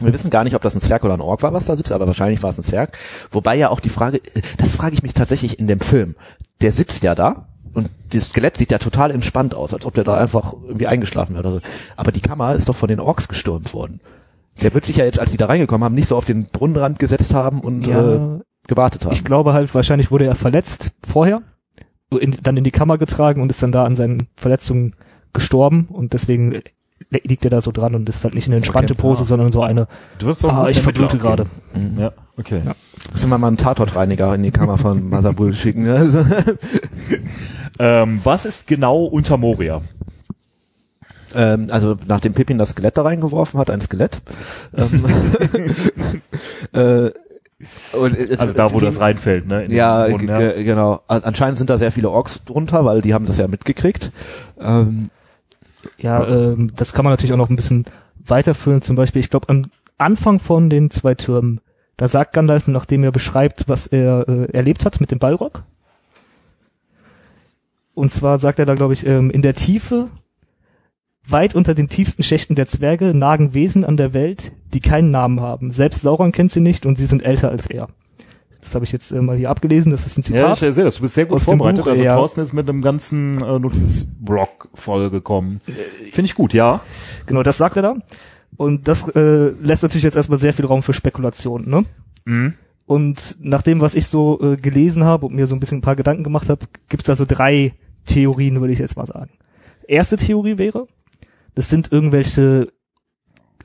Wir 0.00 0.12
wissen 0.12 0.30
gar 0.30 0.44
nicht, 0.44 0.54
ob 0.54 0.62
das 0.62 0.74
ein 0.74 0.80
Zwerg 0.80 1.04
oder 1.04 1.14
ein 1.14 1.20
Ork 1.20 1.42
war, 1.42 1.52
was 1.52 1.64
da 1.64 1.76
sitzt, 1.76 1.92
aber 1.92 2.06
wahrscheinlich 2.06 2.42
war 2.42 2.50
es 2.50 2.58
ein 2.58 2.62
Zwerg. 2.62 2.96
Wobei 3.30 3.56
ja 3.56 3.70
auch 3.70 3.80
die 3.80 3.88
Frage, 3.88 4.20
das 4.56 4.72
frage 4.72 4.94
ich 4.94 5.02
mich 5.02 5.14
tatsächlich 5.14 5.58
in 5.58 5.66
dem 5.66 5.80
Film. 5.80 6.14
Der 6.60 6.72
sitzt 6.72 7.02
ja 7.02 7.14
da 7.14 7.48
und 7.74 7.90
das 8.10 8.30
Skelett 8.30 8.58
sieht 8.58 8.70
ja 8.70 8.78
total 8.78 9.10
entspannt 9.10 9.54
aus, 9.54 9.74
als 9.74 9.86
ob 9.86 9.94
der 9.94 10.04
da 10.04 10.16
einfach 10.16 10.52
irgendwie 10.52 10.86
eingeschlafen 10.86 11.34
wäre 11.34 11.46
oder 11.46 11.56
so. 11.56 11.62
Aber 11.96 12.12
die 12.12 12.20
Kammer 12.20 12.54
ist 12.54 12.68
doch 12.68 12.76
von 12.76 12.88
den 12.88 13.00
Orks 13.00 13.28
gestürmt 13.28 13.74
worden. 13.74 14.00
Der 14.62 14.74
wird 14.74 14.84
sich 14.84 14.96
ja 14.96 15.04
jetzt, 15.04 15.20
als 15.20 15.30
die 15.30 15.36
da 15.36 15.46
reingekommen 15.46 15.84
haben, 15.84 15.94
nicht 15.94 16.08
so 16.08 16.16
auf 16.16 16.24
den 16.24 16.46
Brunnenrand 16.46 16.98
gesetzt 16.98 17.32
haben 17.32 17.60
und 17.60 17.86
äh, 17.86 18.40
gewartet 18.66 19.04
haben. 19.04 19.12
ich 19.12 19.24
glaube 19.24 19.52
halt, 19.52 19.72
wahrscheinlich 19.74 20.10
wurde 20.10 20.26
er 20.26 20.34
verletzt 20.34 20.90
vorher, 21.06 21.42
in, 22.10 22.36
dann 22.42 22.56
in 22.56 22.64
die 22.64 22.70
Kammer 22.70 22.98
getragen 22.98 23.42
und 23.42 23.50
ist 23.50 23.62
dann 23.62 23.72
da 23.72 23.84
an 23.84 23.96
seinen 23.96 24.28
Verletzungen 24.34 24.96
gestorben 25.32 25.86
und 25.90 26.12
deswegen 26.14 26.62
liegt 27.10 27.44
er 27.44 27.50
da 27.50 27.60
so 27.60 27.72
dran 27.72 27.94
und 27.94 28.08
ist 28.08 28.22
halt 28.24 28.34
nicht 28.34 28.46
eine 28.48 28.56
entspannte 28.56 28.92
Okay, 28.94 29.00
Pose, 29.02 29.22
ja. 29.22 29.26
sondern 29.26 29.50
so 29.52 29.62
eine, 29.62 29.86
Du 30.18 30.26
wirst 30.26 30.44
ah, 30.44 30.68
ich 30.68 30.80
verblute 30.82 31.16
gerade. 31.18 31.44
Ja, 31.98 32.12
okay. 32.36 32.60
Ja. 32.64 32.74
Müssen 33.12 33.30
wir 33.30 33.38
mal 33.38 33.46
einen 33.48 33.56
Tatortreiniger 33.56 34.34
in 34.34 34.42
die 34.42 34.50
Kammer 34.50 34.76
von 34.78 35.08
Masabul 35.10 35.54
schicken. 35.54 35.84
ne? 35.84 35.94
Also, 35.94 36.24
Ähm, 37.80 38.20
was 38.24 38.44
ist 38.44 38.66
genau 38.66 39.04
unter 39.04 39.36
Moria? 39.36 39.80
ähm, 41.34 41.68
also 41.70 41.96
nachdem 42.08 42.32
Pippin 42.34 42.58
das 42.58 42.70
Skelett 42.70 42.96
da 42.98 43.02
reingeworfen 43.02 43.60
hat, 43.60 43.70
ein 43.70 43.80
Skelett. 43.80 44.20
Ähm, 44.76 45.04
äh, 46.72 47.10
und 47.96 48.16
es- 48.16 48.38
Also 48.40 48.54
da, 48.54 48.72
wo 48.72 48.80
das 48.80 49.00
reinfällt, 49.00 49.46
ne? 49.46 49.64
in 49.64 49.72
Ja, 49.72 50.06
Brunnen, 50.08 50.26
ge- 50.26 50.64
genau. 50.64 51.00
Also 51.08 51.26
anscheinend 51.26 51.58
sind 51.58 51.70
da 51.70 51.76
sehr 51.78 51.92
viele 51.92 52.10
Orks 52.10 52.40
drunter, 52.44 52.84
weil 52.84 53.00
die 53.02 53.14
haben 53.14 53.26
das 53.26 53.38
ja 53.38 53.46
mitgekriegt. 53.48 54.10
Ähm, 54.60 55.10
Ja, 55.98 56.26
ähm, 56.26 56.72
das 56.74 56.92
kann 56.92 57.04
man 57.04 57.12
natürlich 57.12 57.32
auch 57.32 57.38
noch 57.38 57.50
ein 57.50 57.56
bisschen 57.56 57.84
weiterführen. 58.16 58.82
Zum 58.82 58.96
Beispiel, 58.96 59.20
ich 59.20 59.30
glaube, 59.30 59.48
am 59.48 59.66
Anfang 59.96 60.40
von 60.40 60.70
den 60.70 60.90
zwei 60.90 61.14
Türmen, 61.14 61.60
da 61.96 62.08
sagt 62.08 62.32
Gandalf, 62.32 62.68
nachdem 62.68 63.04
er 63.04 63.12
beschreibt, 63.12 63.68
was 63.68 63.86
er 63.86 64.28
äh, 64.28 64.52
erlebt 64.52 64.84
hat 64.84 65.00
mit 65.00 65.10
dem 65.10 65.18
Ballrock. 65.18 65.64
Und 67.94 68.12
zwar 68.12 68.38
sagt 68.38 68.60
er 68.60 68.66
da, 68.66 68.74
glaube 68.74 68.92
ich, 68.92 69.04
ähm, 69.06 69.30
in 69.30 69.42
der 69.42 69.54
Tiefe, 69.54 70.08
weit 71.26 71.54
unter 71.54 71.74
den 71.74 71.88
tiefsten 71.88 72.22
Schächten 72.22 72.54
der 72.54 72.66
Zwerge, 72.66 73.14
nagen 73.14 73.54
Wesen 73.54 73.84
an 73.84 73.96
der 73.96 74.14
Welt, 74.14 74.52
die 74.72 74.80
keinen 74.80 75.10
Namen 75.10 75.40
haben. 75.40 75.70
Selbst 75.70 76.02
Sauron 76.02 76.32
kennt 76.32 76.52
sie 76.52 76.60
nicht 76.60 76.86
und 76.86 76.96
sie 76.96 77.06
sind 77.06 77.22
älter 77.22 77.50
als 77.50 77.66
er. 77.66 77.88
Das 78.60 78.74
habe 78.74 78.84
ich 78.84 78.92
jetzt 78.92 79.12
äh, 79.12 79.20
mal 79.20 79.36
hier 79.36 79.50
abgelesen, 79.50 79.92
das 79.92 80.04
ist 80.06 80.18
ein 80.18 80.22
Ja, 80.22 80.54
Zitat. 80.54 80.62
ich 80.62 80.74
sehe 80.74 80.84
das. 80.84 80.96
Du 80.96 81.02
bist 81.02 81.14
sehr 81.14 81.26
gut 81.26 81.40
vorbereitet. 81.40 81.84
Buch, 81.84 81.90
also 81.90 82.02
ja. 82.02 82.16
Thorsten 82.16 82.40
ist 82.40 82.52
mit 82.52 82.68
einem 82.68 82.82
ganzen 82.82 83.40
äh, 83.40 83.58
Notizblock 83.58 84.68
vollgekommen. 84.74 85.60
Finde 86.12 86.26
ich 86.26 86.34
gut, 86.34 86.52
ja. 86.52 86.80
Genau, 87.26 87.42
das 87.42 87.56
sagt 87.58 87.76
er 87.76 87.82
da. 87.82 87.94
Und 88.56 88.88
das 88.88 89.08
äh, 89.10 89.50
lässt 89.60 89.82
natürlich 89.82 90.02
jetzt 90.02 90.16
erstmal 90.16 90.38
sehr 90.38 90.52
viel 90.52 90.64
Raum 90.66 90.82
für 90.82 90.92
Spekulation, 90.92 91.68
ne? 91.68 91.84
Mhm. 92.24 92.54
Und 92.86 93.36
nach 93.40 93.62
dem, 93.62 93.80
was 93.80 93.94
ich 93.94 94.06
so 94.06 94.40
äh, 94.40 94.56
gelesen 94.56 95.04
habe 95.04 95.26
und 95.26 95.34
mir 95.34 95.46
so 95.46 95.54
ein 95.54 95.60
bisschen 95.60 95.78
ein 95.78 95.82
paar 95.82 95.94
Gedanken 95.96 96.24
gemacht 96.24 96.48
habe, 96.48 96.66
gibt 96.88 97.02
es 97.02 97.06
da 97.06 97.14
so 97.14 97.26
drei 97.26 97.74
Theorien, 98.06 98.60
würde 98.60 98.72
ich 98.72 98.78
jetzt 98.78 98.96
mal 98.96 99.06
sagen. 99.06 99.30
Erste 99.86 100.16
Theorie 100.16 100.56
wäre, 100.58 100.86
das 101.54 101.68
sind 101.68 101.92
irgendwelche, 101.92 102.72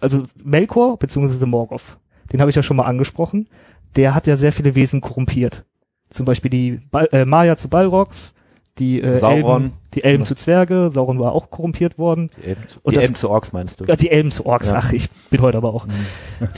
also 0.01 0.23
Melkor 0.43 0.97
beziehungsweise 0.99 1.45
Morgoth, 1.45 1.97
den 2.31 2.41
habe 2.41 2.49
ich 2.49 2.55
ja 2.55 2.63
schon 2.63 2.77
mal 2.77 2.85
angesprochen, 2.85 3.47
der 3.95 4.15
hat 4.15 4.27
ja 4.27 4.37
sehr 4.37 4.51
viele 4.53 4.75
Wesen 4.75 5.01
korrumpiert. 5.01 5.65
Zum 6.09 6.25
Beispiel 6.25 6.51
die 6.51 6.79
Bal 6.91 7.07
äh, 7.11 7.25
Maya 7.25 7.57
zu 7.57 7.67
Balrogs, 7.69 8.33
die 8.79 9.01
äh, 9.01 9.17
Sauron. 9.19 9.63
Elben, 9.63 9.73
die 9.93 10.03
Elben 10.03 10.25
zu 10.25 10.33
Zwerge, 10.35 10.89
Sauron 10.91 11.19
war 11.19 11.33
auch 11.33 11.49
korrumpiert 11.51 11.97
worden. 11.99 12.29
die 12.41 12.47
Elben, 12.47 12.67
zu- 12.67 12.79
Und 12.83 12.91
die 12.91 12.95
das- 12.95 13.03
Elben 13.05 13.15
zu 13.15 13.29
Orks 13.29 13.53
meinst 13.53 13.79
du? 13.79 13.85
Ja, 13.85 13.95
die 13.95 14.09
Elben 14.09 14.31
zu 14.31 14.45
Orks, 14.45 14.67
Ja. 14.67 14.75
ach, 14.77 14.91
ich 14.93 15.09
bin 15.29 15.41
heute 15.41 15.57
aber 15.57 15.73
auch 15.73 15.87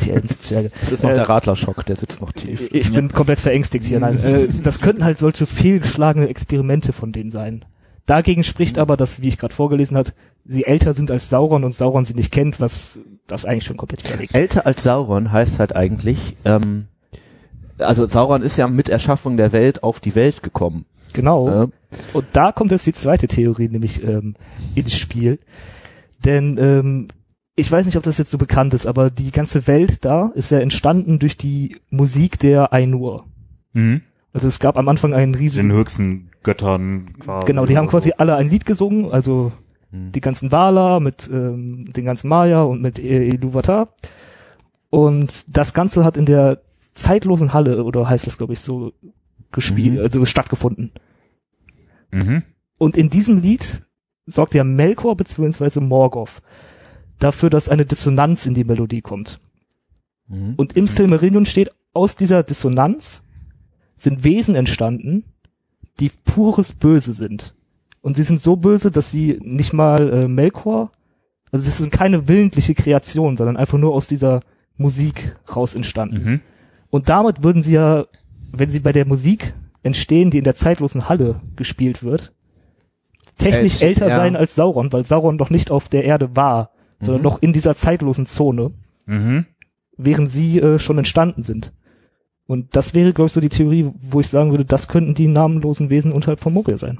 die 0.05 0.11
Elben 0.11 0.27
zu 0.29 0.39
Zwerge. 0.39 0.71
Das 0.79 0.91
ist 0.91 1.03
noch 1.03 1.09
Äh, 1.11 1.15
der 1.15 1.27
Radlerschock, 1.29 1.85
der 1.85 1.95
sitzt 1.97 2.21
noch 2.21 2.31
tief. 2.31 2.69
Ich 2.71 2.91
bin 2.93 3.11
komplett 3.11 3.39
verängstigt 3.39 3.85
hier. 3.85 3.99
Nein, 3.99 4.23
äh, 4.23 4.47
das 4.63 4.79
könnten 4.79 5.03
halt 5.03 5.19
solche 5.19 5.45
fehlgeschlagene 5.45 6.27
Experimente 6.29 6.93
von 6.93 7.11
denen 7.11 7.31
sein. 7.31 7.65
Dagegen 8.05 8.43
spricht 8.43 8.77
aber, 8.77 8.97
dass, 8.97 9.21
wie 9.21 9.27
ich 9.29 9.37
gerade 9.37 9.53
vorgelesen 9.53 9.97
hat, 9.97 10.13
sie 10.45 10.63
älter 10.65 10.93
sind 10.93 11.09
als 11.11 11.29
Sauron 11.29 11.63
und 11.63 11.73
Sauron 11.73 12.05
sie 12.05 12.13
nicht 12.13 12.31
kennt, 12.31 12.59
was 12.59 12.99
das 13.27 13.45
eigentlich 13.45 13.63
schon 13.65 13.77
komplett 13.77 14.05
widerlegt. 14.07 14.35
Älter 14.35 14.65
als 14.65 14.83
Sauron 14.83 15.31
heißt 15.31 15.59
halt 15.59 15.75
eigentlich, 15.75 16.37
ähm, 16.45 16.85
also 17.77 18.07
Sauron 18.07 18.41
ist 18.41 18.57
ja 18.57 18.67
mit 18.67 18.89
Erschaffung 18.89 19.37
der 19.37 19.51
Welt 19.51 19.83
auf 19.83 19.99
die 19.99 20.15
Welt 20.15 20.43
gekommen. 20.43 20.85
Genau. 21.13 21.63
Äh, 21.63 21.67
Und 22.13 22.25
da 22.33 22.51
kommt 22.51 22.71
jetzt 22.71 22.85
die 22.85 22.93
zweite 22.93 23.27
Theorie 23.27 23.69
nämlich 23.69 24.03
ähm, 24.03 24.35
ins 24.75 24.95
Spiel. 24.95 25.39
Denn 26.23 26.57
ähm, 26.59 27.07
ich 27.55 27.71
weiß 27.71 27.85
nicht, 27.85 27.95
ob 27.95 28.03
das 28.03 28.17
jetzt 28.17 28.31
so 28.31 28.37
bekannt 28.37 28.73
ist, 28.73 28.85
aber 28.85 29.09
die 29.09 29.31
ganze 29.31 29.67
Welt 29.67 30.03
da 30.03 30.31
ist 30.35 30.51
ja 30.51 30.59
entstanden 30.59 31.19
durch 31.19 31.37
die 31.37 31.77
Musik 31.89 32.39
der 32.39 32.73
Ainur. 32.73 33.25
Mhm. 33.73 34.01
Also 34.33 34.49
es 34.49 34.59
gab 34.59 34.77
am 34.77 34.89
Anfang 34.89 35.13
einen 35.13 35.33
Den 35.33 35.39
riesigen 35.39 35.71
höchsten 35.71 36.29
Göttern 36.43 37.15
quasi. 37.19 37.47
Genau, 37.47 37.65
die 37.65 37.77
haben 37.77 37.87
quasi 37.87 38.09
so. 38.09 38.15
alle 38.17 38.35
ein 38.35 38.49
Lied 38.49 38.65
gesungen, 38.65 39.11
also 39.11 39.53
Hm. 39.95 40.11
die 40.11 40.21
ganzen 40.21 40.51
Wala 40.51 40.99
mit 40.99 41.29
ähm, 41.31 41.91
den 41.93 42.05
ganzen 42.05 42.27
Maya 42.27 42.63
und 42.63 42.81
mit 42.81 42.99
Iluvatar. 42.99 43.89
Und 44.89 45.45
das 45.47 45.73
Ganze 45.73 46.03
hat 46.03 46.17
in 46.17 46.25
der 46.25 46.61
zeitlosen 46.95 47.53
Halle, 47.53 47.83
oder 47.83 48.09
heißt 48.09 48.25
das, 48.25 48.37
glaube 48.37 48.53
ich, 48.53 48.59
so 48.59 48.93
gespielt, 49.51 49.95
Mhm. 49.95 49.99
also 50.01 50.25
stattgefunden. 50.25 50.91
Mhm. 52.11 52.43
Und 52.77 52.97
in 52.97 53.09
diesem 53.09 53.41
Lied 53.41 53.81
sorgt 54.25 54.55
ja 54.55 54.63
Melkor 54.63 55.15
bzw. 55.15 55.79
Morgoth 55.79 56.41
dafür, 57.19 57.49
dass 57.49 57.69
eine 57.69 57.85
Dissonanz 57.85 58.45
in 58.45 58.53
die 58.53 58.63
Melodie 58.63 59.01
kommt. 59.01 59.39
Mhm. 60.27 60.55
Und 60.57 60.75
im 60.75 60.87
Silmarillion 60.87 61.45
steht, 61.45 61.69
aus 61.93 62.15
dieser 62.15 62.43
Dissonanz 62.43 63.21
sind 63.95 64.23
Wesen 64.23 64.55
entstanden, 64.55 65.23
die 65.99 66.11
pures 66.25 66.73
Böse 66.73 67.13
sind. 67.13 67.55
Und 68.01 68.15
sie 68.17 68.23
sind 68.23 68.41
so 68.41 68.55
böse, 68.57 68.91
dass 68.91 69.11
sie 69.11 69.39
nicht 69.41 69.73
mal 69.73 70.11
äh, 70.11 70.27
Melkor, 70.27 70.91
also 71.51 71.67
es 71.67 71.77
sind 71.77 71.91
keine 71.91 72.27
willentliche 72.27 72.75
Kreation, 72.75 73.37
sondern 73.37 73.55
einfach 73.55 73.77
nur 73.77 73.93
aus 73.93 74.07
dieser 74.07 74.41
Musik 74.77 75.37
raus 75.55 75.73
entstanden. 75.73 76.23
Mhm. 76.23 76.41
Und 76.95 77.09
damit 77.09 77.43
würden 77.43 77.61
sie 77.61 77.73
ja, 77.73 78.05
wenn 78.53 78.71
sie 78.71 78.79
bei 78.79 78.93
der 78.93 79.05
Musik 79.05 79.53
entstehen, 79.83 80.31
die 80.31 80.37
in 80.37 80.45
der 80.45 80.55
zeitlosen 80.55 81.09
Halle 81.09 81.41
gespielt 81.57 82.03
wird, 82.03 82.31
technisch 83.37 83.81
Äl- 83.81 83.87
älter 83.87 84.07
ja. 84.07 84.15
sein 84.15 84.37
als 84.37 84.55
Sauron, 84.55 84.93
weil 84.93 85.03
Sauron 85.03 85.35
noch 85.35 85.49
nicht 85.49 85.71
auf 85.71 85.89
der 85.89 86.05
Erde 86.05 86.37
war, 86.37 86.69
sondern 87.01 87.19
Mhm. 87.21 87.23
noch 87.25 87.41
in 87.41 87.51
dieser 87.51 87.75
zeitlosen 87.75 88.27
Zone 88.27 88.71
Mhm. 89.07 89.45
während 89.97 90.31
sie 90.31 90.59
äh, 90.59 90.79
schon 90.79 90.97
entstanden 90.97 91.43
sind. 91.43 91.73
Und 92.47 92.77
das 92.77 92.93
wäre, 92.93 93.11
glaube 93.11 93.27
ich, 93.27 93.33
so 93.33 93.41
die 93.41 93.49
Theorie, 93.49 93.91
wo 94.09 94.21
ich 94.21 94.29
sagen 94.29 94.51
würde, 94.51 94.63
das 94.63 94.87
könnten 94.87 95.15
die 95.15 95.27
namenlosen 95.27 95.89
Wesen 95.89 96.13
unterhalb 96.13 96.39
von 96.39 96.53
Moria 96.53 96.77
sein. 96.77 96.99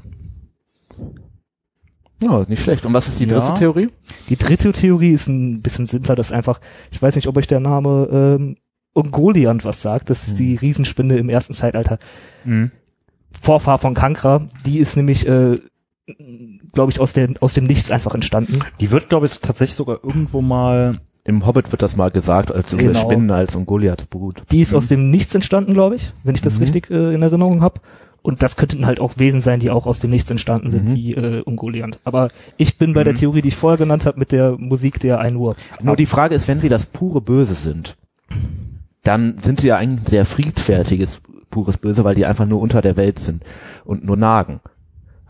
Ja, 2.21 2.45
nicht 2.47 2.63
schlecht. 2.63 2.85
Und 2.85 2.93
was 2.93 3.07
ist 3.07 3.19
die 3.19 3.27
dritte 3.27 3.45
Ja. 3.47 3.51
Theorie? 3.53 3.89
Die 4.29 4.37
dritte 4.37 4.71
Theorie 4.71 5.11
ist 5.11 5.27
ein 5.27 5.61
bisschen 5.61 5.87
simpler, 5.87 6.15
das 6.15 6.31
einfach, 6.31 6.59
ich 6.91 7.01
weiß 7.01 7.15
nicht, 7.15 7.27
ob 7.27 7.37
euch 7.37 7.47
der 7.47 7.59
Name 7.59 8.09
ähm, 8.11 8.55
Ungoliant 8.95 9.65
was 9.65 9.81
sagt, 9.81 10.09
das 10.09 10.23
ist 10.23 10.31
Hm. 10.31 10.37
die 10.37 10.55
Riesenspinne 10.55 11.17
im 11.17 11.29
ersten 11.29 11.53
Zeitalter. 11.53 11.99
Mhm. 12.45 12.71
Vorfahr 13.39 13.77
von 13.77 13.93
Kankra, 13.93 14.47
die 14.65 14.79
ist 14.79 14.95
nämlich, 14.95 15.27
äh, 15.27 15.55
glaube 16.71 16.91
ich, 16.91 16.99
aus 16.99 17.13
dem, 17.13 17.35
aus 17.41 17.53
dem 17.53 17.65
Nichts 17.65 17.91
einfach 17.91 18.15
entstanden. 18.15 18.59
Die 18.79 18.91
wird, 18.91 19.09
glaube 19.09 19.25
ich, 19.25 19.39
tatsächlich 19.39 19.75
sogar 19.75 19.99
irgendwo 20.03 20.41
mal 20.41 20.93
Im 21.27 21.45
Hobbit 21.45 21.71
wird 21.71 21.81
das 21.81 21.95
mal 21.95 22.11
gesagt, 22.11 22.53
als 22.53 22.71
über 22.71 22.83
Genau. 22.83 22.99
Spinnen 22.99 23.31
als 23.31 23.55
um 23.55 23.65
Goliath 23.65 24.09
beruht. 24.11 24.43
Die 24.51 24.61
ist 24.61 24.75
aus 24.75 24.87
dem 24.87 25.09
Nichts 25.09 25.33
entstanden, 25.33 25.73
glaube 25.73 25.95
ich, 25.95 26.13
wenn 26.23 26.35
ich 26.35 26.41
das 26.43 26.57
Mhm. 26.57 26.61
richtig 26.63 26.91
äh, 26.91 27.15
in 27.15 27.21
Erinnerung 27.23 27.61
habe. 27.61 27.81
Und 28.21 28.43
das 28.43 28.55
könnten 28.57 28.85
halt 28.85 28.99
auch 28.99 29.13
Wesen 29.17 29.41
sein, 29.41 29.59
die 29.59 29.71
auch 29.71 29.87
aus 29.87 29.99
dem 29.99 30.11
Nichts 30.11 30.29
entstanden 30.29 30.69
sind, 30.69 30.87
Mhm. 30.89 30.93
wie 30.95 31.13
äh, 31.15 31.41
Ungoliant. 31.41 31.99
Aber 32.03 32.29
ich 32.57 32.77
bin 32.77 32.93
bei 32.93 33.03
der 33.03 33.13
Mhm. 33.13 33.17
Theorie, 33.17 33.41
die 33.41 33.47
ich 33.49 33.55
vorher 33.55 33.77
genannt 33.79 34.05
habe, 34.05 34.19
mit 34.19 34.31
der 34.31 34.51
Musik 34.59 34.99
der 34.99 35.19
Einur. 35.19 35.55
Nur 35.81 35.95
die 35.95 36.05
Frage 36.05 36.35
ist, 36.35 36.47
wenn 36.47 36.59
sie 36.59 36.69
das 36.69 36.85
pure 36.85 37.21
Böse 37.21 37.55
sind, 37.55 37.97
dann 39.05 39.37
sind 39.43 39.61
sie 39.61 39.67
ja 39.67 39.77
eigentlich 39.77 40.01
ein 40.01 40.07
sehr 40.07 40.25
friedfertiges 40.25 41.21
pures 41.49 41.77
Böse, 41.77 42.03
weil 42.03 42.15
die 42.15 42.25
einfach 42.25 42.45
nur 42.45 42.59
unter 42.61 42.81
der 42.81 42.97
Welt 42.97 43.19
sind 43.19 43.43
und 43.85 44.03
nur 44.03 44.17
nagen. 44.17 44.59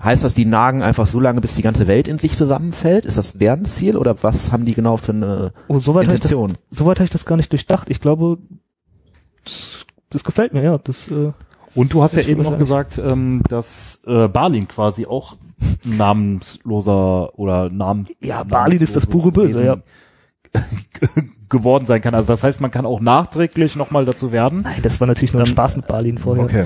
Heißt 0.04 0.24
das, 0.24 0.34
die 0.34 0.46
nagen 0.46 0.82
einfach 0.82 1.08
so 1.08 1.20
lange, 1.20 1.40
bis 1.42 1.56
die 1.56 1.62
ganze 1.62 1.88
Welt 1.88 2.08
in 2.08 2.18
sich 2.18 2.36
zusammenfällt? 2.36 3.06
Ist 3.06 3.18
das 3.18 3.34
deren 3.34 3.66
Ziel 3.66 3.96
oder 3.96 4.22
was 4.24 4.52
haben 4.52 4.66
die 4.66 4.74
genau 4.74 4.98
für 4.98 5.14
eine 5.14 5.54
Oh, 5.68 5.80
soweit 5.80 6.06
habe 6.06 6.16
ich, 6.16 6.22
das- 6.22 6.32
Intention? 6.32 6.58
soweit 6.70 6.98
hab 7.00 7.06
ich 7.06 7.10
das 7.12 7.26
gar 7.26 7.38
nicht 7.38 7.52
durchdacht. 7.52 7.90
Ich 7.90 8.02
glaube, 8.02 8.38
das, 9.46 9.86
das 10.10 10.24
gefällt 10.24 10.54
mir, 10.54 10.64
ja. 10.64 10.78
Das, 10.80 11.10
äh, 11.10 11.32
Und 11.76 11.94
du 11.94 12.04
hast 12.04 12.16
ja 12.16 12.24
eben 12.24 12.44
noch 12.44 12.58
gesagt, 12.58 12.98
ähm, 12.98 13.42
dass 13.50 14.02
äh, 14.06 14.28
Balin 14.28 14.68
quasi 14.68 15.06
auch 15.06 15.38
namensloser 15.84 17.38
oder 17.40 17.70
Namen 17.70 18.08
Ja, 18.22 18.44
Balin 18.44 18.82
ist 18.82 18.96
das 18.96 19.08
pure 19.08 19.32
Böse, 19.32 19.54
Wesen 19.64 19.84
geworden 21.50 21.86
sein 21.86 22.02
kann. 22.02 22.16
Also 22.16 22.34
das 22.34 22.44
heißt, 22.44 22.62
man 22.62 22.72
kann 22.72 22.86
auch 22.86 23.00
nachträglich 23.00 23.76
nochmal 23.76 24.06
dazu 24.06 24.32
werden. 24.32 24.62
nein, 24.64 24.80
das 24.84 25.00
war 25.00 25.08
natürlich 25.08 25.34
nur 25.34 25.42
ein 25.42 25.46
Dann- 25.46 25.52
Spaß 25.54 25.76
mit 25.78 25.88
Balin 25.88 26.18
vorher. 26.18 26.46
Okay. 26.46 26.66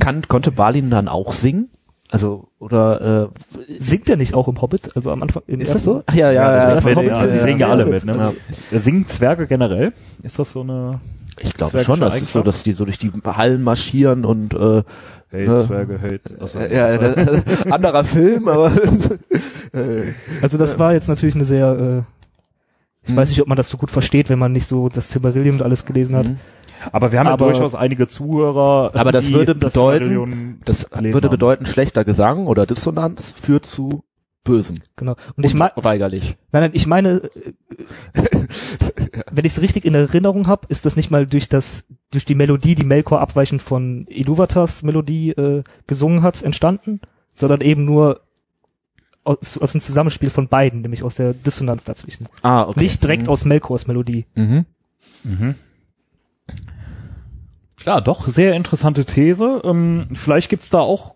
Kann, 0.00 0.26
konnte 0.28 0.50
Balin 0.50 0.90
dann 0.90 1.08
auch 1.08 1.32
singen? 1.32 1.70
Also, 2.10 2.48
oder, 2.60 3.30
äh, 3.68 3.80
Singt 3.80 4.08
er 4.08 4.16
nicht 4.16 4.32
auch 4.34 4.46
im 4.46 4.60
Hobbit? 4.62 4.94
Also 4.94 5.10
am 5.10 5.22
Anfang, 5.22 5.42
im 5.48 5.60
ist 5.60 5.68
ersten- 5.68 5.84
so? 5.84 6.02
Ach, 6.06 6.14
ja, 6.14 6.30
ja, 6.30 6.56
ja. 6.68 6.74
das 6.76 6.84
ja, 6.84 6.94
Hobbit- 6.94 7.06
ja, 7.08 7.26
die 7.26 7.40
singen 7.40 7.58
ja 7.58 7.68
alle 7.68 7.84
mit. 7.84 8.04
Ne? 8.04 8.32
Ja. 8.70 8.78
Singen 8.78 9.08
Zwerge 9.08 9.46
generell? 9.48 9.92
Ist 10.22 10.38
das 10.38 10.52
so 10.52 10.60
eine 10.60 11.00
Ich 11.40 11.54
glaube 11.54 11.80
schon, 11.80 11.98
das 12.00 12.20
ist 12.20 12.32
so, 12.32 12.42
dass 12.42 12.62
die 12.62 12.72
so 12.74 12.84
durch 12.84 12.98
die 12.98 13.10
Hallen 13.24 13.62
marschieren 13.62 14.24
und, 14.24 14.54
äh, 14.54 14.82
Hey, 15.30 15.46
Ja. 15.46 15.60
Zwerge, 15.60 15.98
hey. 16.00 16.20
Also, 16.38 16.60
ja, 16.60 16.96
das, 16.96 17.16
anderer 17.68 18.04
Film, 18.04 18.46
aber, 18.46 18.70
äh, 19.72 20.12
Also 20.42 20.56
das 20.58 20.78
war 20.78 20.92
jetzt 20.92 21.08
natürlich 21.08 21.34
eine 21.34 21.44
sehr, 21.44 22.04
äh, 22.06 22.15
ich 23.06 23.10
Hm. 23.10 23.16
weiß 23.16 23.30
nicht, 23.30 23.40
ob 23.40 23.48
man 23.48 23.56
das 23.56 23.68
so 23.68 23.76
gut 23.78 23.90
versteht, 23.90 24.28
wenn 24.28 24.38
man 24.38 24.52
nicht 24.52 24.66
so 24.66 24.88
das 24.88 25.10
Silmarillion 25.10 25.56
und 25.56 25.62
alles 25.62 25.84
gelesen 25.84 26.14
hat. 26.16 26.26
Mhm. 26.28 26.38
aber 26.92 27.10
wir 27.10 27.18
haben 27.18 27.26
Aber- 27.28 27.46
ja 27.46 27.52
durchaus 27.52 27.74
einige 27.74 28.06
Zuhörer. 28.06 28.90
Aber 28.94 29.10
das 29.12 29.26
die 29.26 29.32
würde 29.34 29.56
das 29.56 29.72
bedeuten, 29.72 30.60
das 30.64 30.88
gelesen 30.90 31.14
würde 31.14 31.26
haben. 31.28 31.30
bedeuten, 31.32 31.66
schlechter 31.66 32.04
Gesang 32.04 32.46
oder 32.46 32.66
Dissonanz 32.66 33.32
führt 33.32 33.64
zu 33.66 34.02
Bösem. 34.44 34.76
Genau. 34.94 35.16
Und 35.36 35.44
ich 35.44 35.54
meine, 35.54 35.72
weigerlich. 35.74 36.36
nein, 36.52 36.62
nein, 36.62 36.70
ich 36.74 36.86
meine, 36.86 37.22
äh, 37.22 37.52
wenn 39.32 39.44
ich 39.44 39.52
es 39.52 39.60
richtig 39.62 39.84
in 39.84 39.94
Erinnerung 39.94 40.46
habe, 40.46 40.66
ist 40.68 40.86
das 40.86 40.94
nicht 40.96 41.10
mal 41.10 41.26
durch 41.26 41.48
das, 41.48 41.84
durch 42.12 42.24
die 42.24 42.34
Melodie, 42.36 42.74
die 42.76 42.84
Melkor 42.84 43.20
abweichend 43.20 43.62
von 43.62 44.06
Iluvatars 44.08 44.82
Melodie 44.82 45.30
äh, 45.30 45.62
gesungen 45.88 46.22
hat, 46.22 46.42
entstanden, 46.42 47.00
sondern 47.34 47.60
eben 47.60 47.84
nur 47.84 48.20
aus, 49.26 49.58
aus 49.58 49.72
dem 49.72 49.80
Zusammenspiel 49.80 50.30
von 50.30 50.48
beiden, 50.48 50.80
nämlich 50.82 51.02
aus 51.02 51.14
der 51.16 51.32
Dissonanz 51.34 51.84
dazwischen. 51.84 52.26
Ah, 52.42 52.62
okay. 52.62 52.80
Nicht 52.80 53.02
direkt 53.02 53.28
aus 53.28 53.44
Melkors 53.44 53.86
Melodie. 53.86 54.24
Mhm. 54.34 54.64
Mhm. 55.24 55.54
Ja, 57.84 58.00
doch, 58.00 58.26
sehr 58.28 58.54
interessante 58.54 59.04
These. 59.04 59.60
Ähm, 59.64 60.06
vielleicht 60.12 60.48
gibt's 60.48 60.70
da 60.70 60.78
auch 60.80 61.14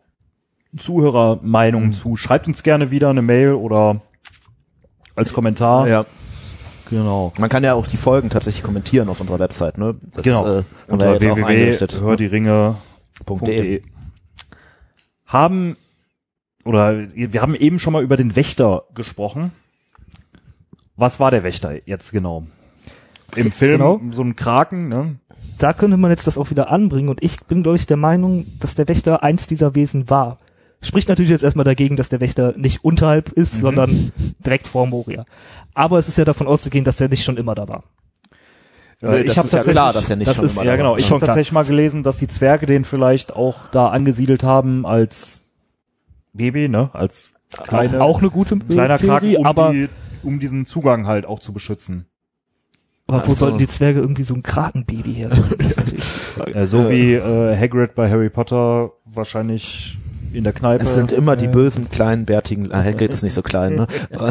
Zuhörermeinungen 0.77 1.89
Mhm. 1.89 1.93
zu. 1.95 2.17
Schreibt 2.17 2.47
uns 2.47 2.63
gerne 2.63 2.91
wieder 2.91 3.09
eine 3.11 3.23
Mail 3.23 3.55
oder 3.55 4.03
als 5.17 5.33
Kommentar. 5.33 5.89
Ja. 5.89 6.05
Genau. 6.91 7.33
Man 7.39 7.49
kann 7.49 7.63
ja 7.65 7.75
auch 7.75 7.87
die 7.87 7.97
Folgen 7.97 8.29
tatsächlich 8.31 8.63
kommentieren 8.65 9.09
auf 9.09 9.21
unserer 9.21 9.39
Website, 9.39 9.79
ne? 9.79 9.95
Das, 10.13 10.25
Genau. 10.25 10.59
Äh, 10.59 10.63
Unter 10.89 11.13
ne? 11.13 11.21
www.hördieringe.de 11.21 13.83
haben 15.27 15.77
oder 16.65 17.09
wir 17.15 17.41
haben 17.43 17.55
eben 17.55 17.79
schon 17.79 17.93
mal 17.93 18.03
über 18.03 18.17
den 18.17 18.37
Wächter 18.37 18.85
gesprochen. 18.95 19.53
Was 20.97 21.19
war 21.21 21.31
der 21.31 21.43
Wächter 21.43 21.87
jetzt 21.87 22.13
genau? 22.13 22.45
Im 23.37 23.53
Film 23.53 23.79
Genau. 23.79 24.01
so 24.11 24.23
ein 24.23 24.37
Kraken, 24.37 24.89
ne? 24.89 25.17
da 25.59 25.73
könnte 25.73 25.97
man 25.97 26.11
jetzt 26.11 26.27
das 26.27 26.37
auch 26.39 26.51
wieder 26.51 26.71
anbringen 26.71 27.09
und 27.09 27.23
ich 27.23 27.39
bin, 27.45 27.63
glaube 27.63 27.77
ich, 27.77 27.87
der 27.87 27.97
Meinung, 27.97 28.47
dass 28.61 28.75
der 28.75 28.89
Wächter 28.89 29.23
eins 29.23 29.47
dieser 29.47 29.75
Wesen 29.75 30.09
war. 30.11 30.39
Spricht 30.83 31.09
natürlich 31.09 31.31
jetzt 31.31 31.45
erstmal 31.45 31.65
dagegen, 31.67 31.97
dass 31.97 32.09
der 32.09 32.21
Wächter 32.21 32.55
nicht 32.57 32.83
unterhalb 32.85 33.31
ist, 33.33 33.57
Mhm. 33.57 33.61
sondern 33.61 34.13
direkt 34.39 34.67
vor 34.67 34.87
Moria. 34.87 35.27
Aber 35.75 35.99
es 35.99 36.09
ist 36.09 36.17
ja 36.19 36.25
davon 36.25 36.47
auszugehen, 36.47 36.85
dass 36.85 36.97
der 36.97 37.09
nicht 37.11 37.23
schon 37.23 37.37
immer 37.37 37.55
da 37.55 37.69
war. 37.69 37.85
Nee, 39.03 39.21
ich 39.21 39.27
das 39.29 39.37
habe 39.39 39.49
ist 39.49 39.55
ja 39.55 39.63
klar, 39.63 39.93
dass 39.93 40.11
er 40.11 40.17
nicht 40.17 40.29
das 40.29 40.37
schon 40.37 40.45
ist- 40.47 40.55
immer 40.57 40.65
ja 40.65 40.71
da 40.73 40.77
genau, 40.77 40.93
war. 40.93 40.99
ich 40.99 41.11
habe 41.11 41.21
tatsächlich 41.25 41.53
mal 41.53 41.65
gelesen, 41.65 42.03
dass 42.03 42.19
die 42.19 42.29
Zwerge 42.29 42.67
den 42.67 42.85
vielleicht 42.85 43.35
auch 43.37 43.69
da 43.71 43.89
angesiedelt 43.89 44.43
haben 44.43 44.85
als 44.87 45.43
Baby, 46.33 46.69
ne, 46.69 46.91
als 46.93 47.33
kleine, 47.65 48.01
auch, 48.01 48.17
auch 48.17 48.19
eine 48.21 48.31
gute 48.31 48.59
kleiner 48.59 48.97
Theorie, 48.97 49.35
Kraken, 49.35 49.37
um, 49.37 49.47
aber, 49.47 49.73
die, 49.73 49.89
um 50.23 50.41
diesen 50.41 50.67
Zugang 50.67 51.07
halt 51.07 51.27
auch 51.27 51.39
zu 51.41 51.53
beschützen. 51.53 52.07
aber 53.07 53.27
wo 53.27 53.31
so. 53.33 53.37
sollten 53.37 53.59
die 53.59 53.67
Zwerge 53.67 54.01
irgendwie 54.01 54.23
so 54.23 54.35
ein 54.35 54.43
Krakenbaby 54.43 55.15
her? 55.15 55.31
Äh, 56.55 56.67
so 56.67 56.89
wie 56.89 57.15
äh, 57.15 57.57
Hagrid 57.57 57.95
bei 57.95 58.09
Harry 58.09 58.31
Potter 58.31 58.93
wahrscheinlich 59.05 59.99
in 60.33 60.43
der 60.45 60.53
Kneipe. 60.55 60.85
Es 60.85 60.95
sind 60.95 61.13
immer 61.13 61.37
die 61.37 61.47
Ja. 61.47 61.51
bösen, 61.51 61.91
kleinen, 61.91 62.25
bärtigen, 62.25 62.73
ah, 62.73 62.83
Hagrid 62.83 63.13
ist 63.13 63.23
nicht 63.23 63.35
so 63.35 63.43
klein, 63.43 63.75
ne? 63.75 63.87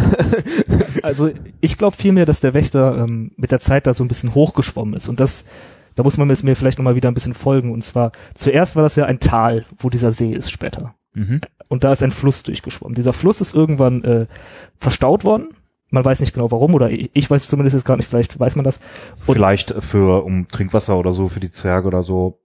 Also 1.04 1.30
ich 1.62 1.78
glaube 1.78 1.96
vielmehr, 1.96 2.26
dass 2.26 2.40
der 2.40 2.54
Wächter 2.54 2.98
ähm, 2.98 3.32
mit 3.38 3.52
der 3.52 3.60
Zeit 3.60 3.86
da 3.86 3.94
so 3.94 4.04
ein 4.04 4.08
bisschen 4.08 4.34
hochgeschwommen 4.34 4.96
ist. 4.96 5.08
Und 5.08 5.20
das, 5.20 5.46
da 5.96 6.04
muss 6.04 6.18
man 6.18 6.30
jetzt 6.30 6.44
mir 6.44 6.56
vielleicht 6.56 6.78
nochmal 6.80 6.96
wieder 6.96 7.10
ein 7.12 7.14
bisschen 7.14 7.34
folgen. 7.36 7.72
Und 7.72 7.84
zwar, 7.84 8.12
zuerst 8.34 8.76
war 8.76 8.84
das 8.84 8.96
ja 8.96 9.06
ein 9.06 9.20
Tal, 9.20 9.66
wo 9.78 9.90
dieser 9.90 10.12
See 10.12 10.32
ist 10.32 10.50
später. 10.52 10.96
mhm. 11.14 11.42
Und 11.70 11.84
da 11.84 11.94
ist 11.94 12.04
ein 12.04 12.12
Fluss 12.12 12.44
durchgeschwommen. 12.44 12.96
Dieser 12.96 13.14
Fluss 13.14 13.40
ist 13.40 13.56
irgendwann 13.56 14.04
äh, 14.04 14.26
verstaut 14.80 15.24
worden. 15.24 15.50
Man 15.92 16.04
weiß 16.04 16.20
nicht 16.20 16.34
genau 16.34 16.52
warum, 16.52 16.74
oder 16.74 16.90
ich, 16.90 17.10
ich 17.14 17.30
weiß 17.30 17.48
zumindest 17.48 17.76
jetzt 17.76 17.86
gar 17.86 17.96
nicht, 17.96 18.10
vielleicht 18.10 18.40
weiß 18.40 18.56
man 18.56 18.66
das. 18.66 18.80
Und, 19.26 19.36
Vielleicht 19.36 19.74
für 19.80 20.24
um 20.26 20.48
Trinkwasser 20.48 20.98
oder 20.98 21.14
so 21.14 21.30
für 21.30 21.40
die 21.40 21.52
Zwerge 21.52 21.88
oder 21.88 22.04
so 22.04 22.40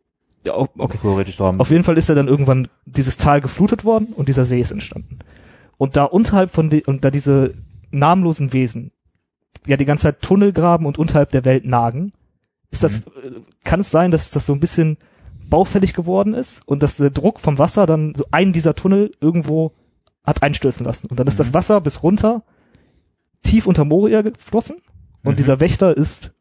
ja, 0.45 0.57
okay. 0.57 0.99
haben. 1.39 1.61
Auf 1.61 1.70
jeden 1.70 1.85
Fall 1.85 1.99
ist 1.99 2.09
er 2.09 2.14
dann 2.14 2.29
irgendwann 2.29 2.68
dieses 2.85 3.16
Tal 3.16 3.41
geflutet 3.41 3.85
worden 3.85 4.09
und 4.14 4.29
dieser 4.29 4.45
See 4.45 4.61
ist 4.61 4.70
entstanden. 4.70 5.18
Und 5.79 5.97
da 5.97 6.05
unterhalb 6.05 6.51
von 6.51 6.70
die, 6.70 6.85
und 6.85 7.05
da 7.05 7.11
diese 7.11 7.55
namenlosen 7.91 8.53
Wesen 8.53 8.93
ja 9.66 9.77
die 9.77 9.87
ganze 9.87 10.03
Zeit 10.03 10.20
Tunnel 10.20 10.53
graben 10.53 10.85
und 10.85 10.99
unterhalb 10.99 11.31
der 11.31 11.45
Welt 11.45 11.64
nagen, 11.64 12.12
ist 12.70 12.85
das, 12.85 12.99
äh, 12.99 13.03
kann 13.64 13.81
es 13.81 13.91
sein, 13.91 14.11
dass 14.11 14.31
das 14.31 14.47
so 14.47 14.53
ein 14.53 14.61
bisschen 14.61 14.99
baufällig 15.49 15.95
geworden 15.95 16.34
ist 16.34 16.66
und 16.66 16.82
dass 16.82 16.97
der 16.97 17.11
Druck 17.11 17.40
vom 17.40 17.59
Wasser 17.59 17.86
dann 17.86 18.14
so 18.14 18.24
einen 18.30 18.53
dieser 18.53 18.74
Tunnel 18.74 19.12
irgendwo 19.20 19.72
hat 20.24 20.42
einstürzen 20.42 20.84
lassen. 20.86 21.07
Und 21.09 21.20
dann 21.20 21.26
ist 21.26 21.38
das 21.38 21.53
Wasser 21.55 21.80
bis 21.80 22.03
runter 22.03 22.42
tief 23.42 23.66
unter 23.66 23.84
Moria 23.84 24.22
geflossen 24.22 24.76
und 25.22 25.32
Mhm. 25.32 25.36
dieser 25.36 25.61
Wächter 25.61 25.97
ist 25.97 26.32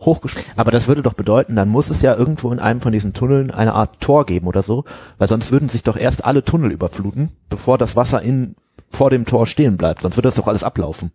hochgeschwommen. 0.00 0.50
Aber 0.56 0.70
das 0.70 0.88
würde 0.88 1.02
doch 1.02 1.12
bedeuten, 1.12 1.54
dann 1.56 1.68
muss 1.68 1.90
es 1.90 2.02
ja 2.02 2.16
irgendwo 2.16 2.50
in 2.52 2.58
einem 2.58 2.80
von 2.80 2.92
diesen 2.92 3.12
Tunneln 3.12 3.50
eine 3.50 3.74
Art 3.74 4.00
Tor 4.00 4.24
geben 4.26 4.46
oder 4.46 4.62
so, 4.62 4.84
weil 5.18 5.28
sonst 5.28 5.52
würden 5.52 5.68
sich 5.68 5.82
doch 5.82 5.96
erst 5.96 6.24
alle 6.24 6.42
Tunnel 6.42 6.72
überfluten, 6.72 7.30
bevor 7.50 7.78
das 7.78 7.94
Wasser 7.96 8.22
in 8.22 8.56
vor 8.90 9.10
dem 9.10 9.26
Tor 9.26 9.46
stehen 9.46 9.76
bleibt. 9.76 10.02
Sonst 10.02 10.16
würde 10.16 10.28
das 10.28 10.34
doch 10.36 10.48
alles 10.48 10.64
ablaufen. 10.64 11.12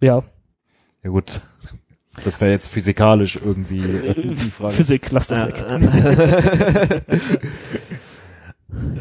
Ja, 0.00 0.22
ja 1.02 1.10
gut. 1.10 1.40
Das 2.24 2.40
wäre 2.40 2.50
jetzt 2.50 2.68
physikalisch 2.68 3.38
irgendwie 3.44 3.80
äh, 3.80 4.14
die 4.34 4.36
Frage. 4.36 4.74
Physik, 4.74 5.10
lass 5.10 5.26
das 5.26 5.46
weg. 5.46 5.64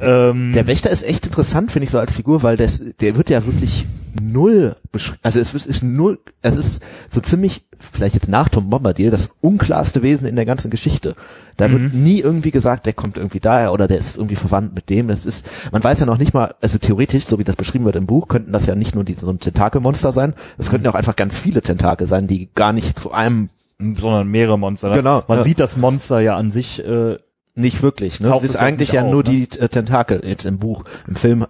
Ähm, 0.02 0.52
Der 0.54 0.68
Wächter 0.68 0.90
ist 0.92 1.04
echt 1.04 1.26
interessant, 1.26 1.72
finde 1.72 1.86
ich 1.86 1.90
so 1.90 2.00
als 2.00 2.14
Figur, 2.14 2.44
weil 2.44 2.56
das, 2.58 2.82
der 3.00 3.16
wird 3.16 3.30
ja 3.30 3.46
wirklich 3.46 3.86
null 4.22 4.76
beschrieben. 4.92 5.20
Also 5.24 5.40
es 5.40 5.54
ist, 5.54 5.66
ist 5.66 5.84
null, 5.84 6.20
es 6.42 6.56
ist 6.56 6.84
so 7.10 7.20
ziemlich, 7.20 7.66
vielleicht 7.80 8.14
jetzt 8.14 8.30
nach 8.30 8.48
Tom 8.48 8.70
Bombadil, 8.70 9.10
das 9.10 9.32
unklarste 9.42 10.04
Wesen 10.04 10.28
in 10.28 10.36
der 10.36 10.46
ganzen 10.46 10.70
Geschichte. 10.72 11.16
Da 11.58 11.72
wird 11.72 11.94
Mhm. 11.94 12.04
nie 12.04 12.20
irgendwie 12.20 12.52
gesagt, 12.52 12.86
der 12.86 12.94
kommt 12.94 13.18
irgendwie 13.18 13.40
daher 13.40 13.74
oder 13.74 13.88
der 13.88 13.98
ist 13.98 14.16
irgendwie 14.16 14.36
verwandt 14.36 14.76
mit 14.76 14.90
dem. 14.90 15.08
Das 15.08 15.26
ist, 15.26 15.46
man 15.72 15.84
weiß 15.84 16.00
ja 16.00 16.06
noch 16.06 16.18
nicht 16.20 16.34
mal, 16.34 16.54
also 16.62 16.78
theoretisch, 16.78 17.26
so 17.26 17.40
wie 17.40 17.44
das 17.44 17.56
beschrieben 17.56 17.86
wird 17.86 17.96
im 17.98 18.06
Buch, 18.06 18.28
könnten 18.28 18.52
das 18.54 18.68
ja 18.68 18.76
nicht 18.76 18.96
nur 18.96 19.04
die, 19.04 19.14
so 19.14 19.30
ein 19.30 19.40
Tentakelmonster 19.40 20.12
sein, 20.12 20.34
es 20.58 20.70
könnten 20.70 20.86
ja 20.86 20.92
auch 20.92 20.96
einfach 20.96 21.16
ganz 21.16 21.38
viele 21.38 21.62
Tentakel 21.62 22.08
sein, 22.08 22.28
die 22.28 22.50
gar 22.54 22.72
nicht 22.72 22.98
zu 23.00 23.12
einem, 23.12 23.50
sondern 23.80 24.28
mehrere 24.30 24.58
Monster. 24.60 24.94
Genau, 24.94 25.24
Man 25.28 25.40
ja. 25.40 25.44
sieht 25.44 25.60
das 25.60 25.76
Monster 25.76 26.22
ja 26.22 26.36
an 26.38 26.52
sich 26.52 26.86
äh, 26.86 27.18
nicht 27.56 27.82
wirklich, 27.82 28.20
ne? 28.20 28.30
Taucht 28.30 28.44
Es 28.44 28.52
ist 28.52 28.56
eigentlich 28.58 28.92
ja 28.92 29.04
auf, 29.04 29.12
nur 29.12 29.24
ne? 29.24 29.30
die 29.30 29.44
äh, 29.60 29.70
Tentakel 29.70 30.22
jetzt 30.26 30.46
im 30.46 30.60
Buch. 30.60 30.84
Im 31.08 31.16
Film 31.16 31.46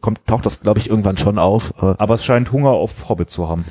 kommt, 0.00 0.26
taucht 0.26 0.44
das, 0.44 0.60
glaube 0.60 0.78
ich, 0.80 0.90
irgendwann 0.90 1.16
schon 1.16 1.38
auf. 1.38 1.72
Äh, 1.80 1.94
aber 1.98 2.14
es 2.14 2.24
scheint 2.24 2.52
Hunger 2.52 2.70
auf 2.70 3.08
Hobbit 3.08 3.30
zu 3.30 3.48
haben. 3.48 3.64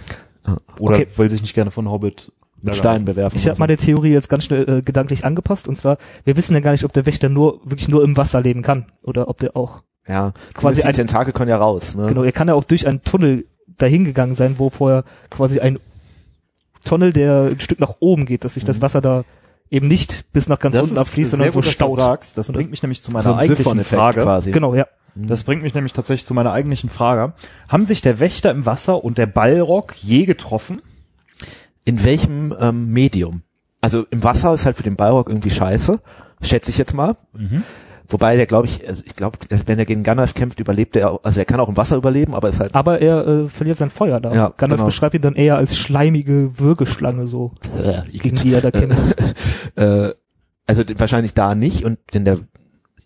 Oder 0.79 0.95
Okay. 0.97 1.07
will 1.17 1.29
sich 1.29 1.41
nicht 1.41 1.53
gerne 1.53 1.71
von 1.71 1.89
Hobbit 1.89 2.31
mit 2.61 2.75
Steinen 2.75 3.05
bewerfen. 3.05 3.35
Ich 3.37 3.47
habe 3.47 3.59
meine 3.59 3.77
Theorie 3.77 4.11
jetzt 4.11 4.29
ganz 4.29 4.45
schnell 4.45 4.77
äh, 4.77 4.81
gedanklich 4.81 5.23
angepasst 5.25 5.67
und 5.67 5.75
zwar, 5.75 5.97
wir 6.23 6.35
wissen 6.37 6.53
ja 6.53 6.61
gar 6.61 6.71
nicht, 6.71 6.83
ob 6.83 6.93
der 6.93 7.05
Wächter 7.05 7.29
nur 7.29 7.59
wirklich 7.63 7.87
nur 7.89 8.03
im 8.03 8.17
Wasser 8.17 8.41
leben 8.41 8.61
kann 8.63 8.85
oder 9.03 9.27
ob 9.27 9.37
der 9.39 9.55
auch 9.55 9.81
Ja, 10.07 10.33
quasi 10.53 10.81
die 10.81 10.87
ein- 10.87 10.93
Tentakel 10.93 11.33
können 11.33 11.49
ja 11.49 11.57
raus. 11.57 11.95
Ne? 11.95 12.07
genau, 12.07 12.23
er 12.23 12.31
kann 12.31 12.47
ja 12.47 12.53
auch 12.55 12.63
durch 12.63 12.87
einen 12.87 13.03
Tunnel 13.03 13.45
dahingegangen 13.77 14.35
sein, 14.35 14.55
wo 14.57 14.69
vorher 14.69 15.03
quasi 15.29 15.59
ein 15.59 15.77
Tunnel, 16.83 17.11
der 17.13 17.49
ein 17.51 17.59
Stück 17.59 17.79
nach 17.79 17.95
oben 17.99 18.25
geht, 18.25 18.43
dass 18.45 18.53
sich 18.55 18.63
das 18.65 18.81
Wasser 18.81 19.01
da 19.01 19.23
eben 19.69 19.87
nicht 19.87 20.31
bis 20.31 20.47
nach 20.47 20.59
ganz 20.59 20.75
unten 20.75 20.97
abfließt, 20.97 21.31
sondern 21.31 21.51
so 21.51 21.61
du 21.61 21.69
staut. 21.69 21.97
sagst. 21.97 22.37
Das 22.37 22.51
bringt 22.51 22.71
mich 22.71 22.81
nämlich 22.81 23.01
zu 23.01 23.11
meiner 23.11 23.23
so 23.23 23.35
eigentlichen 23.35 23.83
Frage. 23.83 24.21
quasi. 24.21 24.51
Genau, 24.51 24.75
ja. 24.75 24.87
Das 25.15 25.43
bringt 25.43 25.63
mich 25.63 25.73
nämlich 25.73 25.93
tatsächlich 25.93 26.25
zu 26.25 26.33
meiner 26.33 26.51
eigentlichen 26.51 26.89
Frage. 26.89 27.33
Haben 27.69 27.85
sich 27.85 28.01
der 28.01 28.19
Wächter 28.19 28.51
im 28.51 28.65
Wasser 28.65 29.03
und 29.03 29.17
der 29.17 29.27
Ballrock 29.27 29.95
je 29.95 30.25
getroffen? 30.25 30.81
In 31.85 32.03
welchem 32.03 32.53
ähm, 32.59 32.91
Medium? 32.91 33.43
Also 33.79 34.05
im 34.09 34.23
Wasser 34.23 34.53
ist 34.53 34.65
halt 34.65 34.75
für 34.75 34.83
den 34.83 34.95
Balrog 34.95 35.29
irgendwie 35.29 35.51
scheiße, 35.51 35.99
schätze 36.41 36.71
ich 36.71 36.77
jetzt 36.77 36.93
mal. 36.93 37.15
Wobei 38.07 38.35
der, 38.35 38.45
glaube 38.45 38.67
ich, 38.67 38.87
also 38.87 39.03
ich 39.05 39.15
glaube, 39.15 39.39
wenn 39.65 39.79
er 39.79 39.85
gegen 39.85 40.03
Gandalf 40.03 40.33
kämpft, 40.33 40.59
überlebt 40.59 40.95
er, 40.95 41.11
auch, 41.11 41.23
also 41.23 41.39
er 41.39 41.45
kann 41.45 41.59
auch 41.59 41.69
im 41.69 41.77
Wasser 41.77 41.95
überleben, 41.95 42.35
aber 42.35 42.49
ist 42.49 42.59
halt, 42.59 42.75
Aber 42.75 43.01
er 43.01 43.27
äh, 43.27 43.49
verliert 43.49 43.77
sein 43.77 43.89
Feuer 43.89 44.19
da. 44.19 44.33
Ja, 44.33 44.53
Gandalf 44.57 44.79
genau. 44.79 44.85
beschreibt 44.85 45.15
ihn 45.15 45.21
dann 45.21 45.35
eher 45.35 45.57
als 45.57 45.77
schleimige 45.77 46.59
Würgeschlange 46.59 47.27
so, 47.27 47.51
äh, 47.81 48.03
gegen 48.11 48.35
die 48.35 48.53
er 48.53 48.61
da 48.61 48.71
kämpft. 48.71 49.15
äh, 49.75 50.11
also 50.67 50.83
wahrscheinlich 50.97 51.33
da 51.33 51.55
nicht 51.55 51.83
und 51.83 51.97
denn 52.13 52.25
der, 52.25 52.39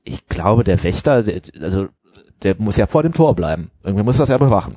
ich 0.04 0.28
glaube, 0.28 0.64
der 0.64 0.84
Wächter, 0.84 1.24
der, 1.24 1.42
also 1.62 1.88
der 2.44 2.56
muss 2.58 2.78
ja 2.78 2.88
vor 2.88 3.04
dem 3.04 3.14
Tor 3.14 3.36
bleiben. 3.36 3.72
Irgendwie 3.84 4.04
muss 4.04 4.18
das 4.18 4.30
ja 4.30 4.38
bewachen. 4.38 4.76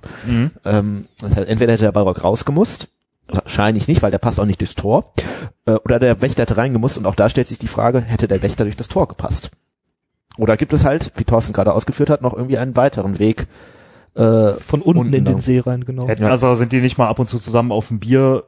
Ähm, 0.64 1.06
das 1.20 1.36
heißt, 1.36 1.48
entweder 1.48 1.72
hätte 1.72 1.84
der 1.84 1.92
Balrog 1.92 2.22
rausgemusst, 2.22 2.88
wahrscheinlich 3.28 3.88
nicht, 3.88 4.02
weil 4.02 4.10
der 4.10 4.18
passt 4.18 4.40
auch 4.40 4.46
nicht 4.46 4.60
durchs 4.60 4.74
Tor, 4.74 5.12
äh, 5.66 5.72
oder 5.72 5.98
der 5.98 6.20
Wächter 6.22 6.42
hätte 6.42 6.56
reingemusst 6.56 6.98
und 6.98 7.06
auch 7.06 7.14
da 7.14 7.28
stellt 7.28 7.46
sich 7.46 7.58
die 7.58 7.68
Frage, 7.68 8.00
hätte 8.00 8.28
der 8.28 8.42
Wächter 8.42 8.64
durch 8.64 8.76
das 8.76 8.88
Tor 8.88 9.08
gepasst? 9.08 9.50
Oder 10.38 10.56
gibt 10.56 10.72
es 10.72 10.84
halt, 10.84 11.12
wie 11.16 11.24
Thorsten 11.24 11.52
gerade 11.52 11.72
ausgeführt 11.72 12.10
hat, 12.10 12.22
noch 12.22 12.34
irgendwie 12.34 12.58
einen 12.58 12.76
weiteren 12.76 13.18
Weg 13.18 13.46
äh, 14.14 14.52
Von 14.54 14.82
unten, 14.82 15.00
Unten 15.00 15.14
in 15.14 15.24
den. 15.24 15.40
See 15.40 15.58
rein, 15.60 15.84
genau. 15.84 16.06
Hätten, 16.06 16.24
Also 16.24 16.54
sind 16.54 16.72
die 16.72 16.80
nicht 16.80 16.98
mal 16.98 17.08
ab 17.08 17.18
und 17.18 17.28
zu 17.28 17.38
zusammen 17.38 17.72
auf 17.72 17.90
ein 17.90 17.98
Bier 17.98 18.44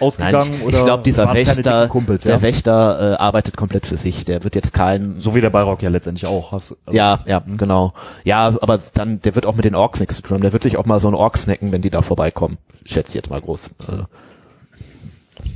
ausgegangen? 0.00 0.48
Nein, 0.50 0.58
ich, 0.60 0.66
oder 0.66 0.78
ich 0.78 0.84
glaube, 0.84 1.02
dieser 1.02 1.34
Wächter, 1.34 1.88
Kumpels, 1.88 2.24
der 2.24 2.36
ja? 2.36 2.42
Wächter 2.42 3.12
äh, 3.12 3.16
arbeitet 3.16 3.56
komplett 3.56 3.86
für 3.86 3.96
sich. 3.96 4.24
Der 4.24 4.44
wird 4.44 4.54
jetzt 4.54 4.72
kein 4.72 5.20
So 5.20 5.34
wie 5.34 5.40
der 5.40 5.50
Ballrock 5.50 5.82
ja 5.82 5.90
letztendlich 5.90 6.26
auch. 6.26 6.52
Hast, 6.52 6.74
also, 6.86 6.96
Ja, 6.96 7.20
ja, 7.26 7.42
genau. 7.56 7.92
Ja, 8.24 8.46
aber 8.60 8.78
dann, 8.94 9.20
der 9.20 9.34
wird 9.34 9.46
auch 9.46 9.56
mit 9.56 9.64
den 9.64 9.74
Orks 9.74 10.00
nichts 10.00 10.16
zu 10.16 10.22
tun 10.22 10.36
haben. 10.36 10.42
Der 10.42 10.52
wird 10.52 10.62
sich 10.62 10.78
auch 10.78 10.86
mal 10.86 11.00
so 11.00 11.08
einen 11.08 11.16
Ork 11.16 11.36
snacken, 11.36 11.70
wenn 11.70 11.82
die 11.82 11.90
da 11.90 12.02
vorbeikommen. 12.02 12.58
Schätze 12.84 13.10
ich 13.10 13.14
jetzt 13.14 13.30
mal 13.30 13.40
groß. 13.40 13.70
Äh, 13.88 14.04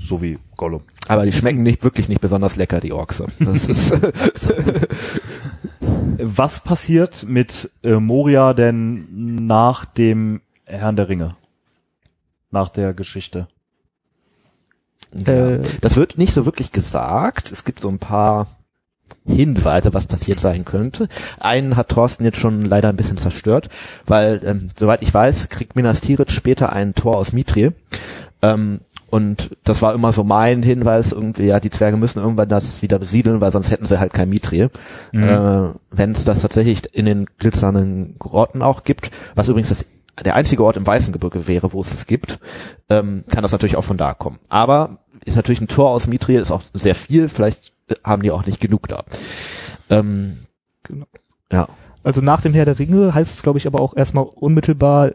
So 0.05 0.21
wie 0.21 0.39
Gollum. 0.57 0.83
Aber 1.09 1.25
die 1.25 1.33
schmecken 1.33 1.63
nicht, 1.63 1.83
wirklich 1.83 2.09
nicht 2.09 2.21
besonders 2.21 2.57
lecker, 2.57 2.81
die 2.81 2.93
Orks. 2.93 3.23
Das 3.41 3.69
ist, 3.69 3.93
Was 6.19 6.61
passiert 6.61 7.25
mit 7.27 7.71
äh, 7.83 7.95
Moria 7.95 8.55
denn 8.55 9.47
nach 9.47 9.85
dem 9.85 10.41
Herrn 10.65 10.97
der 10.97 11.09
Ringe? 11.09 11.37
Nach 12.51 12.69
der 12.69 12.93
Geschichte. 12.95 13.49
ja. 15.15 15.51
Äh, 15.51 15.61
Das 15.81 15.97
wird 15.97 16.19
nicht 16.19 16.35
so 16.35 16.45
wirklich 16.45 16.73
gesagt. 16.73 17.51
Es 17.51 17.65
gibt 17.65 17.81
so 17.81 17.89
ein 17.89 17.99
paar 17.99 18.47
Hinweise, 19.27 19.95
was 19.95 20.07
passiert 20.07 20.41
sein 20.41 20.65
könnte. 20.65 21.09
Einen 21.39 21.77
hat 21.77 21.91
Thorsten 21.91 22.25
jetzt 22.25 22.39
schon 22.39 22.65
leider 22.65 22.89
ein 22.89 22.97
bisschen 22.97 23.19
zerstört, 23.19 23.69
weil, 24.07 24.41
ähm, 24.45 24.71
soweit 24.75 25.03
ich 25.03 25.13
weiß, 25.13 25.49
kriegt 25.49 25.77
Minas 25.77 26.01
Tirith 26.01 26.33
später 26.33 26.73
ein 26.73 26.95
Tor 26.95 27.17
aus 27.17 27.33
Mithril. 27.33 27.75
Ähm, 28.43 28.81
und 29.13 29.51
das 29.63 29.83
war 29.83 29.93
immer 29.93 30.11
so 30.15 30.25
mein 30.25 30.63
Hinweis, 30.63 31.13
irgendwie, 31.13 31.45
ja, 31.45 31.61
die 31.61 31.69
Zwerge 31.69 31.99
müssen 31.99 32.19
irgendwann 32.19 32.49
das 32.49 32.81
wieder 32.81 32.99
besiedeln, 32.99 33.43
weil 33.43 33.53
sonst 33.53 33.71
hätten 33.71 33.85
sie 33.85 34.01
halt 34.01 34.15
kein 34.15 34.31
Mithril. 34.31 34.71
Äh, 35.13 35.75
Wenn 35.91 36.13
es 36.13 36.25
das 36.25 36.41
tatsächlich 36.41 36.95
in 36.95 37.05
den 37.05 37.27
glitzernden 37.39 38.17
Grotten 38.19 38.63
auch 38.63 38.85
gibt, 38.85 39.11
was 39.35 39.51
übrigens 39.51 39.69
das 39.69 39.85
der 40.25 40.35
einzige 40.35 40.65
Ort 40.65 40.79
im 40.79 40.87
Weißen 40.87 41.13
Gebirge 41.13 41.47
wäre, 41.47 41.75
wo 41.75 41.83
es 41.83 41.91
das 41.91 42.07
gibt, 42.07 42.39
ähm, 42.89 43.25
kann 43.29 43.43
das 43.43 43.53
natürlich 43.53 43.77
auch 43.77 43.85
von 43.85 43.99
da 43.99 44.15
kommen. 44.15 44.39
Aber 44.49 45.01
ist 45.27 45.37
natürlich 45.37 45.61
ein 45.61 45.69
Tor 45.69 45.91
aus 45.91 46.07
Mithril, 46.07 46.41
ist 46.41 46.51
auch 46.51 46.63
sehr 46.73 46.95
viel, 46.95 47.29
vielleicht 47.29 47.75
äh, 47.89 47.95
haben 48.05 48.23
die 48.23 48.31
auch 48.31 48.47
nicht 48.47 48.61
genug 48.61 48.89
da. 48.89 49.05
Ähm, 49.91 50.39
Genau. 50.85 51.07
Ja. 51.51 51.69
Also 52.03 52.21
nach 52.21 52.41
dem 52.41 52.55
Herr 52.55 52.65
der 52.65 52.79
Ringe 52.79 53.15
heißt 53.15 53.35
es, 53.35 53.43
glaube 53.43 53.59
ich, 53.59 53.67
aber 53.67 53.81
auch 53.81 53.97
erstmal 53.97 54.25
unmittelbar 54.25 55.13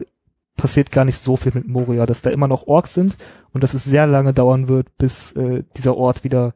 passiert 0.57 0.91
gar 0.91 1.05
nicht 1.05 1.21
so 1.21 1.37
viel 1.37 1.51
mit 1.55 1.67
Moria, 1.67 2.05
dass 2.05 2.21
da 2.21 2.29
immer 2.29 2.47
noch 2.47 2.67
Orks 2.67 2.93
sind 2.93 3.15
und 3.53 3.63
dass 3.63 3.73
es 3.73 3.83
sehr 3.85 4.07
lange 4.07 4.33
dauern 4.33 4.67
wird, 4.67 4.97
bis 4.97 5.31
äh, 5.33 5.63
dieser 5.77 5.95
Ort 5.95 6.23
wieder 6.23 6.53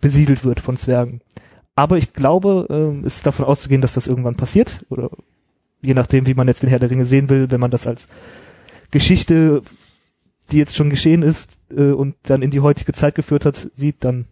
besiedelt 0.00 0.44
wird 0.44 0.60
von 0.60 0.76
Zwergen. 0.76 1.20
Aber 1.74 1.96
ich 1.96 2.12
glaube, 2.12 3.00
es 3.06 3.16
ist 3.16 3.26
davon 3.26 3.46
auszugehen, 3.46 3.80
dass 3.80 3.94
das 3.94 4.06
irgendwann 4.06 4.34
passiert 4.34 4.84
oder 4.90 5.10
je 5.80 5.94
nachdem, 5.94 6.26
wie 6.26 6.34
man 6.34 6.48
jetzt 6.48 6.62
den 6.62 6.68
Herr 6.68 6.78
der 6.78 6.90
Ringe 6.90 7.06
sehen 7.06 7.30
will, 7.30 7.50
wenn 7.50 7.60
man 7.60 7.70
das 7.70 7.86
als 7.86 8.08
Geschichte, 8.90 9.62
die 10.50 10.58
jetzt 10.58 10.76
schon 10.76 10.90
geschehen 10.90 11.22
ist 11.22 11.50
äh, 11.74 11.92
und 11.92 12.14
dann 12.24 12.42
in 12.42 12.50
die 12.50 12.60
heutige 12.60 12.92
Zeit 12.92 13.14
geführt 13.14 13.46
hat, 13.46 13.70
sieht, 13.74 14.04
dann 14.04 14.26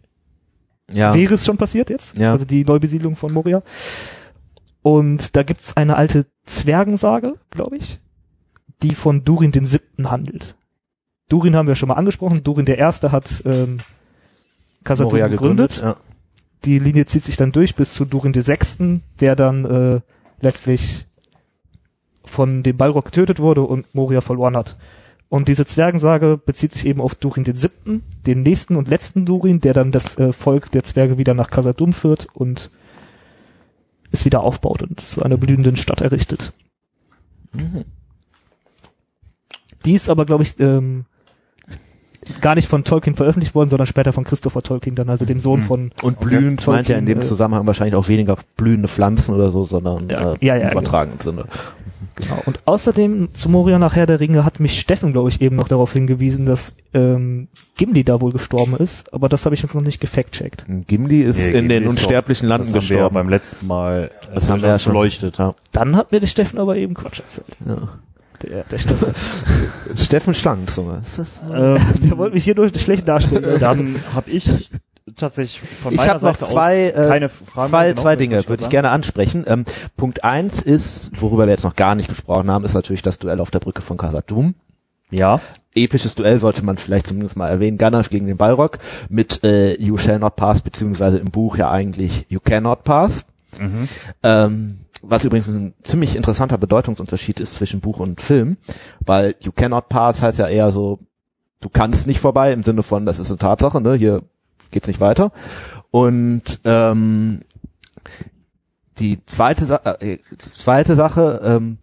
Ja. 0.91 1.13
wäre 1.15 1.33
es 1.33 1.45
schon 1.45 1.57
passiert 1.57 1.89
jetzt, 1.89 2.15
Ja. 2.17 2.31
also 2.33 2.45
die 2.45 2.63
Neubesiedlung 2.63 3.15
von 3.15 3.33
Moria. 3.33 3.63
Und 4.83 5.35
da 5.35 5.43
gibt's 5.43 5.75
eine 5.77 5.95
alte 5.95 6.25
Zwergensage, 6.45 7.35
glaube 7.49 7.77
ich, 7.77 7.99
die 8.83 8.95
von 8.95 9.23
Durin 9.23 9.51
den 9.51 9.65
Siebten 9.65 10.11
handelt. 10.11 10.55
Durin 11.29 11.55
haben 11.55 11.67
wir 11.67 11.75
schon 11.75 11.89
mal 11.89 11.95
angesprochen. 11.95 12.43
Durin 12.43 12.65
der 12.65 12.77
Erste 12.77 13.11
hat 13.11 13.43
ähm, 13.45 13.77
Moria 14.87 15.27
gegründet. 15.27 15.75
gegründet. 15.75 15.81
Ja. 15.81 15.95
Die 16.65 16.79
Linie 16.79 17.05
zieht 17.05 17.25
sich 17.25 17.37
dann 17.37 17.51
durch 17.51 17.75
bis 17.75 17.93
zu 17.93 18.05
Durin 18.05 18.33
den 18.33 18.41
Sechsten, 18.41 19.03
der 19.19 19.35
dann 19.35 19.65
äh, 19.65 20.01
letztlich 20.41 21.07
von 22.23 22.63
dem 22.63 22.77
Balrog 22.77 23.05
getötet 23.05 23.39
wurde 23.39 23.61
und 23.61 23.93
Moria 23.95 24.21
verloren 24.21 24.55
hat. 24.55 24.75
Und 25.29 25.47
diese 25.47 25.65
Zwergensage 25.65 26.37
bezieht 26.37 26.73
sich 26.73 26.85
eben 26.85 26.99
auf 26.99 27.15
Durin 27.15 27.45
den 27.45 27.55
Siebten, 27.55 28.03
den 28.27 28.43
nächsten 28.43 28.75
und 28.75 28.89
letzten 28.89 29.25
Durin, 29.25 29.61
der 29.61 29.73
dann 29.73 29.91
das 29.91 30.17
äh, 30.17 30.33
Volk 30.33 30.69
der 30.71 30.83
Zwerge 30.83 31.17
wieder 31.17 31.33
nach 31.33 31.49
Khazad-dûm 31.49 31.93
führt 31.93 32.27
und 32.33 32.69
es 34.11 34.25
wieder 34.25 34.41
aufbaut 34.41 34.83
und 34.83 34.99
zu 34.99 35.23
einer 35.23 35.37
blühenden 35.37 35.77
Stadt 35.77 36.01
errichtet. 36.01 36.51
Die 39.85 39.93
ist 39.93 40.09
aber, 40.09 40.25
glaube 40.25 40.43
ich, 40.43 40.59
ähm, 40.59 41.05
gar 42.39 42.53
nicht 42.55 42.67
von 42.67 42.83
Tolkien 42.83 43.15
veröffentlicht 43.15 43.55
worden, 43.55 43.69
sondern 43.69 43.87
später 43.87 44.13
von 44.13 44.23
Christopher 44.23 44.61
Tolkien, 44.61 44.93
dann 44.95 45.09
also 45.09 45.25
dem 45.25 45.39
Sohn 45.39 45.63
von 45.63 45.91
Und 46.03 46.19
blühend 46.19 46.59
Tolkien, 46.61 46.75
meint 46.75 46.89
er 46.89 46.97
in 46.99 47.05
dem 47.07 47.19
äh, 47.19 47.25
Zusammenhang 47.25 47.65
wahrscheinlich 47.65 47.95
auch 47.95 48.07
weniger 48.07 48.35
blühende 48.57 48.87
Pflanzen 48.87 49.33
oder 49.33 49.49
so, 49.49 49.63
sondern 49.63 50.07
Ja. 50.09 50.33
äh, 50.33 50.37
Ja, 50.39 50.55
ja, 50.55 50.67
im 50.67 50.71
übertragenen 50.73 51.19
Sinne. 51.19 51.45
Genau. 52.15 52.39
Und 52.45 52.59
außerdem 52.65 53.29
zu 53.33 53.49
Moria 53.49 53.79
nach 53.79 53.95
Herr 53.95 54.05
der 54.05 54.19
Ringe 54.19 54.45
hat 54.45 54.59
mich 54.59 54.79
Steffen, 54.79 55.13
glaube 55.13 55.29
ich, 55.29 55.41
eben 55.41 55.55
noch 55.55 55.67
darauf 55.69 55.93
hingewiesen, 55.93 56.45
dass 56.45 56.73
ähm, 56.93 57.47
Gimli 57.77 58.03
da 58.03 58.21
wohl 58.21 58.31
gestorben 58.33 58.75
ist, 58.75 59.11
aber 59.13 59.27
das 59.29 59.45
habe 59.45 59.55
ich 59.55 59.63
jetzt 59.63 59.73
noch 59.73 59.81
nicht 59.81 59.99
gefact-checkt. 59.99 60.65
Gimli 60.87 61.21
ist 61.21 61.37
Nee, 61.39 61.47
in 61.47 61.53
Gimli 61.53 61.67
den 61.69 61.83
ist 61.85 61.89
unsterblichen 61.91 62.47
doch- 62.47 62.57
Landen 62.57 62.73
das 62.73 62.83
haben 62.83 62.89
wir 62.89 62.97
ja 62.97 63.03
gestorben. 63.07 63.13
beim 63.15 63.29
letzten 63.29 63.65
Mal 63.65 64.11
äh, 64.29 64.35
Das 64.35 64.49
haben 64.49 64.61
wir 64.61 64.69
ja 64.69 64.77
schon. 64.77 64.93
beleuchtet. 64.93 65.37
Ja. 65.39 65.55
Dann 65.71 65.95
hat 65.95 66.11
mir 66.11 66.19
der 66.19 66.27
Steffen 66.27 66.59
aber 66.59 66.75
eben 66.75 66.93
Quatsch 66.93 67.21
erzählt. 67.21 67.57
Ja. 67.65 67.77
Der, 68.43 68.63
der 68.63 68.77
Steffen. 68.79 69.15
Steffen 69.95 70.33
Schlangenzunge. 70.33 70.99
Ist 71.01 71.19
das, 71.19 71.43
Ähm, 71.51 71.77
der 72.03 72.17
wollte 72.17 72.35
mich 72.35 72.43
hier 72.43 72.55
nur 72.55 72.69
schlecht 72.73 73.07
darstellen. 73.07 73.55
dann 73.59 73.95
habe 74.13 74.29
ich 74.29 74.69
tatsächlich 75.15 75.59
von 75.59 75.93
ich 75.93 75.97
meiner 75.97 76.13
habe 76.13 76.25
noch 76.25 76.37
Seite 76.37 76.51
zwei, 76.51 76.93
aus 76.93 77.05
äh, 77.05 77.07
keine 77.09 77.29
Fragen. 77.29 77.69
zwei, 77.69 77.89
genau, 77.89 78.01
zwei 78.01 78.15
Dinge, 78.15 78.35
würde 78.47 78.53
ich 78.53 78.59
sagen. 78.61 78.69
gerne 78.71 78.89
ansprechen. 78.89 79.45
Ähm, 79.47 79.65
Punkt 79.97 80.23
eins 80.23 80.61
ist, 80.61 81.11
worüber 81.19 81.45
wir 81.45 81.51
jetzt 81.51 81.63
noch 81.63 81.75
gar 81.75 81.95
nicht 81.95 82.07
gesprochen 82.09 82.49
haben, 82.49 82.65
ist 82.65 82.73
natürlich 82.73 83.01
das 83.01 83.19
Duell 83.19 83.39
auf 83.39 83.51
der 83.51 83.59
Brücke 83.59 83.81
von 83.81 83.97
Khazad-dûm. 83.97 84.53
Ja, 85.09 85.41
Episches 85.73 86.15
Duell 86.15 86.37
sollte 86.39 86.63
man 86.65 86.77
vielleicht 86.77 87.07
zumindest 87.07 87.37
mal 87.37 87.47
erwähnen. 87.47 87.77
Gandalf 87.77 88.09
gegen 88.09 88.27
den 88.27 88.37
Balrog 88.37 88.79
mit 89.09 89.43
äh, 89.43 89.75
You 89.75 89.97
Shall 89.97 90.19
Not 90.19 90.35
Pass, 90.35 90.61
beziehungsweise 90.61 91.17
im 91.17 91.31
Buch 91.31 91.57
ja 91.57 91.69
eigentlich 91.71 92.25
You 92.29 92.39
Cannot 92.43 92.83
Pass. 92.83 93.25
Ähm, 94.23 94.79
was 95.01 95.25
übrigens 95.25 95.47
ein 95.49 95.73
ziemlich 95.83 96.15
interessanter 96.15 96.57
Bedeutungsunterschied 96.57 97.39
ist 97.39 97.55
zwischen 97.55 97.79
Buch 97.79 97.99
und 97.99 98.21
Film, 98.21 98.57
weil 99.05 99.35
You 99.41 99.51
Cannot 99.51 99.89
Pass 99.89 100.21
heißt 100.21 100.39
ja 100.39 100.47
eher 100.47 100.71
so, 100.71 100.99
du 101.59 101.69
kannst 101.69 102.07
nicht 102.07 102.19
vorbei 102.19 102.53
im 102.53 102.63
Sinne 102.63 102.83
von, 102.83 103.05
das 103.05 103.19
ist 103.19 103.29
eine 103.29 103.37
Tatsache, 103.37 103.81
ne, 103.81 103.95
hier 103.95 104.23
geht's 104.71 104.87
nicht 104.87 104.99
weiter. 104.99 105.31
Und 105.91 106.59
ähm, 106.63 107.41
die 108.99 109.25
zweite, 109.25 109.65
Sa 109.65 109.81
äh, 109.99 110.19
zweite 110.37 110.95
Sache 110.95 111.41
ähm, 111.43 111.77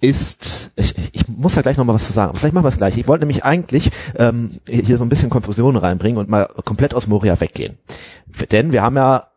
ist, 0.00 0.70
ich, 0.76 0.94
ich 1.12 1.28
muss 1.28 1.54
da 1.54 1.62
gleich 1.62 1.76
noch 1.76 1.84
mal 1.84 1.94
was 1.94 2.06
zu 2.06 2.12
sagen, 2.12 2.36
vielleicht 2.36 2.54
machen 2.54 2.64
wir 2.64 2.68
es 2.68 2.78
gleich. 2.78 2.96
Ich 2.96 3.08
wollte 3.08 3.22
nämlich 3.24 3.44
eigentlich 3.44 3.90
ähm, 4.16 4.60
hier 4.68 4.96
so 4.96 5.04
ein 5.04 5.08
bisschen 5.08 5.30
Konfusion 5.30 5.76
reinbringen 5.76 6.18
und 6.18 6.28
mal 6.28 6.48
komplett 6.64 6.94
aus 6.94 7.08
Moria 7.08 7.38
weggehen. 7.40 7.78
Denn 8.52 8.72
wir 8.72 8.82
haben 8.82 8.96
ja 8.96 9.28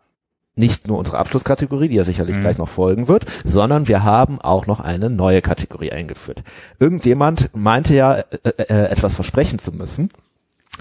nicht 0.55 0.87
nur 0.87 0.97
unsere 0.97 1.17
Abschlusskategorie, 1.17 1.87
die 1.87 1.95
ja 1.95 2.03
sicherlich 2.03 2.39
gleich 2.39 2.57
noch 2.57 2.67
folgen 2.67 3.07
wird, 3.07 3.25
sondern 3.45 3.87
wir 3.87 4.03
haben 4.03 4.41
auch 4.41 4.67
noch 4.67 4.79
eine 4.79 5.09
neue 5.09 5.41
Kategorie 5.41 5.91
eingeführt. 5.91 6.43
Irgendjemand 6.79 7.49
meinte 7.53 7.95
ja, 7.95 8.15
äh, 8.15 8.23
äh, 8.57 8.89
etwas 8.89 9.13
versprechen 9.13 9.59
zu 9.59 9.71
müssen. 9.71 10.11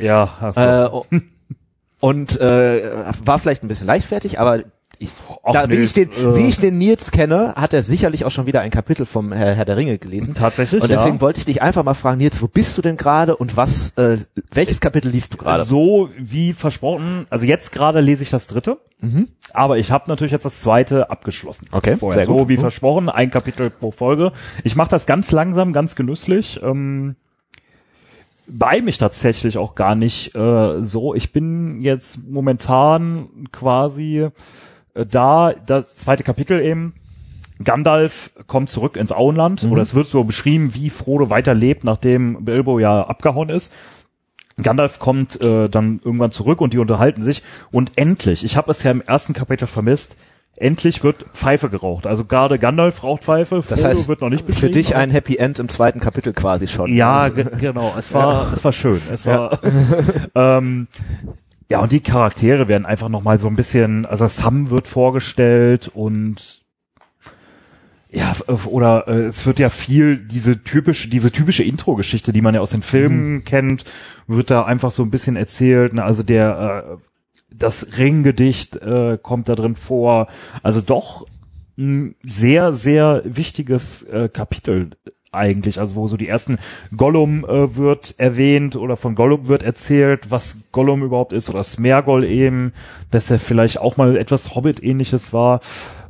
ja, 0.00 0.28
hast 0.40 0.58
du. 0.58 1.04
Äh, 1.10 1.20
und 2.00 2.40
äh, 2.40 2.90
war 3.24 3.38
vielleicht 3.38 3.62
ein 3.62 3.68
bisschen 3.68 3.86
leichtfertig, 3.86 4.40
aber 4.40 4.64
ich, 5.02 5.08
Och, 5.42 5.52
da, 5.54 5.68
wie, 5.70 5.76
nee, 5.78 5.82
ich 5.84 5.94
den, 5.94 6.10
äh. 6.10 6.36
wie 6.36 6.46
ich 6.46 6.58
den 6.58 6.76
Nils 6.76 7.10
kenne, 7.10 7.54
hat 7.56 7.72
er 7.72 7.82
sicherlich 7.82 8.26
auch 8.26 8.30
schon 8.30 8.44
wieder 8.44 8.60
ein 8.60 8.70
Kapitel 8.70 9.06
vom 9.06 9.32
Herr, 9.32 9.54
Herr 9.54 9.64
der 9.64 9.78
Ringe 9.78 9.96
gelesen. 9.96 10.34
Tatsächlich, 10.34 10.82
Und 10.82 10.90
deswegen 10.90 11.16
ja. 11.16 11.20
wollte 11.22 11.38
ich 11.38 11.46
dich 11.46 11.62
einfach 11.62 11.82
mal 11.82 11.94
fragen, 11.94 12.18
Nils, 12.18 12.42
wo 12.42 12.48
bist 12.48 12.76
du 12.76 12.82
denn 12.82 12.98
gerade 12.98 13.34
und 13.34 13.56
was, 13.56 13.92
äh, 13.96 14.18
welches 14.52 14.78
Kapitel 14.78 15.10
liest 15.10 15.32
du 15.32 15.38
gerade? 15.38 15.64
So 15.64 16.10
wie 16.18 16.52
versprochen, 16.52 17.26
also 17.30 17.46
jetzt 17.46 17.72
gerade 17.72 18.00
lese 18.00 18.22
ich 18.22 18.30
das 18.30 18.46
dritte, 18.46 18.78
aber 19.54 19.78
ich 19.78 19.90
habe 19.90 20.04
natürlich 20.08 20.32
jetzt 20.32 20.44
das 20.44 20.60
zweite 20.60 21.08
abgeschlossen. 21.08 21.66
Mhm. 21.70 21.78
Okay, 21.78 21.96
Vorher. 21.96 22.20
sehr 22.20 22.26
So 22.26 22.36
gut. 22.36 22.48
wie 22.50 22.56
Mhm. 22.58 22.60
versprochen, 22.60 23.08
ein 23.08 23.30
Kapitel 23.30 23.70
pro 23.70 23.92
Folge. 23.92 24.32
Ich 24.64 24.76
mache 24.76 24.90
das 24.90 25.06
ganz 25.06 25.32
langsam, 25.32 25.72
ganz 25.72 25.96
genüsslich. 25.96 26.60
Ähm, 26.62 27.16
bei 28.46 28.82
mich 28.82 28.98
tatsächlich 28.98 29.56
auch 29.56 29.74
gar 29.76 29.94
nicht 29.94 30.34
äh, 30.34 30.82
so. 30.82 31.14
Ich 31.14 31.32
bin 31.32 31.80
jetzt 31.80 32.28
momentan 32.28 33.28
quasi 33.52 34.28
da, 34.94 35.52
das 35.66 35.94
zweite 35.96 36.22
Kapitel 36.22 36.60
eben. 36.60 36.94
Gandalf 37.62 38.30
kommt 38.46 38.70
zurück 38.70 38.96
ins 38.96 39.12
Auenland, 39.12 39.64
oder 39.64 39.82
es 39.82 39.94
wird 39.94 40.06
so 40.06 40.24
beschrieben, 40.24 40.74
wie 40.74 40.88
Frodo 40.88 41.28
weiterlebt, 41.28 41.84
nachdem 41.84 42.44
Bilbo 42.44 42.78
ja 42.78 43.02
abgehauen 43.02 43.50
ist. 43.50 43.70
Gandalf 44.62 44.98
kommt 44.98 45.40
äh, 45.42 45.68
dann 45.68 46.00
irgendwann 46.04 46.32
zurück 46.32 46.60
und 46.60 46.72
die 46.72 46.78
unterhalten 46.78 47.22
sich 47.22 47.42
und 47.70 47.92
endlich, 47.96 48.44
ich 48.44 48.56
habe 48.56 48.70
es 48.70 48.82
ja 48.82 48.90
im 48.90 49.00
ersten 49.02 49.32
Kapitel 49.34 49.66
vermisst, 49.66 50.16
endlich 50.56 51.02
wird 51.02 51.24
Pfeife 51.34 51.68
geraucht. 51.70 52.06
Also 52.06 52.24
gerade 52.24 52.58
Gandalf 52.58 53.02
raucht 53.02 53.24
Pfeife, 53.24 53.62
Frodo 53.62 53.74
Das 53.74 53.84
heißt, 53.84 54.08
wird 54.08 54.20
noch 54.20 54.28
nicht 54.28 54.42
für 54.44 54.52
beschrieben. 54.52 54.72
dich 54.72 54.96
ein 54.96 55.10
Happy 55.10 55.36
End 55.36 55.58
im 55.58 55.68
zweiten 55.68 56.00
Kapitel 56.00 56.32
quasi 56.32 56.66
schon. 56.68 56.92
Ja, 56.92 57.20
Also, 57.22 57.36
ge 57.36 57.46
genau. 57.58 57.94
Es 57.98 58.12
war, 58.14 58.52
es 58.52 58.62
war 58.64 58.72
schön. 58.72 59.00
Es 59.10 59.24
war, 59.26 59.58
ähm, 60.34 60.88
ja, 61.70 61.78
und 61.78 61.92
die 61.92 62.00
Charaktere 62.00 62.66
werden 62.66 62.84
einfach 62.84 63.08
noch 63.08 63.22
mal 63.22 63.38
so 63.38 63.46
ein 63.46 63.54
bisschen, 63.54 64.04
also 64.04 64.26
Sam 64.26 64.70
wird 64.70 64.88
vorgestellt 64.88 65.88
und 65.94 66.62
ja, 68.10 68.34
oder 68.64 69.06
äh, 69.06 69.26
es 69.26 69.46
wird 69.46 69.60
ja 69.60 69.70
viel 69.70 70.16
diese 70.16 70.64
typische, 70.64 71.08
diese 71.08 71.30
typische 71.30 71.62
Intro-Geschichte, 71.62 72.32
die 72.32 72.40
man 72.40 72.56
ja 72.56 72.60
aus 72.60 72.70
den 72.70 72.82
Filmen 72.82 73.44
kennt, 73.44 73.84
wird 74.26 74.50
da 74.50 74.64
einfach 74.64 74.90
so 74.90 75.04
ein 75.04 75.12
bisschen 75.12 75.36
erzählt. 75.36 75.92
Ne? 75.94 76.02
Also 76.02 76.24
der 76.24 76.98
äh, 76.98 77.10
das 77.52 77.98
Ringgedicht 77.98 78.74
äh, 78.76 79.16
kommt 79.22 79.48
da 79.48 79.54
drin 79.54 79.76
vor. 79.76 80.26
Also 80.64 80.80
doch 80.80 81.24
ein 81.78 82.16
sehr, 82.24 82.72
sehr 82.72 83.22
wichtiges 83.24 84.02
äh, 84.02 84.28
Kapitel 84.28 84.90
eigentlich, 85.32 85.78
also 85.78 85.94
wo 85.94 86.08
so 86.08 86.16
die 86.16 86.28
ersten 86.28 86.58
Gollum 86.96 87.44
äh, 87.44 87.76
wird 87.76 88.14
erwähnt 88.18 88.76
oder 88.76 88.96
von 88.96 89.14
Gollum 89.14 89.48
wird 89.48 89.62
erzählt, 89.62 90.30
was 90.30 90.56
Gollum 90.72 91.02
überhaupt 91.02 91.32
ist 91.32 91.48
oder 91.48 91.62
Smergol 91.62 92.24
eben, 92.24 92.72
dass 93.10 93.30
er 93.30 93.38
vielleicht 93.38 93.78
auch 93.78 93.96
mal 93.96 94.16
etwas 94.16 94.54
Hobbit-ähnliches 94.54 95.32
war. 95.32 95.60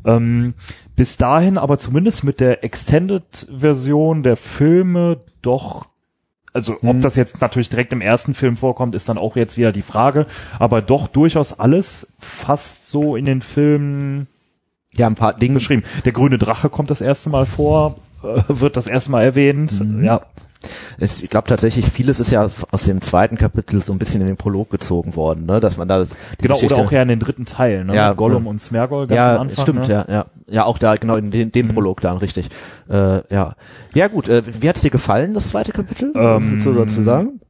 Ähm, 0.05 0.55
bis 0.97 1.17
dahin 1.17 1.59
aber 1.59 1.79
zumindest 1.79 2.25
mit 2.25 2.41
der 2.41 2.65
Extended-Version 2.65 4.23
der 4.23 4.37
Filme 4.37 5.21
doch 5.43 5.87
also 6.53 6.79
ob 6.83 7.01
das 7.01 7.15
jetzt 7.15 7.41
natürlich 7.41 7.69
direkt 7.69 7.93
im 7.93 8.01
ersten 8.01 8.35
Film 8.35 8.57
vorkommt, 8.57 8.97
ist 8.97 9.09
dann 9.09 9.19
auch 9.19 9.37
jetzt 9.37 9.57
wieder 9.57 9.71
die 9.71 9.83
Frage, 9.83 10.27
aber 10.59 10.83
doch 10.83 11.07
durchaus 11.07 11.61
alles 11.61 12.09
fast 12.19 12.89
so 12.89 13.15
in 13.15 13.25
den 13.25 13.41
Filmen 13.41 14.27
ja, 14.93 15.07
ein 15.07 15.15
paar 15.15 15.35
Dinge. 15.35 15.55
beschrieben. 15.55 15.85
Der 16.05 16.11
grüne 16.11 16.39
Drache 16.39 16.69
kommt 16.69 16.91
das 16.91 17.01
erste 17.01 17.31
Mal 17.31 17.47
vor, 17.47 17.97
wird 18.49 18.77
das 18.77 18.87
erste 18.87 19.11
Mal 19.11 19.23
erwähnt. 19.23 19.83
Ja, 20.03 20.21
Es, 20.99 21.23
ich 21.23 21.31
glaube 21.31 21.49
tatsächlich, 21.49 21.87
vieles 21.87 22.21
ist 22.21 22.31
ja 22.31 22.49
aus 22.71 22.83
dem 22.83 23.01
zweiten 23.01 23.37
Kapitel 23.37 23.81
so 23.81 23.93
ein 23.93 23.99
bisschen 23.99 24.21
in 24.21 24.27
den 24.27 24.37
Prolog 24.37 24.71
gezogen 24.71 25.17
worden, 25.17 25.47
ne? 25.47 25.61
dass 25.61 25.79
man 25.79 25.89
da 25.89 26.05
genau, 26.39 26.55
Geschichte- 26.55 26.75
oder 26.75 26.85
auch 26.85 26.93
ja 26.93 27.03
in 27.03 27.09
den 27.09 27.19
dritten 27.19 27.47
Teil, 27.47 27.85
ne? 27.85 27.95
Ja, 27.95 28.13
Gollum 28.13 28.45
ja. 28.45 28.51
und 28.51 28.61
Smergol 28.61 29.07
ganz 29.07 29.17
ja, 29.17 29.35
am 29.37 29.41
Anfang. 29.43 29.63
stimmt, 29.63 29.89
ne? 29.89 29.95
ja, 29.95 30.13
ja. 30.13 30.27
Ja, 30.49 30.65
auch 30.65 30.79
da, 30.79 30.97
genau, 30.97 31.17
in 31.17 31.31
dem, 31.31 31.53
dem 31.53 31.69
Prolog 31.69 32.01
dann, 32.01 32.17
richtig. 32.19 32.49
Äh, 32.91 33.23
ja. 33.33 33.55
Ja, 33.95 34.09
gut, 34.09 34.29
äh, 34.29 34.43
wie 34.61 34.69
hat 34.69 34.77
es 34.77 34.83
dir 34.83 34.91
gefallen, 34.91 35.33
das 35.33 35.49
zweite 35.49 35.73
Kapitel? 35.73 36.13
Ähm, 36.15 36.63
Was 36.65 36.89
dazu 36.89 37.03
sagen? 37.05 37.41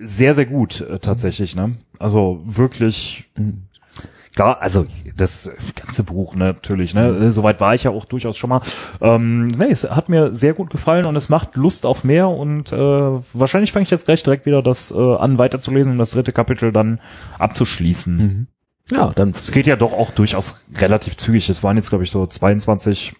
Sehr, 0.00 0.34
sehr 0.34 0.46
gut 0.46 0.80
äh, 0.80 0.98
tatsächlich, 0.98 1.54
ne? 1.54 1.76
Also 1.98 2.40
wirklich 2.44 3.28
Klar, 4.34 4.58
also 4.60 4.86
das 5.16 5.50
ganze 5.74 6.04
Buch 6.04 6.34
ne, 6.36 6.44
natürlich, 6.46 6.94
ne? 6.94 7.32
Soweit 7.32 7.60
war 7.60 7.74
ich 7.74 7.84
ja 7.84 7.90
auch 7.90 8.04
durchaus 8.04 8.36
schon 8.36 8.50
mal. 8.50 8.60
Ähm, 9.00 9.48
nee, 9.48 9.70
es 9.70 9.84
hat 9.90 10.08
mir 10.08 10.32
sehr 10.34 10.54
gut 10.54 10.70
gefallen 10.70 11.06
und 11.06 11.16
es 11.16 11.28
macht 11.28 11.56
Lust 11.56 11.84
auf 11.86 12.04
mehr 12.04 12.28
und 12.28 12.72
äh, 12.72 12.76
wahrscheinlich 13.32 13.72
fange 13.72 13.84
ich 13.84 13.90
jetzt 13.90 14.04
gleich 14.04 14.22
direkt 14.22 14.46
wieder 14.46 14.62
das 14.62 14.90
äh, 14.92 14.94
an 15.16 15.38
weiterzulesen 15.38 15.92
und 15.92 15.98
das 15.98 16.12
dritte 16.12 16.32
Kapitel 16.32 16.70
dann 16.72 17.00
abzuschließen. 17.38 18.46
Ja, 18.90 19.12
dann 19.14 19.34
Es 19.38 19.50
geht 19.52 19.66
ja 19.66 19.76
doch 19.76 19.92
auch 19.92 20.10
durchaus 20.12 20.64
relativ 20.76 21.16
zügig. 21.16 21.48
Es 21.50 21.62
waren 21.62 21.76
jetzt, 21.76 21.90
glaube 21.90 22.04
ich, 22.04 22.10
so 22.10 22.24
22, 22.26 23.14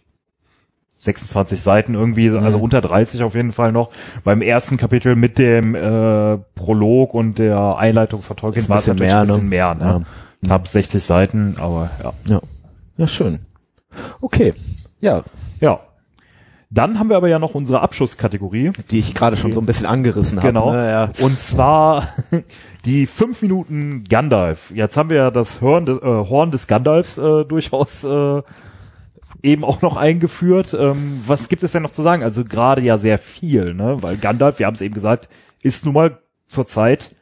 26 0.97 1.61
Seiten 1.61 1.95
irgendwie, 1.95 2.29
so- 2.29 2.39
also 2.39 2.59
unter 2.59 2.81
30 2.81 3.23
auf 3.23 3.35
jeden 3.35 3.53
Fall 3.53 3.73
noch. 3.73 3.91
Beim 4.25 4.43
ersten 4.43 4.77
Kapitel 4.79 5.15
mit 5.15 5.39
dem 5.39 5.75
äh, 5.75 6.39
Prolog 6.55 7.15
und 7.15 7.39
der 7.39 7.77
Einleitung 7.79 8.23
von 8.23 8.37
Tolkien 8.37 8.69
war 8.69 8.79
es 8.79 8.87
natürlich 8.89 9.11
mehr, 9.13 9.21
ein 9.21 9.27
bisschen 9.27 9.43
ne? 9.45 9.49
mehr. 9.49 9.75
Ne? 9.75 9.85
Ja. 9.85 10.01
Knapp 10.45 10.69
60 10.69 11.03
Seiten, 11.03 11.57
aber 11.59 11.91
ja. 12.03 12.13
Ja. 12.27 12.41
Ja, 12.97 13.07
schön. 13.07 13.41
Okay. 14.21 14.55
Ja, 15.01 15.25
Ja. 15.61 15.81
Dann 16.71 16.99
haben 16.99 17.09
wir 17.09 17.17
aber 17.17 17.29
ja 17.29 17.39
noch 17.39 17.55
unsere 17.55 17.81
Abschusskategorie. 17.81 18.73
die 18.91 18.99
ich 18.99 19.15
gerade 19.15 19.39
schon 19.39 19.55
so 19.55 19.61
ein 19.61 19.65
bisschen 19.65 19.87
angerissen 19.87 20.39
habe. 20.39 20.49
Genau. 20.49 20.73
Ne? 20.73 20.91
Ja. 20.91 21.11
Und 21.25 21.39
zwar 21.39 22.09
die 22.85 23.07
fünf 23.07 23.41
Minuten 23.41 24.05
Gandalf. 24.05 24.71
Jetzt 24.75 24.99
haben 24.99 25.09
wir 25.09 25.17
ja 25.17 25.31
das 25.31 25.63
Horn 25.63 25.87
des, 25.87 25.97
äh, 25.97 26.03
Horn 26.03 26.51
des 26.51 26.67
Gandalfs 26.67 27.17
äh, 27.17 27.47
durchaus 27.47 28.05
äh, 28.05 28.43
eben 29.43 29.65
auch 29.65 29.81
noch 29.81 29.97
eingeführt. 29.97 30.77
Ähm, 30.79 31.19
was 31.27 31.49
gibt 31.49 31.63
es 31.63 31.73
denn 31.73 31.83
noch 31.85 31.91
zu 31.91 32.03
sagen? 32.03 32.23
Also 32.23 32.45
gerade 32.45 32.83
ja 32.83 32.99
sehr 32.99 33.17
viel, 33.17 33.73
ne? 33.73 34.03
Weil 34.03 34.19
Gandalf, 34.19 34.59
wir 34.59 34.67
haben 34.67 34.75
es 34.75 34.83
eben 34.83 34.95
gesagt, 34.95 35.31
ist 35.63 35.87
nun 35.87 35.95
mal 35.95 36.19
zurzeit 36.47 37.15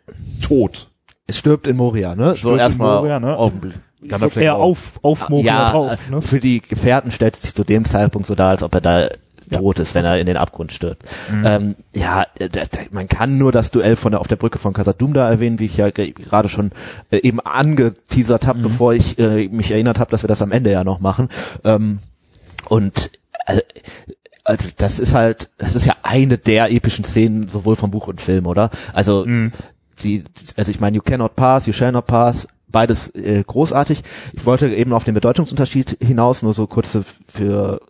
tot. 0.43 0.89
Es 1.27 1.39
stirbt 1.39 1.67
in 1.67 1.77
Moria, 1.77 2.15
ne? 2.15 2.37
So 2.41 2.57
erstmal 2.57 2.99
Moria, 2.99 3.19
ne? 3.21 3.37
auf 3.37 3.53
der 4.01 4.37
eher 4.37 4.57
auf, 4.57 5.01
auf 5.03 5.29
Moria 5.29 5.45
ja, 5.53 5.71
drauf. 5.73 6.11
Ne? 6.11 6.23
für 6.23 6.39
die 6.39 6.61
Gefährten 6.61 7.11
stellt 7.11 7.35
es 7.37 7.43
sich 7.43 7.55
zu 7.55 7.65
dem 7.65 7.85
Zeitpunkt 7.85 8.29
so 8.29 8.35
dar, 8.35 8.51
als 8.51 8.63
ob 8.63 8.75
er 8.75 8.81
da 8.81 9.09
tot 9.51 9.79
ist, 9.81 9.95
wenn 9.95 10.05
er 10.05 10.19
in 10.19 10.27
den 10.27 10.37
Abgrund 10.37 10.73
stirbt. 10.73 11.03
Mhm. 11.33 11.45
Ähm, 11.47 11.75
ja, 11.93 12.27
äh, 12.39 12.49
man 12.91 13.09
kann 13.09 13.39
nur 13.39 13.53
das 13.53 13.71
Duell 13.71 13.95
von 13.97 14.13
der, 14.13 14.21
auf 14.21 14.27
der 14.29 14.37
Brücke 14.37 14.59
von 14.59 14.73
Casadum 14.73 15.13
da 15.15 15.29
erwähnen, 15.29 15.59
wie 15.61 15.67
ich 15.67 15.77
ja 15.77 15.91
ge- 15.91 16.11
gerade 16.13 16.49
schon 16.49 16.73
äh, 17.11 17.19
eben 17.19 17.41
angeteasert 17.41 18.45
Mhm. 18.45 18.49
habe, 18.49 18.59
bevor 18.61 18.93
ich 18.95 19.19
äh, 19.19 19.49
mich 19.49 19.71
erinnert 19.71 19.99
habe, 20.01 20.11
dass 20.11 20.23
wir 20.25 20.29
das 20.29 20.43
am 20.43 20.53
Ende 20.53 20.71
ja 20.73 20.83
noch 20.85 20.99
machen. 21.01 21.29
Ähm, 21.65 22.01
und 22.69 23.11
also, 23.47 23.63
also 24.45 24.69
das 24.77 24.99
ist 25.01 25.15
halt, 25.15 25.49
das 25.59 25.75
ist 25.77 25.87
ja 25.87 25.95
eine 26.03 26.39
der 26.39 26.71
epischen 26.73 27.05
Szenen 27.05 27.49
sowohl 27.49 27.77
vom 27.77 27.91
Buch 27.93 28.09
und 28.09 28.21
Film, 28.21 28.47
oder? 28.47 28.71
Also 28.95 29.25
Mhm. 29.27 29.53
Die, 30.03 30.25
also 30.57 30.71
ich 30.71 30.81
meine, 30.81 30.97
you 30.97 31.03
cannot 31.03 31.37
pass, 31.37 31.67
you 31.67 31.73
shall 31.73 31.93
not 31.93 32.07
pass, 32.07 32.47
beides 32.69 33.15
äh, 33.15 33.43
großartig. 33.47 34.03
Ich 34.33 34.45
wollte 34.47 34.69
eben 34.69 34.93
auf 34.93 35.05
den 35.05 35.15
Bedeutungsunterschied 35.15 35.99
hinaus, 36.01 36.43
nur 36.43 36.55
so 36.55 36.67
kurz 36.67 36.97
für 37.27 37.81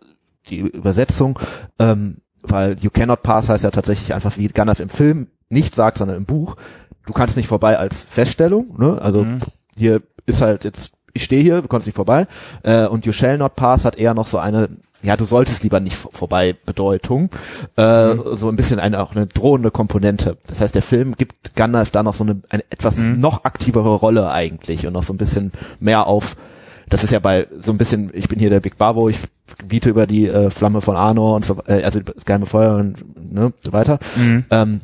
die 0.49 0.61
Übersetzung, 0.61 1.39
ähm, 1.79 2.19
weil 2.43 2.77
you 2.81 2.91
cannot 2.91 3.23
pass 3.23 3.49
heißt 3.49 3.65
ja 3.65 3.71
tatsächlich 3.71 4.15
einfach, 4.15 4.37
wie 4.37 4.47
Gandalf 4.49 4.81
im 4.81 4.89
Film 4.89 5.29
nicht 5.49 5.75
sagt, 5.75 5.99
sondern 5.99 6.17
im 6.17 6.25
Buch, 6.27 6.57
du 7.07 7.13
kannst 7.13 7.37
nicht 7.37 7.49
vorbei 7.49 7.79
als 7.79 8.03
Feststellung, 8.09 8.77
ne? 8.79 9.01
Also 9.01 9.25
Mhm. 9.25 9.41
hier 9.77 10.03
ist 10.27 10.43
halt 10.43 10.65
jetzt, 10.65 10.93
ich 11.13 11.25
stehe 11.25 11.43
hier, 11.43 11.63
du 11.63 11.69
kommst 11.69 11.87
nicht 11.87 11.97
vorbei, 11.97 12.27
äh, 12.63 12.87
und 12.87 13.07
you 13.07 13.13
shall 13.13 13.39
not 13.39 13.57
pass 13.57 13.85
hat 13.85 13.97
eher 13.97 14.15
noch 14.15 14.27
so 14.27 14.39
eine 14.39 14.69
ja, 15.03 15.17
du 15.17 15.25
solltest 15.25 15.63
lieber 15.63 15.81
nicht 15.81 15.97
vor- 15.97 16.13
vorbei 16.13 16.55
Bedeutung, 16.67 17.31
äh, 17.77 18.15
so 18.35 18.49
ein 18.49 18.57
bisschen 18.57 18.81
eine 18.81 19.01
auch 19.01 19.15
eine 19.15 19.27
drohende 19.27 19.71
Komponente. 19.71 20.37
Das 20.47 20.61
heißt, 20.61 20.75
der 20.75 20.83
Film 20.83 21.15
gibt 21.17 21.55
Gandalf 21.55 21.91
da 21.91 22.03
noch 22.03 22.15
so 22.15 22.25
eine, 22.25 22.41
eine 22.49 22.65
etwas 22.71 22.99
noch 23.21 23.45
aktivere 23.45 23.95
Rolle 23.95 24.31
eigentlich 24.31 24.87
und 24.87 24.93
noch 24.95 25.03
so 25.03 25.13
ein 25.13 25.19
bisschen 25.19 25.53
mehr 25.81 26.07
auf. 26.07 26.37
Das 26.89 27.03
ist 27.05 27.11
ja 27.13 27.19
bei 27.19 27.47
so 27.61 27.73
ein 27.73 27.79
bisschen, 27.79 28.11
ich 28.15 28.29
bin 28.29 28.39
hier 28.39 28.51
der 28.51 28.61
Big 28.61 28.79
Babo, 28.79 29.09
ich 29.09 29.19
biete 29.67 29.91
über 29.91 30.07
die 30.07 30.29
äh, 30.29 30.51
Flamme 30.51 30.81
von 30.81 30.97
Arnor 30.97 31.35
und 31.37 31.45
so, 31.45 31.59
äh, 31.67 31.83
also 31.83 32.01
das 32.01 32.25
geheime 32.25 32.47
Feuer 32.47 32.77
und 32.77 33.33
ne, 33.33 33.53
so 33.61 33.73
weiter. 33.73 33.99
Ähm, 34.51 34.81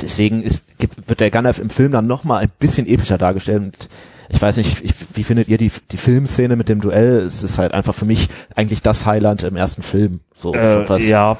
deswegen 0.00 0.42
ist, 0.42 0.78
gibt, 0.78 1.08
wird 1.08 1.20
der 1.20 1.30
Gandalf 1.30 1.58
im 1.58 1.70
Film 1.70 1.92
dann 1.92 2.06
noch 2.06 2.24
mal 2.24 2.38
ein 2.38 2.50
bisschen 2.58 2.86
epischer 2.86 3.18
dargestellt. 3.18 3.62
Und 3.62 3.88
ich 4.32 4.40
weiß 4.42 4.56
nicht, 4.56 4.82
ich, 4.82 4.94
wie 5.14 5.24
findet 5.24 5.48
ihr 5.48 5.58
die, 5.58 5.70
die 5.90 5.96
Filmszene 5.96 6.56
mit 6.56 6.68
dem 6.68 6.80
Duell? 6.80 7.18
Es 7.20 7.42
ist 7.42 7.58
halt 7.58 7.72
einfach 7.72 7.94
für 7.94 8.04
mich 8.06 8.28
eigentlich 8.56 8.82
das 8.82 9.06
Highlight 9.06 9.42
im 9.44 9.56
ersten 9.56 9.82
Film. 9.82 10.20
So 10.36 10.54
Äh, 10.54 10.88
was. 10.88 11.06
ja, 11.06 11.36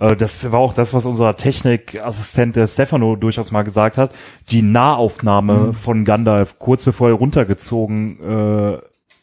äh, 0.00 0.16
das 0.16 0.50
war 0.50 0.58
auch 0.60 0.72
das, 0.74 0.94
was 0.94 1.04
unser 1.06 1.36
Technikassistent 1.36 2.56
der 2.56 2.66
Stefano 2.66 3.16
durchaus 3.16 3.52
mal 3.52 3.62
gesagt 3.62 3.98
hat. 3.98 4.12
Die 4.50 4.62
Nahaufnahme 4.62 5.52
Mhm. 5.54 5.74
von 5.74 6.04
Gandalf 6.04 6.58
kurz 6.58 6.84
bevor 6.84 7.08
er 7.08 7.14
runtergezogen 7.14 8.18
äh, 8.20 8.78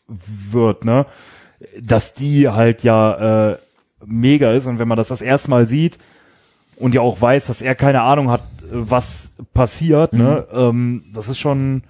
wird, 0.08 0.86
ne, 0.86 1.06
dass 1.82 2.14
die 2.14 2.48
halt 2.50 2.84
ja 2.84 3.52
äh, 3.52 3.58
mega 4.06 4.52
ist 4.54 4.68
und 4.68 4.80
wenn 4.80 4.88
man 4.88 4.98
das 4.98 5.08
das 5.08 5.22
erste 5.22 5.50
Mal 5.50 5.66
sieht 5.66 5.98
und 6.78 6.94
ja 6.94 7.02
auch 7.02 7.20
weiß, 7.20 7.48
dass 7.48 7.62
er 7.64 7.74
keine 7.76 8.02
Ahnung 8.04 8.30
hat, 8.30 8.42
äh, 8.62 8.68
was 8.72 9.34
passiert, 9.54 10.14
ne, 10.14 10.46
Mhm. 10.54 10.58
ähm, 10.60 11.04
das 11.14 11.28
ist 11.30 11.40
schon 11.40 11.84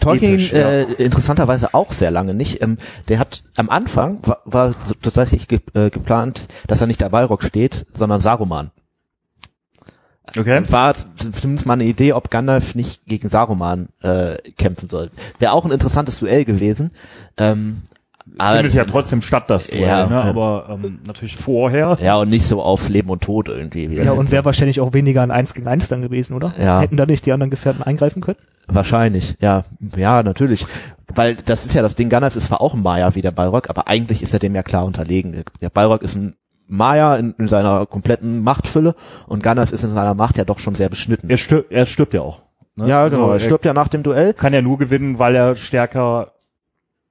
Tolkien 0.00 0.34
Episch, 0.34 0.52
ja. 0.52 0.70
äh, 0.70 0.82
interessanterweise 0.94 1.74
auch 1.74 1.92
sehr 1.92 2.10
lange 2.10 2.34
nicht. 2.34 2.62
Ähm, 2.62 2.78
der 3.08 3.18
hat 3.18 3.42
am 3.56 3.70
Anfang 3.70 4.18
war, 4.22 4.42
war 4.44 4.74
tatsächlich 5.02 5.48
ge 5.48 5.60
äh, 5.74 5.90
geplant, 5.90 6.42
dass 6.66 6.80
er 6.80 6.86
nicht 6.86 7.00
der 7.00 7.08
Balrog 7.08 7.42
steht, 7.42 7.86
sondern 7.94 8.20
Saruman. 8.20 8.70
Okay. 10.36 10.62
War 10.70 10.94
z- 10.94 11.06
zumindest 11.40 11.66
mal 11.66 11.72
eine 11.74 11.84
Idee, 11.84 12.12
ob 12.12 12.30
Gandalf 12.30 12.74
nicht 12.74 13.06
gegen 13.06 13.28
Saruman 13.30 13.88
äh, 14.02 14.36
kämpfen 14.58 14.90
soll. 14.90 15.10
Wäre 15.38 15.52
auch 15.52 15.64
ein 15.64 15.70
interessantes 15.70 16.18
Duell 16.18 16.44
gewesen. 16.44 16.90
Ähm, 17.38 17.82
Findet 18.40 18.74
ja 18.74 18.84
trotzdem 18.84 19.22
statt, 19.22 19.44
das 19.48 19.68
Duell, 19.68 19.82
Ja, 19.82 20.06
ne? 20.06 20.22
aber 20.22 20.78
ähm, 20.82 21.00
natürlich 21.06 21.36
vorher. 21.36 21.98
ja, 22.02 22.16
und 22.16 22.30
nicht 22.30 22.46
so 22.46 22.62
auf 22.62 22.88
Leben 22.88 23.10
und 23.10 23.22
Tod 23.22 23.48
irgendwie. 23.48 23.86
Ja, 23.86 24.12
und 24.12 24.30
wäre 24.30 24.44
wahrscheinlich 24.44 24.80
auch 24.80 24.92
weniger 24.92 25.22
ein 25.22 25.30
1 25.30 25.54
gegen 25.54 25.66
1 25.68 25.88
dann 25.88 26.02
gewesen, 26.02 26.34
oder? 26.34 26.54
Ja. 26.60 26.80
Hätten 26.80 26.96
da 26.96 27.06
nicht 27.06 27.26
die 27.26 27.32
anderen 27.32 27.50
Gefährten 27.50 27.82
eingreifen 27.82 28.22
können? 28.22 28.38
Wahrscheinlich, 28.68 29.36
ja. 29.40 29.62
Ja, 29.96 30.22
natürlich. 30.22 30.66
Weil 31.14 31.36
das 31.36 31.64
ist 31.64 31.74
ja 31.74 31.82
das 31.82 31.96
Ding, 31.96 32.08
Gandalf 32.10 32.36
ist 32.36 32.46
zwar 32.46 32.60
auch 32.60 32.74
ein 32.74 32.82
Maya 32.82 33.14
wie 33.14 33.22
der 33.22 33.30
Balrog, 33.30 33.70
aber 33.70 33.88
eigentlich 33.88 34.22
ist 34.22 34.32
er 34.34 34.38
dem 34.40 34.54
ja 34.54 34.62
klar 34.62 34.84
unterlegen. 34.84 35.42
Der 35.62 35.70
Balrog 35.70 36.02
ist 36.02 36.16
ein 36.16 36.34
Maya 36.66 37.16
in, 37.16 37.34
in 37.38 37.48
seiner 37.48 37.86
kompletten 37.86 38.42
Machtfülle 38.44 38.94
und 39.26 39.42
Gandalf 39.42 39.72
ist 39.72 39.84
in 39.84 39.90
seiner 39.90 40.14
Macht 40.14 40.36
ja 40.36 40.44
doch 40.44 40.58
schon 40.58 40.74
sehr 40.74 40.90
beschnitten. 40.90 41.30
Er 41.30 41.38
stirbt, 41.38 41.72
er 41.72 41.86
stirbt 41.86 42.12
ja 42.12 42.20
auch. 42.20 42.42
Ne? 42.76 42.88
ja, 42.88 43.08
genau. 43.08 43.22
Also, 43.22 43.32
er 43.32 43.40
stirbt 43.40 43.64
ja 43.64 43.72
nach 43.72 43.88
dem 43.88 44.02
Duell. 44.02 44.34
kann 44.34 44.52
ja 44.52 44.60
nur 44.62 44.78
gewinnen, 44.78 45.18
weil 45.18 45.34
er 45.34 45.56
stärker 45.56 46.32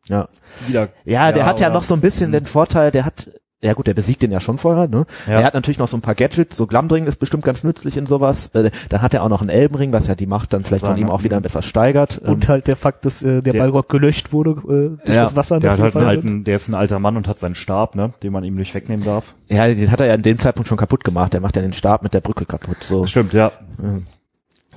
Ja. 0.09 0.27
wieder. 0.67 0.89
Ja, 1.05 1.31
der 1.31 1.45
hat 1.45 1.59
ja 1.59 1.69
noch 1.69 1.83
so 1.83 1.93
ein 1.93 2.01
bisschen 2.01 2.31
den 2.31 2.45
Vorteil, 2.45 2.91
der 2.91 3.05
hat, 3.05 3.29
ja 3.61 3.73
gut, 3.73 3.87
der 3.87 3.95
besiegt 3.95 4.21
den 4.21 4.29
ja 4.31 4.39
schon 4.39 4.59
vorher, 4.59 4.87
ne? 4.87 5.05
Ja. 5.25 5.39
Er 5.39 5.43
hat 5.43 5.55
natürlich 5.55 5.79
noch 5.79 5.87
so 5.87 5.97
ein 5.97 6.01
paar 6.01 6.13
Gadgets, 6.13 6.55
so 6.55 6.67
Glamdring 6.67 7.07
ist 7.07 7.17
bestimmt 7.17 7.43
ganz 7.43 7.63
nützlich 7.63 7.97
in 7.97 8.05
sowas. 8.05 8.49
Äh, 8.53 8.69
dann 8.89 9.01
hat 9.01 9.13
er 9.15 9.23
auch 9.23 9.29
noch 9.29 9.41
einen 9.41 9.49
Elbenring, 9.49 9.91
was 9.91 10.05
ja 10.07 10.13
die 10.13 10.27
Macht 10.27 10.53
dann 10.53 10.63
vielleicht 10.63 10.85
von 10.85 10.95
ihm 10.95 11.09
auch 11.09 11.23
wieder 11.23 11.37
etwas 11.37 11.65
steigert. 11.65 12.21
Ähm, 12.23 12.33
Und 12.33 12.47
halt 12.47 12.67
der 12.67 12.75
Fakt, 12.75 13.03
dass 13.05 13.23
äh, 13.23 13.41
der, 13.41 13.53
der- 13.53 13.59
Balrog 13.59 13.89
gelöscht 13.89 14.31
wurde 14.31 14.51
äh, 14.51 15.05
durch 15.05 15.15
Ja, 15.15 15.23
das 15.23 15.35
Wasser, 15.35 15.59
Der 15.59 15.71
das 15.71 15.79
hat 15.79 15.85
halt 15.85 15.95
einen 15.95 16.05
alten, 16.07 16.43
der 16.43 16.55
ist 16.55 16.67
ein 16.67 16.75
alter 16.75 16.99
Mann 16.99 17.17
und 17.17 17.27
hat 17.27 17.39
seinen 17.39 17.55
Stab, 17.55 17.95
ne, 17.95 18.13
den 18.21 18.31
man 18.31 18.43
ihm 18.43 18.55
nicht 18.55 18.73
wegnehmen 18.75 19.03
darf. 19.03 19.33
ja, 19.47 19.67
den 19.67 19.89
hat 19.91 19.99
er 20.01 20.05
ja 20.05 20.13
in 20.13 20.21
dem 20.21 20.37
Zeitpunkt 20.39 20.67
schon 20.69 20.77
kaputt 20.77 21.03
gemacht. 21.03 21.33
Der 21.33 21.41
macht 21.41 21.55
ja 21.55 21.61
den 21.63 21.73
Stab 21.73 22.03
mit 22.03 22.13
der 22.13 22.21
Brücke 22.21 22.45
kaputt. 22.45 22.77
So. 22.83 23.07
Stimmt, 23.07 23.33
ja. 23.33 23.51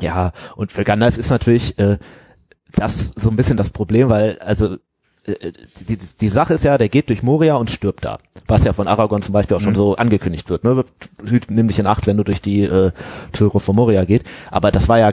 Ja, 0.01 0.33
und 0.57 0.73
für 0.73 0.85
Gandalf 0.85 1.19
ist 1.19 1.31
natürlich 1.31 1.79
äh, 1.79 1.99
das 2.73 3.13
so 3.17 3.29
ein 3.29 3.37
bisschen 3.37 3.59
das 3.59 3.69
Problem, 3.71 4.09
weil 4.09 4.39
also 4.39 4.77
die, 5.89 5.99
die 6.21 6.29
Sache 6.29 6.55
ist 6.55 6.65
ja, 6.65 6.79
der 6.79 6.89
geht 6.89 7.09
durch 7.09 7.23
Moria 7.23 7.57
und 7.57 7.71
stirbt 7.71 8.05
da. 8.05 8.19
Was 8.47 8.65
ja 8.65 8.73
von 8.73 8.89
Aragorn 8.89 9.23
zum 9.23 9.33
Beispiel 9.33 9.57
auch 9.57 9.61
schon 9.61 9.75
so 9.75 9.97
angekündigt 9.97 10.49
wird. 10.51 10.65
Ne? 10.65 10.85
Nimm 11.49 11.69
dich 11.69 11.79
in 11.79 11.87
Acht, 11.87 12.07
wenn 12.07 12.17
du 12.17 12.25
durch 12.25 12.41
die 12.43 12.63
äh, 12.63 12.93
Türe 13.33 13.61
von 13.61 13.77
Moria 13.77 14.05
geht. 14.05 14.25
Aber 14.51 14.71
das 14.71 14.89
war 14.89 14.99
ja, 14.99 15.13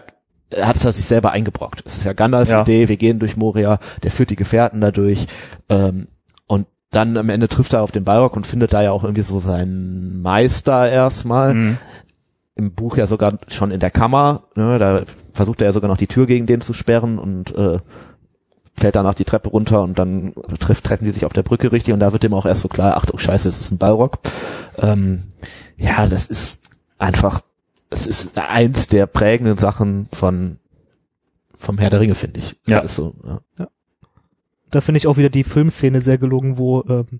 er 0.49 0.67
hat 0.67 0.75
es 0.77 0.83
sich 0.83 1.05
selber 1.05 1.31
eingebrockt. 1.31 1.83
Es 1.85 1.97
ist 1.97 2.05
ja 2.05 2.13
Gandalfs 2.13 2.51
Ja. 2.51 2.61
Idee, 2.61 2.87
wir 2.87 2.97
gehen 2.97 3.19
durch 3.19 3.35
Moria, 3.35 3.79
der 4.03 4.11
führt 4.11 4.29
die 4.29 4.35
Gefährten 4.37 4.79
dadurch. 4.81 5.27
Ähm, 5.69 6.07
und 6.47 6.67
dann 6.91 7.17
am 7.17 7.29
Ende 7.29 7.49
trifft 7.49 7.73
er 7.73 7.81
auf 7.81 7.91
den 7.91 8.05
Balrog 8.05 8.35
und 8.37 8.47
findet 8.47 8.71
da 8.73 8.81
ja 8.81 8.91
auch 8.91 9.03
irgendwie 9.03 9.23
so 9.23 9.39
seinen 9.41 10.21
Meister 10.21 10.89
erstmal 10.89 11.53
Mhm. 11.53 11.77
im 12.55 12.71
Buch 12.73 12.95
ja 12.97 13.07
sogar 13.07 13.37
schon 13.49 13.71
in 13.71 13.81
der 13.81 13.91
Kammer, 13.91 14.43
ne, 14.55 14.79
da 14.79 15.01
versucht 15.33 15.61
er 15.61 15.67
ja 15.67 15.73
sogar 15.73 15.89
noch 15.89 15.97
die 15.97 16.07
Tür 16.07 16.25
gegen 16.25 16.45
den 16.47 16.61
zu 16.61 16.73
sperren 16.73 17.19
und 17.19 17.53
äh, 17.55 17.79
fällt 18.79 18.95
danach 18.95 19.15
die 19.15 19.25
Treppe 19.25 19.49
runter 19.49 19.81
und 19.81 19.97
dann 19.97 20.33
trifft, 20.59 20.83
treffen 20.83 21.05
die 21.05 21.11
sich 21.11 21.25
auf 21.25 21.33
der 21.33 21.43
Brücke 21.43 21.71
richtig 21.71 21.93
und 21.93 21.99
da 21.99 22.11
wird 22.13 22.23
ihm 22.23 22.33
auch 22.33 22.45
erst 22.45 22.61
so 22.61 22.67
klar, 22.67 22.93
ach 22.97 23.05
du 23.05 23.17
Scheiße, 23.17 23.49
es 23.49 23.59
ist 23.59 23.71
ein 23.71 23.77
Ballrock. 23.77 24.19
Ähm, 24.77 25.23
ja, 25.77 26.05
das 26.07 26.27
ist 26.27 26.61
einfach, 26.99 27.41
es 27.89 28.05
ist 28.07 28.37
eins 28.37 28.87
der 28.87 29.07
prägenden 29.07 29.57
Sachen 29.57 30.07
von 30.13 30.57
vom 31.57 31.79
Herr 31.79 31.89
der 31.89 31.99
Ringe, 32.01 32.13
finde 32.15 32.39
ich. 32.39 32.55
Ja. 32.67 32.81
Das 32.81 32.91
ist 32.91 32.95
so, 32.97 33.15
ja. 33.57 33.67
Da 34.69 34.81
finde 34.81 34.97
ich 34.97 35.07
auch 35.07 35.17
wieder 35.17 35.29
die 35.29 35.43
Filmszene 35.43 36.01
sehr 36.01 36.17
gelungen, 36.19 36.57
wo 36.57 36.83
ähm, 36.87 37.19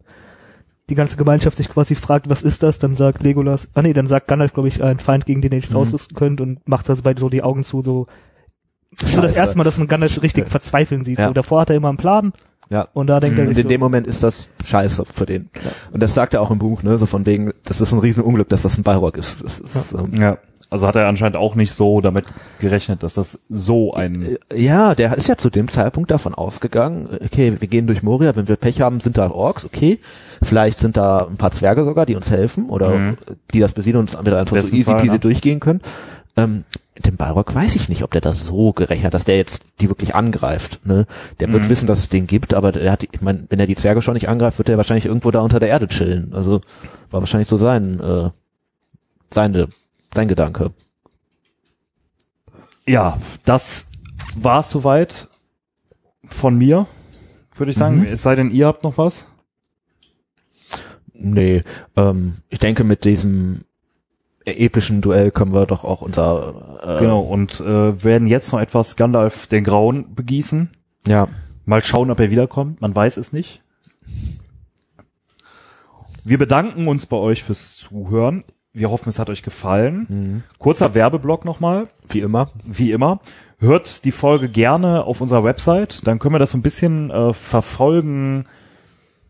die 0.89 0.95
ganze 0.95 1.17
Gemeinschaft 1.17 1.57
sich 1.57 1.69
quasi 1.69 1.95
fragt, 1.95 2.29
was 2.29 2.43
ist 2.43 2.61
das? 2.61 2.77
Dann 2.77 2.93
sagt 2.95 3.23
Legolas, 3.23 3.67
ah 3.73 3.81
nee, 3.81 3.93
dann 3.93 4.07
sagt 4.07 4.27
Gandalf, 4.27 4.53
glaube 4.53 4.67
ich, 4.67 4.83
ein 4.83 4.99
Feind, 4.99 5.25
gegen 5.25 5.41
den 5.41 5.51
ihr 5.53 5.57
nichts 5.57 5.71
Mhm. 5.73 5.79
ausrüsten 5.79 6.15
könnt 6.15 6.39
und 6.39 6.67
macht 6.67 6.87
das 6.87 7.01
beide 7.01 7.19
so 7.19 7.29
die 7.29 7.41
Augen 7.41 7.63
zu, 7.63 7.81
so 7.81 8.07
das 8.99 9.09
ist 9.09 9.15
so 9.15 9.21
das 9.21 9.35
erste 9.35 9.57
Mal, 9.57 9.63
dass 9.63 9.77
man 9.77 9.87
Gandalf 9.87 10.21
richtig 10.21 10.47
verzweifeln 10.47 11.03
sieht. 11.05 11.19
Ja. 11.19 11.27
So, 11.27 11.33
davor 11.33 11.61
hat 11.61 11.69
er 11.69 11.75
immer 11.75 11.89
einen 11.89 11.97
Plan 11.97 12.33
ja. 12.69 12.87
und 12.93 13.07
da 13.07 13.19
denkt 13.19 13.37
er 13.37 13.45
Und 13.45 13.51
in 13.57 13.63
so, 13.63 13.67
dem 13.67 13.79
Moment 13.79 14.07
ist 14.07 14.23
das 14.23 14.49
scheiße 14.65 15.05
für 15.11 15.25
den. 15.25 15.49
Und 15.91 16.01
das 16.01 16.13
sagt 16.13 16.33
er 16.33 16.41
auch 16.41 16.51
im 16.51 16.59
Buch, 16.59 16.83
ne, 16.83 16.97
so 16.97 17.05
von 17.05 17.25
wegen, 17.25 17.53
das 17.65 17.81
ist 17.81 17.91
ein 17.91 17.99
Riesenunglück, 17.99 18.49
dass 18.49 18.63
das 18.63 18.77
ein 18.77 18.83
Ballrock 18.83 19.17
ist. 19.17 19.43
Das 19.43 19.59
ist 19.59 19.93
ähm, 19.93 20.13
Ja. 20.19 20.37
Also 20.69 20.85
hat 20.85 20.97
er 20.97 21.07
anscheinend 21.07 21.37
auch 21.37 21.55
nicht 21.55 21.71
so 21.71 22.01
damit 22.01 22.25
gerechnet, 22.59 23.01
dass 23.01 23.13
das 23.13 23.39
so 23.47 23.93
ein. 23.93 24.37
Ja, 24.53 24.95
der 24.95 25.15
ist 25.15 25.29
ja 25.29 25.37
zu 25.37 25.49
dem 25.49 25.69
Zeitpunkt 25.69 26.11
davon 26.11 26.33
ausgegangen, 26.33 27.07
okay, 27.23 27.55
wir 27.57 27.67
gehen 27.69 27.87
durch 27.87 28.03
Moria, 28.03 28.35
wenn 28.35 28.49
wir 28.49 28.57
Pech 28.57 28.81
haben, 28.81 28.99
sind 28.99 29.17
da 29.17 29.31
Orks, 29.31 29.63
okay. 29.63 29.99
Vielleicht 30.43 30.77
sind 30.77 30.97
da 30.97 31.25
ein 31.25 31.37
paar 31.37 31.51
Zwerge 31.51 31.85
sogar, 31.85 32.05
die 32.05 32.15
uns 32.17 32.29
helfen 32.29 32.69
oder 32.69 32.89
Mhm. 32.89 33.17
die 33.53 33.61
das 33.61 33.71
besiegen 33.71 34.01
und 34.01 34.13
uns 34.13 34.25
wieder 34.25 34.39
einfach 34.39 34.57
so 34.57 34.61
Besten 34.61 34.75
easy 34.75 34.83
Fall, 34.91 34.97
peasy 34.97 35.13
ne? 35.13 35.19
durchgehen 35.19 35.61
können. 35.61 35.79
Ähm, 36.37 36.63
dem 37.05 37.17
Balrog 37.17 37.53
weiß 37.53 37.75
ich 37.75 37.89
nicht, 37.89 38.03
ob 38.03 38.11
der 38.11 38.21
das 38.21 38.43
so 38.45 38.71
gerechnet 38.73 39.05
hat, 39.07 39.13
dass 39.13 39.25
der 39.25 39.37
jetzt 39.37 39.61
die 39.81 39.89
wirklich 39.89 40.15
angreift. 40.15 40.79
Ne? 40.85 41.05
Der 41.39 41.51
wird 41.51 41.63
Mhm. 41.65 41.69
wissen, 41.69 41.87
dass 41.87 41.99
es 41.99 42.09
den 42.09 42.25
gibt, 42.27 42.53
aber 42.53 42.71
der 42.71 42.91
hat, 42.91 43.01
die- 43.01 43.09
ich 43.11 43.21
meine, 43.21 43.45
wenn 43.49 43.59
er 43.59 43.67
die 43.67 43.75
Zwerge 43.75 44.01
schon 44.01 44.13
nicht 44.15 44.29
angreift, 44.29 44.57
wird 44.57 44.69
er 44.69 44.77
wahrscheinlich 44.77 45.05
irgendwo 45.05 45.29
da 45.31 45.41
unter 45.41 45.59
der 45.59 45.69
Erde 45.69 45.87
chillen. 45.87 46.33
Also 46.33 46.61
war 47.11 47.21
wahrscheinlich 47.21 47.47
so 47.47 47.57
sein, 47.57 47.99
äh, 47.99 48.29
seine, 49.29 49.67
sein 50.13 50.27
Gedanke. 50.27 50.71
Ja, 52.85 53.17
das 53.43 53.87
war 54.35 54.63
soweit 54.63 55.27
von 56.29 56.55
mir, 56.57 56.87
würde 57.55 57.71
ich 57.71 57.77
sagen. 57.77 57.97
Mhm. 57.99 58.05
Es 58.05 58.21
sei 58.21 58.35
denn, 58.35 58.51
ihr 58.51 58.67
habt 58.67 58.83
noch 58.83 58.97
was. 58.97 59.25
Nee, 61.13 61.63
ähm, 61.95 62.35
ich 62.49 62.59
denke, 62.59 62.83
mit 62.83 63.03
diesem 63.03 63.61
epischen 64.55 65.01
Duell 65.01 65.31
können 65.31 65.53
wir 65.53 65.65
doch 65.65 65.83
auch 65.83 66.01
unser 66.01 66.79
äh, 66.83 66.99
Genau. 66.99 67.21
Und 67.21 67.59
äh, 67.59 68.03
werden 68.03 68.27
jetzt 68.27 68.51
noch 68.51 68.59
etwas 68.59 68.95
Gandalf 68.95 69.47
den 69.47 69.63
Grauen 69.63 70.13
begießen. 70.15 70.69
Ja. 71.07 71.27
Mal 71.65 71.83
schauen, 71.83 72.11
ob 72.11 72.19
er 72.19 72.31
wiederkommt. 72.31 72.81
Man 72.81 72.95
weiß 72.95 73.17
es 73.17 73.33
nicht. 73.33 73.61
Wir 76.23 76.37
bedanken 76.37 76.87
uns 76.87 77.05
bei 77.05 77.17
euch 77.17 77.43
fürs 77.43 77.77
Zuhören. 77.77 78.43
Wir 78.73 78.91
hoffen, 78.91 79.09
es 79.09 79.17
hat 79.17 79.29
euch 79.29 79.43
gefallen. 79.43 80.05
Mhm. 80.09 80.43
Kurzer 80.59 80.93
Werbeblock 80.93 81.45
nochmal, 81.45 81.87
Wie 82.09 82.19
immer. 82.19 82.49
wie 82.63 82.91
immer. 82.91 83.19
Hört 83.59 84.05
die 84.05 84.11
Folge 84.11 84.49
gerne 84.49 85.03
auf 85.05 85.19
unserer 85.19 85.43
Website. 85.43 86.05
Dann 86.05 86.19
können 86.19 86.35
wir 86.35 86.39
das 86.39 86.51
so 86.51 86.57
ein 86.57 86.61
bisschen 86.61 87.09
äh, 87.09 87.33
verfolgen, 87.33 88.45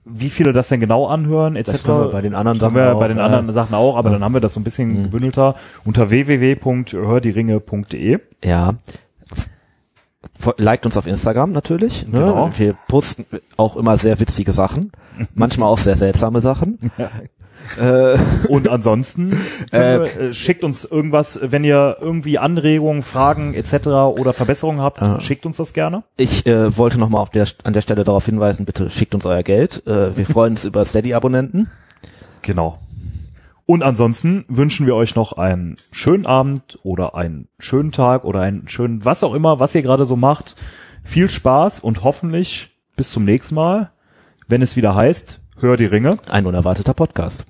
wie 0.09 0.29
viele 0.29 0.53
das 0.53 0.67
denn 0.69 0.79
genau 0.79 1.05
anhören, 1.07 1.55
etc. 1.55 1.71
Das 1.71 1.83
können 1.83 1.99
wir 2.01 2.11
bei 2.11 2.21
den 2.21 2.35
anderen 2.35 2.57
haben 2.61 2.73
Sachen 2.73 2.75
wir 2.75 2.95
auch, 2.95 2.99
bei 2.99 3.07
den 3.07 3.17
ja. 3.17 3.25
anderen 3.25 3.51
Sachen 3.51 3.73
auch, 3.75 3.95
aber 3.97 4.09
Ja. 4.09 4.13
dann 4.15 4.23
haben 4.23 4.33
wir 4.33 4.41
das 4.41 4.53
so 4.53 4.59
ein 4.59 4.63
bisschen 4.63 4.89
Mhm. 4.99 5.03
gebündelter 5.03 5.55
unter 5.85 6.09
www.hördieringe.de. 6.09 8.19
Ja. 8.43 8.73
Liked 10.57 10.85
uns 10.85 10.97
auf 10.97 11.07
Instagram 11.07 11.51
natürlich. 11.51 12.05
Ne? 12.07 12.19
Genau. 12.19 12.51
Wir 12.57 12.75
posten 12.87 13.25
auch 13.57 13.75
immer 13.75 13.97
sehr 13.97 14.19
witzige 14.19 14.53
Sachen. 14.53 14.91
Manchmal 15.33 15.69
auch 15.69 15.79
sehr 15.79 15.95
seltsame 15.95 16.41
Sachen. 16.41 16.77
äh, 16.97 17.05
Und 18.47 18.67
ansonsten 18.69 19.37
Äh, 19.71 19.97
äh, 19.97 20.27
äh, 20.29 20.33
schickt 20.33 20.63
uns 20.63 20.85
irgendwas, 20.85 21.39
wenn 21.41 21.63
ihr 21.63 21.97
irgendwie 21.99 22.37
Anregungen, 22.37 23.03
Fragen 23.03 23.53
etc. 23.53 23.87
oder 24.17 24.33
Verbesserungen 24.33 24.81
habt, 24.81 25.01
Ah. 25.01 25.19
schickt 25.19 25.45
uns 25.45 25.57
das 25.57 25.73
gerne. 25.73 26.03
ich 26.17 26.45
äh, 26.45 26.77
wollte 26.77 26.97
nochmal 26.99 27.21
auf 27.21 27.29
der, 27.29 27.45
an 27.63 27.73
der 27.73 27.81
Stelle 27.81 28.03
darauf 28.03 28.25
hinweisen, 28.25 28.65
bitte 28.65 28.89
schickt 28.89 29.13
uns 29.13 29.25
euer 29.25 29.43
Geld. 29.43 29.85
Äh, 29.87 30.15
wir 30.15 30.25
freuen 30.25 30.53
uns 30.53 30.65
über 30.65 30.85
Steady-Abonnenten. 30.85 31.69
Genau. 32.41 32.79
Und 33.65 33.83
ansonsten 33.83 34.45
wünschen 34.47 34.85
wir 34.85 34.95
euch 34.95 35.15
noch 35.15 35.33
einen 35.33 35.75
schönen 35.91 36.25
Abend 36.25 36.79
oder 36.83 37.15
einen 37.15 37.49
schönen 37.59 37.91
Tag 37.91 38.23
oder 38.23 38.39
einen 38.41 38.69
schönen, 38.69 39.03
was 39.03 39.23
auch 39.23 39.33
immer, 39.33 39.59
was 39.59 39.75
ihr 39.75 39.81
gerade 39.81 40.05
so 40.05 40.15
macht. 40.15 40.55
Viel 41.03 41.29
Spaß 41.29 41.81
und 41.81 42.03
hoffentlich 42.03 42.69
bis 42.95 43.11
zum 43.11 43.25
nächsten 43.25 43.55
Mal, 43.55 43.91
wenn 44.47 44.61
es 44.61 44.77
wieder 44.77 44.95
heißt, 44.95 45.41
hör 45.59 45.75
die 45.75 45.85
Ringe. 45.85 46.15
Ein 46.29 46.45
unerwarteter 46.45 46.93
Podcast. 46.93 47.45